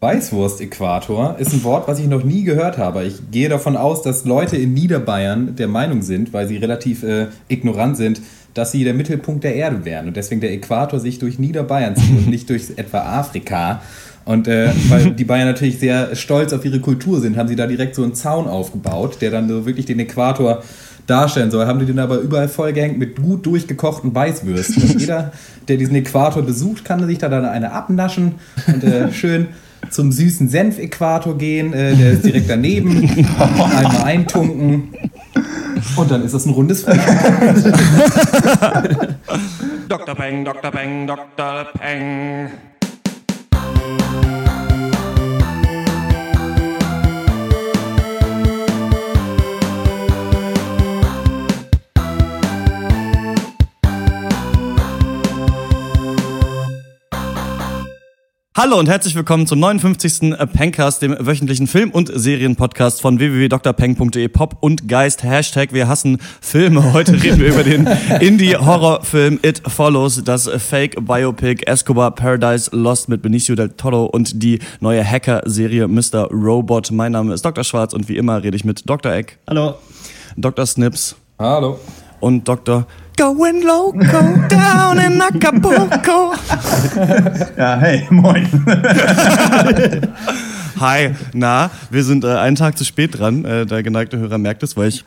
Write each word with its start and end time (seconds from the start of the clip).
Weißwurst-Äquator 0.00 1.36
ist 1.38 1.52
ein 1.52 1.64
Wort, 1.64 1.88
was 1.88 1.98
ich 1.98 2.06
noch 2.06 2.22
nie 2.22 2.44
gehört 2.44 2.78
habe. 2.78 3.04
Ich 3.04 3.30
gehe 3.32 3.48
davon 3.48 3.76
aus, 3.76 4.02
dass 4.02 4.24
Leute 4.24 4.56
in 4.56 4.72
Niederbayern 4.72 5.56
der 5.56 5.66
Meinung 5.66 6.02
sind, 6.02 6.32
weil 6.32 6.46
sie 6.46 6.56
relativ 6.56 7.02
äh, 7.02 7.26
ignorant 7.48 7.96
sind, 7.96 8.20
dass 8.54 8.70
sie 8.70 8.84
der 8.84 8.94
Mittelpunkt 8.94 9.42
der 9.42 9.56
Erde 9.56 9.84
wären 9.84 10.06
und 10.06 10.16
deswegen 10.16 10.40
der 10.40 10.52
Äquator 10.52 11.00
sich 11.00 11.18
durch 11.18 11.38
Niederbayern 11.38 11.96
zieht 11.96 12.10
und 12.10 12.28
nicht 12.30 12.48
durch 12.48 12.64
etwa 12.76 13.18
Afrika. 13.18 13.82
Und 14.24 14.46
äh, 14.46 14.70
weil 14.88 15.12
die 15.12 15.24
Bayern 15.24 15.48
natürlich 15.48 15.78
sehr 15.80 16.14
stolz 16.14 16.52
auf 16.52 16.64
ihre 16.64 16.80
Kultur 16.80 17.20
sind, 17.20 17.36
haben 17.36 17.48
sie 17.48 17.56
da 17.56 17.66
direkt 17.66 17.94
so 17.94 18.04
einen 18.04 18.14
Zaun 18.14 18.46
aufgebaut, 18.46 19.18
der 19.20 19.30
dann 19.30 19.48
so 19.48 19.66
wirklich 19.66 19.86
den 19.86 19.98
Äquator 19.98 20.62
darstellen 21.06 21.50
soll. 21.50 21.66
Haben 21.66 21.80
die 21.80 21.86
den 21.86 21.98
aber 21.98 22.18
überall 22.18 22.48
vollgehängt 22.48 22.98
mit 22.98 23.16
gut 23.20 23.46
durchgekochten 23.46 24.14
Weißwürsten. 24.14 24.82
Und 24.82 25.00
jeder, 25.00 25.32
der 25.66 25.76
diesen 25.76 25.96
Äquator 25.96 26.42
besucht, 26.42 26.84
kann 26.84 27.04
sich 27.06 27.18
da 27.18 27.28
dann 27.28 27.46
eine 27.46 27.72
abnaschen 27.72 28.34
und 28.66 28.84
äh, 28.84 29.12
schön 29.12 29.48
zum 29.90 30.12
süßen 30.12 30.48
Senf-Äquator 30.48 31.36
gehen. 31.36 31.72
Äh, 31.72 31.94
der 31.96 32.12
ist 32.12 32.24
direkt 32.24 32.50
daneben. 32.50 33.08
Einmal 33.38 34.02
eintunken. 34.04 34.88
Und 35.96 36.10
dann 36.10 36.24
ist 36.24 36.34
das 36.34 36.46
ein 36.46 36.52
rundes 36.52 36.82
Frühstück. 36.82 37.74
Dr. 39.88 40.14
Peng, 40.14 40.44
Dr. 40.44 40.70
Peng, 40.70 41.06
Dr. 41.06 41.66
Peng. 41.78 42.50
Hallo 58.60 58.76
und 58.76 58.88
herzlich 58.88 59.14
willkommen 59.14 59.46
zum 59.46 59.60
59. 59.60 60.34
Pencast, 60.52 61.00
dem 61.00 61.14
wöchentlichen 61.20 61.68
Film- 61.68 61.92
und 61.92 62.10
Serienpodcast 62.12 63.00
von 63.00 63.20
www.drpeng.de 63.20 64.26
Pop 64.26 64.56
und 64.58 64.88
Geist. 64.88 65.22
Hashtag 65.22 65.72
wir 65.72 65.86
hassen 65.86 66.18
Filme. 66.40 66.92
Heute 66.92 67.12
reden 67.22 67.38
wir 67.38 67.50
über 67.54 67.62
den 67.62 67.86
Indie-Horrorfilm 68.18 69.38
It 69.44 69.62
Follows, 69.64 70.24
das 70.24 70.48
Fake-Biopic 70.48 71.66
Escobar 71.66 72.10
Paradise 72.10 72.68
Lost 72.74 73.08
mit 73.08 73.22
Benicio 73.22 73.54
del 73.54 73.68
Toro 73.68 74.06
und 74.06 74.42
die 74.42 74.58
neue 74.80 75.08
Hacker-Serie 75.08 75.86
Mr. 75.86 76.28
Robot. 76.32 76.90
Mein 76.90 77.12
Name 77.12 77.34
ist 77.34 77.44
Dr. 77.44 77.62
Schwarz 77.62 77.92
und 77.94 78.08
wie 78.08 78.16
immer 78.16 78.42
rede 78.42 78.56
ich 78.56 78.64
mit 78.64 78.90
Dr. 78.90 79.12
Eck. 79.12 79.38
Hallo. 79.48 79.74
Dr. 80.36 80.66
Snips. 80.66 81.14
Hallo. 81.38 81.78
Und 82.18 82.48
Dr. 82.48 82.88
Going 83.18 83.64
loco 83.64 84.46
down 84.48 84.98
in 85.00 85.20
Acapulco. 85.20 86.34
Ja, 87.56 87.76
hey, 87.78 88.06
moin. 88.10 88.46
Hi, 90.78 91.10
na, 91.34 91.70
wir 91.90 92.04
sind 92.04 92.22
äh, 92.22 92.28
einen 92.28 92.54
Tag 92.54 92.78
zu 92.78 92.84
spät 92.84 93.18
dran. 93.18 93.44
Äh, 93.44 93.66
der 93.66 93.82
geneigte 93.82 94.18
Hörer 94.18 94.38
merkt 94.38 94.62
es, 94.62 94.76
weil 94.76 94.90
ich 94.90 95.04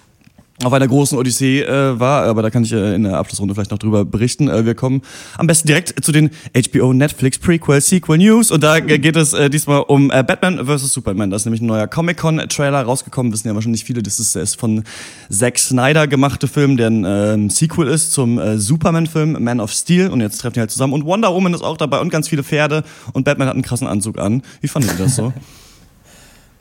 auf 0.64 0.74
einer 0.74 0.88
großen 0.88 1.18
Odyssee 1.18 1.62
äh, 1.62 2.00
war, 2.00 2.24
aber 2.26 2.42
da 2.42 2.50
kann 2.50 2.64
ich 2.64 2.72
äh, 2.72 2.96
in 2.96 3.04
der 3.04 3.18
Abschlussrunde 3.18 3.54
vielleicht 3.54 3.72
noch 3.72 3.80
drüber 3.80 4.06
berichten. 4.06 4.48
Äh, 4.48 4.66
wir 4.66 4.76
kommen 4.76 5.02
am 5.38 5.48
besten 5.48 5.68
direkt 5.68 6.04
zu 6.04 6.12
den 6.12 6.30
HBO 6.54 6.94
Netflix 6.94 7.40
Prequel 7.40 7.82
Sequel 7.82 8.18
News 8.18 8.52
und 8.52 8.64
da 8.64 8.78
äh, 8.78 9.00
geht 9.00 9.16
es 9.16 9.34
äh, 9.34 9.50
diesmal 9.50 9.82
um 9.88 10.12
äh, 10.12 10.24
Batman 10.24 10.66
vs 10.66 10.94
Superman. 10.94 11.30
Das 11.30 11.42
ist 11.42 11.46
nämlich 11.46 11.62
ein 11.62 11.68
neuer 11.68 11.88
Comic-Con 11.88 12.38
Trailer 12.50 12.84
rausgekommen. 12.84 13.32
Wissen 13.34 13.48
ja 13.48 13.56
wahrscheinlich 13.56 13.84
viele, 13.84 14.04
das 14.04 14.20
ist, 14.20 14.36
ist 14.36 14.60
von 14.60 14.84
Zack 15.30 15.58
Snyder 15.58 16.08
gemachte 16.08 16.48
Film, 16.48 16.78
der 16.78 16.90
ein 16.90 17.50
äh, 17.50 17.50
Sequel 17.50 17.88
ist 17.88 18.12
zum 18.14 18.38
äh, 18.38 18.58
Superman-Film 18.58 19.44
Man 19.44 19.60
of 19.60 19.72
Steel 19.72 20.10
und 20.10 20.22
jetzt 20.22 20.40
treffen 20.40 20.56
die 20.56 20.60
halt 20.60 20.72
zusammen 20.72 20.94
und 20.94 21.06
Wonder 21.06 21.34
Woman 21.34 21.54
ist 21.54 21.64
auch 21.64 21.78
dabei 21.78 22.00
und 22.00 22.10
ganz 22.10 22.28
viele 22.28 22.44
Pferde 22.44 22.84
und 23.14 23.24
Batman 23.24 23.48
hat 23.48 23.56
einen 23.56 23.64
krassen 23.64 23.88
Anzug 23.88 24.20
an. 24.20 24.44
Wie 24.62 24.68
fandet 24.68 24.92
ihr 24.92 25.06
das 25.06 25.16
so? 25.16 25.34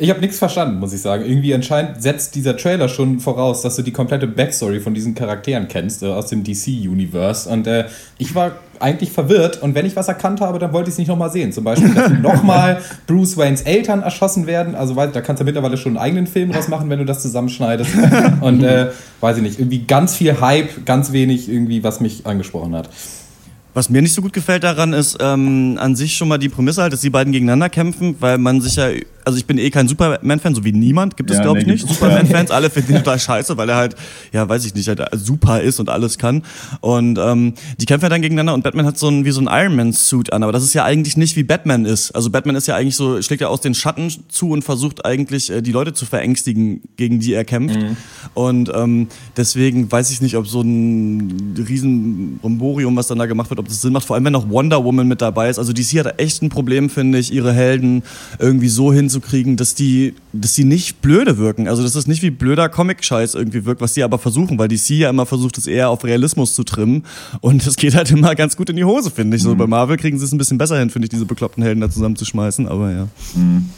Ich 0.02 0.08
habe 0.08 0.20
nichts 0.20 0.38
verstanden, 0.38 0.80
muss 0.80 0.94
ich 0.94 1.02
sagen. 1.02 1.26
Irgendwie 1.26 1.52
anscheinend 1.52 2.02
setzt 2.02 2.34
dieser 2.34 2.56
Trailer 2.56 2.88
schon 2.88 3.20
voraus, 3.20 3.60
dass 3.60 3.76
du 3.76 3.82
die 3.82 3.92
komplette 3.92 4.26
Backstory 4.26 4.80
von 4.80 4.94
diesen 4.94 5.14
Charakteren 5.14 5.68
kennst, 5.68 6.02
äh, 6.02 6.06
aus 6.06 6.28
dem 6.28 6.42
DC-Universe. 6.42 7.46
Und 7.46 7.66
äh, 7.66 7.84
ich 8.16 8.34
war 8.34 8.52
eigentlich 8.78 9.12
verwirrt 9.12 9.62
und 9.62 9.74
wenn 9.74 9.84
ich 9.84 9.96
was 9.96 10.08
erkannt 10.08 10.40
habe, 10.40 10.58
dann 10.58 10.72
wollte 10.72 10.88
ich 10.88 10.94
es 10.94 10.98
nicht 10.98 11.08
nochmal 11.08 11.30
sehen. 11.30 11.52
Zum 11.52 11.64
Beispiel, 11.64 11.92
dass 11.92 12.10
nochmal 12.22 12.80
Bruce 13.06 13.36
Waynes 13.36 13.60
Eltern 13.60 14.00
erschossen 14.00 14.46
werden. 14.46 14.74
Also 14.74 14.96
weil, 14.96 15.10
da 15.10 15.20
kannst 15.20 15.42
du 15.42 15.44
mittlerweile 15.44 15.76
schon 15.76 15.98
einen 15.98 16.02
eigenen 16.02 16.26
Film 16.26 16.50
draus 16.50 16.68
machen, 16.68 16.88
wenn 16.88 16.98
du 16.98 17.04
das 17.04 17.20
zusammenschneidest. 17.20 17.90
Und 18.40 18.62
äh, 18.62 18.92
weiß 19.20 19.36
ich 19.36 19.42
nicht, 19.42 19.58
irgendwie 19.58 19.80
ganz 19.80 20.16
viel 20.16 20.40
Hype, 20.40 20.86
ganz 20.86 21.12
wenig 21.12 21.50
irgendwie, 21.50 21.84
was 21.84 22.00
mich 22.00 22.24
angesprochen 22.24 22.74
hat. 22.74 22.88
Was 23.72 23.88
mir 23.88 24.02
nicht 24.02 24.14
so 24.14 24.22
gut 24.22 24.32
gefällt 24.32 24.64
daran 24.64 24.92
ist 24.92 25.18
ähm, 25.20 25.78
an 25.78 25.94
sich 25.94 26.14
schon 26.14 26.26
mal 26.26 26.38
die 26.38 26.48
Prämisse 26.48 26.82
halt, 26.82 26.92
dass 26.92 27.02
die 27.02 27.10
beiden 27.10 27.32
gegeneinander 27.32 27.68
kämpfen, 27.68 28.16
weil 28.18 28.36
man 28.36 28.60
sich 28.60 28.74
ja, 28.74 28.88
also 29.24 29.38
ich 29.38 29.46
bin 29.46 29.58
eh 29.58 29.70
kein 29.70 29.88
Superman-Fan, 29.88 30.54
so 30.54 30.64
wie 30.64 30.72
niemand, 30.72 31.16
gibt 31.16 31.30
es 31.30 31.36
Ja, 31.38 31.42
glaube 31.42 31.60
ich 31.60 31.66
nee, 31.66 31.72
nicht. 31.72 31.86
gibt's- 31.86 31.98
Superman-Fans, 32.00 32.50
alle 32.50 32.70
finden 32.70 32.92
ihn 32.92 32.98
total 32.98 33.18
scheiße, 33.18 33.56
weil 33.56 33.68
er 33.68 33.76
halt, 33.76 33.96
ja 34.32 34.48
weiß 34.48 34.64
ich 34.64 34.74
nicht, 34.74 34.88
halt 34.88 35.00
super 35.12 35.60
ist 35.60 35.80
und 35.80 35.88
alles 35.88 36.18
kann. 36.18 36.42
Und 36.80 37.18
ähm, 37.18 37.54
die 37.78 37.86
kämpfen 37.86 38.04
ja 38.06 38.08
dann 38.10 38.22
gegeneinander 38.22 38.54
und 38.54 38.62
Batman 38.64 38.86
hat 38.86 38.98
so 38.98 39.08
ein 39.08 39.24
wie 39.24 39.30
so 39.30 39.40
ein 39.40 39.48
Iron 39.50 39.76
Man-Suit 39.76 40.32
an, 40.32 40.42
aber 40.42 40.52
das 40.52 40.62
ist 40.64 40.74
ja 40.74 40.84
eigentlich 40.84 41.16
nicht 41.16 41.36
wie 41.36 41.42
Batman 41.42 41.84
ist. 41.84 42.10
Also 42.12 42.30
Batman 42.30 42.56
ist 42.56 42.66
ja 42.66 42.76
eigentlich 42.76 42.96
so, 42.96 43.20
schlägt 43.22 43.40
ja 43.42 43.48
aus 43.48 43.60
den 43.60 43.74
Schatten 43.74 44.10
zu 44.28 44.50
und 44.50 44.62
versucht 44.62 45.04
eigentlich 45.04 45.50
äh, 45.50 45.60
die 45.62 45.72
Leute 45.72 45.92
zu 45.92 46.06
verängstigen, 46.06 46.80
gegen 46.96 47.20
die 47.20 47.32
er 47.34 47.44
kämpft. 47.44 47.78
Und 48.34 48.70
ähm, 48.74 49.08
deswegen 49.36 49.90
weiß 49.90 50.10
ich 50.10 50.20
nicht, 50.20 50.36
ob 50.36 50.46
so 50.46 50.60
ein 50.62 51.54
riesen 51.68 52.38
Bromborium, 52.38 52.96
was 52.96 53.08
dann 53.08 53.18
da 53.18 53.26
gemacht 53.26 53.50
wird, 53.50 53.60
ob 53.60 53.68
das 53.68 53.80
Sinn 53.80 53.92
macht, 53.92 54.06
vor 54.06 54.16
allem 54.16 54.24
wenn 54.24 54.32
noch 54.32 54.48
Wonder 54.50 54.84
Woman 54.84 55.08
mit 55.08 55.20
dabei 55.20 55.48
ist. 55.50 55.58
Also 55.58 55.72
DC 55.72 55.98
hat 56.04 56.18
echt 56.20 56.42
ein 56.42 56.48
Problem, 56.48 56.90
finde 56.90 57.18
ich, 57.18 57.32
ihre 57.32 57.52
Helden 57.52 58.02
irgendwie 58.38 58.68
so 58.68 58.92
hinzukriegen, 59.10 59.56
dass 59.56 59.74
die, 59.74 60.14
dass 60.32 60.54
die 60.54 60.64
nicht 60.64 61.02
blöde 61.02 61.38
wirken. 61.38 61.68
Also 61.68 61.82
dass 61.82 61.92
das 61.92 62.06
nicht 62.06 62.22
wie 62.22 62.30
blöder 62.30 62.68
Comic-Scheiß 62.68 63.34
irgendwie 63.34 63.64
wirkt, 63.64 63.80
was 63.80 63.94
die 63.94 64.02
aber 64.02 64.18
versuchen, 64.18 64.58
weil 64.58 64.68
DC 64.68 64.90
ja 64.90 65.10
immer 65.10 65.26
versucht, 65.26 65.58
es 65.58 65.66
eher 65.66 65.90
auf 65.90 66.04
Realismus 66.04 66.54
zu 66.54 66.64
trimmen. 66.64 67.04
Und 67.40 67.66
das 67.66 67.76
geht 67.76 67.94
halt 67.94 68.10
immer 68.10 68.34
ganz 68.34 68.56
gut 68.56 68.70
in 68.70 68.76
die 68.76 68.84
Hose, 68.84 69.10
finde 69.10 69.36
ich. 69.36 69.42
So 69.42 69.54
bei 69.54 69.66
Marvel 69.66 69.96
kriegen 69.96 70.18
sie 70.18 70.24
es 70.24 70.32
ein 70.32 70.38
bisschen 70.38 70.58
besser 70.58 70.78
hin, 70.78 70.90
finde 70.90 71.06
ich, 71.06 71.10
diese 71.10 71.26
bekloppten 71.26 71.62
Helden 71.62 71.80
da 71.80 71.90
zusammenzuschmeißen. 71.90 72.68
Aber 72.68 72.90
ja. 72.92 73.08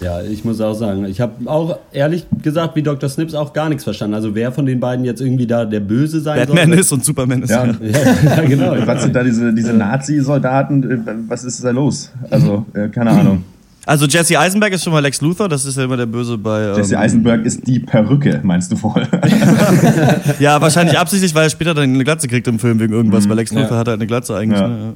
Ja, 0.00 0.22
ich 0.22 0.44
muss 0.44 0.60
auch 0.60 0.74
sagen, 0.74 1.04
ich 1.06 1.20
habe 1.20 1.48
auch 1.48 1.78
ehrlich 1.92 2.26
gesagt, 2.42 2.76
wie 2.76 2.82
Dr. 2.82 3.08
Snips, 3.08 3.34
auch 3.34 3.52
gar 3.52 3.68
nichts 3.68 3.84
verstanden. 3.84 4.14
Also 4.14 4.34
wer 4.34 4.52
von 4.52 4.66
den 4.66 4.80
beiden 4.80 5.04
jetzt 5.04 5.20
irgendwie 5.20 5.46
da 5.46 5.64
der 5.64 5.80
Böse 5.80 6.20
sein 6.20 6.38
Batman 6.38 6.70
soll. 6.70 6.78
ist 6.78 6.92
und 6.92 7.04
Superman 7.04 7.42
ist. 7.42 7.50
Ja, 7.50 7.66
Ja. 7.66 7.76
Ja, 8.22 8.42
genau. 8.42 8.74
was 8.86 9.02
sind 9.02 9.14
da 9.14 9.22
diese, 9.22 9.52
diese 9.52 9.72
Nazi-Soldaten? 9.72 10.90
äh, 10.90 10.98
Was 11.28 11.44
ist 11.44 11.62
da 11.64 11.70
los? 11.70 12.10
Also, 12.30 12.66
äh, 12.74 12.88
keine 12.88 13.10
Ahnung. 13.10 13.44
Also 13.84 14.06
Jesse 14.06 14.38
Eisenberg 14.38 14.72
ist 14.72 14.84
schon 14.84 14.92
mal 14.92 15.00
Lex 15.00 15.20
Luthor, 15.20 15.48
das 15.48 15.64
ist 15.64 15.76
ja 15.76 15.84
immer 15.84 15.96
der 15.96 16.06
Böse 16.06 16.38
bei. 16.38 16.68
Ähm, 16.68 16.76
Jesse 16.76 16.98
Eisenberg 16.98 17.44
ist 17.44 17.66
die 17.66 17.80
Perücke, 17.80 18.40
meinst 18.44 18.70
du 18.70 18.80
wohl? 18.82 19.06
Ja, 20.38 20.60
wahrscheinlich 20.60 20.96
absichtlich, 21.00 21.34
weil 21.34 21.44
er 21.46 21.50
später 21.50 21.74
dann 21.74 21.92
eine 21.92 22.04
Glatze 22.04 22.28
kriegt 22.28 22.46
im 22.46 22.58
Film 22.60 22.78
wegen 22.78 22.92
irgendwas, 22.92 23.28
weil 23.28 23.36
Lex 23.36 23.52
Luthor 23.52 23.72
Ja. 23.72 23.78
hat 23.78 23.88
halt 23.88 23.98
eine 23.98 24.06
Glatze 24.06 24.36
eigentlich. 24.36 24.60
Ja. 24.60 24.68
Ne? 24.68 24.94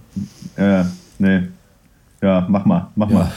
ja, 0.56 0.86
nee. 1.18 1.40
Ja, 2.22 2.46
mach 2.48 2.64
mal, 2.64 2.86
mach 2.96 3.10
mal. 3.10 3.28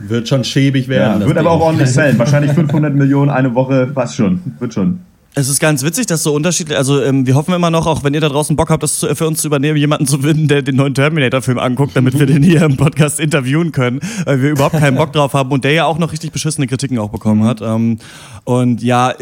Wird 0.00 0.28
schon 0.28 0.44
schäbig 0.44 0.88
werden. 0.88 1.22
Ja, 1.22 1.26
wird 1.26 1.38
aber 1.38 1.50
auch 1.50 1.60
ordentlich 1.60 1.90
zählen. 1.90 2.18
Wahrscheinlich 2.18 2.52
500 2.52 2.94
Millionen 2.94 3.30
eine 3.30 3.54
Woche, 3.54 3.86
passt 3.88 4.16
schon. 4.16 4.40
Wird 4.60 4.74
schon. 4.74 5.00
Es 5.36 5.48
ist 5.48 5.58
ganz 5.58 5.82
witzig, 5.82 6.06
dass 6.06 6.22
so 6.22 6.32
unterschiedlich, 6.32 6.78
also 6.78 7.02
ähm, 7.02 7.26
wir 7.26 7.34
hoffen 7.34 7.52
immer 7.54 7.68
noch, 7.68 7.88
auch 7.88 8.04
wenn 8.04 8.14
ihr 8.14 8.20
da 8.20 8.28
draußen 8.28 8.54
Bock 8.54 8.70
habt, 8.70 8.84
das 8.84 9.00
zu, 9.00 9.12
für 9.16 9.26
uns 9.26 9.40
zu 9.40 9.48
übernehmen, 9.48 9.76
jemanden 9.76 10.06
zu 10.06 10.18
finden, 10.18 10.46
der 10.46 10.62
den 10.62 10.76
neuen 10.76 10.94
Terminator-Film 10.94 11.58
anguckt, 11.58 11.96
damit 11.96 12.16
wir 12.16 12.26
den 12.26 12.44
hier 12.44 12.62
im 12.62 12.76
Podcast 12.76 13.18
interviewen 13.18 13.72
können, 13.72 13.98
weil 14.26 14.40
wir 14.40 14.50
überhaupt 14.50 14.78
keinen 14.78 14.96
Bock 14.96 15.12
drauf 15.12 15.32
haben 15.32 15.50
und 15.50 15.64
der 15.64 15.72
ja 15.72 15.86
auch 15.86 15.98
noch 15.98 16.12
richtig 16.12 16.30
beschissene 16.30 16.68
Kritiken 16.68 17.00
auch 17.00 17.10
bekommen 17.10 17.42
hat. 17.42 17.60
Ähm, 17.62 17.98
und 18.44 18.80
ja, 18.80 19.12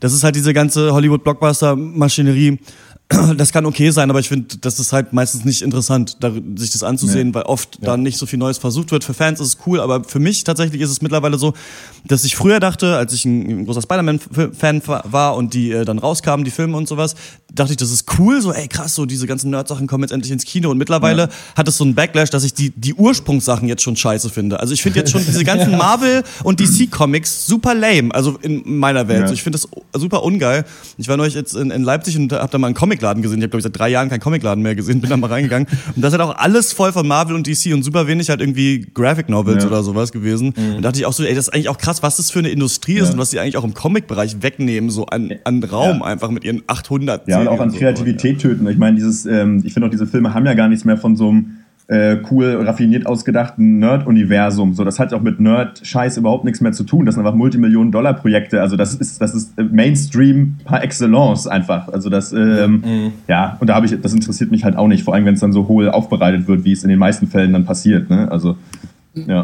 das 0.00 0.12
ist 0.12 0.22
halt 0.22 0.36
diese 0.36 0.52
ganze 0.52 0.92
Hollywood-Blockbuster-Maschinerie. 0.92 2.58
Das 3.38 3.52
kann 3.52 3.64
okay 3.64 3.88
sein, 3.88 4.10
aber 4.10 4.20
ich 4.20 4.28
finde, 4.28 4.58
das 4.58 4.78
ist 4.78 4.92
halt 4.92 5.14
meistens 5.14 5.46
nicht 5.46 5.62
interessant, 5.62 6.18
da, 6.20 6.30
sich 6.56 6.72
das 6.72 6.82
anzusehen, 6.82 7.32
weil 7.32 7.44
oft 7.44 7.78
dann 7.80 8.02
nicht 8.02 8.18
so 8.18 8.26
viel 8.26 8.38
Neues 8.38 8.58
versucht 8.58 8.92
wird. 8.92 9.02
Für 9.02 9.14
Fans 9.14 9.40
ist 9.40 9.46
es 9.46 9.58
cool, 9.66 9.80
aber 9.80 10.04
für 10.04 10.18
mich 10.18 10.44
tatsächlich 10.44 10.82
ist 10.82 10.90
es 10.90 11.00
mittlerweile 11.00 11.38
so, 11.38 11.54
dass 12.08 12.24
ich 12.24 12.36
früher 12.36 12.58
dachte, 12.60 12.96
als 12.96 13.12
ich 13.12 13.24
ein, 13.24 13.64
großer 13.66 13.82
Spider-Man-Fan 13.82 14.82
war 14.86 15.36
und 15.36 15.54
die 15.54 15.70
äh, 15.72 15.84
dann 15.84 15.98
rauskamen, 15.98 16.44
die 16.44 16.50
Filme 16.50 16.76
und 16.76 16.88
sowas, 16.88 17.14
dachte 17.54 17.72
ich, 17.72 17.76
das 17.76 17.90
ist 17.90 18.06
cool, 18.18 18.40
so 18.42 18.52
ey 18.52 18.68
krass, 18.68 18.94
so 18.94 19.06
diese 19.06 19.26
ganzen 19.26 19.50
Nerd-Sachen 19.50 19.86
kommen 19.86 20.04
jetzt 20.04 20.12
endlich 20.12 20.32
ins 20.32 20.44
Kino. 20.44 20.70
Und 20.70 20.78
mittlerweile 20.78 21.28
hat 21.56 21.68
es 21.68 21.76
so 21.76 21.84
einen 21.84 21.94
Backlash, 21.94 22.30
dass 22.30 22.44
ich 22.44 22.54
die, 22.54 22.70
die 22.70 22.94
Ursprungssachen 22.94 23.68
jetzt 23.68 23.82
schon 23.82 23.96
scheiße 23.96 24.30
finde. 24.30 24.60
Also 24.60 24.74
ich 24.74 24.82
finde 24.82 24.98
jetzt 25.00 25.12
schon 25.12 25.24
diese 25.24 25.44
ganzen 25.44 25.76
Marvel- 25.76 26.24
und 26.44 26.60
DC-Comics 26.60 27.46
super 27.46 27.74
lame, 27.74 28.14
also 28.14 28.38
in 28.42 28.62
meiner 28.78 29.08
Welt. 29.08 29.22
Ja. 29.22 29.28
So, 29.28 29.34
ich 29.34 29.42
finde 29.42 29.58
das 29.58 29.68
super 30.00 30.22
ungeil. 30.22 30.64
Ich 30.96 31.08
war 31.08 31.16
neulich 31.16 31.34
jetzt 31.34 31.54
in, 31.54 31.70
in 31.70 31.82
Leipzig 31.82 32.16
und 32.16 32.32
habe 32.32 32.50
da 32.50 32.58
mal 32.58 32.68
einen 32.68 32.76
Comicladen 32.76 33.22
gesehen. 33.22 33.38
Ich 33.38 33.42
habe, 33.44 33.50
glaube 33.50 33.60
ich, 33.60 33.64
seit 33.64 33.78
drei 33.78 33.88
Jahren 33.88 34.08
keinen 34.08 34.20
Comicladen 34.20 34.62
mehr 34.62 34.74
gesehen, 34.74 35.00
bin 35.00 35.10
da 35.10 35.16
mal 35.16 35.28
reingegangen. 35.28 35.68
Und 35.96 36.02
das 36.02 36.12
ist 36.12 36.18
halt 36.18 36.30
auch 36.30 36.36
alles 36.36 36.72
voll 36.72 36.92
von 36.92 37.06
Marvel 37.06 37.34
und 37.34 37.46
DC 37.46 37.72
und 37.72 37.82
super 37.82 38.06
wenig 38.06 38.28
halt 38.30 38.40
irgendwie 38.40 38.86
Graphic 38.94 39.28
Novels 39.28 39.64
Ja. 39.64 39.68
oder 39.70 39.82
sowas 39.82 40.12
gewesen. 40.12 40.52
Und 40.76 40.82
dachte 40.82 40.98
ich 40.98 41.06
auch 41.06 41.12
so, 41.12 41.24
ey, 41.24 41.34
das 41.34 41.48
ist 41.48 41.54
eigentlich 41.54 41.68
auch 41.68 41.78
krass, 41.78 41.97
was 42.02 42.16
das 42.18 42.30
für 42.30 42.38
eine 42.40 42.48
Industrie 42.48 42.94
ist 42.98 43.08
Ja. 43.08 43.12
und 43.14 43.18
was 43.18 43.30
die 43.30 43.38
eigentlich 43.40 43.56
auch 43.56 43.64
im 43.64 43.74
Comic-Bereich 43.74 44.42
wegnehmen, 44.42 44.90
so 44.90 45.06
an, 45.06 45.32
an 45.44 45.62
Raum 45.64 45.98
Ja. 46.00 46.04
einfach 46.06 46.30
mit 46.30 46.44
ihren 46.44 46.62
800 46.66 47.28
Ja, 47.28 47.40
und 47.40 47.48
auch 47.48 47.60
an 47.60 47.70
so. 47.70 47.78
Kreativität 47.78 48.40
töten. 48.40 48.66
Ich 48.68 48.78
meine, 48.78 48.96
dieses, 48.96 49.26
ähm, 49.26 49.62
ich 49.64 49.72
finde 49.74 49.86
auch, 49.86 49.90
diese 49.90 50.06
Filme 50.06 50.34
haben 50.34 50.46
ja 50.46 50.54
gar 50.54 50.68
nichts 50.68 50.84
mehr 50.84 50.96
von 50.96 51.16
so 51.16 51.28
einem 51.30 51.46
äh, 51.90 52.18
cool, 52.30 52.54
raffiniert 52.66 53.06
ausgedachten 53.06 53.78
Nerd-Universum. 53.78 54.74
So, 54.74 54.84
das 54.84 54.98
hat 54.98 55.14
auch 55.14 55.22
mit 55.22 55.40
Nerd-Scheiß 55.40 56.18
überhaupt 56.18 56.44
nichts 56.44 56.60
mehr 56.60 56.72
zu 56.72 56.84
tun. 56.84 57.06
Das 57.06 57.14
sind 57.14 57.24
einfach 57.24 57.34
Multimillionen-Dollar-Projekte. 57.34 58.60
Also 58.60 58.76
das 58.76 58.94
ist, 58.94 59.22
das 59.22 59.34
ist 59.34 59.52
Mainstream 59.56 60.56
par 60.66 60.82
excellence 60.84 61.46
einfach. 61.46 61.88
Also 61.88 62.10
das, 62.10 62.34
ähm, 62.34 62.82
Mhm. 62.84 63.12
ja, 63.26 63.56
und 63.60 63.68
da 63.70 63.74
habe 63.74 63.86
ich, 63.86 63.98
das 64.02 64.12
interessiert 64.12 64.50
mich 64.50 64.64
halt 64.64 64.76
auch 64.76 64.86
nicht, 64.86 65.02
vor 65.02 65.14
allem 65.14 65.24
wenn 65.24 65.32
es 65.32 65.40
dann 65.40 65.54
so 65.54 65.66
hohl 65.66 65.88
aufbereitet 65.88 66.46
wird, 66.46 66.62
wie 66.64 66.72
es 66.72 66.82
in 66.82 66.90
den 66.90 66.98
meisten 66.98 67.26
Fällen 67.26 67.54
dann 67.54 67.64
passiert. 67.64 68.10
Ne? 68.10 68.30
Also, 68.30 68.58
ja. 69.14 69.42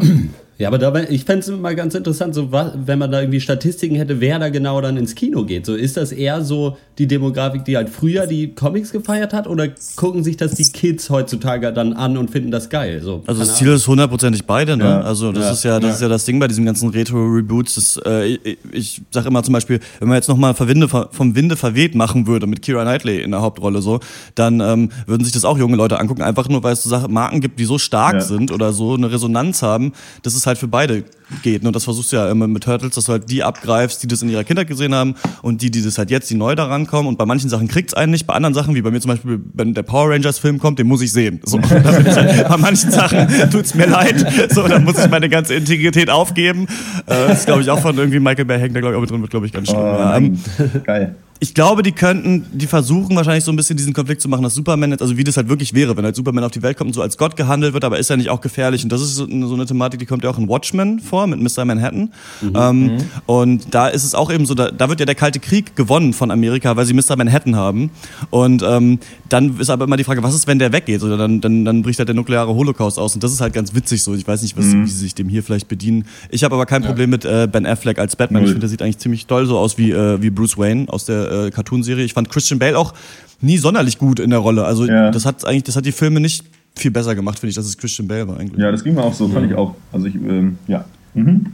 Ja, 0.57 0.69
aber 0.69 0.77
da, 0.77 0.93
ich 1.09 1.25
fände 1.25 1.39
es 1.41 1.51
mal 1.59 1.75
ganz 1.75 1.95
interessant, 1.95 2.33
so, 2.33 2.49
wenn 2.51 2.97
man 2.97 3.11
da 3.11 3.19
irgendwie 3.19 3.41
Statistiken 3.41 3.95
hätte, 3.95 4.21
wer 4.21 4.39
da 4.39 4.47
genau 4.49 4.79
dann 4.79 4.95
ins 4.95 5.13
Kino 5.13 5.43
geht. 5.43 5.65
So, 5.65 5.75
ist 5.75 5.97
das 5.97 6.13
eher 6.13 6.43
so 6.45 6.77
die 6.97 7.07
Demografik, 7.07 7.65
die 7.65 7.75
halt 7.75 7.89
früher 7.89 8.25
die 8.25 8.55
Comics 8.55 8.91
gefeiert 8.93 9.33
hat, 9.33 9.47
oder 9.47 9.67
gucken 9.97 10.23
sich 10.23 10.37
das 10.37 10.51
die 10.53 10.63
Kids 10.71 11.09
heutzutage 11.09 11.73
dann 11.73 11.91
an 11.91 12.15
und 12.17 12.31
finden 12.31 12.51
das 12.51 12.69
geil? 12.69 13.01
So, 13.03 13.21
Also 13.27 13.41
das 13.41 13.57
Ziel 13.57 13.67
ist 13.67 13.85
hundertprozentig 13.85 14.45
beide, 14.45 14.77
ne? 14.77 14.85
Ja. 14.85 15.01
Also 15.01 15.33
das 15.33 15.43
Ja. 15.43 15.51
ist 15.51 15.63
ja, 15.65 15.79
das 15.81 15.95
ist 15.95 16.01
ja 16.01 16.07
das 16.07 16.23
Ding 16.23 16.39
bei 16.39 16.47
diesen 16.47 16.63
ganzen 16.65 16.89
Retro-Reboots. 16.89 17.75
Das, 17.75 17.99
äh, 18.05 18.25
ich, 18.35 18.57
ich 18.71 19.01
sag 19.11 19.25
immer 19.25 19.43
zum 19.43 19.53
Beispiel, 19.53 19.81
wenn 19.99 20.07
man 20.07 20.15
jetzt 20.15 20.29
nochmal 20.29 20.53
vom 20.53 21.35
Winde 21.35 21.57
verweht 21.57 21.95
machen 21.95 22.27
würde 22.27 22.47
mit 22.47 22.61
Kira 22.61 22.83
Knightley 22.83 23.21
in 23.21 23.31
der 23.31 23.41
Hauptrolle 23.41 23.81
so, 23.81 23.99
dann 24.35 24.61
ähm, 24.61 24.89
würden 25.05 25.25
sich 25.25 25.33
das 25.33 25.43
auch 25.43 25.57
junge 25.57 25.75
Leute 25.75 25.99
angucken, 25.99 26.21
einfach 26.21 26.47
nur 26.47 26.63
weil 26.63 26.71
es 26.73 26.83
so 26.83 26.89
Sachen, 26.89 27.11
Marken 27.11 27.41
gibt, 27.41 27.59
die 27.59 27.65
so 27.65 27.77
stark 27.77 28.13
Ja. 28.15 28.21
sind 28.21 28.51
oder 28.51 28.71
so 28.71 28.93
eine 28.93 29.11
Resonanz 29.11 29.61
haben, 29.61 29.91
dass 30.23 30.44
es 30.45 30.47
halt 30.47 30.57
für 30.57 30.67
beide 30.67 31.03
geht. 31.41 31.63
ne? 31.63 31.69
Und 31.69 31.75
das 31.75 31.83
versuchst 31.83 32.11
du 32.11 32.17
ja 32.17 32.29
immer 32.29 32.47
mit 32.47 32.63
Turtles, 32.63 32.95
dass 32.95 33.05
du 33.05 33.13
halt 33.13 33.29
die 33.29 33.43
abgreifst, 33.43 34.03
die 34.03 34.07
das 34.07 34.21
in 34.21 34.29
ihrer 34.29 34.43
Kindheit 34.43 34.67
gesehen 34.67 34.93
haben 34.93 35.15
und 35.41 35.61
die, 35.61 35.71
die 35.71 35.81
das 35.83 35.97
halt 35.97 36.11
jetzt, 36.11 36.29
die 36.29 36.35
neu 36.35 36.55
da 36.55 36.65
rankommen. 36.65 37.07
Und 37.07 37.17
bei 37.17 37.25
manchen 37.25 37.49
Sachen 37.49 37.67
kriegt's 37.67 37.93
einen 37.93 38.11
nicht, 38.11 38.27
bei 38.27 38.33
anderen 38.35 38.53
Sachen, 38.53 38.75
wie 38.75 38.81
bei 38.81 38.91
mir 38.91 39.01
zum 39.01 39.09
Beispiel, 39.09 39.41
wenn 39.53 39.73
der 39.73 39.83
Power 39.83 40.11
Rangers 40.11 40.39
Film 40.39 40.59
kommt, 40.59 40.79
den 40.79 40.87
muss 40.87 41.01
ich 41.01 41.11
sehen. 41.11 41.39
So, 41.43 41.57
da 41.83 41.91
bin 41.91 42.05
ich 42.07 42.15
halt, 42.15 42.47
bei 42.47 42.57
manchen 42.57 42.91
Sachen 42.91 43.27
tut's 43.49 43.73
mir 43.73 43.87
leid, 43.87 44.51
so, 44.51 44.67
dann 44.67 44.83
muss 44.83 45.03
ich 45.03 45.09
meine 45.09 45.29
ganze 45.29 45.55
Integrität 45.55 46.09
aufgeben. 46.09 46.67
Äh, 47.07 47.27
das 47.27 47.39
ist, 47.39 47.45
glaube 47.45 47.61
ich, 47.61 47.69
auch 47.69 47.79
von 47.79 47.97
irgendwie 47.97 48.19
Michael 48.19 48.45
Bay 48.45 48.59
hängt 48.59 48.75
da, 48.75 48.79
glaube 48.79 48.93
ich, 48.93 48.97
auch 48.97 49.01
mit 49.01 49.09
drin, 49.09 49.21
wird, 49.21 49.31
glaube 49.31 49.45
ich, 49.47 49.51
ganz 49.51 49.67
schlimm. 49.69 49.79
Oh, 49.81 49.97
Ja, 49.97 50.17
ähm. 50.17 50.39
Geil. 50.83 51.15
Ich 51.39 51.53
glaube, 51.53 51.83
die 51.83 51.91
könnten, 51.91 52.45
die 52.53 52.65
versuchen 52.65 53.15
wahrscheinlich 53.15 53.43
so 53.43 53.51
ein 53.51 53.55
bisschen 53.57 53.75
diesen 53.75 53.93
Konflikt 53.93 54.21
zu 54.21 54.29
machen, 54.29 54.43
dass 54.43 54.55
Superman 54.55 54.91
jetzt, 54.91 55.01
also 55.01 55.17
wie 55.17 55.23
das 55.23 55.35
halt 55.35 55.49
wirklich 55.49 55.73
wäre, 55.73 55.97
wenn 55.97 56.05
halt 56.05 56.15
Superman 56.15 56.43
auf 56.45 56.51
die 56.51 56.61
Welt 56.61 56.77
kommt 56.77 56.89
und 56.89 56.93
so 56.93 57.01
als 57.01 57.17
Gott 57.17 57.35
gehandelt 57.35 57.73
wird, 57.73 57.83
aber 57.83 57.99
ist 57.99 58.09
ja 58.09 58.15
nicht 58.15 58.29
auch 58.29 58.39
gefährlich. 58.41 58.83
Und 58.83 58.91
das 58.91 59.01
ist 59.01 59.15
so 59.15 59.25
eine, 59.25 59.45
so 59.47 59.53
eine 59.53 59.65
Thematik, 59.65 59.99
die 59.99 60.05
kommt 60.05 60.23
ja 60.23 60.29
auch 60.29 60.37
in 60.37 60.47
Watchmen 60.47 60.99
vor, 60.99 61.27
mit 61.27 61.39
Mr. 61.41 61.65
Manhattan. 61.65 62.11
Ähm, 62.41 62.97
Und 63.25 63.73
da 63.73 63.87
ist 63.87 64.03
es 64.03 64.15
auch 64.15 64.31
eben 64.31 64.45
so, 64.45 64.53
da, 64.53 64.71
da 64.71 64.87
wird 64.89 64.99
ja 64.99 65.05
der 65.05 65.15
Kalte 65.15 65.39
Krieg 65.39 65.75
gewonnen 65.75 66.13
von 66.13 66.31
Amerika, 66.31 66.75
weil 66.77 66.85
sie 66.85 66.93
Mr. 66.93 67.15
Manhattan 67.17 67.55
haben. 67.55 67.91
Und 68.29 68.63
ähm, 68.65 68.99
dann 69.29 69.59
ist 69.59 69.69
aber 69.69 69.85
immer 69.85 69.97
die 69.97 70.03
Frage, 70.03 70.23
was 70.23 70.35
ist, 70.35 70.47
wenn 70.47 70.59
der 70.59 70.71
weggeht? 70.71 71.03
Oder 71.03 71.17
dann, 71.17 71.41
dann, 71.41 71.65
dann 71.65 71.81
bricht 71.83 71.99
halt 71.99 72.07
der 72.07 72.15
nukleare 72.15 72.53
Holocaust 72.55 72.97
aus. 72.97 73.13
Und 73.15 73.23
das 73.23 73.33
ist 73.33 73.41
halt 73.41 73.53
ganz 73.53 73.75
witzig 73.75 74.03
so. 74.03 74.15
Ich 74.15 74.27
weiß 74.27 74.41
nicht, 74.41 74.57
was, 74.57 74.65
wie 74.65 74.87
sie 74.87 74.97
sich 74.99 75.15
dem 75.15 75.27
hier 75.27 75.43
vielleicht 75.43 75.67
bedienen. 75.67 76.05
Ich 76.29 76.43
habe 76.43 76.55
aber 76.55 76.65
kein 76.65 76.83
Problem 76.83 77.09
mit 77.09 77.25
äh, 77.25 77.47
Ben 77.51 77.65
Affleck 77.65 77.99
als 77.99 78.15
Batman. 78.15 78.43
Ich 78.43 78.45
Null. 78.45 78.53
finde, 78.53 78.61
der 78.61 78.69
sieht 78.69 78.81
eigentlich 78.81 78.99
ziemlich 78.99 79.27
doll 79.27 79.45
so 79.45 79.57
aus 79.57 79.77
wie, 79.77 79.91
äh, 79.91 80.21
wie 80.21 80.29
Bruce 80.29 80.57
Wayne 80.57 80.85
aus 80.87 81.05
der 81.05 81.24
äh, 81.25 81.51
Cartoonserie. 81.51 82.03
Ich 82.05 82.13
fand 82.13 82.29
Christian 82.29 82.59
Bale 82.59 82.77
auch 82.77 82.93
nie 83.41 83.57
sonderlich 83.57 83.97
gut 83.97 84.19
in 84.19 84.29
der 84.29 84.39
Rolle. 84.39 84.65
Also 84.65 84.85
Ja. 84.85 85.11
das 85.11 85.25
hat 85.25 85.45
eigentlich, 85.45 85.63
das 85.63 85.75
hat 85.75 85.85
die 85.85 85.91
Filme 85.91 86.19
nicht 86.19 86.43
viel 86.77 86.91
besser 86.91 87.15
gemacht, 87.15 87.39
finde 87.39 87.49
ich, 87.51 87.55
dass 87.55 87.65
es 87.65 87.77
Christian 87.77 88.07
Bale 88.07 88.27
war 88.27 88.37
eigentlich. 88.39 88.61
Ja, 88.61 88.71
das 88.71 88.83
ging 88.83 88.95
mir 88.95 89.03
auch 89.03 89.13
so, 89.13 89.27
fand 89.29 89.49
ich 89.51 89.57
auch. 89.57 89.75
Also 89.91 90.07
ich, 90.07 90.15
ähm, 90.15 90.57
ja. 90.67 90.85
Mhm. 91.13 91.53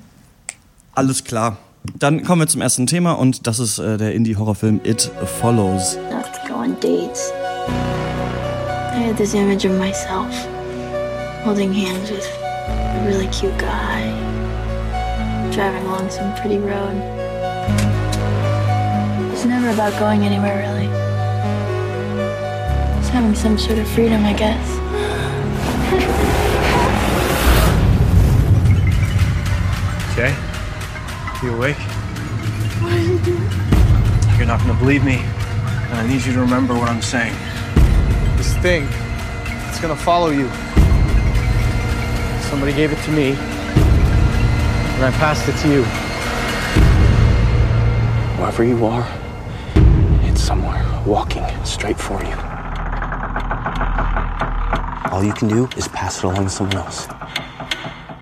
Alles 0.93 1.23
klar. 1.23 1.57
Dann 1.97 2.21
kommen 2.23 2.41
wir 2.41 2.47
zum 2.47 2.61
ersten 2.61 2.85
Thema 2.85 3.13
und 3.13 3.47
das 3.47 3.59
ist 3.59 3.79
äh, 3.79 3.97
der 3.97 4.13
Indie-Horrorfilm 4.13 4.81
It 4.83 5.09
Follows. 5.39 5.95
enough 6.09 6.31
to 6.31 6.53
go 6.53 6.59
on 6.59 6.75
dates. 6.79 7.31
I 8.93 9.03
had 9.07 9.17
this 9.17 9.33
image 9.33 9.65
of 9.65 9.77
myself 9.79 10.27
holding 11.43 11.73
hands 11.73 12.11
with 12.11 12.27
a 12.67 13.03
really 13.07 13.25
cute 13.27 13.57
guy, 13.57 14.11
driving 15.51 15.83
along 15.87 16.09
some 16.11 16.31
pretty 16.39 16.57
road. 16.59 17.20
It's 19.41 19.49
never 19.49 19.71
about 19.71 19.97
going 19.97 20.21
anywhere, 20.21 20.59
really. 20.59 20.85
It's 22.99 23.09
having 23.09 23.33
some 23.33 23.57
sort 23.57 23.79
of 23.79 23.87
freedom, 23.87 24.23
I 24.23 24.33
guess. 24.33 24.69
Okay? 30.11 30.31
You 31.41 31.55
awake? 31.55 31.79
You're 34.37 34.45
not 34.45 34.59
gonna 34.59 34.75
believe 34.75 35.03
me, 35.03 35.15
and 35.15 35.93
I 35.95 36.07
need 36.07 36.23
you 36.23 36.33
to 36.33 36.39
remember 36.39 36.75
what 36.75 36.87
I'm 36.87 37.01
saying. 37.01 37.33
This 38.37 38.55
thing, 38.57 38.87
it's 39.69 39.79
gonna 39.81 39.95
follow 39.95 40.29
you. 40.29 40.47
Somebody 42.51 42.73
gave 42.73 42.91
it 42.91 43.03
to 43.05 43.11
me, 43.11 43.31
and 43.31 45.03
I 45.03 45.09
passed 45.17 45.49
it 45.49 45.57
to 45.63 45.67
you. 45.67 45.83
Wherever 48.37 48.63
you 48.63 48.85
are, 48.85 49.01
it's 49.01 49.20
somewhere 50.41 50.83
walking 51.05 51.45
straight 51.63 51.97
for 51.97 52.19
you. 52.23 52.35
All 55.11 55.23
you 55.23 55.33
can 55.33 55.47
do 55.47 55.69
is 55.77 55.87
pass 55.89 56.17
it 56.17 56.23
along 56.23 56.45
to 56.45 56.49
someone 56.49 56.77
else. 56.77 57.07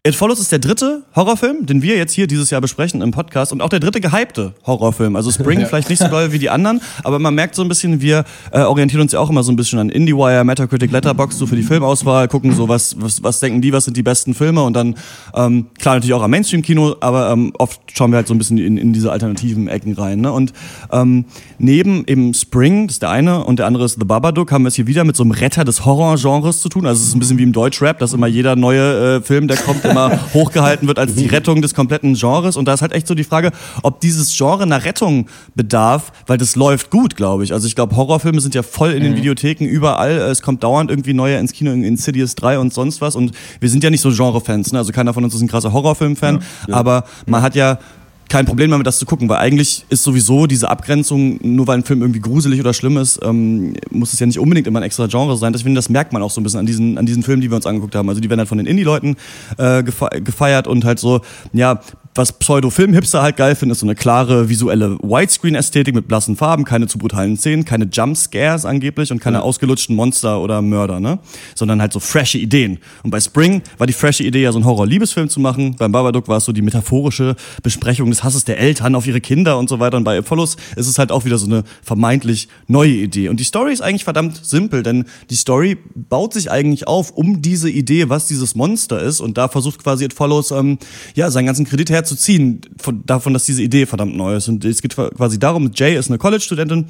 It 0.10 0.16
Follows 0.16 0.40
ist 0.40 0.52
der 0.52 0.58
dritte 0.58 1.04
Horrorfilm, 1.16 1.68
den 1.68 1.84
wir 1.84 1.96
jetzt 1.96 2.14
hier 2.14 2.26
dieses 2.26 2.50
Jahr 2.50 2.62
besprechen 2.62 3.04
im 3.04 3.12
Podcast 3.12 3.52
und 3.52 3.62
auch 3.62 3.70
der 3.70 3.80
dritte 3.80 4.02
gehypte 4.02 4.56
Horrorfilm. 4.66 5.16
Also 5.16 5.30
Spring 5.30 5.64
vielleicht 5.68 5.88
nicht 5.88 6.00
so 6.00 6.08
doll 6.08 6.32
wie 6.32 6.40
die 6.40 6.50
anderen, 6.50 6.82
aber 7.04 7.20
man 7.20 7.36
merkt 7.36 7.54
so 7.54 7.62
ein 7.62 7.68
bisschen, 7.68 8.02
wir 8.02 8.24
äh, 8.52 8.62
orientieren 8.62 9.04
uns 9.04 9.12
ja 9.12 9.20
auch 9.20 9.30
immer 9.30 9.44
so 9.44 9.52
ein 9.52 9.56
bisschen 9.56 9.78
an 9.78 9.90
IndieWire, 9.90 10.44
Metacritic, 10.44 10.92
Letterboxd 10.92 11.38
so 11.38 11.46
für 11.46 11.56
die 11.56 11.62
Filmauswahl, 11.62 12.28
gucken 12.28 12.56
so, 12.56 12.68
was, 12.68 12.96
was, 13.00 13.22
was 13.22 13.40
denken 13.40 13.62
die, 13.62 13.72
was 13.72 13.86
sind 13.86 13.98
die 13.98 14.02
besten 14.02 14.34
Filme 14.34 14.64
und 14.64 14.74
dann, 14.74 14.96
ähm, 15.36 15.68
klar 15.78 15.94
natürlich 15.94 16.16
auch 16.16 16.24
am 16.24 16.32
Mainstream-Kino, 16.32 16.96
aber 17.02 17.30
ähm, 17.30 17.54
oft 17.60 17.80
schauen 17.94 18.12
wir 18.12 18.18
halt 18.18 18.28
so 18.28 18.34
ein 18.34 18.40
bisschen 18.40 18.58
in, 18.58 18.78
in 18.78 18.94
diese 18.94 19.12
alternativen 19.12 19.68
Ecken 19.68 19.94
rein. 19.94 20.22
Ne? 20.22 20.32
Und 20.32 20.54
ähm, 20.92 21.26
neben 21.60 22.04
eben 22.08 22.34
Spring, 22.34 22.88
das 22.88 22.96
ist 22.96 23.04
der 23.04 23.12
eine, 23.12 23.44
und 23.44 23.60
der 23.60 23.68
andere 23.68 23.86
ist 23.86 24.00
The 24.00 24.06
Babadook, 24.06 24.52
haben 24.52 24.64
wir 24.64 24.70
es 24.70 24.76
hier 24.76 24.88
wieder 24.88 25.04
mit 25.04 25.16
so 25.16 25.22
einem 25.22 25.34
Retter 25.34 25.66
des 25.66 25.86
Horrorgenres 25.86 26.62
zu 26.62 26.70
tun. 26.70 26.88
Also 26.88 27.00
es 27.00 27.10
ist 27.10 27.16
ein 27.16 27.20
bisschen 27.20 27.38
wie 27.38 27.44
im 27.44 27.54
Deutschrap, 27.54 28.00
dass 28.00 28.14
immer 28.14 28.26
jeder 28.26 28.56
neue 28.56 29.18
äh, 29.18 29.22
Film, 29.22 29.48
der 29.48 29.58
kommt, 29.58 29.86
immer 29.86 29.99
hochgehalten 30.34 30.88
wird 30.88 31.00
als 31.00 31.16
die 31.16 31.28
Rettung 31.28 31.62
des 31.62 31.74
kompletten 31.74 32.14
Genres. 32.14 32.58
Und 32.58 32.66
da 32.66 32.74
ist 32.74 32.82
halt 32.82 32.92
echt 32.94 33.08
so 33.08 33.16
die 33.16 33.24
Frage, 33.24 33.52
ob 33.84 34.00
dieses 34.02 34.36
Genre 34.36 34.64
einer 34.64 34.84
Rettung 34.86 35.28
bedarf, 35.56 36.12
weil 36.28 36.38
das 36.38 36.56
läuft 36.56 36.90
gut, 36.90 37.16
glaube 37.16 37.44
ich. 37.44 37.54
Also 37.54 37.68
ich 37.68 37.76
glaube, 37.76 37.96
Horrorfilme 37.96 38.42
sind 38.42 38.56
ja 38.56 38.64
voll 38.64 38.92
in 38.92 39.04
den 39.04 39.16
Videotheken 39.16 39.66
überall. 39.66 40.12
Es 40.12 40.42
kommt 40.42 40.64
dauernd 40.64 40.90
irgendwie 40.90 41.14
neue 41.14 41.38
ins 41.38 41.54
Kino, 41.54 41.72
in 41.72 41.84
Insidious 41.84 42.36
3 42.36 42.60
und 42.60 42.74
sonst 42.74 43.02
was. 43.02 43.16
Und 43.16 43.32
wir 43.60 43.70
sind 43.70 43.84
ja 43.84 43.90
nicht 43.90 44.02
so 44.02 44.12
Genre-Fans. 44.12 44.72
Ne? 44.72 44.80
Also 44.80 44.92
keiner 44.92 45.14
von 45.14 45.24
uns 45.24 45.36
ist 45.36 45.42
ein 45.42 45.48
krasser 45.48 45.74
Horrorfilm-Fan. 45.74 46.42
Aber 46.72 47.04
man 47.26 47.42
hat 47.42 47.56
ja 47.56 47.80
kein 48.30 48.46
Problem 48.46 48.72
damit, 48.72 48.88
das 48.88 49.00
zu 49.00 49.06
gucken, 49.06 49.28
weil 49.28 49.38
eigentlich 49.38 49.86
ist 49.90 50.04
sowieso 50.04 50.46
diese 50.46 50.70
Abgrenzung, 50.70 51.40
nur 51.42 51.68
weil 51.68 51.80
ein 51.80 51.84
Film 51.84 52.02
irgendwie 52.02 52.22
gruselig 52.22 52.60
oder 52.60 52.74
schlimm 52.74 52.98
ist, 52.98 53.20
ähm, 53.24 53.74
muss 53.90 54.14
es 54.14 54.20
ja 54.20 54.28
nicht 54.28 54.40
unbedingt 54.40 54.68
immer 54.68 54.80
ein 54.80 54.84
extra 54.84 55.08
Genre 55.08 55.36
sein. 55.36 55.52
Deswegen, 55.52 55.76
das 55.76 55.90
merkt 55.90 56.14
man 56.14 56.22
auch 56.22 56.32
so 56.32 56.40
ein 56.40 56.44
bisschen 56.44 56.60
an 56.60 56.66
diesen, 56.66 56.98
an 56.98 57.06
diesen 57.06 57.24
Filmen, 57.24 57.42
die 57.42 57.50
wir 57.50 57.56
uns 57.56 57.66
angeguckt 57.66 57.96
haben. 57.96 58.08
Also 58.08 58.22
die 58.22 58.30
werden 58.30 58.40
halt 58.40 58.50
von 58.50 58.60
den 58.60 58.68
Indie-Leuten 58.68 59.18
äh, 59.58 59.84
gefe 59.84 60.10
gefeiert 60.24 60.68
und 60.68 60.86
halt 60.86 61.00
so, 61.00 61.22
ja, 61.54 61.82
was 62.16 62.34
Pseudo-Film-Hipster 62.34 63.22
halt 63.22 63.38
geil 63.38 63.56
finden, 63.56 63.72
ist 63.72 63.80
so 63.80 63.86
eine 63.86 63.96
klare 63.96 64.50
visuelle 64.50 64.98
Widescreen-Ästhetik 65.00 65.96
mit 65.96 66.08
blassen 66.08 66.36
Farben, 66.36 66.66
keine 66.66 66.88
zu 66.88 66.98
brutalen 66.98 67.38
Szenen, 67.38 67.66
keine 67.66 67.86
Jump-Scares 67.86 68.66
angeblich 68.66 69.12
und 69.12 69.20
keine 69.20 69.42
ausgelutschten 69.42 69.96
Monster 69.96 70.42
oder 70.42 70.62
Mörder, 70.62 71.00
ne? 71.00 71.20
Sondern 71.56 71.82
halt 71.82 71.94
so 71.94 72.00
frische 72.00 72.38
Ideen. 72.38 72.80
Und 73.04 73.12
bei 73.12 73.20
Spring 73.20 73.62
war 73.78 73.88
die 73.88 73.94
frische 73.94 74.24
Idee 74.24 74.42
ja 74.42 74.52
so 74.52 74.58
einen 74.58 74.66
Horror-Liebesfilm 74.66 75.30
zu 75.30 75.40
machen. 75.40 75.76
Beim 75.78 75.92
Babadook 75.92 76.28
war 76.28 76.38
es 76.38 76.46
so 76.46 76.52
die 76.52 76.62
metaphorische 76.62 77.36
Besprechung 77.64 78.10
des 78.10 78.19
Hasses 78.24 78.46
der 78.46 78.60
Eltern 78.60 78.96
auf 78.96 79.08
ihre 79.08 79.22
Kinder 79.22 79.58
und 79.58 79.70
so 79.70 79.80
weiter. 79.80 79.98
Und 79.98 80.04
bei 80.04 80.18
Apollos 80.18 80.58
ist 80.76 80.88
es 80.88 80.98
halt 80.98 81.12
auch 81.12 81.26
wieder 81.26 81.38
so 81.38 81.46
eine 81.46 81.64
vermeintlich 81.82 82.48
neue 82.68 82.92
Idee. 82.92 83.30
Und 83.30 83.40
die 83.40 83.44
Story 83.44 83.74
ist 83.74 83.82
eigentlich 83.82 84.04
verdammt 84.04 84.40
simpel, 84.44 84.84
denn 84.84 85.06
die 85.30 85.36
Story 85.36 85.78
baut 85.96 86.34
sich 86.34 86.52
eigentlich 86.52 86.88
auf 86.88 87.12
um 87.12 87.42
diese 87.42 87.70
Idee, 87.70 88.10
was 88.10 88.28
dieses 88.28 88.56
Monster 88.56 89.02
ist. 89.02 89.20
Und 89.20 89.38
da 89.38 89.48
versucht 89.48 89.84
quasi 89.84 90.06
It 90.06 90.14
Follows, 90.14 90.52
ähm, 90.52 90.78
ja, 91.16 91.32
seinen 91.32 91.46
ganzen 91.46 91.66
Kredit 91.66 91.90
herzuziehen 91.90 92.62
von, 92.78 93.04
davon, 93.06 93.34
dass 93.34 93.46
diese 93.46 93.62
Idee 93.62 93.86
verdammt 93.86 94.16
neu 94.16 94.36
ist. 94.36 94.48
Und 94.48 94.66
es 94.66 94.82
geht 94.82 94.96
quasi 94.96 95.40
darum, 95.40 95.72
Jay 95.74 95.98
ist 95.98 96.10
eine 96.10 96.18
College-Studentin 96.18 96.86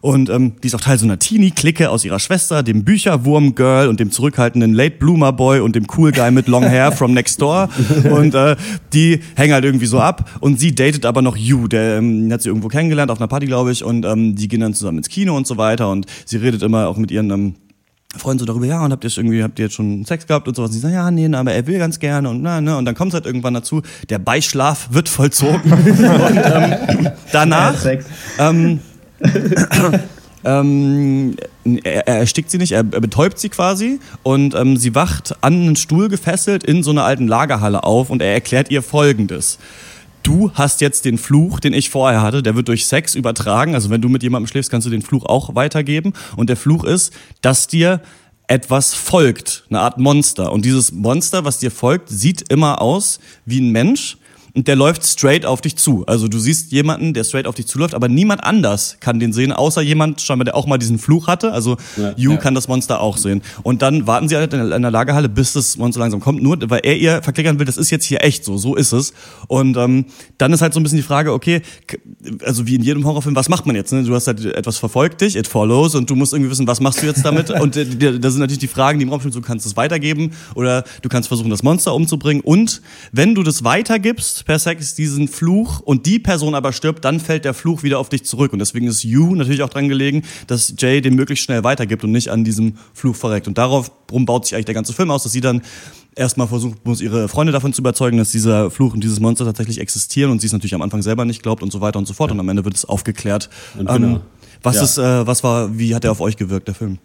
und 0.00 0.30
ähm, 0.30 0.54
die 0.62 0.66
ist 0.66 0.74
auch 0.74 0.80
Teil 0.80 0.98
so 0.98 1.06
einer 1.06 1.18
Teenie-Clique 1.18 1.90
aus 1.90 2.04
ihrer 2.04 2.18
Schwester, 2.18 2.62
dem 2.62 2.84
Bücherwurm-Girl 2.84 3.88
und 3.88 4.00
dem 4.00 4.10
zurückhaltenden 4.10 4.74
Late-Bloomer-Boy 4.74 5.60
und 5.60 5.76
dem 5.76 5.86
Cool 5.96 6.12
Guy 6.12 6.30
mit 6.30 6.48
Long 6.48 6.64
Hair 6.64 6.92
from 6.92 7.14
Next 7.14 7.40
Door. 7.40 7.68
Und 8.10 8.34
äh, 8.34 8.56
die 8.92 9.20
hängen 9.34 9.52
halt 9.52 9.64
irgendwie 9.64 9.86
so 9.86 10.00
ab 10.00 10.30
und 10.40 10.60
sie 10.60 10.73
datet 10.74 11.06
aber 11.06 11.22
noch 11.22 11.36
Yu, 11.36 11.68
der 11.68 11.98
ähm, 11.98 12.30
hat 12.32 12.42
sie 12.42 12.48
irgendwo 12.48 12.68
kennengelernt, 12.68 13.10
auf 13.10 13.18
einer 13.18 13.28
Party, 13.28 13.46
glaube 13.46 13.72
ich, 13.72 13.84
und 13.84 14.04
ähm, 14.04 14.34
die 14.34 14.48
gehen 14.48 14.60
dann 14.60 14.74
zusammen 14.74 14.98
ins 14.98 15.08
Kino 15.08 15.36
und 15.36 15.46
so 15.46 15.56
weiter 15.56 15.90
und 15.90 16.06
sie 16.24 16.36
redet 16.36 16.62
immer 16.62 16.88
auch 16.88 16.96
mit 16.96 17.10
ihren 17.10 17.30
ähm, 17.30 17.54
Freunde 18.16 18.42
so 18.42 18.46
darüber, 18.46 18.66
ja, 18.66 18.84
und 18.84 18.92
habt 18.92 19.04
ihr 19.04 19.08
jetzt 19.08 19.18
irgendwie, 19.18 19.42
habt 19.42 19.58
ihr 19.58 19.66
jetzt 19.66 19.74
schon 19.74 20.04
Sex 20.04 20.26
gehabt 20.26 20.46
und 20.46 20.54
sowas? 20.54 20.70
Und 20.70 20.74
sie 20.74 20.80
sagen, 20.80 20.94
ja, 20.94 21.10
nee, 21.10 21.34
aber 21.34 21.52
er 21.52 21.66
will 21.66 21.78
ganz 21.78 21.98
gerne 21.98 22.30
und 22.30 22.42
na, 22.42 22.60
ne, 22.60 22.76
und 22.76 22.84
dann 22.84 22.94
kommt 22.94 23.12
es 23.12 23.14
halt 23.14 23.26
irgendwann 23.26 23.54
dazu, 23.54 23.82
der 24.08 24.18
Beischlaf 24.18 24.88
wird 24.92 25.08
vollzogen 25.08 25.72
und 25.72 26.36
ähm, 26.36 27.10
danach 27.32 27.84
ähm, 28.38 28.80
ähm, 30.44 31.36
er, 31.64 32.06
er 32.06 32.18
erstickt 32.18 32.50
sie 32.50 32.58
nicht, 32.58 32.72
er, 32.72 32.84
er 32.90 33.00
betäubt 33.00 33.38
sie 33.38 33.48
quasi 33.48 33.98
und 34.22 34.54
ähm, 34.54 34.76
sie 34.76 34.94
wacht 34.94 35.36
an 35.40 35.54
einen 35.54 35.76
Stuhl 35.76 36.08
gefesselt 36.08 36.64
in 36.64 36.82
so 36.82 36.90
einer 36.90 37.04
alten 37.04 37.26
Lagerhalle 37.26 37.84
auf 37.84 38.10
und 38.10 38.22
er 38.22 38.32
erklärt 38.32 38.70
ihr 38.70 38.82
Folgendes. 38.82 39.58
Du 40.24 40.50
hast 40.54 40.80
jetzt 40.80 41.04
den 41.04 41.18
Fluch, 41.18 41.60
den 41.60 41.74
ich 41.74 41.90
vorher 41.90 42.22
hatte, 42.22 42.42
der 42.42 42.56
wird 42.56 42.68
durch 42.68 42.86
Sex 42.86 43.14
übertragen. 43.14 43.74
Also 43.74 43.90
wenn 43.90 44.00
du 44.00 44.08
mit 44.08 44.22
jemandem 44.22 44.46
schläfst, 44.48 44.70
kannst 44.70 44.86
du 44.86 44.90
den 44.90 45.02
Fluch 45.02 45.26
auch 45.26 45.54
weitergeben. 45.54 46.14
Und 46.34 46.48
der 46.48 46.56
Fluch 46.56 46.82
ist, 46.82 47.12
dass 47.42 47.68
dir 47.68 48.00
etwas 48.46 48.94
folgt, 48.94 49.64
eine 49.68 49.80
Art 49.80 49.98
Monster. 49.98 50.50
Und 50.50 50.64
dieses 50.64 50.92
Monster, 50.92 51.44
was 51.44 51.58
dir 51.58 51.70
folgt, 51.70 52.08
sieht 52.08 52.50
immer 52.50 52.80
aus 52.80 53.20
wie 53.44 53.60
ein 53.60 53.70
Mensch 53.70 54.16
und 54.54 54.68
der 54.68 54.76
läuft 54.76 55.04
straight 55.04 55.44
auf 55.44 55.60
dich 55.60 55.76
zu. 55.76 56.04
Also 56.06 56.28
du 56.28 56.38
siehst 56.38 56.70
jemanden, 56.70 57.12
der 57.12 57.24
straight 57.24 57.46
auf 57.46 57.56
dich 57.56 57.66
zuläuft, 57.66 57.94
aber 57.94 58.08
niemand 58.08 58.44
anders 58.44 58.98
kann 59.00 59.18
den 59.18 59.32
sehen, 59.32 59.52
außer 59.52 59.82
jemand, 59.82 60.20
scheinbar, 60.20 60.44
der 60.44 60.54
auch 60.54 60.66
mal 60.66 60.78
diesen 60.78 60.98
Fluch 60.98 61.26
hatte. 61.26 61.52
Also 61.52 61.76
Ja, 61.96 62.14
You 62.16 62.32
ja. 62.32 62.36
kann 62.36 62.54
das 62.54 62.68
Monster 62.68 63.00
auch 63.00 63.16
sehen. 63.16 63.42
Und 63.64 63.82
dann 63.82 64.06
warten 64.06 64.28
sie 64.28 64.36
halt 64.36 64.52
in 64.52 64.82
der 64.82 64.90
Lagerhalle, 64.90 65.28
bis 65.28 65.54
das 65.54 65.76
Monster 65.76 66.00
langsam 66.00 66.20
kommt, 66.20 66.40
nur 66.40 66.58
weil 66.70 66.80
er 66.84 66.96
ihr 66.96 67.20
verklickern 67.22 67.58
will, 67.58 67.66
das 67.66 67.76
ist 67.76 67.90
jetzt 67.90 68.04
hier 68.04 68.22
echt 68.22 68.44
so, 68.44 68.56
so 68.56 68.76
ist 68.76 68.92
es. 68.92 69.12
Und 69.48 69.76
ähm, 69.76 70.06
dann 70.38 70.52
ist 70.52 70.62
halt 70.62 70.72
so 70.72 70.78
ein 70.78 70.84
bisschen 70.84 70.98
die 70.98 71.02
Frage, 71.02 71.32
okay, 71.32 71.62
also 72.44 72.66
wie 72.66 72.76
in 72.76 72.82
jedem 72.82 73.04
Horrorfilm, 73.04 73.34
was 73.34 73.48
macht 73.48 73.66
man 73.66 73.74
jetzt? 73.74 73.92
Ne? 73.92 74.04
Du 74.04 74.14
hast 74.14 74.28
halt 74.28 74.44
etwas 74.44 74.78
verfolgt 74.78 75.20
dich, 75.20 75.34
it 75.34 75.48
follows, 75.48 75.96
und 75.96 76.08
du 76.08 76.14
musst 76.14 76.32
irgendwie 76.32 76.50
wissen, 76.52 76.68
was 76.68 76.80
machst 76.80 77.02
du 77.02 77.06
jetzt 77.06 77.24
damit? 77.24 77.50
und 77.60 77.76
äh, 77.76 78.18
das 78.20 78.34
sind 78.34 78.40
natürlich 78.40 78.58
die 78.58 78.68
Fragen, 78.68 79.00
die 79.00 79.02
im 79.04 79.08
Raum 79.08 79.18
stehen, 79.18 79.32
du 79.32 79.40
kannst 79.40 79.66
es 79.66 79.76
weitergeben 79.76 80.30
oder 80.54 80.84
du 81.02 81.08
kannst 81.08 81.26
versuchen, 81.26 81.50
das 81.50 81.64
Monster 81.64 81.92
umzubringen. 81.92 82.40
Und 82.40 82.82
wenn 83.10 83.34
du 83.34 83.42
das 83.42 83.64
weitergibst 83.64 84.43
per 84.44 84.58
Sex, 84.58 84.94
diesen 84.94 85.28
Fluch, 85.28 85.80
und 85.80 86.06
die 86.06 86.18
Person 86.18 86.54
aber 86.54 86.72
stirbt, 86.72 87.04
dann 87.04 87.20
fällt 87.20 87.44
der 87.44 87.54
Fluch 87.54 87.82
wieder 87.82 87.98
auf 87.98 88.08
dich 88.08 88.24
zurück. 88.24 88.52
Und 88.52 88.58
deswegen 88.58 88.86
ist 88.86 89.02
You 89.04 89.34
natürlich 89.34 89.62
auch 89.62 89.68
dran 89.68 89.88
gelegen, 89.88 90.22
dass 90.46 90.74
Jay 90.78 91.00
den 91.00 91.14
möglichst 91.14 91.44
schnell 91.44 91.64
weitergibt 91.64 92.04
und 92.04 92.12
nicht 92.12 92.28
an 92.30 92.44
diesem 92.44 92.74
Fluch 92.92 93.16
verreckt. 93.16 93.48
Und 93.48 93.58
darauf 93.58 93.90
baut 94.06 94.44
sich 94.44 94.54
eigentlich 94.54 94.66
der 94.66 94.74
ganze 94.74 94.92
Film 94.92 95.10
aus, 95.10 95.22
dass 95.22 95.32
sie 95.32 95.40
dann 95.40 95.62
erstmal 96.14 96.46
versucht 96.46 96.84
muss, 96.84 97.00
ihre 97.00 97.28
Freunde 97.28 97.52
davon 97.52 97.72
zu 97.72 97.82
überzeugen, 97.82 98.18
dass 98.18 98.30
dieser 98.30 98.70
Fluch 98.70 98.94
und 98.94 99.02
dieses 99.02 99.20
Monster 99.20 99.44
tatsächlich 99.44 99.80
existieren 99.80 100.30
und 100.30 100.40
sie 100.40 100.46
es 100.46 100.52
natürlich 100.52 100.74
am 100.74 100.82
Anfang 100.82 101.02
selber 101.02 101.24
nicht 101.24 101.42
glaubt 101.42 101.62
und 101.62 101.72
so 101.72 101.80
weiter 101.80 101.98
und 101.98 102.06
so 102.06 102.14
fort. 102.14 102.30
Und 102.30 102.40
am 102.40 102.48
Ende 102.48 102.64
wird 102.64 102.74
es 102.74 102.84
aufgeklärt. 102.84 103.50
Und 103.78 103.88
genau. 103.88 104.20
was 104.62 104.76
Ja. 104.76 104.82
ist, 104.82 104.98
äh, 104.98 105.26
was 105.26 105.42
war, 105.42 105.76
wie 105.78 105.94
hat 105.94 106.04
er 106.04 106.12
auf 106.12 106.20
euch 106.20 106.36
gewirkt, 106.36 106.68
der 106.68 106.74
Film? 106.74 106.98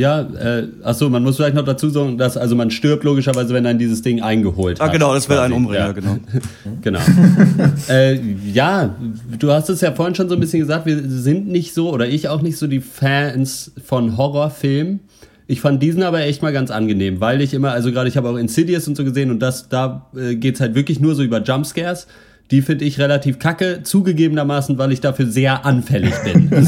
Ja, 0.00 0.20
äh, 0.22 0.66
achso, 0.82 1.10
man 1.10 1.22
muss 1.22 1.36
vielleicht 1.36 1.54
noch 1.54 1.64
dazu 1.64 1.90
sagen, 1.90 2.16
dass 2.16 2.38
also 2.38 2.56
man 2.56 2.70
stirbt 2.70 3.04
logischerweise, 3.04 3.52
wenn 3.52 3.64
dann 3.64 3.78
dieses 3.78 4.00
Ding 4.00 4.22
eingeholt 4.22 4.80
Ah, 4.80 4.84
hat. 4.86 4.92
genau, 4.92 5.12
das 5.12 5.28
will 5.28 5.36
quasi. 5.36 5.44
einen 5.52 5.54
umbringen, 5.54 5.86
Ja. 5.86 5.92
genau. 5.92 6.16
Genau. 6.80 7.00
äh, 7.90 8.18
ja, 8.50 8.96
du 9.38 9.52
hast 9.52 9.68
es 9.68 9.82
ja 9.82 9.92
vorhin 9.92 10.14
schon 10.14 10.28
so 10.30 10.34
ein 10.36 10.40
bisschen 10.40 10.60
gesagt, 10.60 10.86
wir 10.86 10.98
sind 11.06 11.48
nicht 11.48 11.74
so, 11.74 11.92
oder 11.92 12.08
ich 12.08 12.28
auch 12.28 12.40
nicht 12.40 12.56
so 12.56 12.66
die 12.66 12.80
Fans 12.80 13.72
von 13.84 14.16
Horrorfilmen. 14.16 15.00
Ich 15.46 15.60
fand 15.60 15.82
diesen 15.82 16.02
aber 16.02 16.20
echt 16.22 16.40
mal 16.42 16.52
ganz 16.52 16.70
angenehm, 16.70 17.20
weil 17.20 17.42
ich 17.42 17.52
immer, 17.52 17.72
also 17.72 17.92
gerade 17.92 18.08
ich 18.08 18.16
habe 18.16 18.28
auch 18.30 18.36
Insidious 18.36 18.88
und 18.88 18.96
so 18.96 19.04
gesehen 19.04 19.30
und 19.30 19.40
das, 19.40 19.68
da 19.68 20.06
äh, 20.16 20.34
geht's 20.36 20.60
halt 20.60 20.74
wirklich 20.74 20.98
nur 21.00 21.14
so 21.14 21.22
über 21.22 21.42
Jumpscares. 21.42 22.06
Die 22.52 22.62
finde 22.62 22.84
ich 22.84 22.98
relativ 22.98 23.38
kacke, 23.38 23.80
zugegebenermaßen, 23.84 24.76
weil 24.78 24.90
ich 24.90 25.00
dafür 25.00 25.26
sehr 25.26 25.64
anfällig 25.64 26.14
bin. 26.24 26.50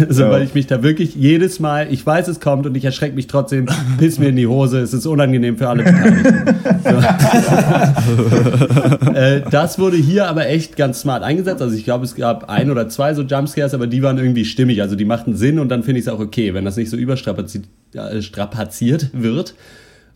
also, 0.08 0.28
weil 0.28 0.42
ich 0.42 0.54
mich 0.54 0.66
da 0.66 0.82
wirklich 0.82 1.14
jedes 1.14 1.60
Mal, 1.60 1.88
ich 1.90 2.04
weiß, 2.04 2.28
es 2.28 2.40
kommt 2.40 2.66
und 2.66 2.76
ich 2.76 2.84
erschrecke 2.84 3.14
mich 3.14 3.26
trotzdem, 3.26 3.66
piss 3.98 4.18
mir 4.18 4.28
in 4.28 4.36
die 4.36 4.46
Hose, 4.46 4.80
es 4.80 4.92
ist 4.92 5.06
unangenehm 5.06 5.58
für 5.58 5.68
alle 5.68 5.84
Beteiligten. 5.84 6.54
Äh, 9.14 9.42
das 9.50 9.78
wurde 9.78 9.96
hier 9.96 10.28
aber 10.28 10.46
echt 10.46 10.76
ganz 10.76 11.00
smart 11.00 11.22
eingesetzt. 11.22 11.62
Also 11.62 11.74
ich 11.74 11.84
glaube, 11.84 12.04
es 12.04 12.14
gab 12.14 12.48
ein 12.48 12.70
oder 12.70 12.88
zwei 12.88 13.14
so 13.14 13.22
Jumpscares, 13.22 13.74
aber 13.74 13.86
die 13.86 14.02
waren 14.02 14.18
irgendwie 14.18 14.44
stimmig. 14.44 14.82
Also 14.82 14.96
die 14.96 15.04
machten 15.04 15.36
Sinn 15.36 15.58
und 15.58 15.68
dann 15.68 15.82
finde 15.82 16.00
ich 16.00 16.06
es 16.06 16.12
auch 16.12 16.20
okay, 16.20 16.54
wenn 16.54 16.64
das 16.64 16.76
nicht 16.76 16.90
so 16.90 16.96
überstrapaziert 16.96 17.64
äh, 17.94 19.22
wird. 19.22 19.54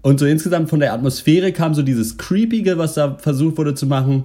Und 0.02 0.20
so 0.20 0.26
insgesamt 0.26 0.68
von 0.68 0.80
der 0.80 0.92
Atmosphäre 0.92 1.52
kam 1.52 1.74
so 1.74 1.82
dieses 1.82 2.18
Creepige, 2.18 2.78
was 2.78 2.94
da 2.94 3.16
versucht 3.18 3.58
wurde 3.58 3.74
zu 3.74 3.86
machen, 3.86 4.24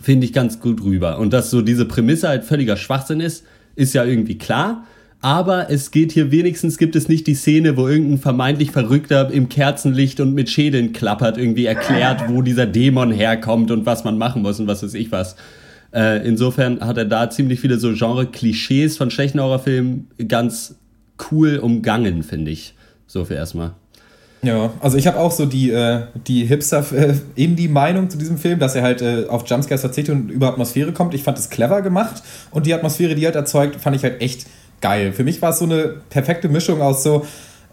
finde 0.00 0.24
ich 0.24 0.32
ganz 0.32 0.60
gut 0.60 0.82
rüber. 0.82 1.18
Und 1.18 1.32
dass 1.32 1.50
so 1.50 1.62
diese 1.62 1.84
Prämisse 1.84 2.28
halt 2.28 2.44
völliger 2.44 2.76
Schwachsinn 2.76 3.20
ist, 3.20 3.44
ist 3.74 3.94
ja 3.94 4.04
irgendwie 4.04 4.38
klar. 4.38 4.84
Aber 5.22 5.70
es 5.70 5.90
geht 5.90 6.12
hier 6.12 6.30
wenigstens, 6.30 6.78
gibt 6.78 6.96
es 6.96 7.08
nicht 7.08 7.26
die 7.26 7.34
Szene, 7.34 7.76
wo 7.76 7.88
irgendein 7.88 8.18
vermeintlich 8.18 8.70
Verrückter 8.70 9.30
im 9.30 9.50
Kerzenlicht 9.50 10.18
und 10.20 10.32
mit 10.32 10.48
Schädeln 10.48 10.92
klappert, 10.92 11.36
irgendwie 11.36 11.66
erklärt, 11.66 12.28
wo 12.28 12.40
dieser 12.40 12.66
Dämon 12.66 13.12
herkommt 13.12 13.70
und 13.70 13.84
was 13.84 14.04
man 14.04 14.16
machen 14.16 14.40
muss 14.40 14.58
und 14.60 14.66
was 14.66 14.82
weiß 14.82 14.94
ich 14.94 15.12
was. 15.12 15.36
Äh, 15.92 16.26
insofern 16.26 16.80
hat 16.80 16.96
er 16.96 17.04
da 17.04 17.28
ziemlich 17.28 17.60
viele 17.60 17.78
so 17.78 17.92
Genre-Klischees 17.92 18.96
von 18.96 19.10
schlechten 19.10 19.40
Horrorfilmen 19.40 20.08
ganz 20.26 20.76
cool 21.30 21.58
umgangen, 21.58 22.22
finde 22.22 22.52
ich. 22.52 22.74
So 23.06 23.26
für 23.26 23.34
erstmal. 23.34 23.72
Ja, 24.42 24.72
also 24.80 24.96
ich 24.96 25.06
habe 25.06 25.18
auch 25.18 25.32
so 25.32 25.44
die, 25.44 25.70
äh, 25.70 26.02
die 26.26 26.46
Hipster-Indie-Meinung 26.46 28.08
zu 28.08 28.16
diesem 28.16 28.38
Film, 28.38 28.58
dass 28.58 28.74
er 28.74 28.82
halt 28.82 29.02
äh, 29.02 29.26
auf 29.28 29.46
Jumpscares 29.46 29.82
verzichtet 29.82 30.14
und 30.14 30.30
über 30.30 30.48
Atmosphäre 30.48 30.92
kommt. 30.92 31.12
Ich 31.12 31.22
fand 31.22 31.38
es 31.38 31.50
clever 31.50 31.82
gemacht 31.82 32.22
und 32.50 32.64
die 32.66 32.72
Atmosphäre, 32.72 33.14
die 33.14 33.22
er 33.22 33.28
halt 33.28 33.36
erzeugt, 33.36 33.76
fand 33.76 33.96
ich 33.96 34.02
halt 34.02 34.22
echt 34.22 34.46
geil. 34.80 35.12
Für 35.12 35.24
mich 35.24 35.42
war 35.42 35.50
es 35.50 35.58
so 35.58 35.66
eine 35.66 35.96
perfekte 36.08 36.48
Mischung 36.48 36.80
aus 36.80 37.02
so, 37.02 37.26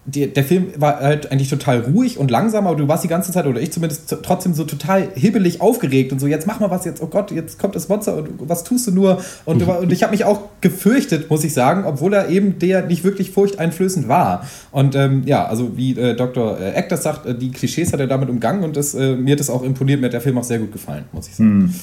die, 0.07 0.25
der 0.25 0.43
Film 0.45 0.67
war 0.77 1.01
halt 1.01 1.31
eigentlich 1.31 1.49
total 1.49 1.81
ruhig 1.81 2.17
und 2.17 2.31
langsam, 2.31 2.65
aber 2.65 2.77
du 2.77 2.87
warst 2.87 3.03
die 3.03 3.09
ganze 3.09 3.33
Zeit, 3.33 3.45
oder 3.45 3.59
ich 3.59 3.71
zumindest, 3.71 4.15
trotzdem 4.23 4.53
so 4.53 4.63
total 4.63 5.09
hibbelig 5.15 5.59
aufgeregt 5.59 6.13
und 6.13 6.19
so, 6.19 6.27
jetzt 6.27 6.47
mach 6.47 6.61
mal 6.61 6.71
was, 6.71 6.85
jetzt, 6.85 7.01
oh 7.01 7.07
Gott, 7.07 7.29
jetzt 7.31 7.59
kommt 7.59 7.75
das 7.75 7.89
Monster 7.89 8.15
und 8.15 8.29
was 8.39 8.63
tust 8.63 8.87
du 8.87 8.91
nur? 8.91 9.21
Und, 9.43 9.61
und 9.63 9.91
ich 9.91 10.03
habe 10.03 10.11
mich 10.11 10.23
auch 10.23 10.43
gefürchtet, 10.61 11.29
muss 11.29 11.43
ich 11.43 11.53
sagen, 11.53 11.83
obwohl 11.85 12.13
er 12.13 12.29
eben 12.29 12.57
der 12.57 12.85
nicht 12.85 13.03
wirklich 13.03 13.31
furchteinflößend 13.31 14.07
war. 14.07 14.47
Und 14.71 14.95
ähm, 14.95 15.23
ja, 15.25 15.45
also 15.45 15.75
wie 15.75 15.99
äh, 15.99 16.15
Dr. 16.15 16.57
Eck 16.57 16.87
das 16.87 17.03
sagt, 17.03 17.25
äh, 17.25 17.35
die 17.35 17.51
Klischees 17.51 17.91
hat 17.91 17.99
er 17.99 18.07
damit 18.07 18.29
umgangen 18.29 18.63
und 18.63 18.77
das, 18.77 18.95
äh, 18.95 19.17
mir 19.17 19.33
hat 19.33 19.41
das 19.41 19.49
auch 19.49 19.63
imponiert, 19.63 19.99
mir 19.99 20.05
hat 20.05 20.13
der 20.13 20.21
Film 20.21 20.37
auch 20.37 20.45
sehr 20.45 20.59
gut 20.59 20.71
gefallen, 20.71 21.03
muss 21.11 21.27
ich 21.27 21.35
sagen. 21.35 21.75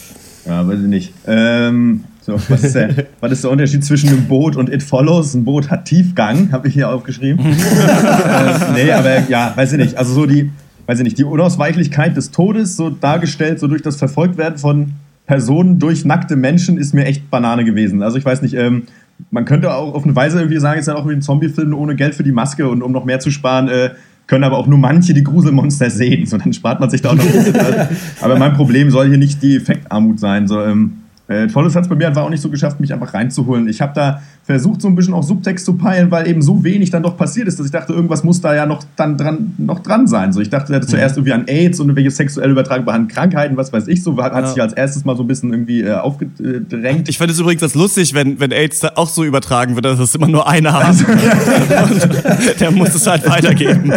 Ja, 0.46 0.66
weiß 0.66 0.80
ich 0.80 0.86
nicht. 0.86 1.12
Ähm, 1.26 2.04
so, 2.24 2.40
was, 2.48 2.64
ist 2.64 2.74
der, 2.74 3.06
was 3.20 3.32
ist 3.32 3.44
der 3.44 3.50
Unterschied 3.50 3.84
zwischen 3.84 4.08
einem 4.08 4.24
Boot 4.24 4.56
und 4.56 4.72
It 4.72 4.82
Follows? 4.82 5.34
Ein 5.34 5.44
Boot 5.44 5.70
hat 5.70 5.84
Tiefgang, 5.84 6.52
habe 6.52 6.68
ich 6.68 6.74
hier 6.74 6.88
aufgeschrieben. 6.88 7.44
äh, 7.46 8.72
nee, 8.72 8.90
aber 8.90 9.28
ja, 9.28 9.52
weiß 9.54 9.72
ich 9.72 9.78
nicht. 9.78 9.98
Also 9.98 10.14
so 10.14 10.24
die, 10.24 10.50
weiß 10.86 11.00
ich 11.00 11.04
nicht, 11.04 11.18
die 11.18 11.24
Unausweichlichkeit 11.24 12.16
des 12.16 12.30
Todes, 12.30 12.76
so 12.76 12.88
dargestellt, 12.88 13.60
so 13.60 13.66
durch 13.66 13.82
das 13.82 13.96
Verfolgtwerden 13.96 14.58
von 14.58 14.92
Personen 15.26 15.78
durch 15.78 16.06
nackte 16.06 16.36
Menschen, 16.36 16.78
ist 16.78 16.94
mir 16.94 17.04
echt 17.04 17.28
Banane 17.30 17.62
gewesen. 17.62 18.02
Also 18.02 18.16
ich 18.16 18.24
weiß 18.24 18.40
nicht, 18.40 18.54
ähm, 18.54 18.84
man 19.30 19.44
könnte 19.44 19.74
auch 19.74 19.94
auf 19.94 20.04
eine 20.04 20.16
Weise 20.16 20.38
irgendwie 20.38 20.58
sagen, 20.60 20.80
es 20.80 20.88
ist 20.88 20.94
ja 20.94 20.98
auch 20.98 21.06
wie 21.06 21.12
ein 21.12 21.20
Zombie-Film 21.22 21.74
ohne 21.74 21.94
Geld 21.94 22.14
für 22.14 22.24
die 22.24 22.32
Maske 22.32 22.66
und 22.66 22.82
um 22.82 22.90
noch 22.90 23.04
mehr 23.04 23.20
zu 23.20 23.30
sparen, 23.30 23.68
äh, 23.68 23.90
können 24.26 24.44
aber 24.44 24.56
auch 24.56 24.66
nur 24.66 24.78
manche 24.78 25.12
die 25.12 25.22
Gruselmonster 25.22 25.90
sehen. 25.90 26.24
So, 26.24 26.38
dann 26.38 26.54
spart 26.54 26.80
man 26.80 26.88
sich 26.88 27.02
da 27.02 27.10
auch 27.10 27.16
noch 27.16 27.24
aber 28.22 28.38
mein 28.38 28.54
Problem 28.54 28.90
soll 28.90 29.08
hier 29.08 29.18
nicht 29.18 29.42
die 29.42 29.56
Effektarmut 29.56 30.18
sein. 30.18 30.48
So, 30.48 30.62
ähm, 30.62 31.03
äh, 31.28 31.46
Tolles 31.46 31.74
hat 31.74 31.84
es 31.84 31.88
bei 31.88 31.94
mir 31.94 32.06
einfach 32.08 32.22
auch 32.22 32.28
nicht 32.30 32.42
so 32.42 32.50
geschafft, 32.50 32.80
mich 32.80 32.92
einfach 32.92 33.14
reinzuholen. 33.14 33.66
Ich 33.68 33.80
habe 33.80 33.92
da 33.94 34.20
versucht, 34.42 34.82
so 34.82 34.88
ein 34.88 34.94
bisschen 34.94 35.14
auch 35.14 35.22
Subtext 35.22 35.64
zu 35.64 35.72
peilen, 35.74 36.10
weil 36.10 36.28
eben 36.28 36.42
so 36.42 36.62
wenig 36.64 36.90
dann 36.90 37.02
doch 37.02 37.16
passiert 37.16 37.48
ist, 37.48 37.58
dass 37.58 37.64
ich 37.64 37.72
dachte, 37.72 37.94
irgendwas 37.94 38.22
muss 38.24 38.42
da 38.42 38.54
ja 38.54 38.66
noch, 38.66 38.82
dann 38.96 39.16
dran, 39.16 39.54
noch 39.56 39.78
dran 39.78 40.06
sein. 40.06 40.34
So, 40.34 40.40
ich 40.42 40.50
dachte, 40.50 40.74
hätte 40.74 40.86
zuerst 40.86 41.16
irgendwie 41.16 41.32
an 41.32 41.44
AIDS 41.46 41.80
und 41.80 41.86
irgendwelche 41.88 42.10
sexuell 42.10 42.50
übertragbaren 42.50 43.08
Krankheiten, 43.08 43.56
was 43.56 43.72
weiß 43.72 43.88
ich, 43.88 44.02
so 44.02 44.22
hat, 44.22 44.34
Ja. 44.34 44.46
sich 44.46 44.60
als 44.60 44.74
erstes 44.74 45.06
mal 45.06 45.16
so 45.16 45.22
ein 45.22 45.26
bisschen 45.26 45.50
irgendwie 45.50 45.80
äh, 45.80 45.94
aufgedrängt. 45.94 47.08
Ich 47.08 47.16
fand 47.16 47.30
es 47.30 47.38
übrigens 47.40 47.62
das 47.62 47.74
lustig, 47.74 48.12
wenn, 48.12 48.38
wenn 48.38 48.52
AIDS 48.52 48.80
da 48.80 48.92
auch 48.96 49.08
so 49.08 49.24
übertragen 49.24 49.76
wird, 49.76 49.86
dass 49.86 49.98
es 49.98 50.14
immer 50.14 50.28
nur 50.28 50.46
einer 50.46 50.74
hat. 50.74 50.90
und 50.90 52.60
der 52.60 52.70
muss 52.70 52.94
es 52.94 53.06
halt 53.06 53.26
weitergeben. 53.28 53.92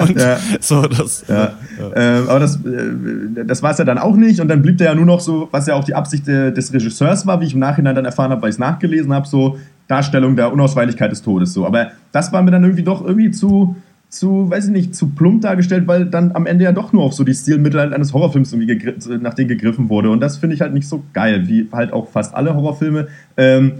Und 0.00 0.18
Ja. 0.18 0.38
so, 0.60 0.82
das. 0.82 1.24
Ja. 1.28 1.52
Ähm, 1.94 2.28
aber 2.28 2.40
das, 2.40 2.56
äh, 2.56 3.44
das 3.46 3.62
war 3.62 3.72
es 3.72 3.78
ja 3.78 3.84
dann 3.84 3.98
auch 3.98 4.16
nicht. 4.16 4.40
Und 4.40 4.48
dann 4.48 4.62
blieb 4.62 4.78
der 4.78 4.88
ja 4.88 4.94
nur 4.94 5.04
noch 5.06 5.20
so, 5.20 5.48
was 5.50 5.66
ja 5.66 5.74
auch 5.74 5.84
die 5.84 5.94
Absicht 5.94 6.26
äh, 6.28 6.52
des 6.56 6.72
Regisseurs 6.72 7.26
war, 7.26 7.40
wie 7.40 7.46
ich 7.46 7.54
im 7.54 7.60
Nachhinein 7.60 7.94
dann 7.94 8.04
erfahren 8.04 8.30
habe, 8.30 8.42
weil 8.42 8.50
ich 8.50 8.54
es 8.54 8.58
nachgelesen 8.58 9.12
habe, 9.12 9.26
so 9.26 9.58
Darstellung 9.88 10.36
der 10.36 10.52
Unausweichlichkeit 10.52 11.10
des 11.10 11.22
Todes. 11.22 11.52
So. 11.52 11.66
Aber 11.66 11.92
das 12.12 12.32
war 12.32 12.42
mir 12.42 12.50
dann 12.50 12.62
irgendwie 12.62 12.82
doch 12.82 13.04
irgendwie 13.04 13.30
zu, 13.30 13.76
zu, 14.08 14.50
weiß 14.50 14.66
ich 14.66 14.72
nicht, 14.72 14.94
zu 14.94 15.08
plump 15.08 15.42
dargestellt, 15.42 15.86
weil 15.86 16.06
dann 16.06 16.32
am 16.32 16.46
Ende 16.46 16.64
ja 16.64 16.72
doch 16.72 16.92
nur 16.92 17.02
auf 17.02 17.14
so 17.14 17.24
die 17.24 17.34
Stilmittel 17.34 17.80
halt 17.80 17.92
eines 17.92 18.12
Horrorfilms 18.12 18.52
irgendwie 18.52 19.18
nach 19.20 19.34
denen 19.34 19.48
gegriffen 19.48 19.88
wurde. 19.88 20.10
Und 20.10 20.20
das 20.20 20.38
finde 20.38 20.54
ich 20.54 20.60
halt 20.60 20.72
nicht 20.72 20.88
so 20.88 21.02
geil, 21.12 21.48
wie 21.48 21.68
halt 21.72 21.92
auch 21.92 22.08
fast 22.08 22.34
alle 22.34 22.54
Horrorfilme. 22.54 23.08
Ähm, 23.36 23.72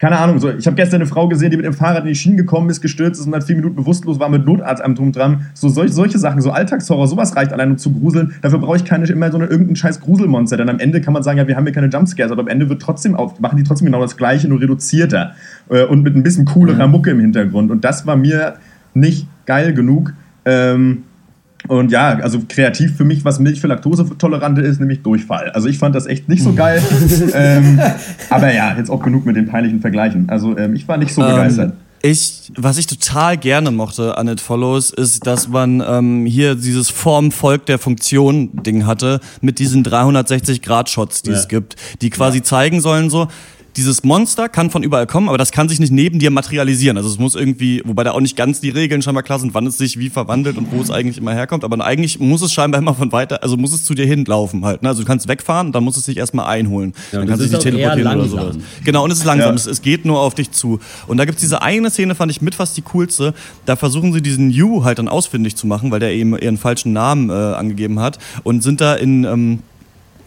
keine 0.00 0.18
Ahnung, 0.18 0.38
so, 0.38 0.48
ich 0.48 0.66
habe 0.66 0.76
gestern 0.76 1.02
eine 1.02 1.06
Frau 1.06 1.28
gesehen, 1.28 1.50
die 1.50 1.58
mit 1.58 1.66
dem 1.66 1.74
Fahrrad 1.74 2.04
in 2.04 2.08
die 2.08 2.14
Schienen 2.14 2.38
gekommen 2.38 2.70
ist, 2.70 2.80
gestürzt 2.80 3.20
ist 3.20 3.26
und 3.26 3.32
dann 3.32 3.42
vier 3.42 3.54
Minuten 3.54 3.76
bewusstlos 3.76 4.18
war 4.18 4.30
mit 4.30 4.46
Notarzt 4.46 4.82
am 4.82 4.94
drum 4.94 5.12
dran. 5.12 5.46
So 5.52 5.68
solch, 5.68 5.92
solche 5.92 6.18
Sachen, 6.18 6.40
so 6.40 6.50
Alltagshorror, 6.50 7.06
sowas 7.06 7.36
reicht 7.36 7.52
allein 7.52 7.72
um 7.72 7.76
zu 7.76 7.92
gruseln. 7.92 8.32
Dafür 8.40 8.60
brauche 8.60 8.78
ich 8.78 8.86
keine 8.86 9.04
immer 9.04 9.30
so 9.30 9.36
eine, 9.36 9.46
irgendein 9.46 9.76
scheiß 9.76 10.00
Gruselmonster. 10.00 10.56
Denn 10.56 10.70
am 10.70 10.78
Ende 10.78 11.02
kann 11.02 11.12
man 11.12 11.22
sagen, 11.22 11.36
ja, 11.36 11.46
wir 11.46 11.54
haben 11.54 11.64
hier 11.64 11.74
keine 11.74 11.88
Jumpscares, 11.88 12.32
aber 12.32 12.40
am 12.40 12.48
Ende 12.48 12.70
wird 12.70 12.80
trotzdem 12.80 13.14
auf, 13.14 13.40
machen 13.40 13.58
die 13.58 13.62
trotzdem 13.62 13.84
genau 13.86 14.00
das 14.00 14.16
Gleiche, 14.16 14.48
nur 14.48 14.62
reduzierter 14.62 15.34
äh, 15.68 15.84
und 15.84 16.02
mit 16.02 16.16
ein 16.16 16.22
bisschen 16.22 16.46
coolerer 16.46 16.88
Mucke 16.88 17.10
im 17.10 17.20
Hintergrund. 17.20 17.70
Und 17.70 17.84
das 17.84 18.06
war 18.06 18.16
mir 18.16 18.54
nicht 18.94 19.26
geil 19.44 19.74
genug. 19.74 20.14
Ähm, 20.46 21.02
Und 21.70 21.92
ja, 21.92 22.18
also 22.18 22.40
kreativ 22.48 22.96
für 22.96 23.04
mich, 23.04 23.24
was 23.24 23.38
Milch 23.38 23.60
für 23.60 23.68
Laktosetolerante 23.68 24.60
ist, 24.60 24.80
nämlich 24.80 25.02
Durchfall. 25.02 25.50
Also 25.50 25.68
ich 25.68 25.78
fand 25.78 25.94
das 25.94 26.06
echt 26.06 26.28
nicht 26.28 26.42
so 26.42 26.52
geil. 26.52 26.82
ähm, 27.32 27.78
aber 28.28 28.52
ja, 28.52 28.76
jetzt 28.76 28.90
auch 28.90 29.00
genug 29.00 29.24
mit 29.24 29.36
den 29.36 29.46
peinlichen 29.46 29.80
Vergleichen. 29.80 30.28
Also 30.30 30.58
ähm, 30.58 30.74
ich 30.74 30.88
war 30.88 30.96
nicht 30.96 31.14
so 31.14 31.20
begeistert. 31.20 31.74
Ich, 32.02 32.50
was 32.56 32.76
ich 32.76 32.88
total 32.88 33.36
gerne 33.36 33.70
mochte 33.70 34.18
an 34.18 34.26
It 34.26 34.40
Follows, 34.40 34.90
ist, 34.90 35.28
dass 35.28 35.46
man 35.46 35.80
ähm, 35.86 36.26
hier 36.26 36.56
dieses 36.56 36.90
Form 36.90 37.30
folgt 37.30 37.68
der 37.68 37.78
Funktion 37.78 38.64
Ding 38.64 38.84
hatte 38.84 39.20
mit 39.40 39.60
diesen 39.60 39.84
360 39.84 40.62
Grad 40.62 40.90
Shots, 40.90 41.22
die 41.22 41.30
Ja. 41.30 41.36
es 41.36 41.46
gibt, 41.46 41.76
die 42.02 42.10
quasi 42.10 42.42
zeigen 42.42 42.80
sollen 42.80 43.10
so. 43.10 43.28
Dieses 43.76 44.02
Monster 44.02 44.48
kann 44.48 44.70
von 44.70 44.82
überall 44.82 45.06
kommen, 45.06 45.28
aber 45.28 45.38
das 45.38 45.52
kann 45.52 45.68
sich 45.68 45.78
nicht 45.78 45.92
neben 45.92 46.18
dir 46.18 46.30
materialisieren. 46.30 46.96
Also 46.96 47.08
es 47.08 47.18
muss 47.18 47.34
irgendwie, 47.34 47.82
wobei 47.84 48.02
da 48.02 48.12
auch 48.12 48.20
nicht 48.20 48.36
ganz 48.36 48.60
die 48.60 48.70
Regeln 48.70 49.00
scheinbar 49.00 49.22
klar 49.22 49.38
sind, 49.38 49.54
wann 49.54 49.66
es 49.66 49.78
sich 49.78 49.98
wie 49.98 50.10
verwandelt 50.10 50.58
und 50.58 50.72
wo 50.72 50.80
es 50.80 50.90
eigentlich 50.90 51.18
immer 51.18 51.32
herkommt. 51.32 51.62
Aber 51.62 51.82
eigentlich 51.84 52.18
muss 52.18 52.42
es 52.42 52.52
scheinbar 52.52 52.80
immer 52.80 52.94
von 52.94 53.12
weiter, 53.12 53.42
also 53.42 53.56
muss 53.56 53.72
es 53.72 53.84
zu 53.84 53.94
dir 53.94 54.06
hinlaufen 54.06 54.64
halt. 54.64 54.82
Ne? 54.82 54.88
Also 54.88 55.02
du 55.02 55.06
kannst 55.06 55.28
wegfahren, 55.28 55.72
dann 55.72 55.84
muss 55.84 55.96
es 55.96 56.04
sich 56.04 56.16
erstmal 56.16 56.46
einholen. 56.46 56.94
Ja, 57.12 57.20
dann 57.20 57.28
kannst 57.28 57.44
du 57.44 57.48
dich 57.48 57.58
teleportieren 57.58 58.18
oder 58.18 58.28
sowas. 58.28 58.56
Genau, 58.84 59.04
und 59.04 59.12
es 59.12 59.18
ist 59.18 59.24
langsam. 59.24 59.50
Ja. 59.50 59.54
Es, 59.54 59.66
es 59.66 59.82
geht 59.82 60.04
nur 60.04 60.20
auf 60.20 60.34
dich 60.34 60.50
zu. 60.50 60.80
Und 61.06 61.18
da 61.18 61.24
gibt's 61.24 61.40
diese 61.40 61.62
eine 61.62 61.90
Szene, 61.90 62.14
fand 62.14 62.32
ich 62.32 62.42
mit 62.42 62.56
fast 62.56 62.76
die 62.76 62.82
coolste. 62.82 63.34
Da 63.66 63.76
versuchen 63.76 64.12
sie 64.12 64.20
diesen 64.20 64.50
Yu 64.50 64.84
halt 64.84 64.98
dann 64.98 65.08
ausfindig 65.08 65.56
zu 65.56 65.66
machen, 65.66 65.90
weil 65.90 66.00
der 66.00 66.12
eben 66.12 66.36
ihren 66.36 66.58
falschen 66.58 66.92
Namen 66.92 67.30
äh, 67.30 67.32
angegeben 67.32 68.00
hat. 68.00 68.18
Und 68.42 68.62
sind 68.62 68.80
da 68.80 68.94
in. 68.94 69.24
Ähm, 69.24 69.58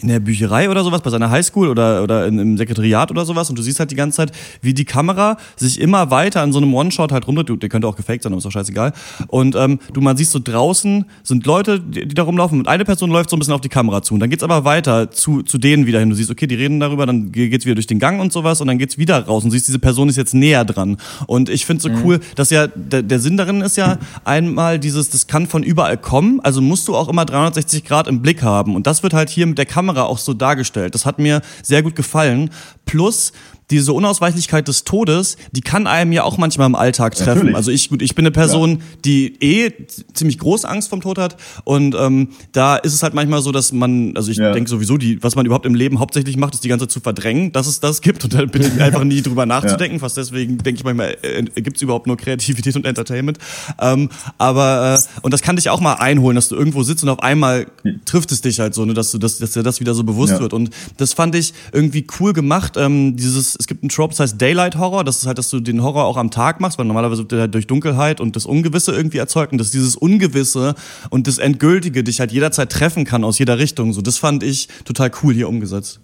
in 0.04 0.10
der 0.10 0.20
Bücherei 0.20 0.70
oder 0.70 0.84
sowas, 0.84 1.02
bei 1.02 1.10
seiner 1.10 1.32
Highschool 1.32 1.68
oder, 1.70 2.04
oder 2.04 2.28
in, 2.28 2.38
im 2.38 2.58
Sekretariat 2.58 3.10
oder 3.10 3.26
sowas 3.26 3.50
und 3.50 3.58
du 3.58 3.64
siehst 3.64 3.80
halt 3.80 3.90
die 3.90 3.96
ganze 3.96 4.18
Zeit, 4.18 4.32
wie 4.62 4.74
die 4.74 4.86
Kamera 4.86 5.38
sich 5.56 5.80
immer 5.82 6.12
weiter 6.12 6.42
an 6.42 6.52
so 6.54 6.60
einem 6.60 6.74
One-Shot 6.74 7.12
halt 7.12 7.26
rumdreht. 7.28 7.62
Der 7.62 7.70
könnte 7.70 7.88
auch 7.88 7.96
gefaked 7.96 8.22
sein, 8.24 8.32
aber 8.34 8.38
ist 8.38 8.44
doch 8.46 8.52
scheißegal. 8.52 8.94
Und 9.28 9.56
ähm, 9.56 9.80
du, 9.94 10.02
man 10.02 10.16
siehst 10.18 10.32
so 10.32 10.40
draußen 10.44 11.06
sind 11.24 11.46
Leute, 11.46 11.80
die, 11.80 12.08
die 12.08 12.14
da 12.16 12.24
rumlaufen 12.24 12.60
und 12.60 12.68
eine 12.68 12.86
Person 12.86 13.10
läuft 13.10 13.30
so 13.30 13.36
ein 13.36 13.40
bisschen 13.40 13.54
auf 13.54 13.62
die 13.62 13.70
Kamera 13.70 14.02
zu 14.02 14.14
und 14.14 14.20
dann 14.20 14.30
geht's 14.30 14.44
aber 14.44 14.66
weiter 14.66 15.10
zu, 15.10 15.42
zu 15.42 15.58
denen 15.58 15.86
wieder 15.88 16.00
hin. 16.00 16.10
Du 16.10 16.16
siehst, 16.16 16.30
okay, 16.30 16.48
die 16.48 16.56
reden 16.56 16.80
darüber, 16.80 17.06
dann 17.06 17.32
ge- 17.32 17.50
geht's 17.50 17.66
wieder 17.66 17.76
durch 17.76 17.88
den 17.88 18.00
Gang 18.00 18.20
und 18.22 18.34
sowas 18.34 18.60
und 18.62 18.68
dann 18.68 18.78
geht's 18.78 18.98
wieder 18.98 19.26
raus 19.26 19.44
und 19.46 19.52
siehst, 19.52 19.68
diese 19.68 19.80
Person 19.80 20.10
ist 20.10 20.18
jetzt 20.18 20.34
näher 20.34 20.66
dran. 20.66 20.98
Und 21.28 21.50
ich 21.50 21.66
finde 21.66 21.82
so 21.82 21.90
cool, 22.04 22.20
dass 22.36 22.50
ja, 22.50 22.68
der, 22.68 23.02
der 23.04 23.20
Sinn 23.20 23.38
darin 23.38 23.62
ist 23.62 23.78
ja 23.78 23.98
einmal 24.26 24.80
dieses, 24.80 25.10
das 25.10 25.28
kann 25.28 25.48
von 25.48 25.64
überall 25.64 25.98
kommen, 25.98 26.40
also 26.42 26.60
musst 26.62 26.88
du 26.88 26.96
auch 26.96 27.08
immer 27.08 27.26
360 27.26 27.86
Grad 27.86 28.08
im 28.08 28.22
Blick 28.22 28.42
haben. 28.44 28.76
Und 28.76 28.86
das 28.88 29.02
wird 29.04 29.14
halt 29.14 29.30
hier 29.30 29.46
mit 29.48 29.58
der 29.58 29.66
Kamera 29.66 29.93
auch 30.02 30.18
so 30.18 30.34
dargestellt. 30.34 30.96
Das 30.96 31.06
hat 31.06 31.20
mir 31.20 31.42
sehr 31.62 31.84
gut 31.84 31.96
gefallen. 31.96 32.50
Plus, 32.86 33.32
diese 33.74 33.94
Unausweichlichkeit 33.94 34.68
des 34.68 34.84
Todes, 34.84 35.38
die 35.51 35.62
kann 35.62 35.88
einem 35.88 36.12
ja 36.12 36.24
auch 36.24 36.38
manchmal 36.38 36.68
im 36.68 36.75
Alltag 36.75 37.15
treffen. 37.15 37.34
Natürlich. 37.39 37.56
Also 37.56 37.72
ich, 37.72 37.89
gut, 37.89 38.01
ich 38.01 38.15
bin 38.15 38.24
eine 38.25 38.32
Person, 38.32 38.82
die 39.06 39.36
eh 39.42 39.72
ziemlich 40.13 40.38
groß 40.39 40.65
Angst 40.65 40.89
vom 40.89 41.01
Tod 41.01 41.18
hat 41.18 41.38
und 41.63 41.96
ähm, 41.96 42.30
da 42.51 42.75
ist 42.75 42.94
es 42.94 43.03
halt 43.03 43.13
manchmal 43.13 43.42
so, 43.42 43.51
dass 43.51 43.72
man, 43.72 44.15
also 44.15 44.32
ich 44.32 44.38
Ja. 44.38 44.51
denke 44.53 44.70
sowieso, 44.70 44.98
die, 44.98 45.22
was 45.24 45.36
man 45.36 45.46
überhaupt 45.46 45.65
im 45.65 45.75
Leben 45.75 46.00
hauptsächlich 46.00 46.38
macht, 46.38 46.53
ist 46.53 46.63
die 46.63 46.68
ganze 46.70 46.86
Zeit 46.88 46.92
zu 46.92 47.00
verdrängen, 47.00 47.51
dass 47.51 47.68
es 47.68 47.80
das 47.80 48.01
gibt 48.01 48.24
und 48.24 48.34
dann 48.34 48.50
bitte 48.50 48.72
einfach 48.84 49.03
nie 49.03 49.22
drüber 49.22 49.46
nachzudenken. 49.46 50.00
Fast 50.00 50.18
deswegen 50.18 50.58
denke 50.58 50.80
ich 50.80 50.84
manchmal, 50.84 51.18
äh, 51.22 51.44
gibt 51.62 51.77
es 51.77 51.82
überhaupt 51.82 52.08
nur 52.08 52.18
Kreativität 52.18 52.75
und 52.75 52.86
Entertainment. 52.86 53.38
Ähm, 53.80 54.10
aber 54.38 54.96
äh, 55.00 55.20
und 55.22 55.34
das 55.34 55.42
kann 55.42 55.56
dich 55.56 55.70
auch 55.70 55.80
mal 55.82 55.94
einholen, 55.96 56.36
dass 56.36 56.50
du 56.50 56.56
irgendwo 56.56 56.84
sitzt 56.84 57.03
und 57.03 57.10
auf 57.10 57.22
einmal 57.22 57.68
trifft 58.06 58.32
es 58.32 58.42
dich 58.42 58.60
halt 58.60 58.74
so, 58.74 58.86
ne, 58.86 58.94
dass 58.94 59.12
du 59.12 59.18
das, 59.18 59.38
dass 59.38 59.51
dir 59.51 59.63
das 59.63 59.80
wieder 59.80 59.94
so 59.94 60.03
bewusst 60.03 60.34
Ja. 60.34 60.39
wird. 60.39 60.53
Und 60.53 60.70
das 60.98 61.13
fand 61.13 61.36
ich 61.36 61.53
irgendwie 61.72 62.06
cool 62.20 62.34
gemacht. 62.34 62.74
Ähm, 62.77 63.15
dieses, 63.15 63.58
es 63.63 63.67
gibt 63.67 63.82
einen 63.82 63.89
Trope, 63.89 64.10
das 64.12 64.20
heißt 64.20 64.41
Daylight 64.41 64.75
Horror. 64.75 65.05
Das 65.05 65.20
ist 65.20 65.25
halt, 65.25 65.38
dass 65.38 65.50
du 65.50 65.62
den 65.62 65.82
Horror 65.82 66.03
auch 66.03 66.17
am 66.17 66.32
Tag 66.32 66.60
machst, 66.60 66.77
weil 66.77 66.86
normalerweise 66.86 67.22
wird 67.22 67.32
der 67.32 67.39
halt 67.39 67.53
durch 67.53 67.65
Dunkelheit 67.65 68.20
und 68.20 68.36
das 68.36 68.46
Ungewisse 68.46 68.91
irgendwie 68.91 69.20
erzeugt. 69.20 69.53
Und 69.53 69.58
dass 69.58 69.72
dieses 69.72 69.96
Ungewisse 69.96 70.75
und 71.10 71.27
das 71.27 71.38
Endgültige 71.38 72.03
dich 72.03 72.20
halt 72.20 72.34
jederzeit 72.34 72.70
treffen 72.70 73.05
kann 73.05 73.24
aus 73.24 73.39
jeder 73.39 73.60
Richtung. 73.60 73.93
So, 73.93 74.01
das 74.01 74.17
fand 74.17 74.43
ich 74.43 74.67
total 74.84 75.12
cool 75.24 75.34
hier 75.34 75.48
umgesetzt. 75.48 76.01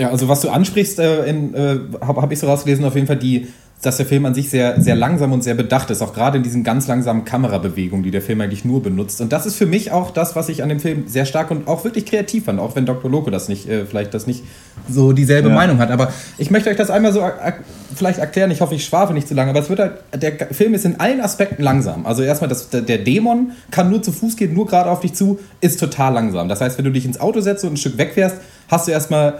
Ja, 0.00 0.10
also 0.10 0.28
was 0.28 0.42
du 0.42 0.48
ansprichst, 0.48 1.00
äh, 1.00 1.28
äh, 1.28 1.80
habe 2.00 2.22
hab 2.22 2.30
ich 2.30 2.38
so 2.38 2.46
rausgelesen, 2.46 2.84
auf 2.84 2.94
jeden 2.94 3.08
Fall 3.08 3.18
die, 3.18 3.48
dass 3.80 3.96
der 3.96 4.06
Film 4.06 4.26
an 4.26 4.34
sich 4.34 4.50
sehr, 4.50 4.80
sehr 4.80 4.96
langsam 4.96 5.32
und 5.32 5.44
sehr 5.44 5.54
bedacht 5.54 5.88
ist, 5.90 6.02
auch 6.02 6.12
gerade 6.12 6.38
in 6.38 6.42
diesen 6.42 6.64
ganz 6.64 6.88
langsamen 6.88 7.24
Kamerabewegungen, 7.24 8.02
die 8.02 8.10
der 8.10 8.22
Film 8.22 8.40
eigentlich 8.40 8.64
nur 8.64 8.82
benutzt. 8.82 9.20
Und 9.20 9.32
das 9.32 9.46
ist 9.46 9.54
für 9.54 9.66
mich 9.66 9.92
auch 9.92 10.10
das, 10.10 10.34
was 10.34 10.48
ich 10.48 10.64
an 10.64 10.68
dem 10.68 10.80
Film 10.80 11.04
sehr 11.06 11.24
stark 11.26 11.52
und 11.52 11.68
auch 11.68 11.84
wirklich 11.84 12.04
kreativ 12.04 12.46
fand, 12.46 12.58
auch 12.58 12.74
wenn 12.74 12.86
Dr. 12.86 13.08
Loco 13.08 13.30
das 13.30 13.48
nicht, 13.48 13.68
äh, 13.68 13.86
vielleicht 13.86 14.14
das 14.14 14.26
nicht 14.26 14.42
so 14.88 15.12
dieselbe 15.12 15.48
Ja. 15.50 15.54
Meinung 15.54 15.78
hat. 15.78 15.92
Aber 15.92 16.12
ich 16.38 16.50
möchte 16.50 16.70
euch 16.70 16.76
das 16.76 16.90
einmal 16.90 17.12
so 17.12 17.20
er- 17.20 17.54
vielleicht 17.94 18.18
erklären, 18.18 18.50
ich 18.50 18.60
hoffe, 18.60 18.74
ich 18.74 18.84
schwafe 18.84 19.12
nicht 19.14 19.28
zu 19.28 19.34
lange, 19.34 19.50
aber 19.50 19.60
es 19.60 19.68
wird 19.70 19.78
halt, 19.78 19.92
der 20.12 20.32
Film 20.52 20.74
ist 20.74 20.84
in 20.84 20.98
allen 20.98 21.20
Aspekten 21.20 21.62
langsam. 21.62 22.04
Also 22.04 22.22
erstmal, 22.22 22.48
das, 22.48 22.70
der, 22.70 22.82
Dämon 22.98 23.52
kann 23.70 23.90
nur 23.90 24.02
zu 24.02 24.10
Fuß 24.12 24.36
gehen, 24.36 24.54
nur 24.54 24.66
gerade 24.66 24.90
auf 24.90 25.00
dich 25.00 25.14
zu, 25.14 25.38
ist 25.60 25.78
total 25.78 26.14
langsam. 26.14 26.48
Das 26.48 26.60
heißt, 26.60 26.78
wenn 26.78 26.84
du 26.84 26.90
dich 26.90 27.04
ins 27.04 27.20
Auto 27.20 27.40
setzt 27.40 27.64
und 27.64 27.74
ein 27.74 27.76
Stück 27.76 27.96
wegfährst, 27.96 28.36
hast 28.68 28.88
du 28.88 28.92
erstmal 28.92 29.28
äh, 29.28 29.34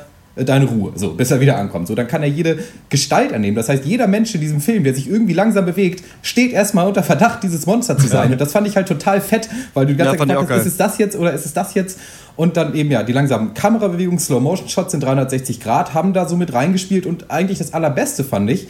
deine 0.45 0.67
Ruhe, 0.67 0.93
so, 0.95 1.15
bis 1.15 1.31
er 1.31 1.41
wieder 1.41 1.57
ankommt. 1.57 1.89
So, 1.89 1.95
dann 1.95 2.07
kann 2.07 2.23
er 2.23 2.29
jede 2.29 2.59
Gestalt 2.89 3.33
annehmen. 3.33 3.57
Das 3.57 3.69
heißt, 3.69 3.85
jeder 3.85 4.07
Mensch 4.07 4.35
in 4.35 4.41
diesem 4.41 4.61
Film, 4.61 4.85
der 4.85 4.95
sich 4.95 5.09
irgendwie 5.09 5.33
langsam 5.33 5.65
bewegt, 5.65 6.05
steht 6.23 6.53
erstmal 6.53 6.87
unter 6.87 7.03
Verdacht, 7.03 7.43
dieses 7.43 7.67
Monster 7.67 7.97
zu 7.99 8.07
sein. 8.07 8.33
Und 8.33 8.41
das 8.41 8.53
fand 8.53 8.67
ich 8.67 8.77
halt 8.77 8.89
total 8.89 9.21
fett, 9.21 9.49
weil 9.75 9.87
du 9.87 9.93
die 9.93 9.99
ganze 9.99 10.17
Ja, 10.17 10.27
Zeit 10.27 10.51
hast, 10.51 10.61
ist 10.61 10.67
es 10.67 10.77
das 10.77 10.99
jetzt 10.99 11.17
oder 11.17 11.33
ist 11.33 11.47
es 11.47 11.53
das 11.53 11.75
jetzt? 11.75 11.99
Und 12.37 12.57
dann 12.57 12.75
eben 12.75 12.91
ja, 12.91 13.03
die 13.03 13.13
langsamen 13.13 13.55
Kamerabewegungen, 13.55 14.19
Slow-Motion-Shots 14.19 14.95
in 14.95 15.01
360 15.01 15.61
Grad 15.61 15.95
haben 15.95 16.13
da 16.13 16.29
so 16.29 16.37
mit 16.37 16.53
reingespielt 16.53 17.05
und 17.05 17.31
eigentlich 17.31 17.59
das 17.59 17.75
Allerbeste 17.75 18.23
fand 18.23 18.51
ich, 18.51 18.69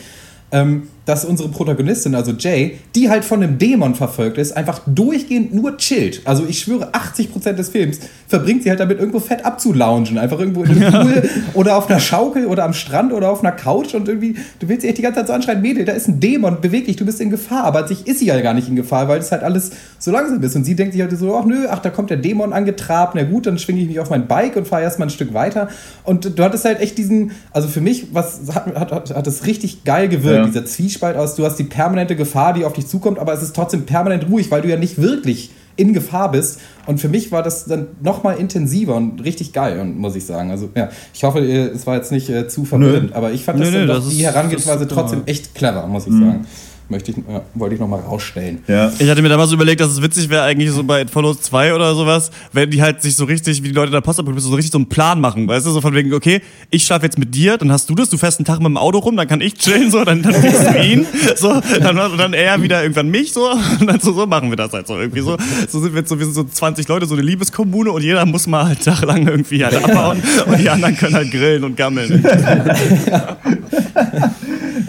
ähm, 0.53 0.89
dass 1.09 1.25
unsere 1.25 1.49
Protagonistin, 1.49 2.15
also 2.15 2.33
Jay, 2.33 2.77
die 2.95 3.09
halt 3.09 3.25
von 3.25 3.43
einem 3.43 3.57
Dämon 3.57 3.95
verfolgt 3.95 4.37
ist, 4.37 4.55
einfach 4.55 4.81
durchgehend 4.87 5.55
nur 5.55 5.79
chillt. 5.79 6.21
Also 6.27 6.45
ich 6.47 6.59
schwöre, 6.61 6.91
80% 6.93 7.53
des 7.53 7.71
Films 7.71 7.99
verbringt 8.27 8.63
sie 8.63 8.69
halt 8.69 8.79
damit, 8.79 8.99
irgendwo 8.99 9.19
fett 9.19 9.43
abzulaungen. 9.47 10.19
Einfach 10.19 10.39
irgendwo 10.39 10.65
in 10.65 10.83
einem 10.83 10.93
Pool 10.93 11.31
oder 11.55 11.77
auf 11.77 11.89
einer 11.89 11.99
Schaukel 11.99 12.45
oder 12.45 12.65
am 12.65 12.75
Strand 12.75 13.15
oder 13.15 13.31
auf 13.31 13.41
einer 13.43 13.53
Couch 13.53 13.95
und 13.95 14.07
irgendwie, 14.07 14.35
du 14.61 14.69
willst 14.69 14.83
sie 14.83 14.89
echt 14.89 14.99
die 14.99 15.03
ganze 15.03 15.21
Zeit 15.21 15.29
so 15.29 15.33
anschreien, 15.33 15.63
Mädel, 15.63 15.87
da 15.87 15.93
ist 15.93 16.09
ein 16.09 16.21
Dämon, 16.21 16.61
beweg 16.61 16.85
dich, 16.85 16.97
du 16.97 17.07
bist 17.07 17.23
in 17.23 17.31
Gefahr. 17.31 17.65
Aber 17.65 17.79
an 17.79 17.89
sich 17.89 18.07
ist 18.07 18.19
sie 18.19 18.27
ja 18.27 18.39
gar 18.43 18.53
nicht 18.53 18.69
in 18.69 18.77
Gefahr, 18.77 19.09
weil 19.09 19.19
es 19.21 19.33
halt 19.33 19.43
alles 19.43 19.71
so 19.99 20.11
langsam 20.11 20.43
ist. 20.43 20.57
Und 20.57 20.65
sie 20.65 20.77
denkt 20.77 20.93
sich 20.93 21.01
halt 21.01 21.19
so, 21.19 21.35
ach 21.35 21.47
nö, 21.47 21.69
ach, 21.71 21.79
da 21.79 21.89
kommt 21.89 22.11
der 22.11 22.19
Dämon 22.19 22.53
angetrabt, 22.53 23.15
na 23.15 23.23
gut, 23.23 23.47
dann 23.47 23.59
schwinge 23.59 23.81
ich 23.81 23.89
mich 23.89 23.99
auf 23.99 24.11
mein 24.11 24.29
Bike 24.29 24.57
und 24.57 24.69
fahre 24.69 24.83
erstmal 24.83 25.09
ein 25.09 25.11
Stück 25.11 25.33
weiter. 25.33 25.69
Und 26.05 26.39
du 26.39 26.43
hattest 26.45 26.67
halt 26.67 26.81
echt 26.81 26.99
diesen, 26.99 27.31
also 27.51 27.67
für 27.67 27.81
mich, 27.81 28.09
was 28.13 28.41
hat, 28.55 28.67
hat, 28.75 28.93
hat, 28.93 29.17
hat 29.17 29.27
das 29.27 29.47
richtig 29.47 29.85
geil 29.85 30.09
gewirkt, 30.09 30.37
Ja. 30.41 30.45
dieser 30.45 30.67
Zwiespalt 30.67 30.98
aus, 31.03 31.35
du 31.35 31.45
hast 31.45 31.57
die 31.57 31.65
permanente 31.65 32.17
Gefahr, 32.17 32.53
die 32.53 32.65
auf 32.65 32.73
dich 32.73 32.87
zukommt, 32.87 33.19
aber 33.19 33.33
es 33.33 33.43
ist 33.43 33.55
trotzdem 33.55 33.87
permanent 33.87 34.29
ruhig, 34.29 34.51
weil 34.51 34.63
du 34.63 34.69
ja 34.69 34.77
nicht 34.77 35.01
wirklich 35.01 35.51
in 35.77 35.93
Gefahr 35.95 36.31
bist. 36.31 36.61
Und 36.87 37.01
für 37.01 37.09
mich 37.09 37.33
war 37.33 37.43
das 37.43 37.65
dann 37.65 37.89
nochmal 38.03 38.37
intensiver 38.37 38.97
und 38.97 39.25
richtig 39.25 39.53
geil, 39.53 39.83
muss 39.85 40.17
ich 40.17 40.27
sagen. 40.27 40.51
Also 40.51 40.69
ja, 40.75 40.91
ich 41.15 41.23
hoffe, 41.25 41.41
es 41.41 41.87
war 41.87 41.97
jetzt 41.97 42.13
nicht 42.13 42.29
äh, 42.29 42.49
zu 42.49 42.65
verwirrend, 42.65 43.13
aber 43.15 43.33
ich 43.33 43.45
fand 43.45 43.59
Nö, 43.59 43.65
das, 43.65 43.73
nö, 43.73 43.79
dann 43.79 43.89
doch 43.89 44.05
das 44.05 44.09
die 44.09 44.25
Herangehensweise 44.25 44.89
trotzdem 44.89 45.23
echt 45.27 45.55
clever, 45.55 45.87
muss 45.87 46.07
ich 46.07 46.13
sagen. 46.13 46.47
Möchte 46.91 47.11
ich, 47.11 47.19
ja, 47.19 47.43
wollte 47.53 47.75
ich 47.75 47.81
nochmal 47.81 48.01
rausstellen. 48.01 48.65
Ja. 48.67 48.91
Ich 48.99 49.11
hatte 49.11 49.21
mir 49.21 49.29
damals 49.29 49.53
überlegt, 49.53 49.83
dass 49.83 49.91
es 49.91 50.01
witzig 50.01 50.31
wäre, 50.31 50.45
eigentlich 50.45 50.71
so 50.71 50.83
bei 50.83 51.07
Follows 51.07 51.43
2 51.43 51.75
oder 51.75 51.95
sowas, 51.95 52.31
wenn 52.55 52.71
die 52.71 52.81
halt 52.81 53.03
sich 53.03 53.15
so 53.15 53.27
richtig, 53.27 53.63
wie 53.63 53.69
die 53.69 53.75
Leute 53.75 53.89
in 53.89 53.93
der 53.93 54.01
Postapokalypse, 54.01 54.49
so 54.49 54.55
richtig 54.55 54.73
so 54.73 54.79
einen 54.79 54.89
Plan 54.89 55.21
machen. 55.21 55.47
Weißt 55.47 55.67
du, 55.67 55.71
so 55.71 55.83
von 55.83 55.95
wegen, 55.95 56.15
okay, 56.15 56.41
ich 56.71 56.87
schlafe 56.87 57.05
jetzt 57.05 57.19
mit 57.19 57.35
dir, 57.35 57.59
dann 57.59 57.71
hast 57.71 57.91
du 57.91 57.95
das, 57.95 58.09
du 58.09 58.17
fährst 58.17 58.39
einen 58.39 58.47
Tag 58.47 58.61
mit 58.61 58.69
dem 58.69 58.79
Auto 58.79 59.01
rum, 59.01 59.19
dann 59.19 59.29
kann 59.29 59.43
ich 59.43 59.55
chillen, 59.55 59.91
so, 59.91 60.03
dann, 60.03 60.23
dann 60.23 60.33
kriegst 60.33 60.65
du 60.65 60.83
ihn, 60.83 61.07
so, 61.37 61.61
dann, 61.79 61.97
dann 62.17 62.33
er 62.33 62.63
wieder 62.63 62.81
irgendwann 62.81 63.11
mich, 63.11 63.35
so, 63.35 63.51
und 63.81 63.87
dann 63.87 64.01
so, 64.01 64.15
so 64.15 64.27
machen 64.27 64.49
wir 64.49 64.57
das 64.57 64.73
halt 64.73 64.87
so 64.87 64.99
irgendwie 64.99 65.21
so. 65.21 65.37
So 65.69 65.81
sind 65.81 65.93
wir 65.93 66.01
jetzt 66.01 66.09
so, 66.09 66.19
wir 66.19 66.25
sind 66.25 66.35
so 66.35 66.45
20 66.45 66.89
Leute, 66.89 67.05
so 67.05 67.15
eine 67.15 67.23
Liebeskommune 67.23 67.93
und 67.93 68.03
jeder 68.03 68.25
muss 68.25 68.47
mal 68.47 68.65
halt 68.67 68.83
tagelang 68.83 69.27
irgendwie 69.27 69.63
halt 69.63 69.77
abhauen 69.77 70.23
und 70.47 70.59
die 70.59 70.71
anderen 70.71 70.97
können 70.97 71.15
halt 71.15 71.31
grillen 71.31 71.65
und 71.65 71.77
gammeln. 71.77 72.25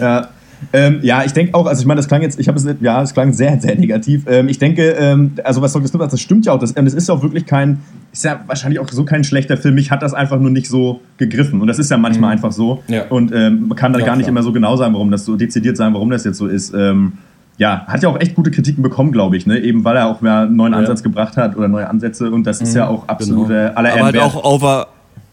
Ja. 0.00 0.30
Ähm, 0.72 1.00
ja, 1.02 1.24
ich 1.24 1.32
denke 1.32 1.54
auch, 1.54 1.66
also 1.66 1.80
ich 1.80 1.86
meine, 1.86 1.98
das 1.98 2.06
klang 2.06 2.22
jetzt, 2.22 2.38
ich 2.38 2.46
habe 2.46 2.56
es, 2.58 2.66
ja, 2.80 3.02
es 3.02 3.12
klang 3.12 3.32
sehr, 3.32 3.60
sehr 3.60 3.74
negativ. 3.76 4.24
Ähm, 4.28 4.48
ich 4.48 4.58
denke, 4.58 4.90
ähm, 4.90 5.32
also 5.42 5.62
was 5.62 5.72
Dr. 5.72 5.88
Sagt, 5.88 6.12
das 6.12 6.20
stimmt 6.20 6.46
ja 6.46 6.52
auch. 6.52 6.58
Das, 6.58 6.74
das 6.74 6.94
ist 6.94 7.08
ja 7.08 7.14
auch 7.14 7.22
wirklich 7.22 7.46
kein, 7.46 7.80
ist 8.12 8.24
ja 8.24 8.40
wahrscheinlich 8.46 8.78
auch 8.78 8.88
so 8.88 9.04
kein 9.04 9.24
schlechter 9.24 9.56
Film. 9.56 9.74
Mich 9.74 9.90
hat 9.90 10.02
das 10.02 10.14
einfach 10.14 10.38
nur 10.38 10.50
nicht 10.50 10.68
so 10.68 11.00
gegriffen. 11.16 11.60
Und 11.60 11.66
das 11.66 11.78
ist 11.78 11.90
ja 11.90 11.96
manchmal 11.96 12.32
einfach 12.32 12.52
so. 12.52 12.82
Ja. 12.86 13.06
Und 13.08 13.32
ähm, 13.34 13.68
man 13.68 13.76
kann 13.76 13.92
da 13.92 13.98
Ja, 13.98 14.06
gar 14.06 14.16
nicht 14.16 14.26
klar. 14.26 14.30
immer 14.30 14.42
so 14.42 14.52
genau 14.52 14.76
sagen, 14.76 14.94
warum 14.94 15.10
das 15.10 15.24
so 15.24 15.36
dezidiert 15.36 15.76
sein, 15.76 15.92
warum 15.92 16.10
das 16.10 16.24
jetzt 16.24 16.38
so 16.38 16.46
ist. 16.46 16.72
Ähm, 16.72 17.14
ja, 17.56 17.84
hat 17.86 18.02
ja 18.02 18.08
auch 18.08 18.18
echt 18.18 18.36
gute 18.36 18.50
Kritiken 18.50 18.82
bekommen, 18.82 19.12
glaube 19.12 19.36
ich, 19.36 19.46
ne? 19.46 19.58
Eben 19.58 19.84
weil 19.84 19.94
er 19.96 20.06
auch 20.06 20.22
mehr 20.22 20.40
einen 20.40 20.56
neuen 20.56 20.72
Ansatz 20.72 21.02
gebracht 21.02 21.36
hat 21.36 21.56
oder 21.58 21.68
neue 21.68 21.90
Ansätze 21.90 22.30
und 22.30 22.46
das 22.46 22.62
ist 22.62 22.74
ja 22.74 22.88
auch 22.88 23.06
absolut 23.06 23.50
äh, 23.50 23.70
aller 23.74 23.92
Aber 23.92 24.04
halt 24.04 24.18
auch 24.18 24.44
over, 24.44 24.86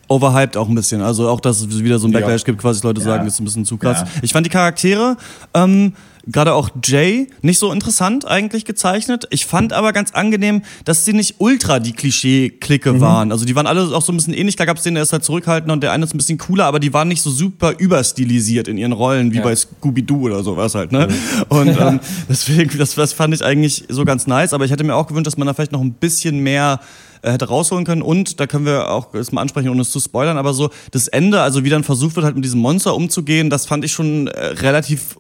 overhyped 0.08 0.58
auch 0.58 0.70
ein 0.70 0.76
bisschen. 0.76 1.02
Also 1.02 1.28
auch, 1.30 1.40
dass 1.40 1.62
es 1.62 1.84
wieder 1.84 2.00
so 2.00 2.08
ein 2.08 2.12
Backlash 2.14 2.42
Ja. 2.42 2.46
gibt, 2.46 2.60
quasi 2.60 2.82
Leute 2.84 3.02
Ja. 3.02 3.08
sagen, 3.08 3.26
das 3.26 3.36
ist 3.36 3.40
ein 3.42 3.46
bisschen 3.46 3.66
zu 3.66 3.78
krass. 3.78 4.02
Ja. 4.02 4.08
Ich 4.22 4.32
fand 4.34 4.46
die 4.46 4.50
Charaktere, 4.52 5.18
ähm, 5.54 5.94
gerade 6.30 6.54
auch 6.54 6.70
Jay, 6.84 7.28
nicht 7.42 7.58
so 7.58 7.72
interessant 7.72 8.28
eigentlich 8.28 8.66
gezeichnet. 8.66 9.28
Ich 9.32 9.46
fand 9.46 9.72
aber 9.72 9.94
ganz 9.94 10.12
angenehm, 10.12 10.62
dass 10.84 11.06
sie 11.06 11.14
nicht 11.14 11.36
ultra 11.40 11.80
die 11.80 11.94
Klischee-Clique 11.94 12.94
Mhm. 12.94 13.00
waren. 13.02 13.32
Also 13.32 13.46
die 13.46 13.56
waren 13.56 13.66
alle 13.68 13.84
auch 13.96 14.02
so 14.02 14.12
ein 14.12 14.18
bisschen 14.18 14.34
ähnlich. 14.34 14.56
Da 14.58 14.66
gab 14.66 14.76
es 14.78 14.84
den, 14.84 14.94
der 14.96 15.04
ist 15.04 15.14
halt 15.14 15.24
zurückhaltender 15.24 15.74
und 15.74 15.82
der 15.84 15.94
eine 15.94 16.04
ist 16.04 16.14
ein 16.14 16.18
bisschen 16.18 16.38
cooler, 16.38 16.66
aber 16.66 16.80
die 16.82 16.94
waren 16.94 17.08
nicht 17.08 17.22
so 17.22 17.30
super 17.30 17.74
überstilisiert 17.78 18.68
in 18.68 18.78
ihren 18.78 18.92
Rollen, 18.92 19.32
wie 19.32 19.38
Ja. 19.38 19.44
bei 19.44 19.56
Scooby-Doo 19.56 20.26
oder 20.26 20.44
sowas 20.44 20.76
halt, 20.76 20.92
ne? 20.92 21.08
Und 21.50 21.80
ähm, 21.80 22.00
deswegen, 22.30 22.78
das, 22.78 22.96
das 22.96 23.14
fand 23.14 23.34
ich 23.34 23.44
eigentlich 23.44 23.86
so 23.88 24.04
ganz 24.06 24.28
nice. 24.28 24.54
Aber 24.54 24.66
ich 24.66 24.72
hätte 24.72 24.84
mir 24.84 24.96
auch 24.96 25.08
gewünscht, 25.08 25.28
dass 25.28 25.38
man 25.38 25.48
da 25.48 25.54
vielleicht 25.54 25.72
noch 25.72 25.82
ein 25.82 25.94
bisschen 25.94 26.40
mehr 26.40 26.80
äh, 27.22 27.32
hätte 27.32 27.48
rausholen 27.48 27.86
können. 27.86 28.02
Und 28.02 28.40
da 28.40 28.48
können 28.48 28.66
wir 28.66 28.90
auch 28.90 29.12
das 29.12 29.32
mal 29.32 29.42
ansprechen, 29.42 29.70
ohne 29.70 29.82
es 29.82 29.92
zu 29.92 30.00
spoilern, 30.00 30.38
aber 30.38 30.54
so 30.54 30.70
das 30.92 31.08
Ende, 31.08 31.42
also 31.42 31.64
wie 31.64 31.70
dann 31.70 31.84
versucht 31.84 32.16
wird, 32.16 32.26
halt 32.26 32.36
mit 32.36 32.46
diesem 32.46 32.60
Monster 32.60 32.96
umzugehen, 32.96 33.50
das 33.50 33.66
fand 33.66 33.86
ich 33.86 33.92
schon 33.92 34.28
äh, 34.28 34.46
relativ 34.48 35.18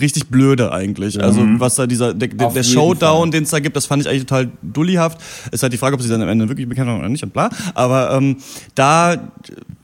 richtig 0.00 0.28
blöde 0.28 0.72
eigentlich. 0.72 1.22
Also 1.22 1.40
was 1.58 1.74
da 1.74 1.86
dieser 1.86 2.14
der, 2.14 2.28
der, 2.28 2.50
der 2.50 2.62
Showdown, 2.62 3.30
den 3.30 3.44
es 3.44 3.50
da 3.50 3.58
gibt, 3.58 3.76
das 3.76 3.86
fand 3.86 4.02
ich 4.02 4.08
eigentlich 4.08 4.26
total 4.26 4.50
dullihaft. 4.62 5.18
Ist 5.50 5.62
halt 5.62 5.72
die 5.72 5.78
Frage, 5.78 5.94
ob 5.94 6.02
sie 6.02 6.08
dann 6.08 6.22
am 6.22 6.28
Ende 6.28 6.48
wirklich 6.48 6.68
bekannt 6.68 6.88
haben 6.88 6.98
oder 7.00 7.08
nicht 7.08 7.24
und 7.24 7.32
bla. 7.32 7.50
Aber 7.74 8.12
ähm, 8.12 8.36
da 8.74 9.32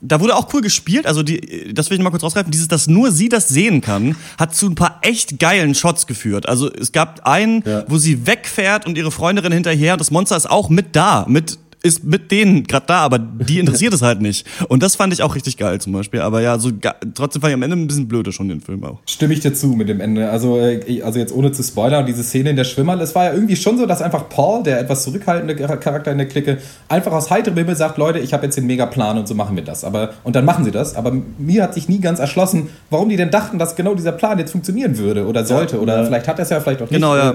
da 0.00 0.20
wurde 0.20 0.34
auch 0.34 0.52
cool 0.54 0.60
gespielt. 0.62 1.06
Also 1.06 1.22
die, 1.22 1.74
das 1.74 1.90
will 1.90 1.98
ich 1.98 2.02
mal 2.02 2.10
kurz 2.10 2.22
rausgreifen. 2.22 2.50
Dieses, 2.50 2.68
dass 2.68 2.86
nur 2.86 3.12
sie 3.12 3.28
das 3.28 3.48
sehen 3.48 3.80
kann, 3.80 4.16
hat 4.38 4.54
zu 4.54 4.66
ein 4.66 4.74
paar 4.74 4.98
echt 5.02 5.38
geilen 5.38 5.74
Shots 5.74 6.06
geführt. 6.06 6.48
Also 6.48 6.70
es 6.72 6.92
gab 6.92 7.26
einen, 7.26 7.62
wo 7.86 7.98
sie 7.98 8.26
wegfährt 8.26 8.86
und 8.86 8.96
ihre 8.96 9.10
Freundin 9.10 9.52
hinterher 9.52 9.94
und 9.94 10.00
das 10.00 10.10
Monster 10.10 10.36
ist 10.36 10.48
auch 10.48 10.68
mit 10.68 10.96
da, 10.96 11.26
mit 11.28 11.58
ist 11.82 12.04
mit 12.04 12.30
denen 12.30 12.64
gerade 12.64 12.86
da, 12.86 12.98
aber 12.98 13.18
die 13.18 13.58
interessiert 13.60 13.92
es 13.94 14.02
halt 14.02 14.20
nicht. 14.20 14.46
Und 14.68 14.82
das 14.82 14.96
fand 14.96 15.12
ich 15.12 15.22
auch 15.22 15.34
richtig 15.34 15.56
geil 15.56 15.80
zum 15.80 15.92
Beispiel. 15.92 16.20
Aber 16.20 16.40
ja, 16.40 16.58
so 16.58 16.70
trotzdem 17.14 17.40
fand 17.42 17.50
ich 17.50 17.54
am 17.54 17.62
Ende 17.62 17.76
ein 17.76 17.86
bisschen 17.86 18.08
blöde 18.08 18.32
schon 18.32 18.48
den 18.48 18.60
Film 18.60 18.84
auch. 18.84 18.98
Stimme 19.06 19.32
ich 19.34 19.40
dir 19.40 19.54
zu 19.54 19.68
mit 19.68 19.88
dem 19.88 20.00
Ende. 20.00 20.30
Also, 20.30 20.58
äh, 20.58 21.02
also 21.02 21.18
jetzt 21.18 21.32
ohne 21.34 21.52
zu 21.52 21.62
spoilern, 21.62 22.06
diese 22.06 22.22
Szene 22.22 22.50
in 22.50 22.56
der 22.56 22.64
Schwimmerl, 22.64 23.00
es 23.00 23.14
war 23.14 23.24
ja 23.24 23.32
irgendwie 23.32 23.56
schon 23.56 23.78
so, 23.78 23.86
dass 23.86 24.02
einfach 24.02 24.28
Paul, 24.28 24.62
der 24.62 24.80
etwas 24.80 25.02
zurückhaltende 25.04 25.54
Char- 25.56 25.76
Charakter 25.78 26.12
in 26.12 26.18
der 26.18 26.28
Clique, 26.28 26.58
einfach 26.88 27.12
aus 27.12 27.30
heiterem 27.30 27.56
Himmel 27.56 27.76
sagt, 27.76 27.98
Leute, 27.98 28.18
ich 28.18 28.32
habe 28.32 28.44
jetzt 28.44 28.56
den 28.56 28.66
Megaplan 28.66 29.18
und 29.18 29.26
so 29.28 29.34
machen 29.34 29.56
wir 29.56 29.64
das. 29.64 29.84
Aber, 29.84 30.10
und 30.24 30.36
dann 30.36 30.44
machen 30.44 30.64
sie 30.64 30.70
das. 30.70 30.94
Aber 30.96 31.12
mir 31.38 31.62
hat 31.62 31.74
sich 31.74 31.88
nie 31.88 32.00
ganz 32.00 32.18
erschlossen, 32.18 32.68
warum 32.90 33.08
die 33.08 33.16
denn 33.16 33.30
dachten, 33.30 33.58
dass 33.58 33.76
genau 33.76 33.94
dieser 33.94 34.12
Plan 34.12 34.38
jetzt 34.38 34.52
funktionieren 34.52 34.98
würde 34.98 35.26
oder 35.26 35.44
sollte. 35.44 35.80
Oder 35.80 36.04
vielleicht 36.04 36.28
hat 36.28 36.38
er 36.38 36.42
es 36.42 36.50
ja, 36.50 36.60
vielleicht 36.60 36.82
auch 36.82 36.90
nicht. 36.90 36.92
Genau, 36.94 37.16
ja. 37.16 37.34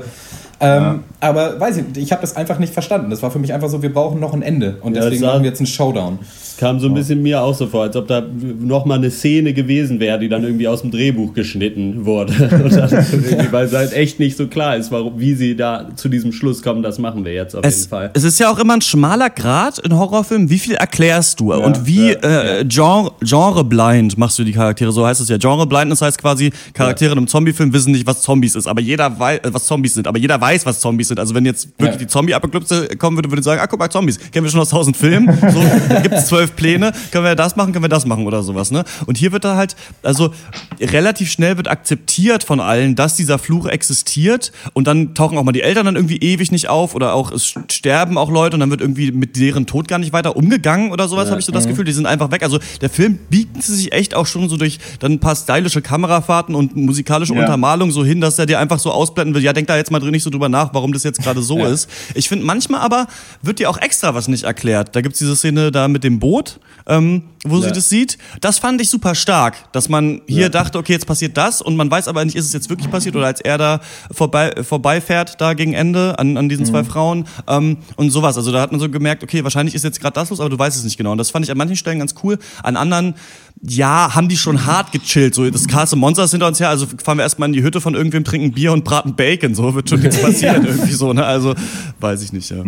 Ähm, 0.60 1.04
Aber 1.20 1.60
weiß 1.60 1.78
ich, 1.78 1.98
ich 1.98 2.12
habe 2.12 2.22
das 2.22 2.36
einfach 2.36 2.60
nicht 2.60 2.74
verstanden. 2.74 3.10
Das 3.10 3.22
war 3.22 3.32
für 3.32 3.40
mich 3.40 3.54
einfach 3.54 3.70
so, 3.70 3.82
wir 3.82 3.92
brauchen 3.94 4.20
noch 4.20 4.34
ein 4.34 4.42
Ende. 4.42 4.78
Und 4.82 4.96
Ja, 4.96 5.02
deswegen 5.04 5.26
machen 5.26 5.44
wir 5.44 5.50
jetzt 5.50 5.60
einen 5.60 5.68
Showdown. 5.68 6.20
Es 6.22 6.58
kam 6.58 6.80
so 6.80 6.88
ein 6.88 6.94
bisschen 6.94 7.22
mir 7.22 7.42
auch 7.42 7.54
so 7.54 7.68
vor, 7.68 7.84
als 7.84 7.96
ob 7.98 8.08
da 8.08 8.24
noch 8.60 8.86
mal 8.86 8.96
eine 8.96 9.12
Szene 9.12 9.52
gewesen 9.54 10.00
wäre, 10.00 10.20
die 10.20 10.30
dann 10.30 10.44
irgendwie 10.44 10.68
aus 10.70 10.82
dem 10.82 10.92
Drehbuch 10.92 11.34
geschnitten 11.34 12.06
wurde. 12.06 12.32
Und 12.64 12.74
dann 12.74 12.90
irgendwie, 12.92 13.52
weil 13.52 13.66
es 13.66 13.74
halt 13.74 13.92
echt 13.92 14.20
nicht 14.20 14.38
so 14.38 14.48
klar 14.48 14.78
ist, 14.78 14.92
warum, 14.92 15.20
wie 15.20 15.34
sie 15.34 15.56
da 15.58 15.90
zu 15.96 16.08
diesem 16.08 16.32
Schluss 16.32 16.62
kommen, 16.62 16.82
das 16.82 16.98
machen 17.00 17.26
wir 17.26 17.34
jetzt 17.34 17.56
auf 17.56 17.66
Es, 17.66 17.80
jeden 17.80 17.90
Fall. 17.90 18.12
es 18.14 18.24
ist 18.24 18.40
ja 18.40 18.50
auch 18.50 18.60
immer 18.60 18.76
ein 18.76 18.82
schmaler 18.82 19.30
Grad 19.30 19.80
in 19.80 19.98
Horrorfilmen. 19.98 20.50
Wie 20.50 20.60
viel 20.60 20.76
erklärst 20.76 21.42
du? 21.42 21.54
Und 21.54 21.86
wie 21.86 22.12
äh, 22.12 22.64
Genre, 22.66 23.12
genreblind 23.22 24.18
machst 24.18 24.40
du 24.40 24.46
die 24.46 24.54
Charaktere? 24.54 24.94
So 24.94 25.06
heißt 25.06 25.20
es 25.20 25.28
ja. 25.28 25.38
Genreblindness 25.38 26.02
heißt 26.02 26.18
quasi, 26.18 26.52
Charaktere 26.74 27.12
in 27.12 27.18
einem 27.18 27.28
Zombiefilm 27.28 27.74
wissen 27.74 27.92
nicht, 27.92 28.08
was 28.08 28.22
Zombies 28.22 28.56
ist. 28.56 28.68
Aber 28.68 28.80
jeder 28.80 29.20
weiß, 29.20 29.40
äh, 29.40 29.54
was 29.54 29.66
Zombies 29.66 29.94
sind. 29.96 30.08
Aber 30.08 30.18
jeder 30.18 30.40
weiß, 30.40 30.55
was 30.64 30.80
Zombies 30.80 31.08
sind. 31.08 31.20
Also 31.20 31.34
wenn 31.34 31.44
jetzt 31.46 31.70
wirklich 31.80 31.94
Ja. 31.94 31.98
die 31.98 32.08
Zombie-Apokalypse 32.08 32.90
kommen 33.00 33.18
würde, 33.18 33.32
würde 33.32 33.40
ich 33.40 33.46
sagen, 33.46 33.60
ah, 33.60 33.66
guck 33.66 33.80
mal, 33.80 33.90
Zombies. 33.90 34.20
Kennen 34.32 34.46
wir 34.46 34.52
schon 34.52 34.60
aus 34.60 34.70
tausend 34.70 34.96
Filmen. 34.96 35.36
So, 35.52 35.64
da 35.90 36.02
gibt 36.02 36.14
es 36.14 36.28
zwölf 36.28 36.56
Pläne. 36.56 36.92
Können 37.12 37.24
wir 37.26 37.36
das 37.36 37.56
machen, 37.56 37.74
können 37.74 37.84
wir 37.84 37.90
das 37.90 38.06
machen 38.06 38.28
oder 38.28 38.44
sowas, 38.44 38.70
ne? 38.70 38.84
Und 39.08 39.18
hier 39.18 39.32
wird 39.32 39.44
da 39.44 39.56
halt, 39.56 39.76
also 40.04 40.32
relativ 40.80 41.32
schnell 41.32 41.58
wird 41.58 41.68
akzeptiert 41.68 42.44
von 42.44 42.60
allen, 42.60 42.96
dass 42.96 43.16
dieser 43.16 43.40
Fluch 43.40 43.66
existiert. 43.68 44.52
Und 44.74 44.86
dann 44.88 45.14
tauchen 45.16 45.38
auch 45.38 45.44
mal 45.44 45.52
die 45.52 45.62
Eltern 45.62 45.86
dann 45.86 45.96
irgendwie 45.96 46.18
ewig 46.18 46.52
nicht 46.52 46.70
auf 46.70 46.94
oder 46.96 47.14
auch 47.14 47.32
es 47.32 47.56
sterben 47.72 48.18
auch 48.18 48.30
Leute 48.30 48.56
und 48.56 48.60
dann 48.60 48.70
wird 48.70 48.82
irgendwie 48.82 49.12
mit 49.12 49.38
deren 49.38 49.66
Tod 49.66 49.88
gar 49.88 49.98
nicht 50.00 50.14
weiter 50.14 50.36
umgegangen 50.36 50.92
oder 50.92 51.08
sowas, 51.08 51.30
habe 51.30 51.40
ich 51.40 51.46
so 51.46 51.52
das 51.52 51.68
Gefühl. 51.68 51.86
Die 51.86 51.92
sind 51.94 52.06
einfach 52.06 52.30
weg. 52.32 52.44
Also 52.44 52.60
der 52.82 52.90
Film 52.90 53.18
biegt 53.30 53.64
sich 53.64 53.94
echt 53.94 54.14
auch 54.14 54.26
schon 54.26 54.50
so 54.50 54.58
durch 54.58 54.80
dann 55.00 55.14
ein 55.14 55.20
paar 55.20 55.36
stylische 55.36 55.82
Kamerafahrten 55.82 56.54
und 56.56 56.76
musikalische 56.76 57.34
Ja. 57.34 57.42
Untermalung 57.42 57.92
so 57.92 58.04
hin, 58.06 58.22
dass 58.22 58.38
er 58.38 58.46
dir 58.46 58.60
einfach 58.60 58.80
so 58.80 58.92
ausblenden 58.92 59.34
will. 59.36 59.42
Ja, 59.44 59.54
denk 59.54 59.68
da 59.68 59.78
jetzt 59.78 59.92
mal 59.92 60.00
drin 60.00 60.12
nicht 60.12 60.24
so 60.24 60.30
drüber 60.36 60.50
nach, 60.50 60.74
warum 60.74 60.94
das 60.94 61.04
jetzt 61.04 61.22
gerade 61.22 61.42
so 61.42 61.58
Ja. 61.66 61.70
ist. 61.70 61.90
Ich 62.14 62.30
finde, 62.30 62.46
manchmal 62.46 62.82
aber 62.82 63.08
wird 63.42 63.60
dir 63.60 63.70
auch 63.70 63.78
extra 63.78 64.14
was 64.14 64.28
nicht 64.28 64.44
erklärt. 64.44 64.96
Da 64.96 65.02
gibt's 65.02 65.20
diese 65.20 65.36
Szene 65.36 65.72
da 65.72 65.88
mit 65.88 66.04
dem 66.04 66.20
Boot, 66.20 66.60
ähm, 66.88 67.24
wo 67.44 67.60
sie 67.62 67.68
Ja. 67.68 67.72
das 67.74 67.90
sieht. 67.90 68.18
Das 68.42 68.60
fand 68.60 68.80
ich 68.82 68.90
super 68.90 69.16
stark, 69.16 69.72
dass 69.72 69.90
man 69.90 70.22
hier 70.28 70.50
dachte, 70.50 70.78
okay, 70.78 70.94
jetzt 70.94 71.08
passiert 71.08 71.36
das 71.38 71.62
und 71.62 71.76
man 71.76 71.90
weiß 71.90 72.08
aber 72.08 72.24
nicht, 72.26 72.36
ist 72.36 72.46
es 72.46 72.54
jetzt 72.54 72.70
wirklich 72.70 72.90
passiert 72.92 73.16
oder 73.16 73.26
als 73.28 73.42
er 73.42 73.58
da 73.58 73.80
vorbei, 74.12 74.54
vorbeifährt, 74.64 75.40
da 75.42 75.54
gegen 75.54 75.74
Ende 75.74 76.18
an, 76.20 76.38
an 76.38 76.50
diesen 76.50 76.66
zwei 76.66 76.84
Frauen 76.84 77.26
ähm, 77.48 77.78
und 77.96 78.12
sowas. 78.12 78.38
Also 78.38 78.52
da 78.52 78.62
hat 78.62 78.72
man 78.72 78.80
so 78.82 78.90
gemerkt, 78.90 79.24
okay, 79.24 79.44
wahrscheinlich 79.44 79.74
ist 79.76 79.84
jetzt 79.84 80.00
gerade 80.02 80.14
das 80.16 80.30
los, 80.30 80.40
aber 80.40 80.50
du 80.50 80.60
weißt 80.60 80.78
es 80.78 80.84
nicht 80.84 80.98
genau. 80.98 81.12
Und 81.12 81.18
das 81.18 81.30
fand 81.32 81.46
ich 81.46 81.52
an 81.52 81.58
manchen 81.58 81.76
Stellen 81.76 82.00
ganz 82.00 82.16
cool. 82.24 82.38
An 82.64 82.76
anderen, 82.78 83.16
ja, 83.62 84.14
haben 84.14 84.30
die 84.30 84.38
schon 84.38 84.66
hart 84.66 84.92
gechillt. 84.92 85.34
So, 85.34 85.50
das 85.50 85.68
Castle 85.68 85.98
Monsters 85.98 86.32
hinter 86.32 86.48
uns 86.48 86.60
her, 86.60 86.70
also 86.70 86.86
fahren 87.04 87.18
wir 87.18 87.24
erstmal 87.24 87.50
in 87.50 87.54
die 87.54 87.64
Hütte 87.64 87.82
von 87.82 87.96
irgendwem, 87.96 88.24
trinken 88.24 88.52
Bier 88.52 88.74
und 88.74 88.84
braten 88.84 89.16
Bacon. 89.16 89.56
So 89.56 89.74
wird 89.74 89.90
schon 89.90 90.02
nichts 90.02 90.18
passieren 90.22 90.66
irgendwie 90.66 90.94
so, 90.94 91.14
ne? 91.14 91.26
Also, 91.26 91.56
weiß 92.00 92.22
ich 92.22 92.34
nicht, 92.34 92.52
ja. 92.52 92.64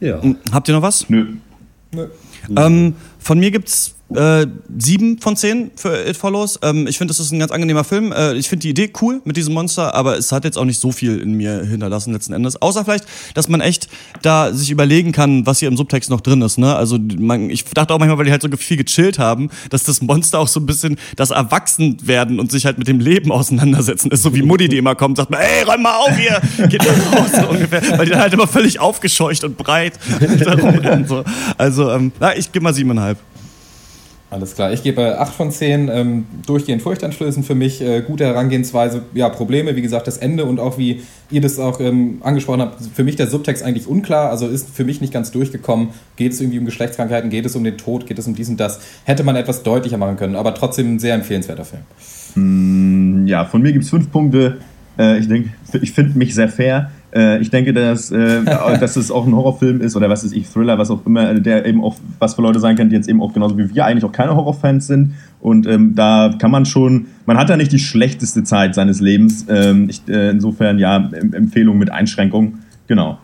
Ja. 0.00 0.20
Habt 0.52 0.68
ihr 0.68 0.74
noch 0.74 0.82
was? 0.82 1.08
Nö. 1.08 1.26
Ähm, 2.56 2.94
von 3.18 3.38
mir 3.38 3.50
gibt's 3.50 3.94
äh, 4.14 4.46
sieben 4.78 5.18
von 5.18 5.36
zehn 5.36 5.70
für 5.76 6.08
It 6.08 6.16
Follows. 6.16 6.58
Ähm, 6.62 6.86
ich 6.86 6.98
finde, 6.98 7.12
das 7.12 7.20
ist 7.20 7.32
ein 7.32 7.38
ganz 7.38 7.52
angenehmer 7.52 7.84
Film. 7.84 8.12
Äh, 8.12 8.34
ich 8.34 8.48
finde 8.48 8.62
die 8.62 8.70
Idee 8.70 8.92
cool 9.00 9.20
mit 9.24 9.36
diesem 9.36 9.54
Monster, 9.54 9.94
aber 9.94 10.16
es 10.16 10.32
hat 10.32 10.44
jetzt 10.44 10.56
auch 10.56 10.64
nicht 10.64 10.80
so 10.80 10.92
viel 10.92 11.18
in 11.18 11.34
mir 11.34 11.64
hinterlassen 11.64 12.12
letzten 12.12 12.32
Endes. 12.32 12.60
Außer 12.60 12.84
vielleicht, 12.84 13.06
dass 13.34 13.48
man 13.48 13.60
echt 13.60 13.88
da 14.22 14.52
sich 14.52 14.70
überlegen 14.70 15.12
kann, 15.12 15.46
was 15.46 15.58
hier 15.58 15.68
im 15.68 15.76
Subtext 15.76 16.10
noch 16.10 16.20
drin 16.20 16.42
ist. 16.42 16.58
Ne? 16.58 16.74
Also 16.74 16.98
man, 17.18 17.50
ich 17.50 17.64
dachte 17.64 17.94
auch 17.94 17.98
manchmal, 17.98 18.18
weil 18.18 18.26
die 18.26 18.32
halt 18.32 18.42
so 18.42 18.48
viel 18.56 18.76
gechillt 18.76 19.18
haben, 19.18 19.50
dass 19.70 19.84
das 19.84 20.00
Monster 20.02 20.38
auch 20.38 20.48
so 20.48 20.60
ein 20.60 20.66
bisschen 20.66 20.96
das 21.16 21.30
Erwachsenwerden 21.30 22.40
und 22.40 22.50
sich 22.50 22.66
halt 22.66 22.78
mit 22.78 22.88
dem 22.88 23.00
Leben 23.00 23.32
auseinandersetzen 23.32 24.10
ist. 24.10 24.22
So 24.22 24.34
wie 24.34 24.42
Mutti, 24.42 24.68
die 24.68 24.78
immer 24.78 24.94
kommt, 24.94 25.16
sagt 25.16 25.30
mal, 25.30 25.38
ey, 25.38 25.62
räum 25.64 25.82
mal 25.82 25.96
auf 25.96 26.16
hier, 26.16 26.40
geht 26.68 26.84
mal 26.84 27.18
raus 27.18 27.30
so 27.40 27.48
ungefähr. 27.48 27.82
Weil 27.98 28.06
die 28.06 28.12
dann 28.12 28.20
halt 28.20 28.32
immer 28.32 28.46
völlig 28.46 28.78
aufgescheucht 28.78 29.44
und 29.44 29.56
breit 29.56 29.94
da 30.44 30.54
rumrennen. 30.54 31.06
So. 31.06 31.24
Also 31.58 31.90
ähm, 31.90 32.12
na, 32.20 32.36
ich 32.36 32.50
gebe 32.52 32.62
mal 32.62 32.74
siebeneinhalb. 32.74 33.18
Alles 34.34 34.56
klar, 34.56 34.72
ich 34.72 34.82
gebe 34.82 35.20
8 35.20 35.32
von 35.32 35.52
10, 35.52 35.88
ähm, 35.92 36.26
durchgehend 36.44 36.82
furchteinflößend 36.82 37.46
für 37.46 37.54
mich, 37.54 37.80
äh, 37.80 38.00
gute 38.00 38.24
Herangehensweise, 38.24 39.02
ja, 39.14 39.28
Probleme, 39.28 39.76
wie 39.76 39.80
gesagt, 39.80 40.08
das 40.08 40.16
Ende 40.16 40.44
und 40.44 40.58
auch 40.58 40.76
wie 40.76 41.02
ihr 41.30 41.40
das 41.40 41.60
auch 41.60 41.78
ähm, 41.78 42.20
angesprochen 42.20 42.60
habt, 42.60 42.82
für 42.82 43.04
mich 43.04 43.14
der 43.14 43.28
Subtext 43.28 43.62
eigentlich 43.62 43.86
unklar, 43.86 44.30
also 44.30 44.48
ist 44.48 44.70
für 44.70 44.82
mich 44.82 45.00
nicht 45.00 45.12
ganz 45.12 45.30
durchgekommen, 45.30 45.90
geht 46.16 46.32
es 46.32 46.40
irgendwie 46.40 46.58
um 46.58 46.64
Geschlechtskrankheiten, 46.64 47.30
geht 47.30 47.46
es 47.46 47.54
um 47.54 47.62
den 47.62 47.78
Tod, 47.78 48.08
geht 48.08 48.18
es 48.18 48.26
um 48.26 48.34
dies 48.34 48.48
und 48.48 48.58
das, 48.58 48.80
hätte 49.04 49.22
man 49.22 49.36
etwas 49.36 49.62
deutlicher 49.62 49.98
machen 49.98 50.16
können, 50.16 50.34
aber 50.34 50.52
trotzdem 50.52 50.96
ein 50.96 50.98
sehr 50.98 51.14
empfehlenswerter 51.14 51.64
Film. 51.64 53.26
Ja, 53.28 53.44
von 53.44 53.62
mir 53.62 53.72
gibt 53.72 53.84
es 53.84 53.90
fünf 53.90 54.10
Punkte. 54.10 54.58
Äh, 54.98 55.20
ich 55.20 55.28
denke, 55.28 55.50
ich 55.80 55.92
finde 55.92 56.18
mich 56.18 56.34
sehr 56.34 56.48
fair. 56.48 56.90
Äh, 57.14 57.40
ich 57.40 57.50
denke, 57.50 57.72
dass, 57.72 58.10
äh, 58.10 58.42
dass 58.80 58.96
es 58.96 59.10
auch 59.10 59.26
ein 59.26 59.34
Horrorfilm 59.34 59.80
ist 59.80 59.96
oder 59.96 60.08
was 60.10 60.24
ist 60.24 60.34
ich, 60.34 60.48
Thriller, 60.48 60.78
was 60.78 60.90
auch 60.90 61.06
immer, 61.06 61.34
der 61.34 61.64
eben 61.64 61.82
auch 61.82 61.96
was 62.18 62.34
für 62.34 62.42
Leute 62.42 62.58
sein 62.60 62.76
kann, 62.76 62.88
die 62.88 62.96
jetzt 62.96 63.08
eben 63.08 63.22
auch 63.22 63.32
genauso 63.32 63.56
wie 63.56 63.74
wir 63.74 63.84
eigentlich 63.84 64.04
auch 64.04 64.12
keine 64.12 64.34
Horrorfans 64.34 64.86
sind. 64.86 65.14
Und 65.40 65.66
ähm, 65.66 65.94
da 65.94 66.34
kann 66.38 66.50
man 66.50 66.66
schon, 66.66 67.06
man 67.26 67.36
hat 67.36 67.50
da 67.50 67.56
nicht 67.56 67.72
die 67.72 67.78
schlechteste 67.78 68.42
Zeit 68.44 68.74
seines 68.74 69.00
Lebens. 69.00 69.46
Ähm, 69.48 69.88
ich, 69.88 70.02
äh, 70.08 70.30
insofern 70.30 70.78
ja, 70.78 70.96
Em- 70.96 71.32
Empfehlung 71.32 71.78
mit 71.78 71.90
Einschränkung. 71.90 72.58
Genau. 72.86 73.18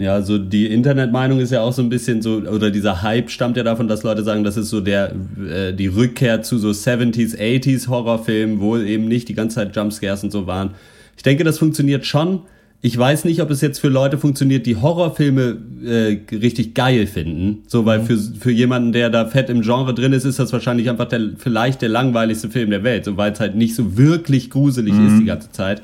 Ja, 0.00 0.14
also 0.14 0.38
die 0.38 0.66
Internetmeinung 0.66 1.40
ist 1.40 1.50
ja 1.50 1.60
auch 1.60 1.72
so 1.72 1.82
ein 1.82 1.88
bisschen 1.88 2.22
so, 2.22 2.36
oder 2.36 2.70
dieser 2.70 3.02
Hype 3.02 3.30
stammt 3.30 3.56
ja 3.56 3.64
davon, 3.64 3.88
dass 3.88 4.04
Leute 4.04 4.22
sagen, 4.22 4.44
das 4.44 4.56
ist 4.56 4.70
so 4.70 4.80
der, 4.80 5.12
äh, 5.50 5.72
die 5.72 5.88
Rückkehr 5.88 6.42
zu 6.42 6.56
so 6.58 6.68
70s, 6.68 7.36
80s 7.36 7.88
Horrorfilmen, 7.88 8.60
wo 8.60 8.76
eben 8.76 9.08
nicht 9.08 9.28
die 9.28 9.34
ganze 9.34 9.56
Zeit 9.56 9.74
Jumpscares 9.74 10.22
und 10.22 10.30
so 10.30 10.46
waren. 10.46 10.70
Ich 11.16 11.24
denke, 11.24 11.42
das 11.42 11.58
funktioniert 11.58 12.06
schon. 12.06 12.42
Ich 12.80 12.96
weiß 12.96 13.24
nicht, 13.24 13.42
ob 13.42 13.50
es 13.50 13.60
jetzt 13.60 13.80
für 13.80 13.88
Leute 13.88 14.18
funktioniert, 14.18 14.64
die 14.64 14.76
Horrorfilme 14.76 15.56
äh, 15.84 16.36
richtig 16.36 16.74
geil 16.74 17.08
finden. 17.08 17.64
So, 17.66 17.84
weil 17.86 18.02
für, 18.02 18.16
für 18.16 18.52
jemanden, 18.52 18.92
der 18.92 19.10
da 19.10 19.26
fett 19.26 19.50
im 19.50 19.62
Genre 19.62 19.94
drin 19.94 20.12
ist, 20.12 20.24
ist 20.24 20.38
das 20.38 20.52
wahrscheinlich 20.52 20.88
einfach 20.88 21.08
der, 21.08 21.30
vielleicht 21.38 21.82
der 21.82 21.88
langweiligste 21.88 22.50
Film 22.50 22.70
der 22.70 22.84
Welt. 22.84 23.04
So, 23.04 23.16
weil 23.16 23.32
es 23.32 23.40
halt 23.40 23.56
nicht 23.56 23.74
so 23.74 23.96
wirklich 23.96 24.48
gruselig 24.50 24.94
ist 24.94 25.18
die 25.18 25.24
ganze 25.24 25.50
Zeit. 25.50 25.82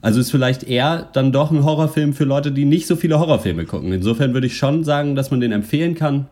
Also 0.00 0.20
ist 0.20 0.30
vielleicht 0.30 0.62
eher 0.62 1.08
dann 1.12 1.32
doch 1.32 1.50
ein 1.50 1.64
Horrorfilm 1.64 2.12
für 2.12 2.24
Leute, 2.24 2.52
die 2.52 2.64
nicht 2.64 2.86
so 2.86 2.94
viele 2.94 3.18
Horrorfilme 3.18 3.64
gucken. 3.64 3.92
Insofern 3.92 4.32
würde 4.32 4.46
ich 4.46 4.56
schon 4.56 4.84
sagen, 4.84 5.16
dass 5.16 5.32
man 5.32 5.40
den 5.40 5.50
empfehlen 5.50 5.96
kann 5.96 6.26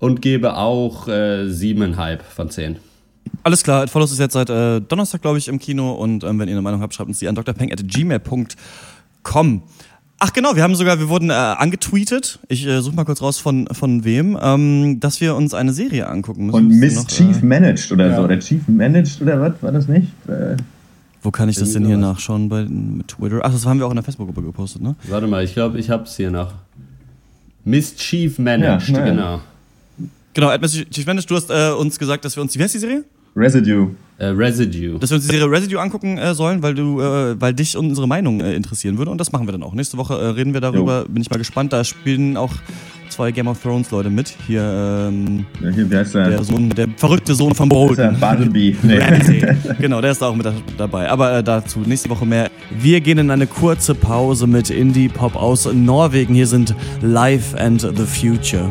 und 0.00 0.20
gebe 0.20 0.56
auch 0.56 1.06
äh, 1.06 1.48
siebeneinhalb 1.48 2.24
von 2.24 2.50
zehn. 2.50 2.78
Alles 3.44 3.62
klar, 3.62 3.86
Follows 3.86 4.10
ist 4.10 4.18
jetzt 4.18 4.32
seit 4.32 4.50
äh, 4.50 4.80
Donnerstag, 4.80 5.22
glaube 5.22 5.38
ich, 5.38 5.46
im 5.46 5.60
Kino. 5.60 5.92
Und 5.92 6.24
ähm, 6.24 6.40
wenn 6.40 6.48
ihr 6.48 6.54
eine 6.54 6.62
Meinung 6.62 6.80
habt, 6.80 6.94
schreibt 6.94 7.08
uns 7.08 7.20
die 7.20 7.28
an 7.28 7.36
drpeng.gmail.com. 7.36 8.46
Ach 9.24 10.32
genau, 10.32 10.54
wir 10.54 10.62
haben 10.62 10.74
sogar, 10.76 11.00
wir 11.00 11.08
wurden 11.08 11.30
äh, 11.30 11.32
angetweetet. 11.32 12.38
Ich 12.48 12.64
äh, 12.66 12.80
suche 12.80 12.94
mal 12.94 13.04
kurz 13.04 13.20
raus 13.22 13.38
von, 13.38 13.66
von 13.72 14.04
wem, 14.04 14.38
ähm, 14.40 15.00
dass 15.00 15.20
wir 15.20 15.34
uns 15.34 15.52
eine 15.52 15.72
Serie 15.72 16.06
angucken 16.08 16.46
müssen. 16.46 16.56
Und 16.56 16.70
wir 16.70 16.76
Miss 16.76 16.94
noch, 16.94 17.06
Chief 17.08 17.42
äh, 17.42 17.44
Managed 17.44 17.90
oder 17.90 18.08
Ja. 18.08 18.16
so. 18.16 18.22
Oder 18.22 18.38
Chief 18.38 18.68
Managed 18.68 19.20
oder 19.20 19.40
was? 19.40 19.54
War 19.62 19.72
das 19.72 19.88
nicht? 19.88 20.06
Äh, 20.28 20.56
Wo 21.22 21.32
kann 21.32 21.48
ich 21.48 21.56
das 21.56 21.72
denn 21.72 21.84
hier 21.86 21.96
nachschauen 21.96 22.48
bei 22.48 22.64
mit 22.64 23.08
Twitter? 23.08 23.40
Ach, 23.42 23.50
das 23.52 23.66
haben 23.66 23.80
wir 23.80 23.86
auch 23.86 23.90
in 23.90 23.96
der 23.96 24.04
Facebook-Gruppe 24.04 24.42
gepostet, 24.42 24.82
ne? 24.82 24.94
Warte 25.08 25.26
mal, 25.26 25.42
ich 25.42 25.54
glaube, 25.54 25.78
ich 25.80 25.90
hab's 25.90 26.16
hier 26.16 26.30
noch. 26.30 26.54
Mischief 27.64 28.38
Managed, 28.38 28.88
Ja, 28.90 29.04
genau. 29.04 29.40
Genau, 30.34 30.50
Ed 30.50 30.62
Chief 30.90 31.04
Mendes, 31.06 31.26
du 31.26 31.34
hast 31.36 31.50
äh, 31.50 31.72
uns 31.72 31.98
gesagt, 31.98 32.24
dass 32.24 32.36
wir 32.36 32.42
uns, 32.42 32.56
wie 32.56 32.62
heißt 32.62 32.74
die 32.74 32.78
Serie? 32.78 33.04
Residue. 33.36 33.90
Äh, 34.18 34.26
Residue. 34.26 34.98
Dass 34.98 35.10
wir 35.10 35.16
uns 35.16 35.26
die 35.26 35.34
Serie 35.34 35.50
Residue 35.50 35.80
angucken 35.80 36.16
äh, 36.18 36.34
sollen, 36.34 36.62
weil 36.62 36.74
du, 36.74 37.00
äh, 37.00 37.40
weil 37.40 37.54
dich 37.54 37.76
unsere 37.76 38.06
Meinung 38.06 38.40
äh, 38.40 38.54
interessieren 38.54 38.98
würde. 38.98 39.10
Und 39.10 39.18
das 39.18 39.32
machen 39.32 39.46
wir 39.48 39.52
dann 39.52 39.62
auch. 39.62 39.72
Nächste 39.74 39.96
Woche 39.98 40.14
äh, 40.14 40.26
reden 40.28 40.52
wir 40.52 40.60
darüber. 40.60 41.04
Bin 41.08 41.22
ich 41.22 41.30
mal 41.30 41.38
gespannt. 41.38 41.72
Da 41.72 41.82
spielen 41.82 42.36
auch 42.36 42.52
zwei 43.08 43.32
Game 43.32 43.48
of 43.48 43.60
Thrones 43.60 43.90
Leute 43.90 44.10
mit. 44.10 44.32
Hier 44.46 44.62
ähm, 45.08 45.44
Ja, 45.60 45.70
Hier, 45.70 45.84
der? 45.86 46.04
der 46.04 46.44
Sohn, 46.44 46.68
der 46.70 46.88
verrückte 46.96 47.34
Sohn 47.34 47.54
von 47.54 47.68
ist 47.70 47.72
der 47.98 48.10
Bolton. 48.10 48.20
Bartleby. 48.20 48.76
Nee. 48.82 49.00
Genau, 49.80 50.00
der 50.00 50.12
ist 50.12 50.22
da 50.22 50.26
auch 50.28 50.36
mit 50.36 50.46
da- 50.46 50.54
dabei. 50.78 51.08
Aber 51.08 51.38
äh, 51.38 51.42
dazu 51.42 51.80
nächste 51.80 52.08
Woche 52.10 52.26
mehr. 52.26 52.50
Wir 52.80 53.00
gehen 53.00 53.18
in 53.18 53.30
eine 53.30 53.46
kurze 53.46 53.94
Pause 53.94 54.46
mit 54.46 54.70
Indie-Pop 54.70 55.34
aus 55.36 55.68
Norwegen. 55.72 56.34
Hier 56.34 56.46
sind 56.46 56.74
Life 57.00 57.58
and 57.58 57.80
the 57.80 58.04
Future. 58.04 58.70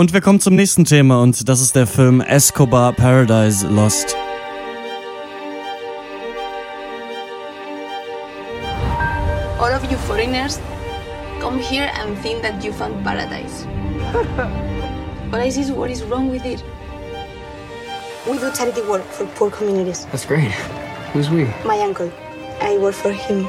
Und 0.00 0.14
wir 0.14 0.22
kommen 0.22 0.40
zum 0.40 0.54
nächsten 0.56 0.86
Thema 0.86 1.20
und 1.20 1.46
das 1.46 1.60
ist 1.60 1.76
der 1.76 1.86
Film 1.86 2.22
Escobar 2.22 2.94
Paradise 2.94 3.66
Lost. 3.66 4.16
All 9.60 9.74
of 9.74 9.84
you 9.90 9.98
foreigners 9.98 10.58
come 11.38 11.58
here 11.58 11.90
and 12.00 12.18
think 12.22 12.40
that 12.40 12.64
you 12.64 12.72
found 12.72 13.04
paradise. 13.04 13.66
but 15.30 15.38
I 15.38 15.50
see 15.50 15.70
what 15.70 15.90
is 15.90 16.02
wrong 16.04 16.30
with 16.30 16.46
it. 16.46 16.64
We 18.26 18.38
do 18.38 18.50
charity 18.56 18.80
work 18.88 19.04
for 19.04 19.26
poor 19.36 19.50
communities. 19.50 20.06
That's 20.06 20.24
great. 20.24 20.50
Who's 21.12 21.28
we? 21.28 21.44
My 21.66 21.78
uncle, 21.80 22.10
I 22.62 22.78
work 22.78 22.94
for 22.94 23.12
him. 23.12 23.46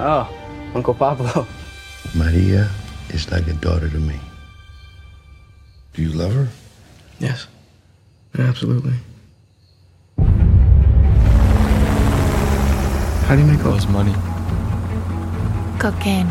Oh, 0.00 0.26
Uncle 0.74 0.94
Pablo. 0.94 1.46
Maria 2.14 2.70
is 3.10 3.30
like 3.30 3.46
a 3.48 3.54
daughter 3.60 3.90
to 3.90 3.98
me. 3.98 4.18
Do 5.96 6.02
you 6.02 6.12
love 6.12 6.34
her? 6.34 6.48
Yes. 7.18 7.46
Absolutely. 8.38 8.92
How 13.24 13.34
do 13.34 13.40
you 13.40 13.46
make 13.46 13.64
all 13.64 13.72
this 13.72 13.88
money? 13.88 14.12
Cocaine. 15.80 16.28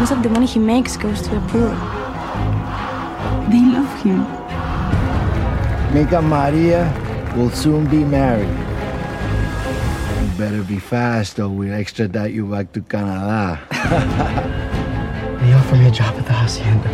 Most 0.00 0.10
of 0.10 0.24
the 0.24 0.28
money 0.28 0.46
he 0.46 0.58
makes 0.58 0.96
goes 0.96 1.22
to 1.22 1.30
the 1.30 1.40
poor. 1.46 1.70
They 3.46 3.62
love 3.62 4.02
him. 4.02 4.26
Mika 5.94 6.20
Maria 6.20 6.90
will 7.36 7.50
soon 7.50 7.86
be 7.86 8.02
married. 8.02 8.50
You 10.20 10.36
better 10.36 10.64
be 10.64 10.80
fast 10.80 11.38
or 11.38 11.48
we'll 11.48 11.74
extradite 11.74 12.32
you 12.32 12.46
back 12.46 12.72
to 12.72 12.80
Canada. 12.80 13.60
He 15.48 15.54
offered 15.54 15.78
me 15.78 15.88
a 15.88 15.90
job 15.90 16.14
at 16.14 16.26
the 16.26 16.32
hacienda. 16.34 16.90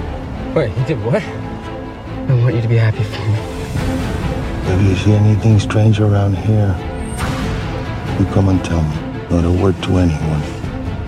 Wait, 0.55 0.71
he 0.71 0.85
did 0.85 1.05
what? 1.05 1.21
I 1.21 2.35
want 2.41 2.55
you 2.55 2.63
to 2.63 2.69
be 2.69 2.77
happy 2.77 3.03
for 3.03 3.21
me. 3.27 3.35
If 4.73 4.81
you 4.81 4.95
see 4.95 5.13
anything 5.13 5.59
strange 5.59 5.99
around 5.99 6.37
here, 6.37 6.69
you 8.17 8.27
come 8.27 8.49
and 8.49 8.65
tell 8.65 8.81
me. 8.81 8.97
Not 9.29 9.45
a 9.45 9.51
word 9.51 9.75
to 9.83 9.97
anyone. 9.99 10.41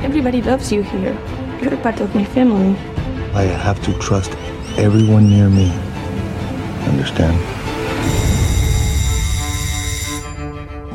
Everybody 0.03 0.43
loves 0.43 0.73
you 0.73 0.83
here. 0.83 1.17
You're 1.63 1.77
part 1.77 2.01
of 2.01 2.13
my 2.17 2.25
family. 2.25 2.77
I 3.33 3.45
have 3.45 3.81
to 3.85 3.97
trust 4.01 4.33
everyone 4.77 5.31
near 5.31 5.49
me. 5.49 5.71
Understand? 6.89 7.56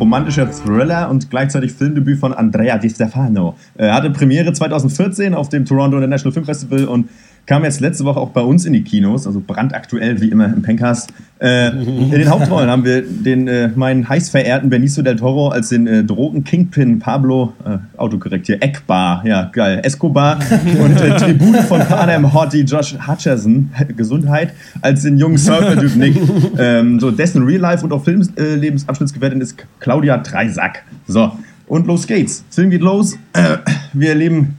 Romantischer 0.02 0.50
Thriller 0.50 1.10
und 1.12 1.30
gleichzeitig 1.30 1.74
Filmdebüt 1.74 2.20
von 2.20 2.34
Andrea 2.34 2.80
Di 2.80 2.90
Stefano. 2.90 3.56
Er 3.76 3.94
hatte 3.94 4.10
Premiere 4.10 4.52
2014 4.52 5.36
auf 5.36 5.48
dem 5.50 5.64
Toronto 5.64 5.96
International 5.96 6.34
Film 6.34 6.46
Festival 6.46 6.86
und 6.86 7.08
kam 7.52 7.66
jetzt 7.66 7.82
letzte 7.82 8.06
Woche 8.06 8.18
auch 8.18 8.30
bei 8.30 8.40
uns 8.40 8.64
in 8.64 8.72
die 8.72 8.82
Kinos, 8.82 9.28
also 9.28 9.44
brandaktuell 9.46 10.22
wie 10.22 10.30
immer 10.30 10.46
im 10.46 10.62
Pencast. 10.62 11.12
Äh, 11.38 11.68
in 11.72 12.10
den 12.10 12.30
Hauptrollen 12.30 12.70
haben 12.70 12.86
wir 12.86 13.02
den 13.02 13.50
äh, 13.50 13.68
meinen 13.76 14.08
heiß 14.08 14.30
verehrten 14.30 14.70
Benicio 14.70 15.04
del 15.04 15.18
Toro 15.18 15.50
als 15.50 15.68
den 15.68 15.86
äh, 15.86 16.02
Drogen-Kingpin 16.06 17.00
Pablo, 17.00 17.52
äh, 17.66 17.80
autokorrekt 17.98 18.46
hier, 18.46 18.64
Ekbar, 18.64 19.26
ja 19.26 19.50
geil, 19.52 19.82
Escobar 19.84 20.40
und 20.82 21.02
äh, 21.02 21.18
Tribut 21.18 21.58
von 21.64 21.82
Panem 21.82 22.34
Hottie 22.34 22.62
Josh 22.62 22.96
Hutcherson, 23.06 23.70
Gesundheit, 23.98 24.54
als 24.82 25.02
den 25.02 25.18
jungen 25.18 25.38
Surfer-Dude 25.38 26.00
Nick. 26.00 26.16
Ähm, 26.58 27.00
so 27.00 27.12
dessen 27.12 27.44
Real-Life 27.44 27.84
und 27.84 27.92
auch 27.92 28.04
Filmlebensabschnittsgefährtin 28.04 29.42
ist 29.42 29.58
Claudia 29.80 30.18
Dreisack. 30.18 30.84
So, 31.08 31.34
und 31.68 31.88
los 31.88 32.08
geht's. 32.08 32.46
Film 32.50 32.70
geht 32.70 32.82
los. 32.82 33.18
Äh, 33.34 33.58
wir 33.94 34.10
erleben 34.10 34.56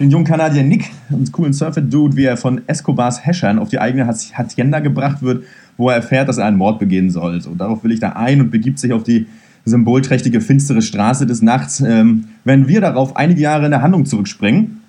den 0.00 0.10
jungen 0.10 0.24
Kanadier 0.24 0.64
Nick, 0.64 0.90
einen 1.10 1.30
coolen 1.30 1.52
Surfer-Dude, 1.52 2.16
wie 2.16 2.24
er 2.24 2.38
von 2.38 2.62
Escobars 2.66 3.24
Häschern 3.24 3.58
auf 3.58 3.68
die 3.68 3.78
eigene 3.78 4.06
Hac- 4.06 4.32
Hacienda 4.32 4.80
gebracht 4.80 5.22
wird, 5.22 5.44
wo 5.76 5.90
er 5.90 5.96
erfährt, 5.96 6.28
dass 6.28 6.38
er 6.38 6.46
einen 6.46 6.56
Mord 6.56 6.78
begehen 6.78 7.10
soll. 7.10 7.40
So, 7.42 7.54
darauf 7.54 7.84
will 7.84 7.92
ich 7.92 8.00
da 8.00 8.10
ein 8.10 8.40
und 8.40 8.50
begibt 8.50 8.78
sich 8.78 8.94
auf 8.94 9.02
die 9.02 9.26
symbolträchtige, 9.66 10.40
finstere 10.40 10.80
Straße 10.80 11.26
des 11.26 11.42
Nachts. 11.42 11.80
Ähm, 11.80 12.24
wenn 12.44 12.66
wir 12.66 12.80
darauf 12.80 13.14
einige 13.14 13.42
Jahre 13.42 13.66
in 13.66 13.72
der 13.72 13.82
Handlung 13.82 14.06
zurückspringen, 14.06 14.80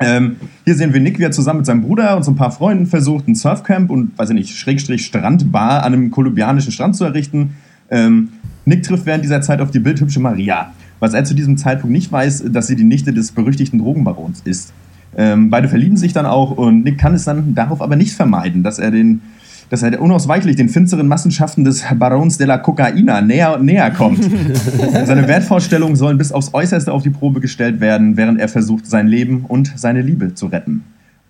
ähm, 0.00 0.36
hier 0.64 0.74
sehen 0.74 0.94
wir 0.94 1.00
Nick, 1.00 1.18
wie 1.18 1.24
er 1.24 1.30
zusammen 1.30 1.58
mit 1.58 1.66
seinem 1.66 1.82
Bruder 1.82 2.16
und 2.16 2.24
so 2.24 2.32
ein 2.32 2.36
paar 2.36 2.50
Freunden 2.50 2.86
versucht, 2.86 3.28
ein 3.28 3.34
Surfcamp 3.34 3.90
und, 3.90 4.18
weiß 4.18 4.30
ich 4.30 4.34
nicht, 4.34 4.56
Schrägstrich 4.56 5.04
Strandbar 5.04 5.84
an 5.84 5.92
einem 5.92 6.10
kolumbianischen 6.10 6.72
Strand 6.72 6.96
zu 6.96 7.04
errichten. 7.04 7.56
Ähm, 7.90 8.30
Nick 8.64 8.82
trifft 8.82 9.04
während 9.04 9.22
dieser 9.22 9.42
Zeit 9.42 9.60
auf 9.60 9.70
die 9.70 9.78
bildhübsche 9.78 10.20
Maria. 10.20 10.72
Was 11.04 11.12
er 11.12 11.22
zu 11.24 11.34
diesem 11.34 11.58
Zeitpunkt 11.58 11.92
nicht 11.92 12.10
weiß, 12.10 12.44
dass 12.48 12.66
sie 12.66 12.76
die 12.76 12.84
Nichte 12.84 13.12
des 13.12 13.32
berüchtigten 13.32 13.78
Drogenbarons 13.78 14.40
ist. 14.46 14.72
Ähm, 15.14 15.50
beide 15.50 15.68
verlieben 15.68 15.98
sich 15.98 16.14
dann 16.14 16.24
auch 16.24 16.52
und 16.52 16.82
Nick 16.82 16.96
kann 16.96 17.12
es 17.12 17.24
dann 17.24 17.54
darauf 17.54 17.82
aber 17.82 17.94
nicht 17.94 18.14
vermeiden, 18.14 18.62
dass 18.62 18.78
er 18.78 18.90
den 18.90 19.20
dass 19.68 19.82
er 19.82 20.00
unausweichlich 20.00 20.56
den 20.56 20.70
finsteren 20.70 21.06
Massenschaften 21.06 21.62
des 21.62 21.84
Barons 21.98 22.38
de 22.38 22.46
la 22.46 22.56
Cocaina 22.56 23.20
näher 23.20 23.58
und 23.58 23.66
näher 23.66 23.90
kommt. 23.90 24.24
Seine 25.04 25.28
Wertvorstellungen 25.28 25.94
sollen 25.96 26.16
bis 26.16 26.32
aufs 26.32 26.54
Äußerste 26.54 26.90
auf 26.90 27.02
die 27.02 27.10
Probe 27.10 27.40
gestellt 27.40 27.80
werden, 27.80 28.16
während 28.16 28.40
er 28.40 28.48
versucht, 28.48 28.86
sein 28.86 29.06
Leben 29.06 29.44
und 29.46 29.74
seine 29.76 30.00
Liebe 30.00 30.32
zu 30.32 30.46
retten. 30.46 30.84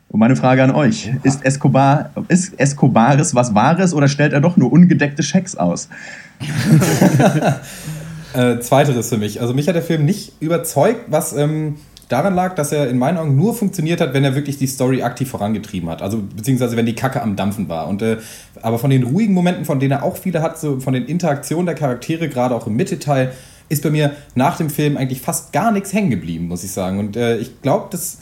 Und 0.09 0.21
meine 0.21 0.37
Frage 0.37 0.63
an 0.63 0.71
euch: 0.71 1.11
Ist 1.25 1.45
Escobar, 1.45 2.11
ist 2.29 2.61
Escobares 2.61 3.35
was 3.35 3.57
Wahres 3.57 3.93
oder 3.93 4.07
stellt 4.07 4.33
er 4.33 4.41
doch 4.41 4.57
nur 4.57 4.73
ungedeckte 4.73 5.25
Schecks 5.25 5.57
aus? 5.57 5.89
äh, 8.35 8.61
zweiteres 8.61 9.09
für 9.09 9.17
mich. 9.17 9.41
Also 9.41 9.55
mich 9.55 9.69
hat 9.69 9.75
der 9.75 9.83
Film 9.83 10.05
nicht 10.05 10.33
überzeugt, 10.41 11.07
was 11.09 11.33
ähm, 11.33 11.77
daran 12.09 12.35
lag, 12.35 12.55
dass 12.55 12.73
er 12.73 12.89
in 12.89 12.99
meinen 12.99 13.19
Augen 13.19 13.37
nur 13.37 13.55
funktioniert 13.55 14.01
hat, 14.01 14.15
wenn 14.15 14.25
er 14.25 14.35
wirklich 14.35 14.59
die 14.59 14.67
Story 14.67 15.03
aktiv 15.03 15.29
vorangetrieben 15.29 15.89
hat. 15.89 16.03
Also 16.03 16.19
beziehungsweise 16.19 16.77
wenn 16.77 16.87
die 16.87 16.95
Kacke 16.95 17.23
am 17.23 17.37
Dampfen 17.37 17.69
war. 17.69 17.89
Und 17.89 18.03
äh, 18.03 18.19
aber 18.61 18.79
von 18.79 18.91
den 18.91 19.05
ruhigen 19.05 19.35
Momenten, 19.35 19.65
von 19.65 19.81
denen 19.81 19.93
er 19.93 20.03
auch 20.03 20.17
viele 20.17 20.43
hat, 20.43 20.59
so 20.59 20.81
von 20.81 20.95
den 20.95 21.07
Interaktionen 21.07 21.67
der 21.67 21.75
Charaktere, 21.75 22.29
gerade 22.29 22.55
auch 22.55 22.67
im 22.67 22.77
Mittelteil, 22.77 23.33
ist 23.69 23.83
bei 23.83 23.91
mir 23.91 24.13
nach 24.35 24.57
dem 24.57 24.69
Film 24.69 24.97
eigentlich 24.97 25.21
fast 25.21 25.53
gar 25.53 25.73
nichts 25.73 25.93
hängen 25.93 26.11
geblieben, 26.11 26.49
muss 26.49 26.65
ich 26.65 26.73
sagen. 26.73 26.99
Und 26.99 27.17
äh, 27.17 27.39
ich 27.39 27.63
glaube, 27.63 27.87
das 27.91 28.19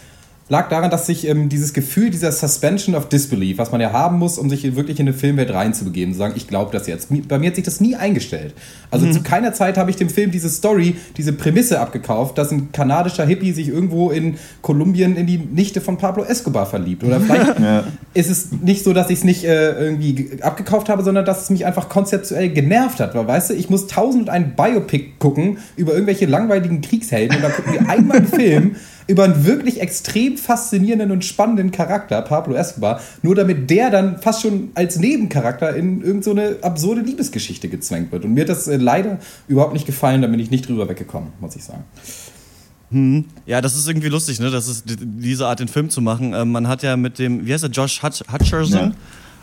lag 0.53 0.69
daran, 0.69 0.91
dass 0.91 1.07
sich 1.07 1.27
ähm, 1.27 1.49
dieses 1.49 1.73
Gefühl 1.73 2.11
dieser 2.11 2.31
Suspension 2.31 2.95
of 2.95 3.09
Disbelief, 3.09 3.57
was 3.57 3.73
man 3.73 3.81
ja 3.81 3.91
haben 3.91 4.19
muss, 4.19 4.37
um 4.37 4.51
sich 4.51 4.77
wirklich 4.77 5.01
in 5.01 5.09
eine 5.09 5.17
Filmwelt 5.17 5.51
reinzubegeben, 5.51 6.13
zu 6.13 6.19
sagen, 6.19 6.35
ich 6.37 6.47
glaube 6.47 6.71
das 6.73 6.87
jetzt. 6.87 7.09
Bei 7.27 7.39
mir 7.39 7.47
hat 7.47 7.55
sich 7.55 7.65
das 7.65 7.81
nie 7.81 7.97
eingestellt. 7.97 8.53
Also 8.91 9.07
mhm. 9.07 9.13
zu 9.13 9.23
keiner 9.23 9.55
Zeit 9.55 9.79
habe 9.79 9.89
ich 9.89 9.97
dem 9.97 10.11
Film 10.11 10.31
diese 10.31 10.51
Story, 10.51 10.97
diese 11.17 11.33
Prämisse 11.33 11.81
abgekauft, 11.81 12.37
dass 12.37 12.51
ein 12.53 12.71
kanadischer 12.71 13.25
Hippie 13.25 13.53
sich 13.53 13.69
irgendwo 13.69 14.11
in 14.11 14.35
Kolumbien 14.61 15.17
in 15.17 15.27
die 15.27 15.39
Nichte 15.39 15.81
von 15.81 15.97
Pablo 15.97 16.23
Escobar 16.23 16.67
verliebt. 16.67 17.03
Oder 17.03 17.19
vielleicht 17.19 17.59
ja. 17.59 17.85
ist 18.13 18.29
es 18.29 18.53
nicht 18.53 18.85
so, 18.85 18.93
dass 18.93 19.09
ich 19.09 19.21
es 19.21 19.25
nicht 19.25 19.45
äh, 19.45 19.71
irgendwie 19.83 20.33
abgekauft 20.43 20.91
habe, 20.91 21.03
sondern 21.03 21.25
dass 21.25 21.45
es 21.45 21.49
mich 21.49 21.65
einfach 21.65 21.89
konzeptuell 21.89 22.51
genervt 22.51 23.01
hat. 23.01 23.15
Weil, 23.15 23.27
weißt 23.27 23.49
du, 23.49 23.55
ich 23.55 23.71
muss 23.71 23.87
tausend 23.87 24.25
und 24.25 24.29
ein 24.29 24.55
Biopic 24.55 25.13
gucken 25.19 25.57
über 25.77 25.95
irgendwelche 25.95 26.27
langweiligen 26.27 26.83
Kriegshelden 26.83 27.39
und 27.39 27.43
dann 27.43 27.53
gucken 27.53 27.73
wir 27.73 27.89
einmal 27.89 28.19
einen 28.19 28.29
Film 28.29 28.77
über 29.07 29.25
einen 29.25 29.45
wirklich 29.45 29.81
extrem 29.81 30.37
faszinierenden 30.37 31.11
und 31.11 31.25
spannenden 31.25 31.71
Charakter, 31.71 32.23
Pablo 32.23 32.55
Escobar, 32.55 33.01
nur 33.23 33.35
damit 33.35 33.71
der 33.71 33.91
dann 33.91 34.19
fast 34.19 34.43
schon 34.43 34.71
als 34.75 34.99
Nebencharakter 34.99 35.75
in 35.75 36.03
irgendeine 36.03 36.57
so 36.61 36.63
absurde 36.63 37.01
Liebesgeschichte 37.03 37.69
gezwängt 37.69 38.13
wird. 38.13 38.25
Und 38.25 38.35
mir 38.35 38.43
hat 38.43 38.49
das 38.49 38.69
äh, 38.69 38.77
leider 38.77 39.19
überhaupt 39.49 39.73
nicht 39.73 39.87
gefallen, 39.87 40.23
da 40.23 40.29
bin 40.29 40.41
ich 40.41 40.51
nicht 40.51 40.69
drüber 40.69 40.89
weggekommen, 40.89 41.31
muss 41.41 41.57
ich 41.57 41.65
sagen. 41.65 41.85
Hm. 42.91 43.25
Ja, 43.47 43.61
das 43.61 43.75
ist 43.75 43.89
irgendwie 43.89 44.09
lustig, 44.09 44.39
ne? 44.39 44.51
Das 44.51 44.69
ist 44.69 44.85
diese 44.87 45.47
Art, 45.47 45.61
den 45.61 45.69
Film 45.69 45.89
zu 45.89 46.03
machen. 46.03 46.35
Ähm, 46.35 46.53
man 46.53 46.69
hat 46.69 46.83
ja 46.83 46.97
mit 46.97 47.19
dem, 47.19 47.47
wie 47.47 47.53
heißt 47.53 47.65
er, 47.65 47.71
Josh 47.71 48.03
Hutch 48.03 48.23
Hutcherson, 48.31 48.79
ja 48.79 48.93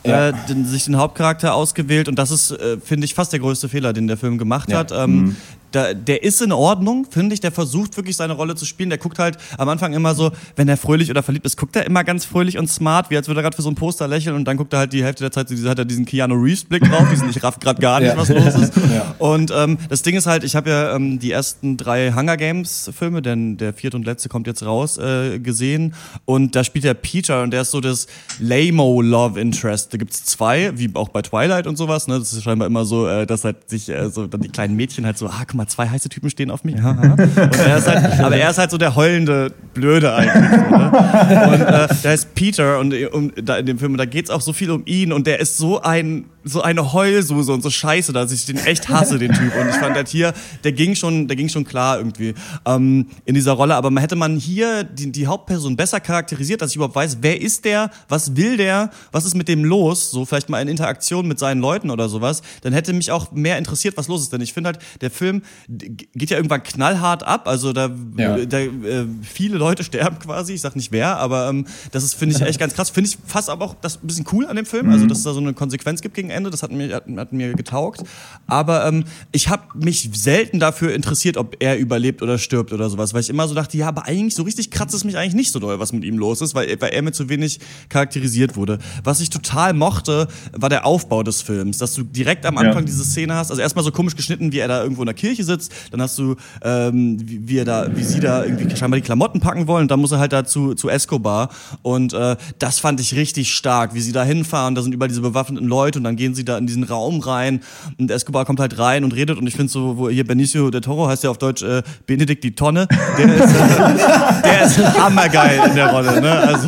ja. 0.04 0.30
äh, 0.30 0.34
den, 0.48 0.66
sich 0.66 0.86
den 0.86 0.98
Hauptcharakter 0.98 1.54
ausgewählt 1.54 2.08
und 2.08 2.18
das 2.18 2.32
ist, 2.32 2.52
äh, 2.52 2.78
finde 2.84 3.06
ich, 3.06 3.14
fast 3.14 3.34
der 3.34 3.40
größte 3.40 3.70
Fehler, 3.70 3.94
den 3.94 4.08
der 4.08 4.18
Film 4.18 4.38
gemacht 4.38 4.72
ja. 4.72 4.80
hat. 4.80 4.92
Ähm, 4.92 5.16
mhm. 5.16 5.36
Da, 5.72 5.94
der 5.94 6.24
ist 6.24 6.42
in 6.42 6.52
Ordnung, 6.52 7.06
finde 7.10 7.34
ich. 7.34 7.40
Der 7.40 7.52
versucht 7.52 7.96
wirklich 7.98 8.16
seine 8.16 8.34
Rolle 8.34 8.56
zu 8.56 8.66
spielen. 8.66 8.90
Der 8.90 8.98
guckt 9.00 9.20
halt 9.20 9.38
am 9.58 9.70
Anfang 9.70 9.94
immer 9.94 10.16
so, 10.16 10.32
wenn 10.56 10.68
er 10.68 10.78
fröhlich 10.78 11.10
oder 11.10 11.24
verliebt 11.24 11.46
ist, 11.46 11.58
guckt 11.58 11.76
er 11.76 11.86
immer 11.86 12.04
ganz 12.04 12.26
fröhlich 12.26 12.58
und 12.58 12.68
smart, 12.68 13.10
wie 13.10 13.18
als 13.18 13.28
würde 13.28 13.42
er 13.42 13.44
gerade 13.44 13.56
für 13.56 13.62
so 13.62 13.70
ein 13.70 13.76
Poster 13.76 14.08
lächeln 14.08 14.36
und 14.36 14.46
dann 14.46 14.58
guckt 14.58 14.74
er 14.74 14.80
halt 14.80 14.94
die 14.94 15.04
Hälfte 15.04 15.24
der 15.24 15.32
Zeit, 15.32 15.50
hat 15.50 15.80
er 15.80 15.86
diesen 15.86 16.06
Keanu 16.06 16.36
Reeves 16.36 16.64
Blick 16.64 16.84
drauf, 16.84 17.08
diesen 17.12 17.30
ich 17.30 17.44
raff 17.44 17.60
gerade 17.60 17.82
gar 17.82 18.00
nicht, 18.00 18.10
ja. 18.10 18.18
was 18.18 18.30
los 18.30 18.56
ist. 18.56 18.74
Ja. 18.90 19.14
Und 19.20 19.52
ähm, 19.56 19.78
das 19.90 20.02
Ding 20.02 20.16
ist 20.16 20.26
halt, 20.26 20.44
ich 20.44 20.56
habe 20.56 20.70
ja 20.70 20.96
ähm, 20.96 21.20
die 21.20 21.32
ersten 21.32 21.78
drei 21.78 22.12
Hunger 22.12 22.38
Games 22.38 22.90
Filme, 22.98 23.22
denn 23.22 23.58
der 23.58 23.74
vierte 23.74 23.98
und 23.98 24.06
letzte 24.06 24.30
kommt 24.30 24.48
jetzt 24.48 24.64
raus, 24.64 24.98
äh, 24.98 25.38
gesehen 25.40 25.94
und 26.26 26.56
da 26.56 26.64
spielt 26.64 26.86
der 26.86 26.96
Peter 26.96 27.44
und 27.44 27.52
der 27.52 27.62
ist 27.62 27.72
so 27.72 27.82
das 27.82 28.08
Lamo 28.40 29.02
Love 29.02 29.40
Interest. 29.40 29.94
Da 29.94 29.98
gibt's 29.98 30.26
zwei, 30.26 30.72
wie 30.78 30.90
auch 30.96 31.10
bei 31.10 31.22
Twilight 31.22 31.68
und 31.68 31.78
sowas. 31.78 32.08
Ne? 32.08 32.18
Das 32.18 32.34
ist 32.34 32.44
scheinbar 32.44 32.68
immer 32.68 32.86
so, 32.86 33.08
äh, 33.08 33.28
dass 33.28 33.44
halt 33.44 33.70
sich 33.70 33.90
äh, 33.90 34.10
so 34.10 34.26
dann 34.26 34.42
die 34.42 34.50
kleinen 34.50 34.76
Mädchen 34.76 35.06
halt 35.06 35.18
so, 35.18 35.28
ah, 35.28 35.44
guck 35.46 35.56
mal, 35.60 35.68
zwei 35.68 35.88
heiße 35.88 36.10
Typen 36.10 36.30
stehen 36.30 36.52
auf 36.52 36.64
mich. 36.64 36.76
und 36.76 36.84
er 36.86 37.78
ist 37.78 37.88
halt, 37.88 38.20
aber 38.24 38.36
er 38.36 38.50
ist 38.50 38.58
halt 38.58 38.72
so 38.72 38.78
der 38.78 38.96
heulende 38.96 39.52
Blöde 39.74 40.14
eigentlich. 40.14 40.60
So, 40.60 40.78
ne? 40.78 41.48
Und 41.48 41.62
äh, 41.62 41.88
der 42.04 42.12
heißt 42.12 42.34
Peter 42.36 42.80
und 42.80 42.94
um, 43.12 43.32
da 43.36 43.58
in 43.58 43.66
dem 43.66 43.78
Film, 43.80 43.98
da 43.98 44.06
geht's 44.06 44.30
auch 44.30 44.42
so 44.42 44.54
viel 44.54 44.72
um 44.72 44.84
ihn 44.86 45.14
und 45.14 45.28
der 45.28 45.40
ist 45.40 45.58
so 45.58 45.82
ein 45.82 46.26
so 46.50 46.62
eine 46.62 46.94
Heulsuse 46.94 47.52
und 47.54 47.62
so 47.62 47.70
Scheiße, 47.70 48.14
dass 48.14 48.32
ich 48.32 48.46
den 48.46 48.58
echt 48.58 48.90
hasse, 48.90 49.18
den 49.18 49.32
Typ. 49.32 49.56
Und 49.56 49.70
ich 49.70 49.76
fand 49.76 49.96
halt 49.96 50.08
hier, 50.08 50.34
der 50.64 50.72
ging 50.72 50.96
schon, 50.96 51.28
der 51.28 51.36
ging 51.36 51.50
schon 51.50 51.64
klar 51.64 51.98
irgendwie 51.98 52.34
ähm, 52.66 53.08
in 53.26 53.36
dieser 53.36 53.54
Rolle. 53.54 53.76
Aber 53.76 53.92
man 53.92 54.02
hätte 54.02 54.16
man 54.16 54.38
hier 54.38 54.84
die, 54.84 55.12
die 55.12 55.28
Hauptperson 55.28 55.76
besser 55.76 56.00
charakterisiert, 56.00 56.62
dass 56.62 56.72
ich 56.72 56.76
überhaupt 56.76 56.96
weiß, 56.96 57.18
wer 57.22 57.42
ist 57.42 57.66
der, 57.66 57.92
was 58.08 58.36
will 58.36 58.58
der, 58.58 58.90
was 59.12 59.26
ist 59.26 59.36
mit 59.36 59.48
dem 59.48 59.64
los, 59.64 60.12
so 60.12 60.26
vielleicht 60.26 60.50
mal 60.50 60.62
in 60.62 60.68
Interaktion 60.68 61.28
mit 61.28 61.40
seinen 61.40 61.62
Leuten 61.62 61.90
oder 61.90 62.10
sowas, 62.10 62.42
dann 62.62 62.74
hätte 62.74 62.94
mich 62.94 63.12
auch 63.12 63.32
mehr 63.32 63.58
interessiert, 63.58 63.98
was 63.98 64.08
los 64.08 64.22
ist. 64.22 64.34
Denn 64.34 64.42
ich 64.42 64.54
finde 64.54 64.70
halt, 64.70 64.80
der 65.02 65.12
Film 65.12 65.42
geht 65.68 66.30
ja 66.30 66.38
irgendwann 66.38 66.64
knallhart 66.64 67.24
ab. 67.24 67.48
Also 67.48 67.74
da, 67.74 67.90
ja. 68.18 68.46
da 68.46 68.60
äh, 68.60 69.06
viele 69.22 69.58
Leute 69.58 69.84
sterben 69.84 70.20
quasi. 70.20 70.54
Ich 70.54 70.62
sag 70.62 70.76
nicht 70.76 70.92
wer, 70.92 71.18
aber 71.18 71.50
ähm, 71.50 71.66
das 71.92 72.04
ist, 72.04 72.16
finde 72.16 72.36
ich, 72.36 72.42
echt 72.42 72.60
ganz 72.60 72.74
krass. 72.74 72.90
Finde 72.90 73.10
ich 73.10 73.18
fast 73.26 73.50
aber 73.50 73.66
auch 73.66 73.76
das 73.82 74.02
ein 74.02 74.08
bisschen 74.08 74.26
cool 74.32 74.46
an 74.48 74.56
dem 74.56 74.66
Film, 74.66 74.90
also 74.90 75.04
mhm. 75.04 75.10
dass 75.10 75.20
es 75.20 75.24
da 75.24 75.34
so 75.34 75.40
eine 75.40 75.54
Konsequenz 75.54 76.02
gibt 76.02 76.16
gegen 76.16 76.30
Ende. 76.30 76.39
Das 76.46 76.64
hat 76.64 76.72
mir, 76.72 76.96
hat, 76.96 77.06
hat 77.18 77.34
mir 77.34 77.54
getaugt. 77.54 78.04
Aber 78.48 78.86
ähm, 78.88 79.04
ich 79.32 79.50
habe 79.50 79.64
mich 79.76 80.10
selten 80.14 80.60
dafür 80.60 80.94
interessiert, 80.94 81.38
ob 81.38 81.56
er 81.60 81.78
überlebt 81.78 82.22
oder 82.22 82.38
stirbt 82.38 82.74
oder 82.74 82.90
sowas, 82.90 83.14
weil 83.14 83.22
ich 83.22 83.30
immer 83.30 83.48
so 83.48 83.56
dachte, 83.56 83.78
ja, 83.78 83.88
aber 83.88 84.06
eigentlich 84.06 84.36
so 84.36 84.44
richtig 84.44 84.72
kratzt 84.72 84.94
es 84.96 85.04
mich 85.04 85.18
eigentlich 85.18 85.36
nicht 85.36 85.52
so 85.52 85.60
doll, 85.60 85.80
was 85.80 85.94
mit 85.94 86.04
ihm 86.04 86.18
los 86.18 86.42
ist, 86.42 86.56
weil, 86.56 86.80
weil 86.82 86.92
er 86.92 87.02
mir 87.02 87.12
zu 87.12 87.30
wenig 87.30 87.60
charakterisiert 87.90 88.56
wurde. 88.56 88.80
Was 89.04 89.22
ich 89.22 89.30
total 89.30 89.74
mochte, 89.74 90.28
war 90.54 90.70
der 90.70 90.86
Aufbau 90.86 91.24
des 91.24 91.42
Films, 91.42 91.78
dass 91.78 91.94
du 91.94 92.04
direkt 92.04 92.46
am 92.46 92.58
Anfang 92.58 92.84
ja. 92.84 92.88
diese 92.88 93.04
Szene 93.04 93.36
hast, 93.36 93.52
also 93.52 93.62
erstmal 93.62 93.84
so 93.84 93.92
komisch 93.92 94.16
geschnitten, 94.16 94.52
wie 94.52 94.60
er 94.60 94.68
da 94.68 94.82
irgendwo 94.82 95.02
in 95.02 95.08
der 95.08 95.16
Kirche 95.16 95.44
sitzt, 95.44 95.72
dann 95.92 96.02
hast 96.02 96.18
du, 96.18 96.36
ähm, 96.62 97.18
wie, 97.22 97.48
wie, 97.48 97.58
er 97.58 97.66
da, 97.66 97.96
wie 97.96 98.04
sie 98.04 98.20
da 98.20 98.44
irgendwie 98.44 98.76
scheinbar 98.76 99.00
die 99.00 99.06
Klamotten 99.06 99.40
packen 99.40 99.68
wollen, 99.68 99.84
und 99.84 99.92
dann 99.92 100.00
muss 100.00 100.12
er 100.12 100.20
halt 100.20 100.34
dazu 100.34 100.74
zu 100.74 100.90
Escobar 100.90 101.50
und 101.82 102.14
äh, 102.14 102.36
das 102.60 102.80
fand 102.80 103.00
ich 103.00 103.16
richtig 103.16 103.54
stark, 103.54 103.94
wie 103.94 104.02
sie 104.02 104.12
da 104.12 104.24
hinfahren, 104.24 104.76
da 104.76 104.82
sind 104.82 104.94
überall 104.94 105.10
diese 105.10 105.22
bewaffneten 105.22 105.68
Leute 105.68 106.00
und 106.00 106.04
dann 106.04 106.16
gehen 106.20 106.36
sie 106.36 106.46
da 106.46 106.58
in 106.58 106.68
diesen 106.68 106.84
Raum 106.84 107.22
rein 107.22 107.62
und 107.98 108.12
Escobar 108.12 108.46
kommt 108.46 108.60
halt 108.60 108.78
rein 108.78 109.04
und 109.04 109.16
redet 109.16 109.40
und 109.40 109.48
ich 109.48 109.56
finde 109.56 109.72
so, 109.72 109.98
wo 109.98 110.10
hier 110.10 110.28
Benicio 110.28 110.70
del 110.70 110.82
Toro 110.82 111.08
heißt 111.08 111.24
ja 111.24 111.32
auf 111.32 111.40
Deutsch 111.40 111.64
äh, 111.64 111.82
Benedikt 112.06 112.44
die 112.44 112.54
Tonne, 112.54 112.88
der 113.18 113.36
ist, 113.36 113.56
äh, 113.56 114.44
der 114.44 114.62
ist 114.66 115.00
hammergeil 115.00 115.62
in 115.70 115.76
der 115.76 115.88
Rolle, 115.88 116.22
ne? 116.22 116.32
Also 116.32 116.68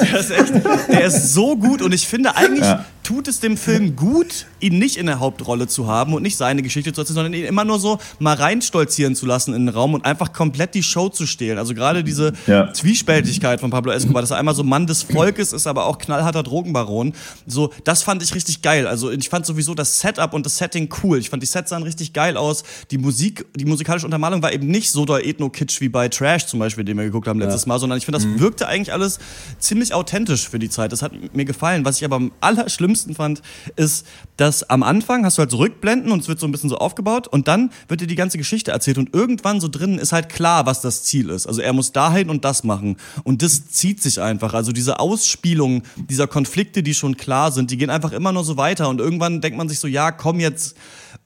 der 0.00 0.20
ist 0.20 0.30
echt, 0.30 0.52
der 0.88 1.04
ist 1.04 1.34
so 1.34 1.56
gut 1.56 1.82
und 1.82 1.92
ich 1.92 2.06
finde 2.06 2.34
eigentlich 2.36 2.64
ja 2.64 2.84
tut 3.02 3.28
es 3.28 3.40
dem 3.40 3.56
Film 3.56 3.96
gut, 3.96 4.46
ihn 4.60 4.78
nicht 4.78 4.96
in 4.96 5.06
der 5.06 5.18
Hauptrolle 5.18 5.66
zu 5.66 5.86
haben 5.86 6.14
und 6.14 6.22
nicht 6.22 6.36
seine 6.36 6.62
Geschichte 6.62 6.92
zu 6.92 7.00
erzählen, 7.00 7.16
sondern 7.16 7.34
ihn 7.34 7.44
immer 7.44 7.64
nur 7.64 7.80
so 7.80 7.98
mal 8.18 8.34
reinstolzieren 8.34 9.16
zu 9.16 9.26
lassen 9.26 9.54
in 9.54 9.66
den 9.66 9.74
Raum 9.74 9.94
und 9.94 10.04
einfach 10.04 10.32
komplett 10.32 10.74
die 10.74 10.82
Show 10.82 11.08
zu 11.08 11.26
stehlen. 11.26 11.58
Also 11.58 11.74
gerade 11.74 12.04
diese 12.04 12.32
ja. 12.46 12.72
Zwiespältigkeit 12.72 13.60
von 13.60 13.70
Pablo 13.70 13.92
Escobar, 13.92 14.22
dass 14.22 14.30
er 14.30 14.38
einmal 14.38 14.54
so 14.54 14.62
Mann 14.62 14.86
des 14.86 15.02
Volkes 15.12 15.52
ist, 15.52 15.66
aber 15.66 15.86
auch 15.86 15.98
knallharter 15.98 16.42
Drogenbaron. 16.42 17.12
So, 17.46 17.72
das 17.84 18.02
fand 18.02 18.22
ich 18.22 18.34
richtig 18.34 18.62
geil. 18.62 18.86
Also 18.86 19.10
ich 19.10 19.28
fand 19.28 19.46
sowieso 19.46 19.74
das 19.74 20.00
Setup 20.00 20.32
und 20.32 20.46
das 20.46 20.58
Setting 20.58 20.88
cool. 21.02 21.18
Ich 21.18 21.30
fand 21.30 21.42
die 21.42 21.46
Sets 21.46 21.70
sahen 21.70 21.82
richtig 21.82 22.12
geil 22.12 22.36
aus. 22.36 22.62
Die 22.90 22.98
Musik, 22.98 23.46
die 23.56 23.64
musikalische 23.64 24.06
Untermalung 24.06 24.42
war 24.42 24.52
eben 24.52 24.68
nicht 24.68 24.90
so 24.90 25.04
doll 25.04 25.22
ethno-kitsch 25.22 25.80
wie 25.80 25.88
bei 25.88 26.08
Trash 26.08 26.46
zum 26.46 26.60
Beispiel, 26.60 26.84
den 26.84 26.96
wir 26.96 27.04
geguckt 27.04 27.26
haben 27.26 27.40
letztes 27.40 27.62
ja. 27.62 27.68
Mal, 27.68 27.78
sondern 27.78 27.98
ich 27.98 28.04
finde, 28.04 28.18
das 28.18 28.26
mhm. 28.26 28.40
wirkte 28.40 28.68
eigentlich 28.68 28.92
alles 28.92 29.18
ziemlich 29.58 29.92
authentisch 29.92 30.48
für 30.48 30.58
die 30.58 30.70
Zeit. 30.70 30.92
Das 30.92 31.02
hat 31.02 31.12
mir 31.34 31.44
gefallen. 31.44 31.84
Was 31.84 31.96
ich 31.98 32.04
aber 32.04 32.16
am 32.16 32.32
allerschlimmsten 32.40 32.91
schlimmsten 32.92 33.14
fand, 33.14 33.42
ist, 33.76 34.06
dass 34.36 34.68
am 34.68 34.82
Anfang 34.82 35.24
hast 35.24 35.38
du 35.38 35.40
halt 35.40 35.50
so 35.50 35.58
Rückblenden 35.58 36.12
und 36.12 36.20
es 36.20 36.28
wird 36.28 36.38
so 36.38 36.46
ein 36.46 36.52
bisschen 36.52 36.68
so 36.68 36.76
aufgebaut 36.76 37.28
und 37.28 37.48
dann 37.48 37.70
wird 37.88 38.00
dir 38.00 38.06
die 38.06 38.16
ganze 38.16 38.38
Geschichte 38.38 38.70
erzählt 38.70 38.98
und 38.98 39.14
irgendwann 39.14 39.60
so 39.60 39.68
drinnen 39.68 39.98
ist 39.98 40.12
halt 40.12 40.28
klar, 40.28 40.66
was 40.66 40.80
das 40.80 41.04
Ziel 41.04 41.30
ist. 41.30 41.46
Also 41.46 41.60
er 41.60 41.72
muss 41.72 41.92
dahin 41.92 42.28
und 42.28 42.44
das 42.44 42.64
machen 42.64 42.96
und 43.24 43.42
das 43.42 43.68
zieht 43.68 44.02
sich 44.02 44.20
einfach. 44.20 44.54
Also 44.54 44.72
diese 44.72 45.00
Ausspielung 45.00 45.82
dieser 45.96 46.26
Konflikte, 46.26 46.82
die 46.82 46.94
schon 46.94 47.16
klar 47.16 47.52
sind, 47.52 47.70
die 47.70 47.76
gehen 47.76 47.90
einfach 47.90 48.12
immer 48.12 48.32
nur 48.32 48.44
so 48.44 48.56
weiter 48.56 48.88
und 48.88 49.00
irgendwann 49.00 49.40
denkt 49.40 49.56
man 49.56 49.68
sich 49.68 49.78
so, 49.78 49.88
ja, 49.88 50.10
komm 50.10 50.40
jetzt, 50.40 50.76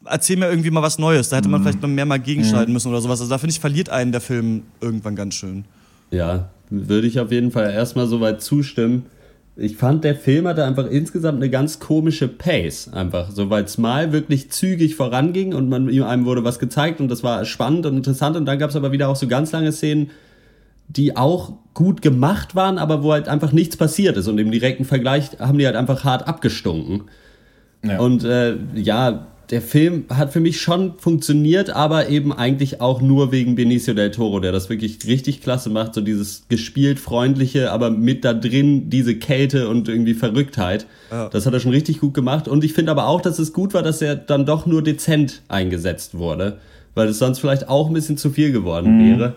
erzähl 0.04 0.36
mir 0.36 0.48
irgendwie 0.48 0.70
mal 0.70 0.82
was 0.82 0.98
Neues. 0.98 1.28
Da 1.28 1.36
hätte 1.36 1.48
man 1.48 1.60
mhm. 1.60 1.64
vielleicht 1.64 1.82
noch 1.82 1.88
mehr 1.88 2.06
mal 2.06 2.18
gegenschalten 2.18 2.70
mhm. 2.70 2.74
müssen 2.74 2.88
oder 2.88 3.00
sowas. 3.00 3.20
Also 3.20 3.30
da 3.30 3.38
finde 3.38 3.52
ich, 3.52 3.60
verliert 3.60 3.88
einen 3.88 4.12
der 4.12 4.20
Film 4.20 4.62
irgendwann 4.80 5.16
ganz 5.16 5.34
schön. 5.34 5.64
Ja, 6.10 6.50
würde 6.70 7.06
ich 7.06 7.18
auf 7.18 7.32
jeden 7.32 7.50
Fall 7.50 7.72
erstmal 7.72 8.06
soweit 8.06 8.42
zustimmen 8.42 9.06
ich 9.58 9.76
fand, 9.76 10.04
der 10.04 10.14
Film 10.14 10.46
hatte 10.46 10.64
einfach 10.64 10.86
insgesamt 10.86 11.36
eine 11.36 11.48
ganz 11.48 11.80
komische 11.80 12.28
Pace. 12.28 12.92
Einfach 12.92 13.30
so, 13.30 13.48
weil 13.48 13.64
es 13.64 13.78
mal 13.78 14.12
wirklich 14.12 14.50
zügig 14.50 14.96
voranging 14.96 15.54
und 15.54 15.70
man, 15.70 15.88
einem 15.88 16.26
wurde 16.26 16.44
was 16.44 16.58
gezeigt 16.58 17.00
und 17.00 17.08
das 17.08 17.22
war 17.22 17.44
spannend 17.46 17.86
und 17.86 17.96
interessant. 17.96 18.36
Und 18.36 18.44
dann 18.44 18.58
gab 18.58 18.68
es 18.68 18.76
aber 18.76 18.92
wieder 18.92 19.08
auch 19.08 19.16
so 19.16 19.26
ganz 19.26 19.52
lange 19.52 19.72
Szenen, 19.72 20.10
die 20.88 21.16
auch 21.16 21.54
gut 21.72 22.02
gemacht 22.02 22.54
waren, 22.54 22.76
aber 22.76 23.02
wo 23.02 23.12
halt 23.12 23.28
einfach 23.28 23.52
nichts 23.52 23.78
passiert 23.78 24.18
ist. 24.18 24.28
Und 24.28 24.38
im 24.38 24.50
direkten 24.50 24.84
Vergleich 24.84 25.38
haben 25.38 25.58
die 25.58 25.64
halt 25.64 25.76
einfach 25.76 26.04
hart 26.04 26.28
abgestunken. 26.28 27.04
Ja. 27.82 27.98
Und 27.98 28.24
äh, 28.24 28.56
ja, 28.74 29.26
der 29.50 29.62
Film 29.62 30.04
hat 30.08 30.32
für 30.32 30.40
mich 30.40 30.60
schon 30.60 30.94
funktioniert, 30.98 31.70
aber 31.70 32.08
eben 32.08 32.32
eigentlich 32.32 32.80
auch 32.80 33.00
nur 33.00 33.32
wegen 33.32 33.54
Benicio 33.54 33.94
del 33.94 34.10
Toro, 34.10 34.40
der 34.40 34.52
das 34.52 34.68
wirklich 34.68 34.98
richtig 35.06 35.40
klasse 35.40 35.70
macht. 35.70 35.94
So 35.94 36.00
dieses 36.00 36.44
gespielt 36.48 36.98
freundliche, 36.98 37.70
aber 37.70 37.90
mit 37.90 38.24
da 38.24 38.34
drin 38.34 38.90
diese 38.90 39.16
Kälte 39.16 39.68
und 39.68 39.88
irgendwie 39.88 40.14
Verrücktheit. 40.14 40.86
Ja. 41.10 41.28
Das 41.28 41.46
hat 41.46 41.52
er 41.54 41.60
schon 41.60 41.70
richtig 41.72 42.00
gut 42.00 42.14
gemacht. 42.14 42.48
Und 42.48 42.64
ich 42.64 42.72
finde 42.72 42.90
aber 42.90 43.06
auch, 43.06 43.20
dass 43.20 43.38
es 43.38 43.52
gut 43.52 43.74
war, 43.74 43.82
dass 43.82 44.02
er 44.02 44.16
dann 44.16 44.46
doch 44.46 44.66
nur 44.66 44.82
dezent 44.82 45.42
eingesetzt 45.48 46.18
wurde, 46.18 46.58
weil 46.94 47.08
es 47.08 47.18
sonst 47.18 47.38
vielleicht 47.38 47.68
auch 47.68 47.88
ein 47.88 47.94
bisschen 47.94 48.16
zu 48.16 48.30
viel 48.30 48.52
geworden 48.52 48.96
Mhm. 48.98 49.18
wäre. 49.18 49.36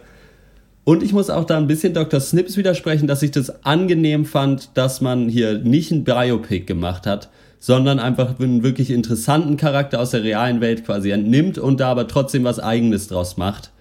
Und 0.85 1.03
ich 1.03 1.13
muss 1.13 1.29
auch 1.29 1.43
da 1.45 1.57
ein 1.57 1.67
bisschen 1.67 1.93
Dr. 1.93 2.19
Snips 2.19 2.57
widersprechen, 2.57 3.05
dass 3.05 3.21
ich 3.21 3.29
das 3.29 3.63
angenehm 3.63 4.25
fand, 4.25 4.69
dass 4.73 5.01
man 5.01 5.29
hier 5.29 5.59
nicht 5.59 5.91
ein 5.91 6.03
Biopic 6.03 6.65
gemacht 6.65 7.05
hat, 7.05 7.29
sondern 7.59 7.99
einfach 7.99 8.39
einen 8.39 8.63
wirklich 8.63 8.89
interessanten 8.89 9.57
Charakter 9.57 9.99
aus 9.99 10.11
der 10.11 10.23
realen 10.23 10.61
Welt 10.61 10.85
quasi 10.85 11.11
entnimmt 11.11 11.57
und 11.57 11.79
da 11.79 11.91
aber 11.91 12.07
trotzdem 12.07 12.45
was 12.45 12.59
Eigenes 12.59 13.07
draus 13.07 13.37
macht. 13.37 13.71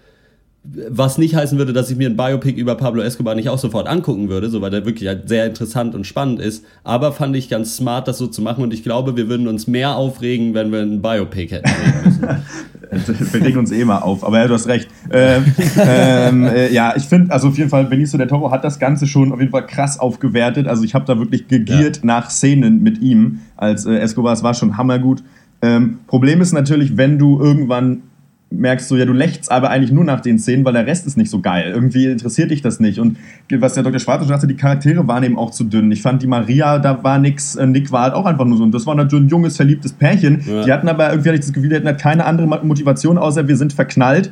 Was 0.65 1.19
nicht 1.19 1.35
heißen 1.35 1.57
würde, 1.57 1.73
dass 1.73 1.91
ich 1.91 1.97
mir 1.97 2.11
ein 2.11 2.17
Biopic 2.17 2.59
über 2.59 2.75
Pablo 2.75 3.01
Escobar 3.01 3.35
nicht 3.35 3.49
auch 3.49 3.59
sofort 3.59 3.87
angucken 3.87 4.29
würde, 4.29 4.51
so 4.51 4.61
weil 4.61 4.71
der 4.71 4.85
wirklich 4.85 5.09
halt 5.09 5.29
sehr 5.29 5.47
interessant 5.47 5.95
und 5.95 6.07
spannend 6.07 6.41
ist. 6.41 6.65
Aber 6.85 7.13
fand 7.13 7.37
ich 7.37 7.49
ganz 7.49 7.77
smart, 7.77 8.09
das 8.09 8.19
so 8.19 8.27
zu 8.27 8.43
machen 8.43 8.65
und 8.65 8.75
ich 8.75 8.83
glaube, 8.83 9.17
wir 9.17 9.29
würden 9.29 9.49
uns 9.49 9.67
mehr 9.67 9.97
aufregen, 9.97 10.55
wenn 10.55 10.73
wir 10.73 10.81
ein 10.81 11.01
Biopic 11.01 11.55
hätten. 11.55 11.71
Wir 12.91 13.43
regen 13.45 13.59
uns 13.59 13.71
eh 13.71 13.85
mal 13.85 13.99
auf, 13.99 14.25
aber 14.25 14.39
ja, 14.39 14.47
du 14.47 14.55
hast 14.55 14.67
recht. 14.67 14.89
Ähm, 15.11 15.45
ähm, 15.79 16.45
äh, 16.45 16.73
ja, 16.73 16.95
ich 16.97 17.05
finde, 17.05 17.33
also 17.33 17.49
auf 17.49 17.59
jeden 17.59 17.69
Fall, 17.69 17.85
Benicio 17.85 18.19
del 18.19 18.29
Toro 18.29 18.51
hat 18.51 18.65
das 18.65 18.79
Ganze 18.79 19.07
schon 19.07 19.31
auf 19.31 19.41
jeden 19.41 19.51
Fall 19.51 19.67
krass 19.67 20.01
aufgewertet. 20.01 20.67
Also 20.67 20.85
ich 20.85 20.95
habe 20.95 21.05
da 21.05 21.19
wirklich 21.19 21.49
gegiert 21.49 22.01
nach 22.03 22.31
Szenen 22.31 22.83
mit 22.83 23.03
ihm 23.03 23.41
als 23.57 23.85
äh, 23.85 23.99
Escobar. 23.99 24.33
Es 24.33 24.43
war 24.43 24.55
schon 24.55 24.79
hammergut. 24.79 25.23
Ähm, 25.61 25.99
Problem 26.07 26.41
ist 26.41 26.53
natürlich, 26.53 26.97
wenn 26.97 27.19
du 27.19 27.39
irgendwann 27.41 28.05
merkst 28.51 28.91
du 28.91 28.97
ja, 28.97 29.05
du 29.05 29.13
lächst 29.13 29.51
aber 29.53 29.71
eigentlich 29.71 29.93
nur 29.93 30.05
nach 30.05 30.21
den 30.21 30.39
Szenen, 30.39 30.65
weil 30.65 30.73
der 30.73 30.87
Rest 30.87 31.07
ist 31.07 31.17
nicht 31.19 31.31
so 31.31 31.41
geil. 31.41 31.71
Irgendwie 31.75 32.07
interessiert 32.07 32.51
dich 32.51 32.63
das 32.63 32.81
nicht. 32.81 32.99
Und 32.99 33.19
was 33.51 33.75
der 33.75 33.83
Dr. 33.83 33.99
Schwarz 34.01 34.21
schon 34.21 34.29
sagte, 34.29 34.47
die 34.47 34.57
Charaktere 34.57 35.07
waren 35.07 35.23
eben 35.23 35.37
auch 35.39 35.51
zu 35.51 35.65
dünn. 35.65 35.93
Ich 35.93 36.01
fand 36.03 36.23
die 36.23 36.27
Maria, 36.27 36.79
da 36.79 37.03
war 37.05 37.19
nix, 37.19 37.57
äh, 37.57 37.67
Nick 37.67 37.93
war 37.93 38.03
halt 38.05 38.15
auch 38.15 38.25
einfach 38.25 38.47
nur 38.47 38.57
so. 38.57 38.65
Und 38.65 38.73
das 38.73 38.87
war 38.87 38.95
natürlich 38.95 39.27
ein 39.27 39.29
junges, 39.29 39.57
verliebtes 39.57 39.93
Pärchen. 39.93 40.43
Ja. 40.47 40.65
Die 40.65 40.73
hatten 40.73 40.89
aber 40.89 41.11
irgendwie 41.11 41.29
hatte 41.29 41.39
ich 41.39 41.45
das 41.45 41.53
Gefühl, 41.53 41.69
die 41.71 41.77
hatten 41.77 41.87
halt 41.87 42.01
keine 42.01 42.25
andere 42.25 42.47
Motivation, 42.65 43.19
außer 43.19 43.47
wir 43.49 43.57
sind 43.57 43.75
verknallt. 43.75 44.31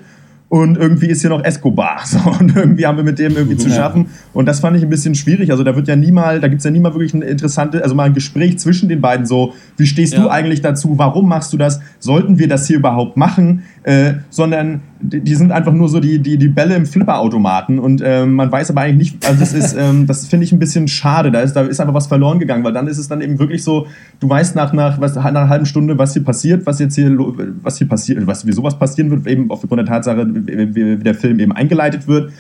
Und 0.49 0.79
irgendwie 0.79 1.07
ist 1.07 1.23
hier 1.23 1.31
noch 1.31 1.43
Escobar. 1.43 2.03
So, 2.07 2.21
und 2.39 2.55
irgendwie 2.55 2.87
haben 2.87 2.97
wir 2.97 3.03
mit 3.03 3.19
dem 3.19 3.37
irgendwie 3.37 3.57
zu 3.57 3.69
schaffen. 3.69 4.07
Und 4.33 4.47
das 4.47 4.61
fand 4.61 4.77
ich 4.77 4.85
ein 4.85 4.89
bisschen 4.89 5.17
schwierig. 5.17 5.51
Also 5.51 5.65
da 5.65 5.75
wird 5.75 5.89
ja 5.89 5.97
nie 5.97 6.13
mal, 6.13 6.39
da 6.41 6.47
gibt 6.47 6.61
es 6.61 6.65
ja 6.65 6.71
nie 6.71 6.79
mal 6.79 6.95
wirklich 6.95 7.15
ein 7.15 7.23
interessante, 7.23 7.83
also 7.83 7.97
mal 7.97 8.05
ein 8.05 8.15
Gespräch 8.15 8.57
zwischen 8.61 8.89
den 8.89 9.01
beiden 9.01 9.27
so, 9.27 9.55
wie 9.77 9.87
stehst 9.87 10.17
du 10.17 10.23
Ja. 10.23 10.31
eigentlich 10.31 10.61
dazu? 10.61 10.99
Warum 10.99 11.29
machst 11.29 11.53
du 11.53 11.57
das? 11.57 11.81
Sollten 11.99 12.39
wir 12.39 12.47
das 12.47 12.69
hier 12.69 12.77
überhaupt 12.77 13.17
machen? 13.17 13.65
Äh, 13.87 14.15
sondern 14.31 14.81
die, 15.01 15.21
die 15.21 15.37
sind 15.37 15.53
einfach 15.53 15.73
nur 15.73 15.89
so 15.89 16.01
die, 16.01 16.19
die, 16.19 16.39
die 16.39 16.49
Bälle 16.49 16.75
im 16.75 16.87
Flipperautomaten 16.87 17.79
und 17.79 18.03
ähm, 18.05 18.35
man 18.35 18.51
weiß 18.51 18.71
aber 18.73 18.81
eigentlich 18.81 19.13
nicht, 19.13 19.25
also 19.25 19.39
das 19.39 19.53
ist, 19.53 19.77
ähm, 19.79 20.09
das 20.09 20.27
finde 20.27 20.43
ich 20.43 20.51
ein 20.51 20.59
bisschen 20.59 20.89
schade. 20.89 21.31
Da 21.31 21.41
ist, 21.41 21.53
da 21.53 21.61
ist 21.61 21.79
einfach 21.79 21.95
was 21.95 22.09
verloren 22.09 22.41
gegangen, 22.41 22.65
weil 22.65 22.73
dann 22.73 22.89
ist 22.89 22.99
es 22.99 23.07
dann 23.07 23.21
eben 23.21 23.39
wirklich 23.39 23.63
so, 23.63 23.87
du 24.19 24.29
weißt 24.29 24.57
nach, 24.57 24.73
nach, 24.73 25.01
was, 25.01 25.15
nach 25.15 25.25
einer 25.25 25.49
halben 25.49 25.67
Stunde, 25.67 25.97
was 25.99 26.15
hier 26.15 26.25
passiert, 26.25 26.67
was 26.67 26.81
jetzt 26.81 26.97
hier, 26.97 27.17
was 27.63 27.79
hier 27.79 27.87
passiert, 27.89 28.27
was, 28.27 28.45
wie 28.45 28.51
sowas 28.51 28.77
passieren 28.77 29.09
wird, 29.13 29.25
eben 29.29 29.53
aufgrund 29.53 29.79
der 29.79 29.87
Tatsache, 29.87 30.27
wie, 30.35 30.75
wie 30.75 31.05
der 31.05 31.15
Film 31.15 31.39
eben 31.39 31.53
eingeleitet 31.53 32.09
wird. 32.09 32.33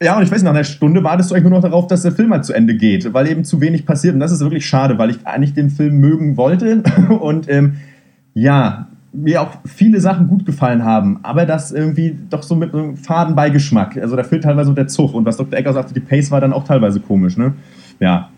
Ja, 0.00 0.16
und 0.16 0.22
ich 0.22 0.30
weiß, 0.30 0.44
nach 0.44 0.52
einer 0.52 0.62
Stunde 0.62 1.02
wartest 1.02 1.28
du 1.28 1.34
eigentlich 1.34 1.50
nur 1.50 1.58
noch 1.58 1.68
darauf, 1.68 1.88
dass 1.88 2.02
der 2.02 2.12
Film 2.12 2.30
halt 2.30 2.44
zu 2.44 2.52
Ende 2.52 2.76
geht, 2.76 3.12
weil 3.12 3.28
eben 3.28 3.42
zu 3.42 3.60
wenig 3.60 3.84
passiert. 3.84 4.14
Und 4.14 4.20
das 4.20 4.30
ist 4.30 4.42
wirklich 4.42 4.64
schade, 4.64 4.96
weil 4.96 5.10
ich 5.10 5.26
eigentlich 5.26 5.54
den 5.54 5.70
Film 5.70 5.98
mögen 5.98 6.36
wollte. 6.36 6.84
Und 7.20 7.50
ähm, 7.50 7.78
ja, 8.32 8.86
mir 9.16 9.42
auch 9.42 9.50
viele 9.64 10.00
Sachen 10.00 10.28
gut 10.28 10.44
gefallen 10.44 10.84
haben, 10.84 11.20
aber 11.22 11.46
das 11.46 11.72
irgendwie 11.72 12.16
doch 12.30 12.42
so 12.42 12.54
mit 12.54 12.74
einem 12.74 12.96
faden 12.96 13.34
Beigeschmack. 13.34 13.96
Also 13.96 14.16
da 14.16 14.22
fehlt 14.22 14.44
teilweise 14.44 14.74
der 14.74 14.88
Zug. 14.88 15.14
Und 15.14 15.24
was 15.24 15.36
Dr. 15.36 15.58
Ecker 15.58 15.72
sagte, 15.72 15.94
die 15.94 16.00
Pace 16.00 16.30
war 16.30 16.40
dann 16.40 16.52
auch 16.52 16.64
teilweise 16.64 17.00
komisch, 17.00 17.36
ne? 17.36 17.54
Ja. 17.98 18.30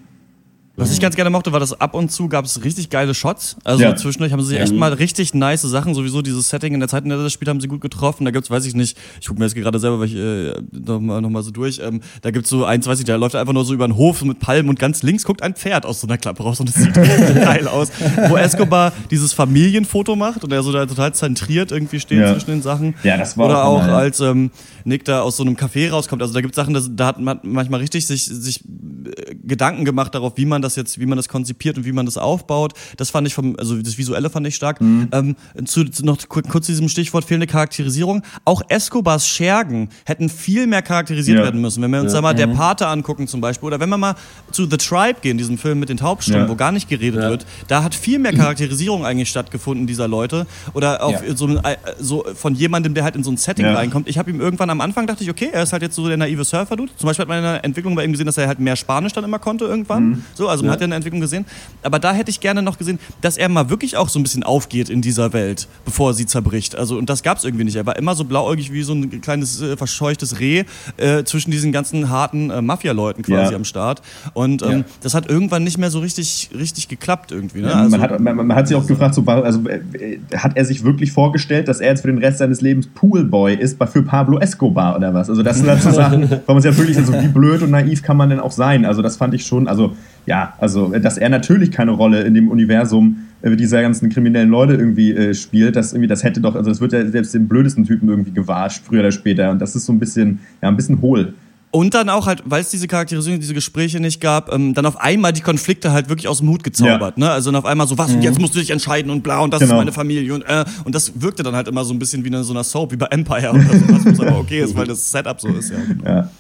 Was 0.78 0.92
ich 0.92 1.00
ganz 1.00 1.16
gerne 1.16 1.28
mochte, 1.30 1.52
war, 1.52 1.60
dass 1.60 1.78
ab 1.80 1.94
und 1.94 2.10
zu 2.12 2.28
gab 2.28 2.44
es 2.44 2.62
richtig 2.64 2.88
geile 2.88 3.12
Shots. 3.14 3.56
Also 3.64 3.82
Ja. 3.82 3.96
zwischendurch 3.96 4.32
haben 4.32 4.42
sie 4.42 4.56
echt 4.56 4.72
mal 4.72 4.92
richtig 4.92 5.34
nice 5.34 5.62
Sachen. 5.62 5.94
Sowieso 5.94 6.22
dieses 6.22 6.48
Setting 6.48 6.72
in 6.74 6.80
der 6.80 6.88
Zeit, 6.88 7.02
in 7.02 7.10
der 7.10 7.18
das 7.18 7.32
Spiel 7.32 7.48
haben 7.48 7.60
sie 7.60 7.68
gut 7.68 7.80
getroffen. 7.80 8.24
Da 8.24 8.30
gibt's, 8.30 8.50
weiß 8.50 8.64
ich 8.64 8.74
nicht, 8.74 8.96
ich 9.20 9.26
gucke 9.26 9.40
mir 9.40 9.46
das 9.46 9.54
gerade 9.54 9.78
selber, 9.78 9.98
weil 10.00 10.06
ich 10.06 10.14
äh, 10.14 10.52
nochmal 10.72 11.20
noch 11.20 11.30
mal 11.30 11.42
so 11.42 11.50
durch. 11.50 11.80
Ähm, 11.82 12.00
da 12.22 12.30
gibt's 12.30 12.48
so 12.48 12.64
eins, 12.64 12.86
weiß 12.86 12.98
ich, 13.00 13.04
da 13.04 13.16
läuft 13.16 13.34
einfach 13.34 13.52
nur 13.52 13.64
so 13.64 13.74
über 13.74 13.86
den 13.88 13.96
Hof 13.96 14.22
mit 14.22 14.38
Palmen 14.38 14.68
und 14.68 14.78
ganz 14.78 15.02
links 15.02 15.24
guckt 15.24 15.42
ein 15.42 15.54
Pferd 15.54 15.84
aus 15.84 16.00
so 16.00 16.06
einer 16.06 16.16
Klappe 16.18 16.42
raus 16.44 16.60
und 16.60 16.68
das 16.68 16.76
sieht 16.76 16.96
richtig 16.96 17.34
geil 17.42 17.66
aus. 17.68 17.88
Wo 18.28 18.36
Escobar 18.36 18.92
dieses 19.10 19.32
Familienfoto 19.32 20.14
macht 20.16 20.44
und 20.44 20.52
er 20.52 20.62
so 20.62 20.72
da 20.72 20.86
total 20.86 21.12
zentriert 21.12 21.72
irgendwie 21.72 21.98
steht 22.00 22.20
Ja. 22.20 22.32
zwischen 22.32 22.50
den 22.50 22.62
Sachen. 22.62 22.94
Ja, 23.02 23.16
das 23.16 23.36
war 23.36 23.46
Oder 23.46 23.64
auch 23.64 23.82
auch 23.82 23.88
als 23.88 24.20
ähm, 24.20 24.50
Nick 24.88 25.04
da 25.04 25.20
aus 25.22 25.36
so 25.36 25.42
einem 25.44 25.54
Café 25.56 25.90
rauskommt. 25.90 26.22
Also 26.22 26.34
da 26.34 26.40
gibt 26.40 26.52
es 26.52 26.56
Sachen, 26.56 26.74
das, 26.74 26.90
da 26.94 27.06
hat 27.06 27.20
man 27.20 27.38
manchmal 27.42 27.80
richtig 27.80 28.06
sich, 28.06 28.24
sich 28.24 28.64
äh, 28.64 29.34
Gedanken 29.44 29.84
gemacht 29.84 30.14
darauf, 30.14 30.32
wie 30.36 30.46
man 30.46 30.62
das 30.62 30.76
jetzt, 30.76 30.98
wie 30.98 31.06
man 31.06 31.16
das 31.16 31.28
konzipiert 31.28 31.76
und 31.78 31.84
wie 31.84 31.92
man 31.92 32.06
das 32.06 32.16
aufbaut. 32.18 32.72
Das 32.96 33.10
fand 33.10 33.26
ich 33.28 33.34
vom, 33.34 33.56
also 33.58 33.76
das 33.80 33.96
Visuelle 33.98 34.30
fand 34.30 34.46
ich 34.46 34.54
stark. 34.56 34.80
Mhm. 34.80 35.08
Ähm, 35.12 35.36
zu, 35.66 35.84
zu 35.84 36.04
noch 36.04 36.18
ku- 36.28 36.42
kurz 36.42 36.66
zu 36.66 36.72
diesem 36.72 36.88
Stichwort 36.88 37.24
fehlende 37.24 37.46
Charakterisierung. 37.46 38.22
Auch 38.44 38.62
Escobars 38.68 39.28
Schergen 39.28 39.88
hätten 40.04 40.28
viel 40.28 40.66
mehr 40.66 40.82
charakterisiert 40.82 41.38
Ja. 41.38 41.44
werden 41.44 41.60
müssen. 41.60 41.82
Wenn 41.82 41.90
wir 41.90 42.00
uns 42.00 42.12
Ja. 42.12 42.18
da 42.18 42.22
mal 42.22 42.34
der 42.34 42.46
Mhm. 42.48 42.54
Pate 42.54 42.86
angucken 42.88 43.28
zum 43.28 43.40
Beispiel 43.40 43.66
oder 43.66 43.80
wenn 43.80 43.88
wir 43.88 43.98
mal 43.98 44.14
zu 44.50 44.64
The 44.68 44.76
Tribe 44.78 45.20
gehen, 45.22 45.38
diesem 45.38 45.58
Film 45.58 45.78
mit 45.80 45.88
den 45.88 45.98
Taubstummen, 45.98 46.42
Ja. 46.42 46.48
wo 46.48 46.56
gar 46.56 46.72
nicht 46.72 46.88
geredet 46.88 47.20
wird, 47.22 47.46
da 47.68 47.82
hat 47.84 47.94
viel 47.94 48.18
mehr 48.18 48.32
Charakterisierung 48.32 49.04
eigentlich 49.04 49.28
stattgefunden 49.28 49.86
dieser 49.86 50.08
Leute 50.08 50.46
oder 50.74 51.02
auf 51.02 51.16
so, 51.34 51.48
äh, 51.48 51.76
so 52.00 52.24
von 52.34 52.54
jemandem, 52.54 52.94
der 52.94 53.04
halt 53.04 53.16
in 53.16 53.22
so 53.22 53.30
ein 53.30 53.36
Setting 53.36 53.66
reinkommt. 53.66 54.08
Ich 54.08 54.18
habe 54.18 54.30
ihm 54.30 54.40
irgendwann 54.40 54.70
am 54.70 54.77
Anfang 54.80 55.06
dachte 55.06 55.22
ich, 55.24 55.30
okay, 55.30 55.48
er 55.52 55.62
ist 55.62 55.72
halt 55.72 55.82
jetzt 55.82 55.94
so 55.94 56.06
der 56.08 56.16
naive 56.16 56.44
Surfer-Dude. 56.44 56.92
Zum 56.96 57.06
Beispiel 57.06 57.22
hat 57.22 57.28
man 57.28 57.38
in 57.38 57.44
der 57.44 57.64
Entwicklung 57.64 57.94
bei 57.94 58.04
ihm 58.04 58.12
gesehen, 58.12 58.26
dass 58.26 58.38
er 58.38 58.46
halt 58.48 58.60
mehr 58.60 58.76
Spanisch 58.76 59.12
dann 59.12 59.24
immer 59.24 59.38
konnte 59.38 59.64
irgendwann. 59.64 60.24
So, 60.34 60.48
also 60.48 60.62
man 60.64 60.72
hat 60.72 60.80
ja 60.80 60.84
eine 60.84 60.94
Entwicklung 60.94 61.20
gesehen. 61.20 61.44
Aber 61.82 61.98
da 61.98 62.12
hätte 62.12 62.30
ich 62.30 62.40
gerne 62.40 62.62
noch 62.62 62.78
gesehen, 62.78 62.98
dass 63.20 63.36
er 63.36 63.48
mal 63.48 63.70
wirklich 63.70 63.96
auch 63.96 64.08
so 64.08 64.18
ein 64.18 64.22
bisschen 64.22 64.42
aufgeht 64.42 64.88
in 64.90 65.02
dieser 65.02 65.32
Welt, 65.32 65.68
bevor 65.84 66.14
sie 66.14 66.26
zerbricht. 66.26 66.76
Also 66.76 66.96
und 66.98 67.08
das 67.10 67.22
gab 67.22 67.38
es 67.38 67.44
irgendwie 67.44 67.64
nicht. 67.64 67.76
Er 67.76 67.86
war 67.86 67.96
immer 67.96 68.14
so 68.14 68.24
blauäugig 68.24 68.72
wie 68.72 68.82
so 68.82 68.92
ein 68.94 69.20
kleines 69.20 69.60
äh, 69.60 69.76
verscheuchtes 69.76 70.40
Reh 70.40 70.64
äh, 70.96 71.24
zwischen 71.24 71.50
diesen 71.50 71.72
ganzen 71.72 72.08
harten 72.08 72.50
äh, 72.50 72.62
Mafia-Leuten 72.62 73.22
quasi 73.22 73.52
Ja. 73.52 73.56
am 73.56 73.64
Start. 73.64 74.02
Und 74.34 74.62
ähm, 74.62 74.70
Ja. 74.70 74.84
das 75.02 75.14
hat 75.14 75.28
irgendwann 75.28 75.64
nicht 75.64 75.78
mehr 75.78 75.90
so 75.90 76.00
richtig, 76.00 76.50
richtig 76.56 76.88
geklappt 76.88 77.32
irgendwie. 77.32 77.60
Ne? 77.60 77.68
Ja, 77.68 77.74
Also- 77.76 77.90
man, 77.90 78.00
hat, 78.00 78.20
man, 78.20 78.36
man 78.36 78.54
hat 78.56 78.68
sich 78.68 78.76
auch 78.76 78.86
gefragt, 78.86 79.14
so, 79.14 79.24
also, 79.24 79.60
äh, 79.68 80.18
hat 80.36 80.56
er 80.56 80.64
sich 80.64 80.84
wirklich 80.84 81.12
vorgestellt, 81.12 81.68
dass 81.68 81.80
er 81.80 81.88
jetzt 81.90 82.02
für 82.02 82.08
den 82.08 82.18
Rest 82.18 82.38
seines 82.38 82.60
Lebens 82.60 82.86
Poolboy 82.94 83.54
ist 83.54 83.76
für 83.92 84.02
Pablo 84.02 84.38
Escobar 84.38 84.67
oder 84.96 85.14
was? 85.14 85.28
Also 85.30 85.42
das 85.42 85.58
sind 85.58 85.68
halt 85.68 85.82
so 85.82 85.90
Sachen, 85.92 86.30
weil 86.30 86.40
man 86.46 86.60
sich 86.60 86.70
ja 86.70 86.78
wirklich, 86.78 86.96
also 86.96 87.12
wie 87.12 87.28
blöd 87.28 87.62
und 87.62 87.70
naiv 87.70 88.02
kann 88.02 88.16
man 88.16 88.30
denn 88.30 88.40
auch 88.40 88.52
sein? 88.52 88.84
Also 88.84 89.02
das 89.02 89.16
fand 89.16 89.34
ich 89.34 89.44
schon, 89.44 89.68
also 89.68 89.92
ja, 90.26 90.54
also 90.58 90.88
dass 90.98 91.18
er 91.18 91.28
natürlich 91.28 91.70
keine 91.70 91.92
Rolle 91.92 92.22
in 92.22 92.34
dem 92.34 92.48
Universum 92.48 93.18
äh, 93.42 93.56
dieser 93.56 93.82
ganzen 93.82 94.08
kriminellen 94.08 94.50
Leute 94.50 94.74
irgendwie 94.74 95.12
äh, 95.12 95.34
spielt, 95.34 95.76
das 95.76 95.92
irgendwie, 95.92 96.08
das 96.08 96.24
hätte 96.24 96.40
doch, 96.40 96.54
also 96.54 96.70
das 96.70 96.80
wird 96.80 96.92
ja 96.92 97.06
selbst 97.06 97.34
den 97.34 97.48
blödesten 97.48 97.84
Typen 97.84 98.08
irgendwie 98.08 98.32
gewahrscht, 98.32 98.82
früher 98.84 99.00
oder 99.00 99.12
später. 99.12 99.50
Und 99.50 99.60
das 99.60 99.76
ist 99.76 99.86
so 99.86 99.92
ein 99.92 99.98
bisschen, 99.98 100.40
ja, 100.62 100.68
ein 100.68 100.76
bisschen 100.76 101.00
hohl. 101.00 101.34
Und 101.70 101.92
dann 101.92 102.08
auch 102.08 102.26
halt, 102.26 102.42
weil 102.46 102.62
es 102.62 102.70
diese 102.70 102.88
Charakterisierung, 102.88 103.40
diese 103.40 103.52
Gespräche 103.52 104.00
nicht 104.00 104.20
gab, 104.22 104.50
ähm, 104.52 104.72
dann 104.72 104.86
auf 104.86 104.96
einmal 104.98 105.34
die 105.34 105.42
Konflikte 105.42 105.92
halt 105.92 106.08
wirklich 106.08 106.26
aus 106.26 106.38
dem 106.38 106.48
Hut 106.48 106.64
gezaubert. 106.64 107.18
Ne? 107.18 107.30
Also 107.30 107.50
dann 107.50 107.58
auf 107.58 107.66
einmal 107.66 107.86
so, 107.86 107.98
was, 107.98 108.10
und 108.12 108.22
jetzt 108.22 108.40
musst 108.40 108.54
du 108.54 108.58
dich 108.58 108.70
entscheiden 108.70 109.10
und 109.10 109.22
bla, 109.22 109.40
und 109.40 109.52
das 109.52 109.60
Genau. 109.60 109.74
ist 109.74 109.78
meine 109.78 109.92
Familie. 109.92 110.32
Und, 110.32 110.42
äh, 110.42 110.64
und 110.84 110.94
das 110.94 111.20
wirkte 111.20 111.42
dann 111.42 111.54
halt 111.54 111.68
immer 111.68 111.84
so 111.84 111.92
ein 111.92 111.98
bisschen 111.98 112.24
wie 112.24 112.28
in 112.28 112.42
so 112.42 112.54
einer 112.54 112.64
Soap, 112.64 112.92
wie 112.92 112.96
bei 112.96 113.06
Empire. 113.06 113.50
Und 113.52 113.68
das, 113.70 114.04
was 114.06 114.20
aber 114.20 114.38
okay 114.38 114.60
ist, 114.62 114.74
weil 114.76 114.86
das 114.86 115.10
Setup 115.10 115.38
so 115.40 115.48
ist. 115.48 115.70
Ja, 115.70 115.76
genau. 115.86 116.04
Ja. 116.04 116.30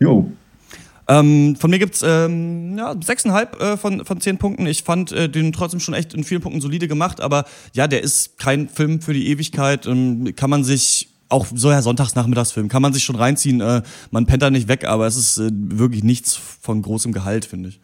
Jo. 0.00 0.30
Ähm, 1.08 1.56
von 1.58 1.70
mir 1.70 1.78
gibt's 1.78 2.02
ähm, 2.04 2.76
ja, 2.76 2.94
sechseinhalb 3.00 3.60
äh, 3.62 3.76
von, 3.76 4.04
von 4.04 4.20
zehn 4.20 4.38
Punkten. 4.38 4.66
Ich 4.66 4.82
fand 4.82 5.12
äh, 5.12 5.28
den 5.28 5.52
trotzdem 5.52 5.80
schon 5.80 5.94
echt 5.94 6.14
in 6.14 6.24
vielen 6.24 6.40
Punkten 6.42 6.60
solide 6.60 6.88
gemacht, 6.88 7.20
aber 7.20 7.44
ja, 7.74 7.86
der 7.86 8.02
ist 8.02 8.38
kein 8.38 8.68
Film 8.68 9.00
für 9.00 9.12
die 9.14 9.28
Ewigkeit. 9.28 9.86
Ähm, 9.86 10.34
kann 10.36 10.50
man 10.50 10.64
sich 10.64 11.08
auch 11.28 11.46
so 11.54 11.70
ja 11.70 11.82
Sonntagsnachmittagsfilm 11.82 12.68
kann 12.68 12.82
man 12.82 12.92
sich 12.92 13.04
schon 13.04 13.16
reinziehen. 13.16 13.60
Äh, 13.60 13.82
man 14.10 14.26
pennt 14.26 14.42
da 14.42 14.50
nicht 14.50 14.68
weg, 14.68 14.86
aber 14.86 15.06
es 15.06 15.16
ist 15.16 15.38
äh, 15.38 15.50
wirklich 15.52 16.04
nichts 16.04 16.34
von 16.34 16.82
großem 16.82 17.12
Gehalt, 17.12 17.44
finde 17.44 17.70
ich. 17.70 17.80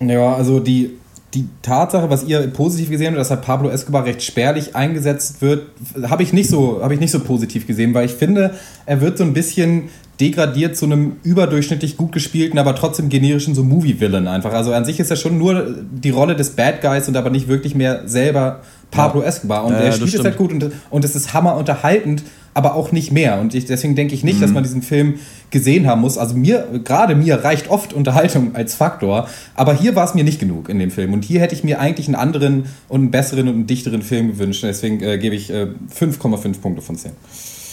Ja, 0.00 0.34
also 0.34 0.60
die, 0.60 0.92
die 1.34 1.48
Tatsache, 1.62 2.10
was 2.10 2.24
ihr 2.24 2.46
positiv 2.48 2.90
gesehen 2.90 3.08
habt, 3.08 3.18
dass 3.18 3.30
halt 3.30 3.42
Pablo 3.42 3.68
Escobar 3.68 4.04
recht 4.04 4.22
spärlich 4.22 4.74
eingesetzt 4.74 5.42
wird, 5.42 5.66
habe 6.02 6.22
ich 6.22 6.32
nicht 6.32 6.48
so, 6.48 6.82
habe 6.82 6.94
ich 6.94 7.00
nicht 7.00 7.10
so 7.10 7.20
positiv 7.20 7.66
gesehen, 7.66 7.94
weil 7.94 8.06
ich 8.06 8.12
finde, 8.12 8.54
er 8.86 9.00
wird 9.00 9.18
so 9.18 9.24
ein 9.24 9.32
bisschen 9.32 9.88
degradiert 10.20 10.76
zu 10.76 10.86
einem 10.86 11.16
überdurchschnittlich 11.24 11.96
gut 11.96 12.12
gespielten, 12.12 12.58
aber 12.58 12.74
trotzdem 12.74 13.10
generischen 13.10 13.54
so 13.54 13.62
Movie-Villain 13.62 14.28
einfach. 14.28 14.52
Also 14.52 14.72
an 14.72 14.84
sich 14.84 14.98
ist 14.98 15.10
er 15.10 15.16
schon 15.16 15.36
nur 15.36 15.74
die 15.90 16.10
Rolle 16.10 16.36
des 16.36 16.50
Bad 16.50 16.80
Guys 16.80 17.06
und 17.08 17.16
aber 17.16 17.28
nicht 17.28 17.48
wirklich 17.48 17.74
mehr 17.74 18.08
selber 18.08 18.62
Pablo 18.90 19.20
Escobar. 19.22 19.64
Und 19.64 19.74
Ja, 19.74 19.86
das 19.86 19.96
spielt 19.96 20.14
es 20.14 20.24
halt 20.24 20.38
gut 20.38 20.52
und, 20.52 20.70
und 20.88 21.04
es 21.04 21.14
ist 21.14 21.34
hammer 21.34 21.56
unterhaltend, 21.56 22.22
aber 22.56 22.74
auch 22.74 22.90
nicht 22.90 23.12
mehr. 23.12 23.38
Und 23.38 23.54
ich, 23.54 23.66
deswegen 23.66 23.94
denke 23.94 24.14
ich 24.14 24.24
nicht, 24.24 24.38
Mhm. 24.38 24.40
dass 24.40 24.52
man 24.52 24.62
diesen 24.62 24.82
Film 24.82 25.14
gesehen 25.50 25.86
haben 25.86 26.00
muss. 26.00 26.16
Also 26.16 26.34
mir, 26.36 26.66
gerade 26.84 27.14
mir 27.14 27.44
reicht 27.44 27.68
oft 27.68 27.92
Unterhaltung 27.92 28.54
als 28.54 28.74
Faktor, 28.74 29.28
aber 29.54 29.74
hier 29.74 29.94
war 29.94 30.04
es 30.04 30.14
mir 30.14 30.24
nicht 30.24 30.40
genug 30.40 30.68
in 30.68 30.78
dem 30.78 30.90
Film. 30.90 31.12
Und 31.12 31.24
hier 31.24 31.40
hätte 31.40 31.54
ich 31.54 31.62
mir 31.64 31.78
eigentlich 31.80 32.08
einen 32.08 32.16
anderen 32.16 32.64
und 32.88 33.00
einen 33.02 33.10
besseren 33.10 33.48
und 33.48 33.54
einen 33.54 33.66
dichteren 33.66 34.02
Film 34.02 34.28
gewünscht. 34.28 34.62
Deswegen 34.64 35.00
äh, 35.02 35.18
gebe 35.18 35.36
ich 35.36 35.50
äh, 35.50 35.68
5,5 35.94 36.60
Punkte 36.60 36.82
von 36.82 36.96
10. 36.96 37.12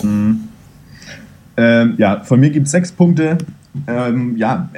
Mhm. 0.03 0.39
Ähm, 1.55 1.95
ja, 1.97 2.21
von 2.23 2.39
mir 2.39 2.49
gibt 2.49 2.65
es 2.65 2.71
sechs 2.71 2.91
Punkte. 2.91 3.37
Ähm, 3.87 4.35
ja, 4.37 4.69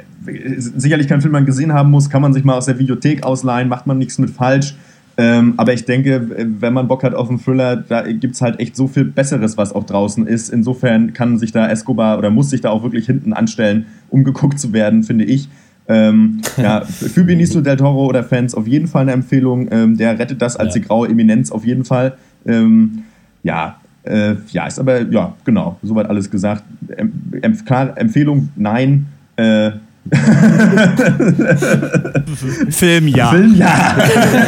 sicherlich 0.76 1.08
kein 1.08 1.20
Film, 1.20 1.32
den 1.32 1.40
man 1.40 1.46
gesehen 1.46 1.72
haben 1.72 1.90
muss, 1.90 2.08
kann 2.10 2.22
man 2.22 2.32
sich 2.32 2.44
mal 2.44 2.54
aus 2.54 2.66
der 2.66 2.78
Videothek 2.78 3.24
ausleihen, 3.24 3.68
macht 3.68 3.86
man 3.86 3.98
nichts 3.98 4.18
mit 4.18 4.30
falsch. 4.30 4.74
Ähm, 5.18 5.54
aber 5.56 5.72
ich 5.72 5.84
denke, 5.86 6.46
wenn 6.60 6.72
man 6.74 6.88
Bock 6.88 7.02
hat 7.02 7.14
auf 7.14 7.30
einen 7.30 7.40
Thriller, 7.42 7.76
da 7.76 8.02
gibt 8.02 8.34
es 8.34 8.42
halt 8.42 8.60
echt 8.60 8.76
so 8.76 8.86
viel 8.86 9.04
Besseres, 9.04 9.56
was 9.56 9.74
auch 9.74 9.84
draußen 9.84 10.26
ist. 10.26 10.50
Insofern 10.50 11.14
kann 11.14 11.38
sich 11.38 11.52
da 11.52 11.68
Escobar 11.68 12.18
oder 12.18 12.30
muss 12.30 12.50
sich 12.50 12.60
da 12.60 12.70
auch 12.70 12.82
wirklich 12.82 13.06
hinten 13.06 13.32
anstellen, 13.32 13.86
um 14.10 14.24
geguckt 14.24 14.58
zu 14.60 14.72
werden, 14.74 15.04
finde 15.04 15.24
ich. 15.24 15.48
Ähm, 15.88 16.42
ja, 16.58 16.82
für 16.82 17.24
Benicio 17.24 17.62
del 17.62 17.76
Toro 17.76 18.06
oder 18.06 18.24
Fans 18.24 18.54
auf 18.54 18.66
jeden 18.66 18.88
Fall 18.88 19.02
eine 19.02 19.12
Empfehlung. 19.12 19.68
Ähm, 19.70 19.96
der 19.96 20.18
rettet 20.18 20.42
das 20.42 20.56
als 20.56 20.74
Ja. 20.74 20.80
die 20.80 20.86
graue 20.86 21.08
Eminenz 21.08 21.50
auf 21.50 21.64
jeden 21.64 21.84
Fall. 21.84 22.18
Ähm, 22.46 23.04
ja, 23.42 23.80
äh, 24.02 24.34
ja, 24.50 24.66
ist 24.66 24.78
aber, 24.78 25.02
ja, 25.10 25.34
genau, 25.44 25.78
soweit 25.82 26.08
alles 26.10 26.30
gesagt. 26.30 26.62
Em 26.96 27.12
em 27.40 27.64
klar, 27.64 27.96
Empfehlung, 27.96 28.50
nein. 28.56 29.06
Äh, 29.36 29.72
Film 32.70 33.08
ja. 33.08 33.30
Film, 33.30 33.54
ja. 33.56 33.98